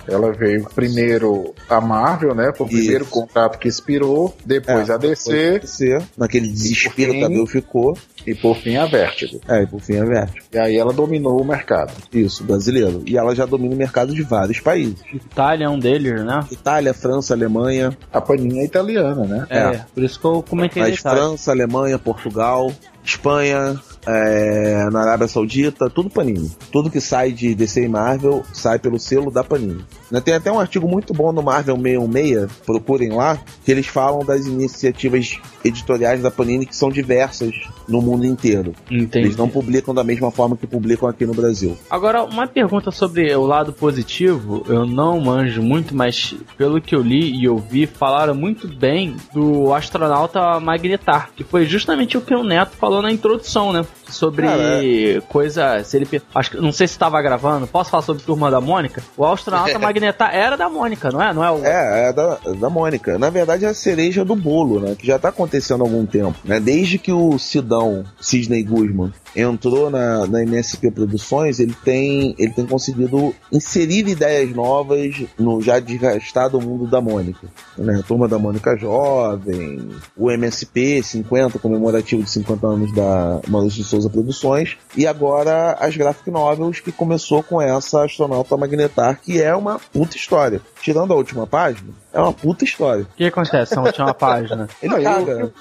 Ela 0.09 0.33
veio 0.33 0.65
primeiro 0.73 1.53
a 1.69 1.81
Marvel, 1.81 2.33
né? 2.33 2.53
Foi 2.57 2.67
o 2.67 2.71
Isso. 2.71 2.79
primeiro 2.79 3.07
contrato 3.07 3.59
que 3.59 3.67
expirou, 3.67 4.37
depois 4.45 4.89
É, 4.89 4.93
a 4.93 4.97
DC 4.97 5.59
DC, 5.59 5.99
naquele 6.17 6.47
desespero 6.49 7.11
fim- 7.13 7.19
que 7.19 7.25
a 7.25 7.27
Abril 7.27 7.47
ficou. 7.49 7.99
e 8.25 8.33
por 8.33 8.57
fim 8.57 8.77
a 8.77 8.87
Vertigo. 8.87 9.41
É, 9.49 9.63
e 9.63 9.67
por 9.67 9.81
fim 9.81 9.97
a 9.99 10.05
Vertigo. 10.05 10.47
E 10.53 10.59
aí 10.59 10.77
ela 10.77 10.93
dominou 10.93 11.41
o 11.41 11.45
mercado. 11.45 11.93
Isso, 12.13 12.45
brasileiro. 12.45 13.03
E 13.05 13.19
ela 13.19 13.35
já 13.35 13.45
domina 13.47 13.75
o 13.75 13.77
mercado 13.79 14.15
de 14.15 14.23
vários 14.23 14.61
países. 14.61 14.97
Itália 15.13 15.65
é 15.65 15.69
um 15.69 15.79
deles, 15.79 16.25
né? 16.25 16.41
Itália, 16.53 16.95
França, 16.95 17.35
Alemanha. 17.35 17.97
A 18.13 18.21
Paninha 18.21 18.63
é 18.63 18.65
italiana, 18.65 19.25
né? 19.25 19.47
É, 19.51 19.59
É. 19.59 19.85
por 19.93 20.05
isso 20.05 20.21
que 20.21 20.26
eu 20.35 20.43
comentei 20.43 20.83
Mas. 20.83 20.99
França, 20.99 21.51
Alemanha, 21.51 21.99
Portugal. 21.99 22.73
Espanha, 23.05 23.81
é, 24.07 24.89
na 24.91 25.03
Arábia 25.03 25.29
Saudita, 25.29 25.91
tudo 25.91 26.09
Panini. 26.09 26.51
Tudo 26.71 26.91
que 26.91 27.01
sai 27.01 27.33
de 27.33 27.55
DC 27.55 27.85
e 27.85 27.89
Marvel 27.89 28.45
sai 28.53 28.79
pelo 28.79 28.99
selo 28.99 29.31
da 29.31 29.43
Panini. 29.43 29.85
Né, 30.11 30.21
Tem 30.21 30.35
até 30.35 30.51
um 30.51 30.61
artigo 30.61 30.89
muito 30.89 31.13
bom 31.13 31.33
no 31.33 31.43
Marvel 31.43 31.77
616, 31.77 32.51
procurem 32.65 33.11
lá, 33.11 33.39
que 33.65 33.71
eles 33.71 33.87
falam 33.87 34.25
das 34.25 34.47
iniciativas 34.47 35.39
editoriais 35.65 36.23
da 36.23 36.31
Panini 36.31 36.67
que 36.67 36.77
são 36.77 36.91
diversas 36.91 37.55
no 37.89 38.01
mundo 38.01 38.25
inteiro. 38.25 38.73
Entendi. 38.91 39.27
Eles 39.27 39.37
não 39.37 39.49
publicam 39.49 39.95
da 39.95 40.05
mesma 40.05 40.31
forma 40.31 40.57
que 40.57 40.67
publicam 40.67 41.09
aqui 41.09 41.27
no 41.27 41.35
Brasil. 41.35 41.77
Agora, 41.91 42.25
uma 42.25 42.47
pergunta 42.47 42.91
sobre 42.91 43.35
o 43.35 43.45
lado 43.45 43.73
positivo, 43.73 44.65
eu 44.69 44.87
não 44.87 45.21
manjo 45.21 45.63
muito, 45.63 45.95
mas 45.95 46.35
pelo 46.57 46.81
que 46.81 46.95
eu 46.95 47.03
li 47.03 47.41
e 47.41 47.49
ouvi, 47.49 47.87
falaram 47.87 48.35
muito 48.35 48.69
bem 48.69 49.17
do 49.33 49.75
astronauta 49.75 50.61
Magnetar, 50.61 51.31
que 51.35 51.43
foi 51.43 51.65
justamente 51.67 52.17
o 52.17 52.21
que 52.21 52.35
o 52.35 52.45
Neto 52.45 52.77
falou 52.77 53.03
na 53.03 53.13
introdução, 53.13 53.73
né? 53.73 53.85
Sobre 54.09 54.47
Cara, 54.47 55.21
coisa. 55.29 55.83
Se 55.85 55.97
ele, 55.97 56.23
acho 56.35 56.51
que 56.51 56.57
não 56.59 56.73
sei 56.73 56.87
se 56.87 56.95
estava 56.95 57.21
gravando. 57.21 57.67
Posso 57.67 57.91
falar 57.91 58.03
sobre 58.03 58.23
Turma 58.23 58.51
da 58.51 58.61
Mônica? 58.61 59.03
O 59.17 59.25
astronauta 59.25 59.79
Magnetar 59.81 60.35
era 60.35 60.57
da 60.57 60.69
Mônica, 60.69 61.11
não 61.11 61.23
é? 61.23 61.33
Não 61.33 61.45
é 61.45 61.51
o. 61.51 61.65
É, 61.65 62.09
é 62.09 62.13
da, 62.13 62.39
da 62.59 62.71
Mônica. 62.71 63.19
Na 63.19 63.31
verdade, 63.31 63.65
é 63.65 63.69
a 63.69 63.75
cereja 63.75 64.25
do 64.25 64.37
bolo, 64.37 64.81
né? 64.81 64.95
Que 64.95 65.07
já 65.07 65.19
tá 65.19 65.31
acontecendo 65.31 65.83
há 65.83 65.85
algum 65.85 66.07
tempo. 66.07 66.39
Né? 66.45 66.61
Desde 66.61 66.99
que 66.99 67.13
o 67.13 67.39
Sidão, 67.39 68.05
Sidney 68.21 68.63
Guzman, 68.63 69.13
entrou 69.35 69.91
na, 69.91 70.27
na 70.27 70.43
MSP 70.43 70.91
Produções, 70.91 71.61
ele 71.61 71.77
tem, 71.85 72.35
ele 72.39 72.53
tem 72.53 72.67
conseguido 72.67 73.35
inserir 73.53 74.09
ideias 74.09 74.55
novas 74.55 75.23
no 75.39 75.61
já 75.61 75.79
desgastado 75.79 76.61
mundo 76.61 76.87
da 76.87 77.01
Mônica. 77.01 77.47
Né? 77.77 78.01
A 78.01 78.03
Turma 78.03 78.27
da 78.27 78.39
Mônica 78.39 78.77
Jovem, 78.77 79.91
o 80.17 80.31
MSP 80.31 81.03
50, 81.03 81.59
comemorativo 81.59 82.23
de 82.23 82.31
50 82.31 82.67
anos 82.67 82.93
da 82.93 83.41
de 83.75 83.85
Souza 83.97 84.11
Produções, 84.11 84.77
e 84.97 85.07
agora 85.07 85.73
as 85.81 85.97
graphic 85.97 86.31
novels 86.31 86.81
que 86.81 86.93
começou 86.93 87.43
com 87.43 87.61
essa 87.61 88.05
astronauta 88.05 88.57
magnetar, 88.57 89.19
que 89.23 89.41
é 89.41 89.55
uma 89.55 89.79
puta 89.79 90.17
história. 90.17 90.61
Tirando 90.81 91.13
a 91.13 91.17
última 91.17 91.47
página, 91.47 91.89
é 92.13 92.21
uma 92.21 92.33
puta 92.33 92.65
história. 92.65 93.03
O 93.05 93.17
que 93.17 93.25
acontece 93.25 93.75
na 93.75 93.83
última 93.83 94.13
página? 94.15 94.69
Ele 94.83 94.93
Não, 94.95 95.01
eu- 95.01 95.27
caga. 95.27 95.53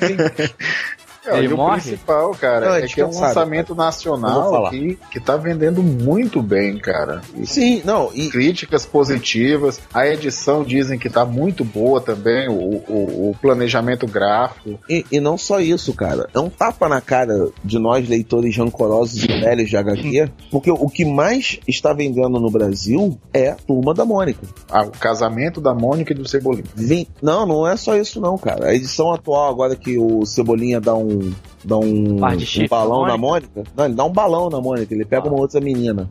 É, 0.00 0.50
Ele 1.36 1.48
e 1.48 1.52
o 1.52 1.56
morre? 1.56 1.80
principal, 1.80 2.30
cara, 2.32 2.66
Não, 2.68 2.74
é 2.74 2.80
é 2.84 2.86
que 2.86 3.00
é 3.00 3.04
um 3.04 3.08
descansado, 3.10 3.38
lançamento 3.38 3.74
vou 3.74 3.84
nacional 3.84 4.70
que, 4.70 4.98
que 5.10 5.20
tá 5.20 5.36
vendendo 5.36 5.82
muito 5.82 6.40
bem, 6.42 6.78
cara. 6.78 7.20
E 7.36 7.46
Sim, 7.46 7.82
não, 7.84 8.10
e, 8.14 8.28
críticas 8.30 8.86
positivas. 8.86 9.80
A 9.92 10.06
edição 10.06 10.62
dizem 10.62 10.98
que 10.98 11.08
tá 11.10 11.24
muito 11.24 11.64
boa 11.64 12.00
também, 12.00 12.48
o, 12.48 12.52
o, 12.52 13.30
o 13.30 13.36
planejamento 13.40 14.06
gráfico. 14.06 14.78
E, 14.88 15.04
e 15.10 15.20
não 15.20 15.36
só 15.36 15.60
isso, 15.60 15.92
cara. 15.94 16.28
É 16.34 16.38
um 16.40 16.48
tapa 16.50 16.88
na 16.88 17.00
cara 17.00 17.48
de 17.64 17.78
nós, 17.78 18.08
leitores 18.08 18.56
rancorosos 18.56 19.22
e 19.22 19.26
velhos 19.26 19.68
de 19.68 19.76
HQ, 19.76 20.30
porque 20.50 20.70
o 20.70 20.88
que 20.88 21.04
mais 21.04 21.58
está 21.66 21.92
vendendo 21.92 22.38
no 22.40 22.50
Brasil 22.50 23.18
é 23.32 23.52
Turma 23.66 23.92
da 23.94 24.04
Mônica. 24.04 24.40
Ah, 24.70 24.82
o 24.84 24.90
casamento 24.90 25.60
da 25.60 25.74
Mônica 25.74 26.12
e 26.12 26.16
do 26.16 26.28
Cebolinha. 26.28 26.64
Vem- 26.74 27.06
Não, 27.22 27.46
não 27.46 27.66
é 27.66 27.76
só 27.76 27.96
isso 27.96 28.20
não, 28.20 28.36
cara. 28.38 28.66
A 28.68 28.74
edição 28.74 29.12
atual, 29.12 29.50
agora 29.50 29.74
que 29.76 29.98
o 29.98 30.24
Cebolinha 30.24 30.80
dá 30.80 30.94
um. 30.94 31.17
Dá 31.64 31.76
um, 31.76 32.16
um 32.16 32.68
balão 32.68 33.02
na 33.02 33.08
na 33.08 33.16
Mônica. 33.16 33.64
Não, 33.76 33.84
ele 33.84 33.94
dá 33.94 34.04
um 34.04 34.12
balão 34.12 34.48
na 34.50 34.60
Mônica, 34.60 34.94
ele 34.94 35.04
pega 35.04 35.28
uma 35.28 35.38
outra 35.38 35.60
menina. 35.60 36.08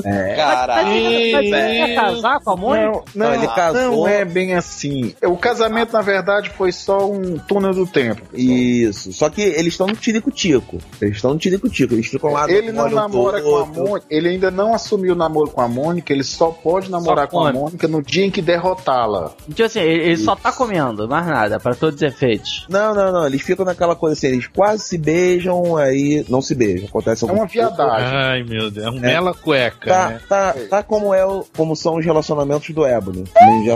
Isso? 0.00 0.08
É. 0.08 0.34
Caralho. 0.36 0.86
Mas 0.88 0.96
ele 0.96 1.52
ia 1.78 1.86
velho. 1.86 1.94
casar 2.00 2.40
com 2.40 2.50
a 2.50 2.56
Mônica? 2.56 3.02
Não, 3.14 3.26
Não, 3.26 3.34
ele 3.34 3.46
casou. 3.48 3.80
não 3.98 4.08
é 4.08 4.24
bem 4.24 4.54
assim. 4.54 5.14
O 5.24 5.36
casamento, 5.36 5.92
na 5.92 6.02
verdade, 6.02 6.50
foi 6.50 6.72
só 6.72 7.10
um 7.10 7.38
túnel 7.38 7.72
do 7.72 7.86
tempo. 7.86 8.22
Isso. 8.34 9.12
Só 9.12 9.28
que 9.28 9.42
eles 9.42 9.74
estão 9.74 9.86
no 9.86 9.96
tirico-tico. 9.96 10.78
Eles 11.00 11.16
estão 11.16 11.32
no 11.32 11.38
tirico-tico. 11.38 11.94
Eles 11.94 12.06
ficam 12.06 12.32
lá. 12.32 12.50
Ele 12.50 12.72
não 12.72 12.88
namora 12.90 13.40
com 13.42 13.56
a. 13.56 13.66
Mônica, 13.66 14.06
ele 14.10 14.28
ainda 14.30 14.50
não 14.50 14.74
assumiu 14.74 15.12
o 15.14 15.16
namoro 15.16 15.50
com 15.50 15.60
a 15.60 15.68
Mônica, 15.68 16.12
ele 16.12 16.24
só 16.24 16.50
pode 16.50 16.90
namorar 16.90 17.28
com 17.28 17.40
a. 17.44 17.52
Mônica 17.52 17.86
no 17.88 18.02
dia 18.02 18.24
em 18.24 18.30
que 18.30 18.40
derrotá-la. 18.42 19.32
Tipo 19.48 19.62
assim, 19.64 19.80
ele, 19.80 20.02
ele 20.04 20.16
só 20.16 20.34
tá 20.36 20.52
comendo, 20.52 21.08
mais 21.08 21.26
nada, 21.26 21.58
pra 21.60 21.74
todos 21.74 21.96
os 21.96 22.02
efeitos. 22.02 22.66
Não, 22.68 22.94
não, 22.94 23.12
não. 23.12 23.26
Eles 23.26 23.42
ficam 23.42 23.64
naquela 23.64 23.94
coisa 23.94 24.14
assim, 24.14 24.28
eles 24.28 24.46
quase 24.46 24.84
se 24.84 24.98
beijam, 24.98 25.76
aí 25.76 26.24
não 26.28 26.40
se 26.42 26.54
beijam. 26.54 26.88
Acontece 26.88 27.24
É 27.24 27.28
alguma 27.28 27.42
uma 27.44 27.48
viadagem. 27.48 28.06
Ai, 28.16 28.42
meu 28.42 28.70
Deus. 28.70 28.86
É 28.86 28.90
um 28.90 29.00
mela 29.00 29.34
cueca, 29.34 29.87
Tá, 29.88 30.08
né? 30.08 30.20
tá, 30.28 30.54
tá 30.70 30.82
como 30.82 31.12
é 31.14 31.24
o, 31.24 31.44
como 31.56 31.74
são 31.74 31.96
os 31.96 32.04
relacionamentos 32.04 32.70
do 32.70 32.84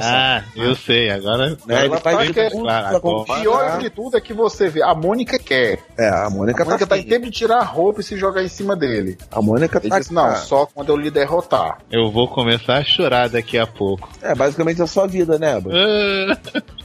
sabe. 0.00 0.14
Ah, 0.16 0.44
eu 0.56 0.74
sei. 0.74 1.10
Agora. 1.10 1.50
Né? 1.66 1.86
Ela 1.86 2.00
tá 2.00 2.22
de 2.22 2.32
que- 2.32 2.50
tudo 2.50 2.62
claro, 2.62 3.00
conquistar. 3.00 3.40
Pior 3.40 3.78
de 3.78 3.90
tudo 3.90 4.16
é 4.16 4.20
que 4.20 4.32
você 4.32 4.68
vê, 4.68 4.82
a 4.82 4.94
Mônica 4.94 5.38
quer. 5.38 5.78
É, 5.98 6.08
a 6.08 6.28
Mônica, 6.30 6.62
A 6.62 6.66
Mônica 6.66 6.86
tá 6.86 6.94
tá 6.94 6.98
em 6.98 7.04
tempo 7.04 7.24
de 7.26 7.30
tirar 7.32 7.58
a 7.58 7.64
roupa 7.64 8.00
e 8.00 8.04
se 8.04 8.16
jogar 8.16 8.42
em 8.42 8.48
cima 8.48 8.76
dele. 8.76 9.16
A 9.30 9.40
Mônica 9.42 9.78
Ele 9.78 9.88
tá 9.90 9.98
disse, 9.98 10.12
não, 10.12 10.34
só 10.36 10.66
quando 10.66 10.90
eu 10.90 10.96
lhe 10.96 11.10
derrotar. 11.10 11.78
Eu 11.90 12.10
vou 12.10 12.28
começar 12.28 12.76
a 12.78 12.84
chorar 12.84 13.28
daqui 13.28 13.58
a 13.58 13.66
pouco. 13.66 14.08
É, 14.20 14.34
basicamente 14.34 14.82
a 14.82 14.86
sua 14.86 15.06
vida, 15.06 15.38
né, 15.38 15.56
Ebony? 15.56 15.74
Ah, 15.76 16.38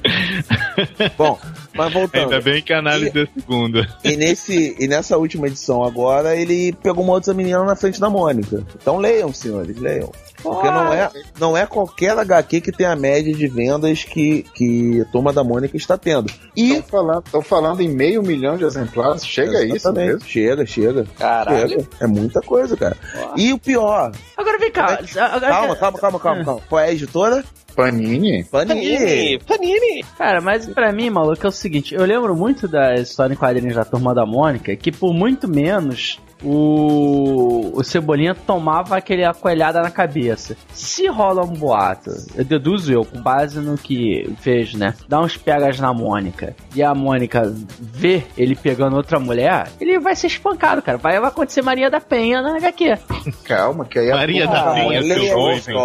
Bom, 1.18 1.38
mas 1.78 1.94
voltando. 1.94 2.24
Ainda 2.24 2.42
bem 2.42 2.62
que 2.62 2.74
a 2.74 2.80
análise 2.80 3.20
é 3.20 3.28
segunda. 3.40 3.88
E, 4.04 4.16
nesse, 4.16 4.76
e 4.80 4.88
nessa 4.88 5.18
última 5.18 5.48
edição 5.48 5.84
agora, 5.84 6.36
ele 6.36 6.74
pegou 6.84 7.04
uma 7.04 7.14
outra 7.14 7.34
menina 7.34 7.64
na 7.64 7.76
frente 7.76 8.00
da 8.00 8.10
Mônica. 8.10 8.64
Então 8.76 8.98
leiam, 8.98 9.32
senhores, 9.32 9.78
leiam. 9.78 10.12
Porque 10.42 10.70
não 10.70 10.94
é, 10.94 11.10
não 11.40 11.58
é 11.58 11.66
qualquer 11.66 12.18
HQ 12.18 12.62
que 12.62 12.72
tem 12.72 12.86
a 12.86 12.96
média 12.96 13.34
de 13.34 13.48
vendas 13.48 14.04
que, 14.04 14.44
que 14.54 15.02
a 15.02 15.06
Turma 15.06 15.34
da 15.34 15.44
Mônica 15.44 15.76
está 15.76 15.98
tendo. 15.98 16.32
E 16.56 16.74
Estão 16.74 16.84
falando, 16.90 17.24
tão 17.32 17.42
falando 17.42 17.82
em 17.82 17.90
meio 17.90 18.22
milhão 18.22 18.56
de 18.58 18.64
exemplares, 18.64 19.26
chega 19.26 19.58
a 19.58 19.66
isso 19.66 19.92
mesmo. 19.92 20.22
Chega, 20.22 20.66
chega. 20.66 21.06
Caralho. 21.18 21.70
Chega. 21.70 21.88
É 22.00 22.08
muita 22.08 22.40
coisa, 22.42 22.78
cara. 22.78 22.96
E 23.36 23.52
o 23.52 23.58
pior. 23.60 24.12
Agora 24.38 24.58
vem 24.60 24.72
cá. 24.72 25.00
agora- 25.20 25.40
Calma, 25.50 25.76
calma, 25.76 26.00
calma, 26.00 26.20
calma, 26.20 26.46
calma. 26.46 26.62
Qual 26.70 26.80
é 26.82 26.86
a 26.88 26.92
editora? 26.94 27.44
Panini? 27.76 28.44
Panini. 28.44 28.98
Panini, 28.98 29.40
Panini. 29.40 30.06
Cara, 30.18 30.42
mas 30.42 30.66
pra 30.68 30.92
mim, 30.92 31.10
maluco, 31.12 31.46
é 31.46 31.50
o 31.50 31.52
seguinte: 31.52 31.94
eu 31.94 32.04
lembro 32.06 32.36
muito 32.36 32.68
da 32.68 32.96
história 32.96 33.34
em 33.34 33.38
quadrinhos 33.38 33.76
da 33.76 33.86
Turma 33.86 34.16
da 34.16 34.26
Mônica, 34.26 34.76
que 34.76 34.92
por 34.92 35.14
muito 35.14 35.48
menos 35.48 36.20
o, 36.44 37.72
o 37.74 37.84
Cebolinha 37.84 38.36
tomava 38.36 38.98
aquele 38.98 39.24
coelhada 39.34 39.82
na 39.82 39.90
cabeça. 39.90 40.56
Se 40.74 41.08
rola 41.08 41.44
um 41.44 41.54
boato, 41.54 42.12
eu 42.36 42.44
deduzo 42.44 42.92
eu, 42.94 43.06
com 43.06 43.22
base 43.22 43.60
no 43.60 43.78
que 43.78 44.30
vejo, 44.42 44.78
né? 44.78 44.94
Dá 45.08 45.20
uns 45.20 45.38
pegas 45.38 45.80
na 45.80 45.94
Mônica 45.94 46.56
e 46.76 46.84
a 46.84 46.94
Mônica 46.94 47.54
vê 47.80 48.24
ele 48.38 48.56
pegando 48.56 48.96
outra 48.96 49.20
mulher, 49.20 49.68
ele 49.80 50.00
vai 50.00 50.16
ser 50.16 50.28
espancado, 50.28 50.82
cara. 50.82 50.98
Vai, 50.98 51.20
vai 51.20 51.30
acontecer 51.30 51.62
Maria 51.62 51.90
da 51.90 52.00
Penha 52.00 52.42
na 52.42 52.58
HQ. 52.58 52.98
Calma, 53.44 53.86
que 53.86 54.00
aí 54.00 54.12
a 54.12 54.16
Maria 54.16 54.46
turma 54.46 54.56
da 54.56 54.66
da 54.66 54.74
Penha, 54.74 55.60
seu. 55.60 55.76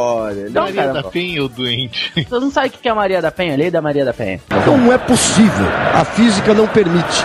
Não, 0.51 0.63
Maria 0.63 0.83
cara, 0.83 0.93
da 0.93 1.03
Penha, 1.05 1.45
o 1.45 1.49
doente. 1.49 2.13
Você 2.29 2.39
não 2.39 2.51
sabe 2.51 2.69
o 2.69 2.71
que 2.73 2.89
é 2.89 2.95
Maria 2.95 3.23
da 3.23 3.31
Penha? 3.31 3.57
Lei 3.57 3.71
da 3.71 3.81
Maria 3.81 4.05
da 4.05 4.13
Penha. 4.13 4.41
Não 4.67 4.93
é 4.93 4.99
possível. 4.99 5.67
A 5.95 6.05
física 6.05 6.55
não 6.55 6.67
permite. 6.67 7.25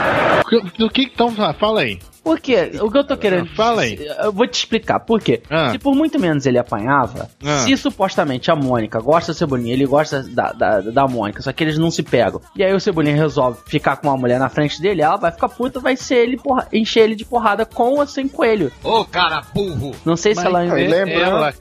Do 0.77 0.89
que 0.89 1.03
então? 1.03 1.31
Fala 1.31 1.81
aí. 1.81 1.99
Por 2.27 2.39
quê? 2.41 2.71
O 2.81 2.91
que 2.91 2.97
eu 2.97 3.03
tô 3.07 3.15
querendo. 3.15 3.47
Fala 3.55 3.83
aí. 3.83 3.97
Eu 4.23 4.31
vou 4.33 4.45
te 4.47 4.55
explicar. 4.55 4.99
Por 4.99 5.21
quê? 5.21 5.41
Ah. 5.49 5.71
Se 5.71 5.79
por 5.79 5.95
muito 5.95 6.19
menos 6.19 6.45
ele 6.45 6.57
apanhava, 6.59 7.29
Ah. 7.43 7.59
se 7.59 7.75
supostamente 7.77 8.51
a 8.51 8.55
Mônica 8.55 8.99
gosta 8.99 9.31
do 9.31 9.37
Cebolinha, 9.37 9.73
ele 9.73 9.85
gosta 9.85 10.23
da, 10.23 10.51
da, 10.51 10.81
da 10.81 11.07
Mônica, 11.07 11.41
só 11.41 11.51
que 11.53 11.63
eles 11.63 11.77
não 11.77 11.89
se 11.89 12.03
pegam. 12.03 12.41
E 12.55 12.63
aí 12.63 12.73
o 12.73 12.79
Cebolinha 12.79 13.15
resolve 13.15 13.59
ficar 13.67 13.95
com 13.97 14.07
uma 14.09 14.17
mulher 14.17 14.39
na 14.39 14.49
frente 14.49 14.81
dele, 14.81 15.01
ela 15.01 15.15
vai 15.17 15.31
ficar 15.31 15.47
puta, 15.49 15.79
vai 15.79 15.95
ser 15.95 16.15
ele 16.15 16.37
porra- 16.37 16.67
encher 16.73 17.01
ele 17.05 17.15
de 17.15 17.23
porrada 17.25 17.65
com 17.65 17.95
ou 17.99 18.05
sem 18.07 18.27
coelho. 18.27 18.71
Ô, 18.83 19.05
cara 19.05 19.41
burro! 19.53 19.95
Não 20.05 20.15
sei 20.17 20.35
se 20.35 20.45
ela 20.45 20.63
e 20.65 20.67
inventa. 20.67 20.95
lembrando, 21.05 21.35
ela, 21.37 21.53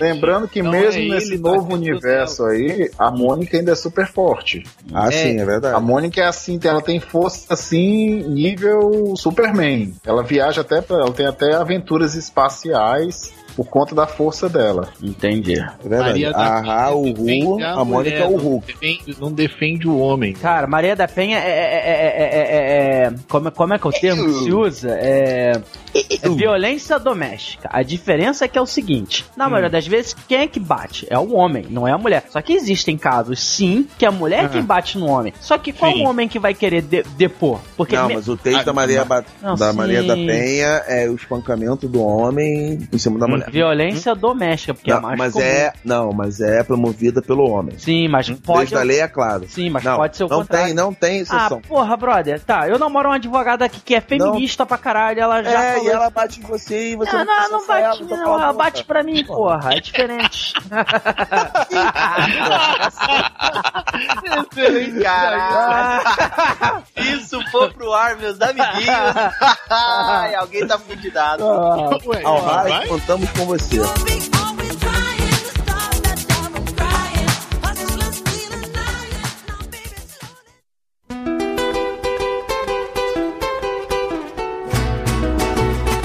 lembrando 0.00 0.48
que 0.48 0.62
Não 0.62 0.70
mesmo 0.70 1.00
é 1.02 1.08
nesse 1.08 1.34
ele, 1.34 1.42
novo 1.42 1.68
tá? 1.68 1.74
universo 1.74 2.44
aí, 2.44 2.90
a 2.98 3.10
Mônica 3.10 3.56
ainda 3.56 3.72
é 3.72 3.74
super 3.76 4.06
forte. 4.06 4.62
Ah, 4.92 5.10
sim, 5.10 5.38
é 5.38 5.44
verdade. 5.44 5.74
A 5.74 5.80
Mônica 5.80 6.20
é 6.20 6.26
assim, 6.26 6.58
ela 6.62 6.82
tem 6.82 7.00
força 7.00 7.52
assim, 7.54 8.22
nível 8.28 9.14
Superman. 9.16 9.94
Ela 10.04 10.22
viaja 10.22 10.62
até 10.62 10.84
ela 10.88 11.12
tem 11.12 11.26
até 11.26 11.54
aventuras 11.54 12.14
espaciais 12.14 13.32
por 13.56 13.66
conta 13.66 13.94
da 13.94 14.06
força 14.06 14.48
dela. 14.48 14.88
Entendi. 15.02 15.54
É 15.58 15.88
verdade. 15.88 16.10
Maria 16.10 16.32
da 16.32 16.38
A 16.38 16.60
Ra, 16.60 16.90
o 16.94 17.12
Ru, 17.12 17.62
a 17.64 17.84
Mônica 17.84 18.16
é 18.16 18.26
o 18.26 18.36
Hulk. 18.36 18.66
defende- 18.74 19.16
Não 19.20 19.32
defende 19.32 19.88
o 19.88 19.98
homem. 19.98 20.32
Cara, 20.32 20.66
Maria 20.66 20.96
da 20.96 21.06
Penha 21.08 21.38
é. 21.38 21.42
é- 21.42 21.52
é- 21.52 21.90
é- 21.92 22.38
é- 22.38 23.02
é- 23.02 23.06
é- 23.06 23.14
como, 23.28 23.48
é- 23.48 23.50
como 23.50 23.74
é 23.74 23.78
que 23.78 23.86
é 23.86 23.90
o 23.90 23.92
termo 23.92 24.24
que 24.24 24.44
se 24.44 24.52
usa? 24.52 24.90
É. 24.98 25.52
é 26.22 26.28
violência 26.30 26.98
doméstica. 26.98 27.68
A 27.70 27.82
diferença 27.82 28.44
é 28.44 28.48
que 28.48 28.56
é 28.58 28.60
o 28.62 28.66
seguinte: 28.66 29.24
na 29.36 29.48
maioria 29.48 29.68
das 29.70 29.86
vezes, 29.86 30.14
quem 30.26 30.38
é 30.38 30.46
que 30.46 30.58
bate? 30.60 31.06
É 31.10 31.18
o 31.18 31.34
homem, 31.34 31.66
não 31.68 31.86
é 31.86 31.92
a 31.92 31.98
mulher. 31.98 32.24
Só 32.30 32.40
que 32.40 32.52
existem 32.54 32.96
casos, 32.96 33.40
sim, 33.42 33.86
que 33.98 34.04
é 34.04 34.08
a 34.08 34.12
mulher 34.12 34.48
que 34.50 34.60
bate 34.62 34.96
no 34.98 35.06
homem. 35.08 35.32
Só 35.40 35.58
que 35.58 35.72
qual 35.72 35.92
Sim. 35.92 36.04
o 36.04 36.08
homem 36.08 36.28
que 36.28 36.38
vai 36.38 36.54
querer 36.54 36.82
de- 36.82 37.02
depor? 37.16 37.60
Porque 37.76 37.94
Não, 37.96 38.08
me- 38.08 38.14
mas 38.14 38.28
o 38.28 38.36
texto 38.36 38.60
Ah, 38.60 38.64
da 38.64 38.72
Maria, 38.72 39.04
Ba- 39.04 39.24
Não, 39.42 39.54
da 39.54 39.70
sim. 39.70 39.76
Maria 39.76 40.02
da 40.02 40.14
Penha 40.14 40.82
é 40.86 41.08
o 41.08 41.14
espancamento 41.14 41.86
do 41.88 42.02
homem 42.02 42.78
em 42.92 42.98
cima 42.98 43.18
da 43.18 43.26
mulher. 43.26 43.41
Olha, 43.42 43.50
violência 43.52 44.14
doméstica, 44.14 44.74
porque 44.74 44.90
é 44.90 44.94
não, 44.94 45.02
mais 45.02 45.18
mas 45.18 45.32
comum. 45.32 45.44
é, 45.44 45.72
não, 45.84 46.12
mas 46.12 46.40
é 46.40 46.62
promovida 46.62 47.20
pelo 47.22 47.48
homem. 47.50 47.78
Sim, 47.78 48.08
mas 48.08 48.26
Desde 48.26 48.42
pode. 48.44 48.74
a 48.76 48.82
lei 48.82 49.00
é 49.00 49.08
claro. 49.08 49.46
Sim, 49.48 49.70
mas 49.70 49.82
não, 49.84 49.96
pode 49.96 50.16
ser 50.16 50.24
o 50.24 50.28
não 50.28 50.38
contrário. 50.40 50.66
tem, 50.66 50.74
não 50.74 50.92
tem 50.94 51.18
Ah, 51.18 51.22
exceção. 51.22 51.60
porra, 51.62 51.96
brother. 51.96 52.40
Tá, 52.40 52.68
eu 52.68 52.78
namoro 52.78 53.08
uma 53.08 53.16
advogada 53.16 53.64
aqui 53.64 53.80
que 53.80 53.94
é 53.94 54.00
feminista 54.00 54.64
pra 54.66 54.78
caralho. 54.78 55.20
Ela 55.20 55.42
já 55.42 55.50
é, 55.64 55.72
falou 55.74 55.86
e 55.88 55.90
ela 55.90 56.10
bate 56.10 56.40
em 56.40 56.42
você 56.42 56.90
e 56.92 56.96
você 56.96 57.12
Não, 57.12 57.24
não, 57.24 57.50
não 57.50 57.66
bate, 57.66 57.82
ela, 57.82 57.96
não. 58.00 58.08
falando, 58.08 58.42
Ela 58.42 58.52
bate 58.52 58.84
pra 58.84 59.02
mim, 59.02 59.24
porra. 59.24 59.74
É 59.74 59.80
diferente. 59.80 60.54
Caraca! 65.92 66.82
Isso 66.96 67.40
for 67.50 67.72
pro 67.72 67.92
ar, 67.92 68.16
meus 68.16 68.40
amiguinhos. 68.40 68.86
Ai, 69.70 70.34
alguém 70.34 70.66
tá 70.66 70.78
fudidado. 70.78 71.44
Ué, 71.44 72.22
Ao 72.24 72.40
vai? 72.42 72.70
raio, 72.70 72.88
contamos 72.88 73.30
com 73.36 73.46
você. 73.46 73.80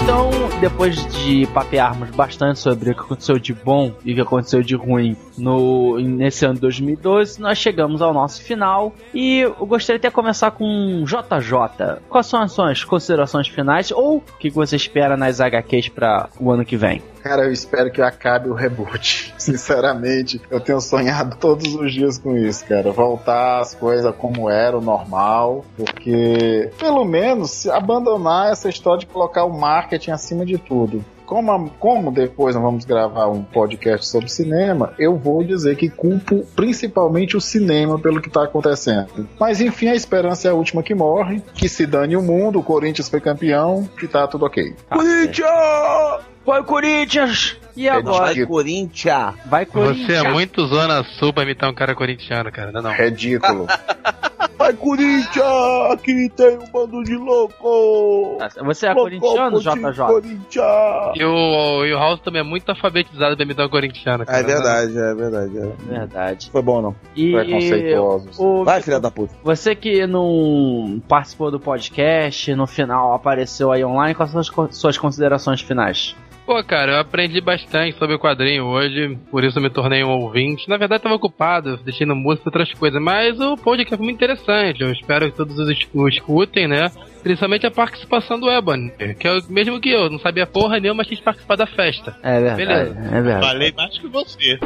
Então, 0.03 0.29
depois 0.61 0.95
de 1.13 1.45
papearmos 1.47 2.09
bastante 2.11 2.59
sobre 2.59 2.91
o 2.91 2.95
que 2.95 3.01
aconteceu 3.01 3.37
de 3.37 3.53
bom 3.53 3.93
e 4.05 4.13
o 4.13 4.15
que 4.15 4.21
aconteceu 4.21 4.63
de 4.63 4.73
ruim 4.73 5.17
no, 5.37 5.99
nesse 5.99 6.45
ano 6.45 6.55
de 6.55 6.61
2012, 6.61 7.41
nós 7.41 7.57
chegamos 7.57 8.01
ao 8.01 8.13
nosso 8.13 8.41
final 8.41 8.95
e 9.13 9.39
eu 9.39 9.53
gostaria 9.65 9.99
de 9.99 10.09
começar 10.09 10.51
com 10.51 11.03
JJ. 11.03 11.99
Quais 12.07 12.25
são 12.25 12.41
as 12.41 12.53
suas 12.53 12.83
considerações 12.85 13.49
finais 13.49 13.91
ou 13.91 14.17
o 14.17 14.21
que 14.39 14.49
você 14.49 14.77
espera 14.77 15.17
nas 15.17 15.41
HQs 15.41 15.89
para 15.89 16.29
o 16.39 16.51
ano 16.51 16.63
que 16.63 16.77
vem? 16.77 17.01
Cara, 17.21 17.45
eu 17.45 17.51
espero 17.51 17.91
que 17.91 18.01
acabe 18.01 18.49
o 18.49 18.53
reboot. 18.53 19.33
Sinceramente, 19.37 20.41
eu 20.49 20.59
tenho 20.59 20.79
sonhado 20.81 21.37
todos 21.37 21.73
os 21.75 21.93
dias 21.93 22.17
com 22.17 22.37
isso, 22.37 22.65
cara. 22.65 22.91
Voltar 22.91 23.59
as 23.59 23.75
coisas 23.75 24.13
como 24.15 24.49
era, 24.49 24.77
o 24.77 24.81
normal. 24.81 25.65
Porque, 25.75 26.71
pelo 26.79 27.03
menos, 27.05 27.67
abandonar 27.67 28.51
essa 28.51 28.69
história 28.69 28.99
de 28.99 29.07
colocar 29.07 29.43
o 29.45 29.57
marketing 29.57 30.11
acima 30.11 30.45
de 30.45 30.57
tudo. 30.57 31.03
Como, 31.27 31.69
como 31.71 32.09
depois 32.09 32.55
nós 32.55 32.63
vamos 32.63 32.85
gravar 32.85 33.27
um 33.27 33.43
podcast 33.43 34.07
sobre 34.07 34.29
cinema, 34.29 34.93
eu 34.97 35.17
vou 35.17 35.43
dizer 35.43 35.75
que 35.75 35.89
culpo 35.89 36.45
principalmente 36.55 37.35
o 37.35 37.41
cinema 37.41 37.99
pelo 37.99 38.21
que 38.21 38.29
está 38.29 38.43
acontecendo. 38.43 39.27
Mas 39.37 39.59
enfim, 39.59 39.89
a 39.89 39.95
esperança 39.95 40.47
é 40.47 40.51
a 40.51 40.53
última 40.53 40.81
que 40.81 40.95
morre. 40.95 41.43
Que 41.53 41.67
se 41.67 41.85
dane 41.85 42.15
o 42.15 42.21
mundo, 42.21 42.59
o 42.59 42.63
Corinthians 42.63 43.09
foi 43.09 43.19
campeão, 43.19 43.83
que 43.99 44.07
tá 44.07 44.25
tudo 44.25 44.45
ok. 44.45 44.73
Corinthians! 44.89 46.36
Vai, 46.47 46.63
Corinthians! 46.63 47.57
E 47.75 47.89
É 47.89 47.91
agora? 47.91 48.33
Vai, 48.33 48.45
Corinthians! 48.45 49.35
Vai, 49.47 49.65
Corinthians! 49.65 50.07
Você 50.07 50.13
é 50.13 50.31
muito 50.31 50.65
zona 50.65 51.03
sul 51.19 51.33
pra 51.33 51.43
imitar 51.43 51.69
um 51.69 51.73
cara 51.73 51.93
corintiano, 51.93 52.49
cara. 52.53 52.71
Não, 52.71 52.81
não. 52.81 52.93
Ridículo. 52.93 53.67
Vai, 54.57 54.71
Corinthians! 54.71 55.91
Aqui 55.91 56.31
tem 56.37 56.57
um 56.57 56.71
bando 56.71 57.03
de 57.03 57.17
louco! 57.17 58.37
Você 58.63 58.87
é 58.87 58.93
corintiano, 58.93 59.59
Louco 59.59 59.77
JJ? 59.91 60.05
Corinthians! 60.05 61.15
E 61.15 61.23
o, 61.25 61.85
e 61.85 61.93
o 61.93 61.97
House 61.99 62.21
também 62.21 62.39
é 62.39 62.43
muito 62.45 62.69
alfabetado 62.69 63.35
pra 63.35 63.43
imitar 63.45 63.65
um 63.65 63.69
corintiano, 63.69 64.25
cara. 64.25 64.39
É 64.39 64.43
verdade, 64.43 64.97
é 64.97 65.13
verdade. 65.15 65.57
é. 65.57 65.71
Verdade. 65.99 66.49
Foi 66.49 66.61
bom, 66.61 66.81
não. 66.81 66.95
E 67.13 67.33
Preconceituosos. 67.33 68.39
o, 68.39 68.63
Vai, 68.63 68.81
filha 68.81 69.01
da 69.01 69.11
puta. 69.11 69.35
você 69.43 69.75
que 69.75 70.07
não 70.07 71.01
participou 71.09 71.51
do 71.51 71.59
podcast, 71.59 72.55
no 72.55 72.65
final 72.65 73.13
apareceu 73.13 73.69
aí 73.69 73.83
online, 73.83 74.15
quais 74.15 74.31
são 74.31 74.39
as 74.39 74.49
suas 74.77 74.97
considerações 74.97 75.59
finais? 75.59 76.15
Pô, 76.47 76.63
cara, 76.63 76.93
eu 76.93 76.99
aprendi 77.01 77.41
bastante 77.41 77.97
sobre 77.97 78.15
o 78.15 78.19
quadrinho 78.19 78.63
hoje, 78.63 79.17
por 79.29 79.43
isso 79.43 79.59
eu 79.59 79.61
me 79.61 79.69
tornei 79.69 80.01
um 80.01 80.09
ouvinte. 80.09 80.69
Na 80.69 80.77
verdade, 80.77 81.03
tava 81.03 81.13
ocupado, 81.15 81.73
assistindo 81.73 82.15
música 82.15 82.43
e 82.45 82.47
outras 82.47 82.71
coisas, 82.71 83.01
mas 83.03 83.37
o 83.37 83.57
podcast 83.57 83.97
foi 83.97 84.05
muito 84.05 84.15
interessante. 84.15 84.81
Eu 84.81 84.89
espero 84.89 85.29
que 85.29 85.35
todos 85.35 85.59
os 85.59 85.69
escutem, 85.69 86.65
né? 86.65 86.89
Principalmente 87.21 87.67
a 87.67 87.71
participação 87.71 88.39
do 88.39 88.49
Ebony, 88.49 88.91
que 89.19 89.27
é 89.27 89.33
o 89.33 89.39
mesmo 89.49 89.81
que 89.81 89.89
eu, 89.91 90.09
não 90.09 90.19
sabia 90.19 90.47
porra 90.47 90.79
nenhuma, 90.79 90.99
mas 90.99 91.07
quis 91.07 91.19
participar 91.19 91.57
da 91.57 91.67
festa. 91.67 92.15
É 92.23 92.39
verdade, 92.39 92.55
Beleza. 92.65 92.99
é 93.11 93.21
verdade. 93.21 93.45
Falei 93.45 93.73
mais 93.75 93.97
que 93.97 94.07
você. 94.07 94.59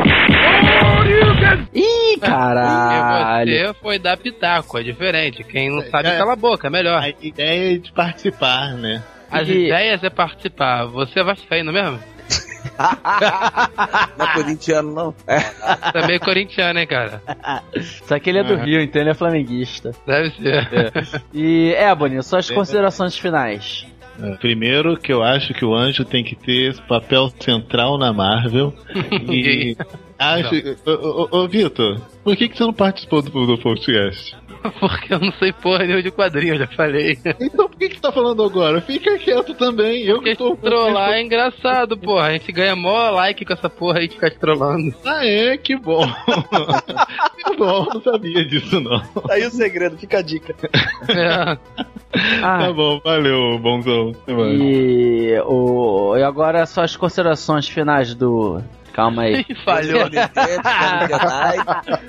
Ih, 1.74 2.20
caralho! 2.20 3.52
E 3.52 3.68
você 3.68 3.74
foi 3.82 3.98
dar 3.98 4.18
pitaco, 4.18 4.78
é 4.78 4.84
diferente. 4.84 5.44
Quem 5.44 5.72
não 5.72 5.82
sabe, 5.90 6.10
É. 6.10 6.18
cala 6.20 6.34
a 6.34 6.36
boca, 6.36 6.68
é 6.68 6.70
melhor. 6.70 7.02
A 7.02 7.10
ideia 7.10 7.74
é 7.74 7.78
de 7.80 7.92
participar, 7.92 8.76
né? 8.76 9.02
As 9.32 9.48
E- 9.48 9.66
ideias 9.66 10.04
é 10.04 10.10
participar. 10.10 10.86
Você 10.88 11.20
é 11.20 11.24
vascaíno 11.24 11.72
mesmo? 11.72 12.00
Não 14.18 14.26
é 14.26 14.34
corintiano, 14.34 14.94
não. 14.94 15.16
É. 15.28 15.40
Você 15.92 15.98
é 15.98 16.08
meio 16.08 16.20
corintiano, 16.20 16.80
hein, 16.80 16.88
cara? 16.88 17.22
Só 18.06 18.20
que 18.20 18.30
ele 18.30 18.40
é 18.40 18.44
do 18.44 18.54
Uhum. 18.54 18.64
Rio, 18.64 18.82
então 18.82 19.02
ele 19.02 19.12
é 19.12 19.14
flamenguista. 19.14 19.92
Deve 20.06 20.30
ser. 20.32 20.68
E, 21.34 21.74
Ebony, 21.74 22.22
suas 22.24 22.50
considerações 22.50 23.18
finais. 23.18 23.86
É, 24.22 24.36
Primeiro 24.36 24.98
que 24.98 25.12
eu 25.12 25.24
acho 25.24 25.54
que 25.54 25.66
o 25.66 25.74
anjo 25.74 26.04
tem 26.06 26.24
que 26.24 26.36
ter 26.36 26.78
papel 26.88 27.30
central 27.40 27.98
na 27.98 28.14
Marvel. 28.14 28.74
E 29.32 29.76
acho. 30.20 30.54
Ô, 30.86 30.92
ô, 30.92 31.30
ô, 31.32 31.38
ô, 31.44 31.48
Vitor, 31.48 32.00
por 32.24 32.36
que, 32.36 32.48
que 32.50 32.56
você 32.58 32.64
não 32.64 32.74
participou 32.74 33.22
do, 33.24 33.46
do 33.48 33.58
podcast? 33.58 34.36
Porque 34.80 35.14
eu 35.14 35.20
não 35.20 35.32
sei 35.34 35.52
porra 35.52 35.80
nenhuma 35.80 36.04
de 36.04 36.12
quadrinho, 36.12 36.54
eu 36.56 36.60
já 36.60 36.68
falei. 36.68 37.18
Então 37.40 37.68
por 37.68 37.78
que, 37.78 37.90
que 37.90 37.96
você 37.96 38.02
tá 38.02 38.12
falando 38.12 38.44
agora? 38.44 38.82
Fica 38.82 39.18
quieto 39.18 39.54
também. 39.54 40.04
Eu 40.04 40.22
que 40.22 40.36
Porque 40.36 40.36
tô. 40.36 40.56
trollar 40.56 41.14
é 41.14 41.22
engraçado, 41.22 41.98
porra. 41.98 42.28
A 42.28 42.32
gente 42.34 42.52
ganha 42.52 42.76
mó 42.76 43.10
like 43.12 43.44
com 43.46 43.54
essa 43.54 43.70
porra 43.70 44.00
aí 44.00 44.08
de 44.08 44.16
ficar 44.16 44.30
te 44.30 44.40
trollando. 44.40 44.94
Ah, 45.06 45.26
é? 45.26 45.58
Que 45.58 45.76
bom. 45.76 46.06
que 47.44 47.56
bom, 47.58 47.88
não 47.94 48.02
sabia 48.02 48.46
disso 48.46 48.80
não. 48.80 49.00
Tá 49.00 49.34
aí 49.34 49.46
o 49.46 49.52
segredo, 49.52 49.98
fica 49.98 50.20
a 50.20 50.22
dica. 50.22 50.56
É. 51.10 51.58
Ah, 52.44 52.66
Tá 52.66 52.74
bom, 52.74 53.00
valeu, 53.02 53.58
bonzão. 53.60 54.12
E, 54.28 55.40
o, 55.46 56.18
e 56.18 56.22
agora 56.24 56.66
suas 56.66 56.94
considerações 56.98 57.70
finais 57.70 58.14
do. 58.14 58.62
Calma 58.94 59.24
aí. 59.24 59.46
Falhou. 59.66 60.02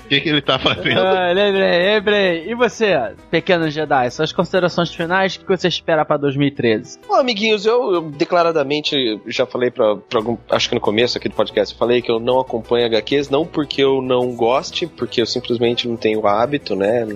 O 0.04 0.08
que, 0.08 0.20
que 0.20 0.28
ele 0.28 0.42
tá 0.42 0.58
fazendo? 0.58 0.98
Ah, 0.98 1.32
lembrei, 1.32 1.94
lembrei. 1.94 2.50
E 2.50 2.54
você, 2.54 3.14
pequeno 3.30 3.70
Jedi, 3.70 4.10
suas 4.10 4.32
considerações 4.32 4.94
finais, 4.94 5.36
o 5.36 5.40
que 5.40 5.46
você 5.46 5.68
espera 5.68 6.04
pra 6.04 6.16
2013? 6.16 7.00
Bom, 7.08 7.14
amiguinhos, 7.14 7.64
eu, 7.64 7.94
eu 7.94 8.02
declaradamente 8.10 9.20
já 9.26 9.46
falei 9.46 9.70
pra, 9.70 9.96
pra 9.96 10.18
algum. 10.18 10.36
Acho 10.50 10.68
que 10.68 10.74
no 10.74 10.80
começo 10.80 11.16
aqui 11.16 11.28
do 11.28 11.34
podcast 11.34 11.74
eu 11.74 11.78
falei 11.78 12.02
que 12.02 12.10
eu 12.10 12.20
não 12.20 12.40
acompanho 12.40 12.86
HQs, 12.86 13.30
não 13.30 13.46
porque 13.46 13.82
eu 13.82 14.02
não 14.02 14.34
goste, 14.34 14.86
porque 14.86 15.22
eu 15.22 15.26
simplesmente 15.26 15.88
não 15.88 15.96
tenho 15.96 16.26
hábito, 16.26 16.76
né? 16.76 17.06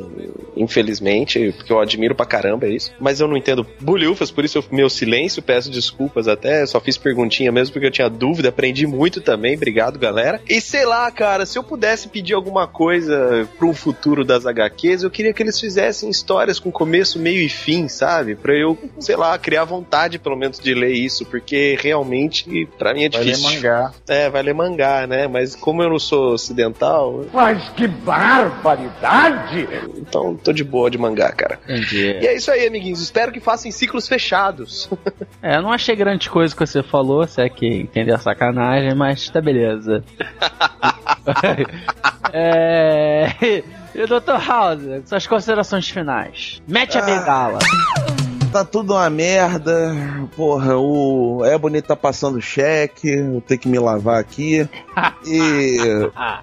Infelizmente, 0.57 1.53
porque 1.57 1.73
eu 1.73 1.81
admiro 1.81 2.15
pra 2.15 2.27
caramba 2.27 2.67
isso. 2.67 2.93
Mas 2.99 3.21
eu 3.21 3.29
não 3.29 3.37
entendo 3.37 3.67
bulhufas, 3.81 4.31
por 4.31 4.45
isso 4.45 4.59
eu, 4.59 4.65
meu 4.71 4.89
silêncio, 4.89 5.43
peço 5.43 5.71
desculpas 5.71 6.29
até, 6.29 6.65
só 6.67 6.81
fiz 6.81 6.97
perguntinha 6.97 7.53
mesmo 7.53 7.73
porque 7.73 7.87
eu 7.87 7.91
tinha 7.91 8.09
dúvida, 8.09 8.49
aprendi 8.49 8.87
muito 8.87 9.21
também, 9.21 9.56
obrigado 9.57 9.99
galera. 9.99 10.41
E 10.49 10.61
sei 10.61 10.85
lá, 10.85 11.11
cara, 11.11 11.45
se 11.47 11.59
eu 11.59 11.65
pudesse 11.65 12.09
pedir 12.09 12.35
alguma 12.35 12.67
coisa 12.67 13.49
pro 13.59 13.73
futuro 13.73 14.25
das 14.25 14.47
HQs, 14.47 15.03
eu 15.03 15.11
queria 15.11 15.33
que 15.33 15.43
eles 15.43 15.59
fizessem 15.61 16.09
histórias 16.11 16.59
com 16.59 16.71
começo, 16.71 17.19
meio 17.19 17.41
e 17.41 17.49
fim, 17.49 17.89
sabe? 17.89 18.35
Pra 18.35 18.55
eu, 18.55 18.79
sei 19.01 19.17
lá, 19.17 19.37
criar 19.39 19.65
vontade 19.65 20.19
pelo 20.19 20.37
menos 20.37 20.59
de 20.59 20.75
ler 20.75 20.93
isso, 20.93 21.25
porque 21.27 21.77
realmente 21.81 22.67
pra 22.79 22.93
mim 22.95 23.05
é 23.05 23.09
Vai 23.09 23.23
ler 23.25 23.33
difícil. 23.33 23.55
mangá. 23.57 23.93
É, 24.09 24.29
vai 24.31 24.43
ler 24.43 24.55
mangá, 24.55 25.07
né? 25.07 25.27
Mas 25.27 25.55
como 25.57 25.83
eu 25.83 25.91
não 25.91 25.99
sou 25.99 26.33
ocidental, 26.35 27.25
Mas 27.33 27.69
que 27.71 27.87
barbaridade! 28.67 29.69
então 29.97 30.35
tô 30.37 30.53
de 30.53 30.65
boa 30.65 30.91
de 30.91 30.99
mangá, 30.99 31.33
cara. 31.33 31.59
Entendi. 31.69 32.19
E 32.21 32.27
é 32.27 32.37
isso 32.37 32.51
aí, 32.51 32.67
amiguinhos. 32.67 33.01
Espero 33.01 33.33
que 33.33 33.41
façam 33.41 33.69
em 33.69 33.73
ciclos 33.73 34.07
fechados. 34.09 34.89
É, 35.43 35.57
eu 35.57 35.63
não 35.63 35.71
achei 35.71 35.95
grande 35.95 36.29
coisa 36.29 36.55
que 36.57 36.67
você 36.67 36.83
falou, 36.83 37.27
se 37.27 37.41
é 37.41 37.49
que 37.49 37.67
entendeu 37.67 38.15
a 38.17 38.19
sacanagem, 38.19 38.95
mas 38.97 39.29
tá 39.29 39.41
beleza. 39.47 40.05
é. 42.33 43.63
E 43.95 44.03
o 44.03 44.07
Dr. 44.07 44.39
House, 44.47 44.83
suas 45.07 45.27
considerações 45.27 45.89
finais. 45.89 46.61
Mete 46.67 46.99
a 46.99 47.03
bengala. 47.03 47.59
Tá 48.53 48.65
tudo 48.65 48.95
uma 48.95 49.09
merda. 49.09 49.95
Porra, 50.37 50.77
o 50.77 51.45
Ebony 51.45 51.81
tá 51.81 51.97
passando 51.97 52.41
cheque. 52.41 53.09
Eu 53.09 53.41
tenho 53.41 53.61
que 53.61 53.69
me 53.69 53.79
lavar 53.79 54.21
aqui. 54.21 54.69
E. 55.25 55.79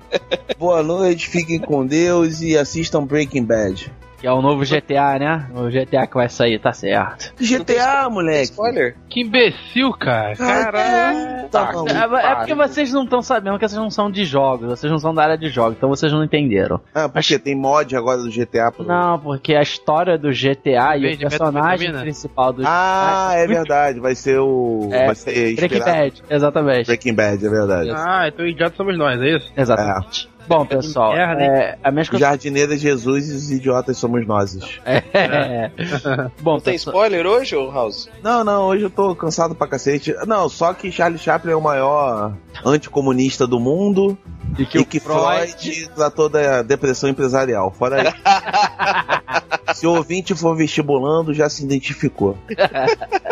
Boa 0.57 0.81
noite, 0.81 1.27
fiquem 1.27 1.59
com 1.59 1.85
Deus 1.85 2.41
e 2.41 2.57
assistam 2.57 3.03
Breaking 3.03 3.43
Bad. 3.43 3.91
Que 4.23 4.27
é 4.27 4.31
o 4.31 4.41
novo 4.41 4.63
GTA, 4.63 5.19
né? 5.19 5.49
O 5.53 5.69
GTA 5.69 6.07
que 6.07 6.13
vai 6.13 6.29
sair, 6.29 6.57
tá 6.57 6.71
certo. 6.71 7.33
GTA, 7.37 8.09
moleque. 8.09 8.51
Spoiler. 8.51 8.95
Que 9.09 9.19
imbecil, 9.19 9.91
cara. 9.91 10.33
Caralho. 10.37 11.49
Tá. 11.49 11.73
É, 11.89 12.31
é 12.31 12.35
porque 12.35 12.55
vocês 12.55 12.93
não 12.93 13.03
estão 13.03 13.21
sabendo 13.21 13.59
que 13.59 13.67
vocês 13.67 13.77
não 13.77 13.89
são 13.89 14.09
de 14.09 14.23
jogos, 14.23 14.69
vocês 14.69 14.89
não 14.89 14.97
são 14.97 15.13
da 15.13 15.23
área 15.23 15.37
de 15.37 15.49
jogos, 15.49 15.75
então 15.75 15.89
vocês 15.89 16.09
não 16.09 16.23
entenderam. 16.23 16.79
Ah, 16.95 17.09
porque 17.09 17.37
tem 17.37 17.53
mod 17.53 17.93
agora 17.97 18.19
do 18.19 18.31
GTA. 18.31 18.71
Pro... 18.71 18.85
Não, 18.85 19.19
porque 19.19 19.55
a 19.55 19.61
história 19.61 20.17
do 20.17 20.29
GTA 20.29 20.95
e 20.95 21.15
o 21.15 21.17
personagem 21.17 21.91
principal 21.91 22.53
do 22.53 22.63
Ah, 22.65 23.31
GTA 23.31 23.39
é 23.39 23.47
verdade. 23.47 23.99
Vai 23.99 24.15
ser 24.15 24.39
o. 24.39 24.87
É, 24.89 25.05
vai 25.05 25.15
ser 25.15 25.55
Breaking 25.57 25.79
Bad, 25.79 26.23
exatamente. 26.29 26.85
Breaking 26.85 27.13
Bad, 27.13 27.45
é 27.45 27.49
verdade. 27.49 27.91
Ah, 27.93 28.25
então 28.29 28.47
idiotas 28.47 28.77
somos 28.77 28.97
nós, 28.97 29.21
é 29.21 29.35
isso? 29.35 29.51
Exatamente. 29.57 30.29
Bom, 30.47 30.65
pessoal, 30.65 31.13
hein? 31.13 31.19
é, 31.39 31.77
a 31.83 31.89
é 31.89 32.77
Jesus 32.77 33.29
e 33.29 33.33
os 33.33 33.51
idiotas 33.51 33.97
somos 33.97 34.25
nós. 34.27 34.57
É. 34.85 35.71
Bom, 36.41 36.53
Não 36.53 36.59
tem 36.59 36.73
pessoal, 36.73 36.95
spoiler 36.95 37.25
hoje, 37.25 37.55
ô 37.55 37.71
House? 37.71 38.09
Não, 38.21 38.43
não, 38.43 38.63
hoje 38.65 38.83
eu 38.83 38.89
tô 38.89 39.15
cansado 39.15 39.55
pra 39.55 39.67
cacete. 39.67 40.13
Não, 40.27 40.49
só 40.49 40.73
que 40.73 40.91
Charlie 40.91 41.19
Chaplin 41.19 41.53
é 41.53 41.55
o 41.55 41.61
maior 41.61 42.33
anticomunista 42.65 43.47
do 43.47 43.59
mundo 43.59 44.17
e 44.57 44.65
que, 44.65 44.79
e 44.79 44.85
que 44.85 44.99
Freud, 44.99 45.53
Freud 45.57 45.89
tratou 45.95 46.29
da 46.29 46.61
depressão 46.61 47.09
empresarial. 47.09 47.71
Fora 47.71 48.03
isso. 48.03 48.13
Se 49.73 49.87
o 49.87 49.95
ouvinte 49.95 50.35
for 50.35 50.55
vestibulando, 50.55 51.33
já 51.33 51.49
se 51.49 51.63
identificou. 51.63 52.37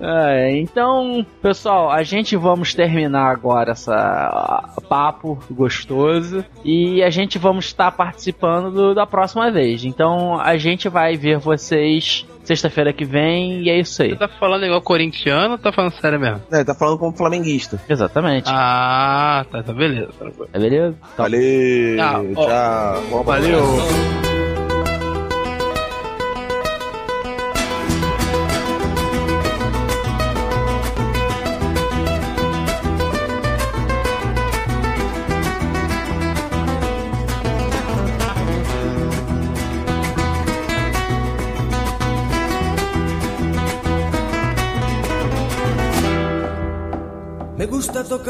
É, 0.00 0.56
então, 0.56 1.26
pessoal, 1.42 1.90
a 1.90 2.04
gente 2.04 2.36
vamos 2.36 2.72
terminar 2.74 3.32
agora 3.32 3.72
essa 3.72 4.76
papo 4.88 5.36
gostoso 5.50 6.44
e 6.64 7.02
a 7.02 7.10
gente 7.10 7.38
vamos 7.38 7.66
estar 7.66 7.90
participando 7.92 8.70
do- 8.70 8.94
da 8.94 9.06
próxima 9.06 9.50
vez. 9.50 9.84
Então, 9.84 10.38
a 10.40 10.56
gente 10.56 10.88
vai 10.88 11.16
ver 11.16 11.38
vocês 11.38 12.26
sexta-feira 12.42 12.92
que 12.92 13.04
vem 13.04 13.62
e 13.62 13.70
é 13.70 13.78
isso 13.78 14.02
aí. 14.02 14.10
Você 14.10 14.16
tá 14.16 14.26
falando 14.28 14.64
igual 14.64 14.80
corintiano 14.80 15.52
ou 15.52 15.58
tá 15.58 15.70
falando 15.70 15.92
sério 16.00 16.18
mesmo? 16.18 16.40
É, 16.50 16.64
tá 16.64 16.74
falando 16.74 16.98
como 16.98 17.14
flamenguista. 17.16 17.78
Exatamente. 17.88 18.50
Ah, 18.52 19.44
tá, 19.50 19.62
tá 19.62 19.72
beleza. 19.72 20.08
É 20.52 20.58
beleza? 20.58 20.96
Então, 20.98 21.24
Valeu, 21.24 22.32
ó. 22.36 22.46
tchau. 22.46 23.02
Bom 23.10 23.22
Valeu. 23.22 24.47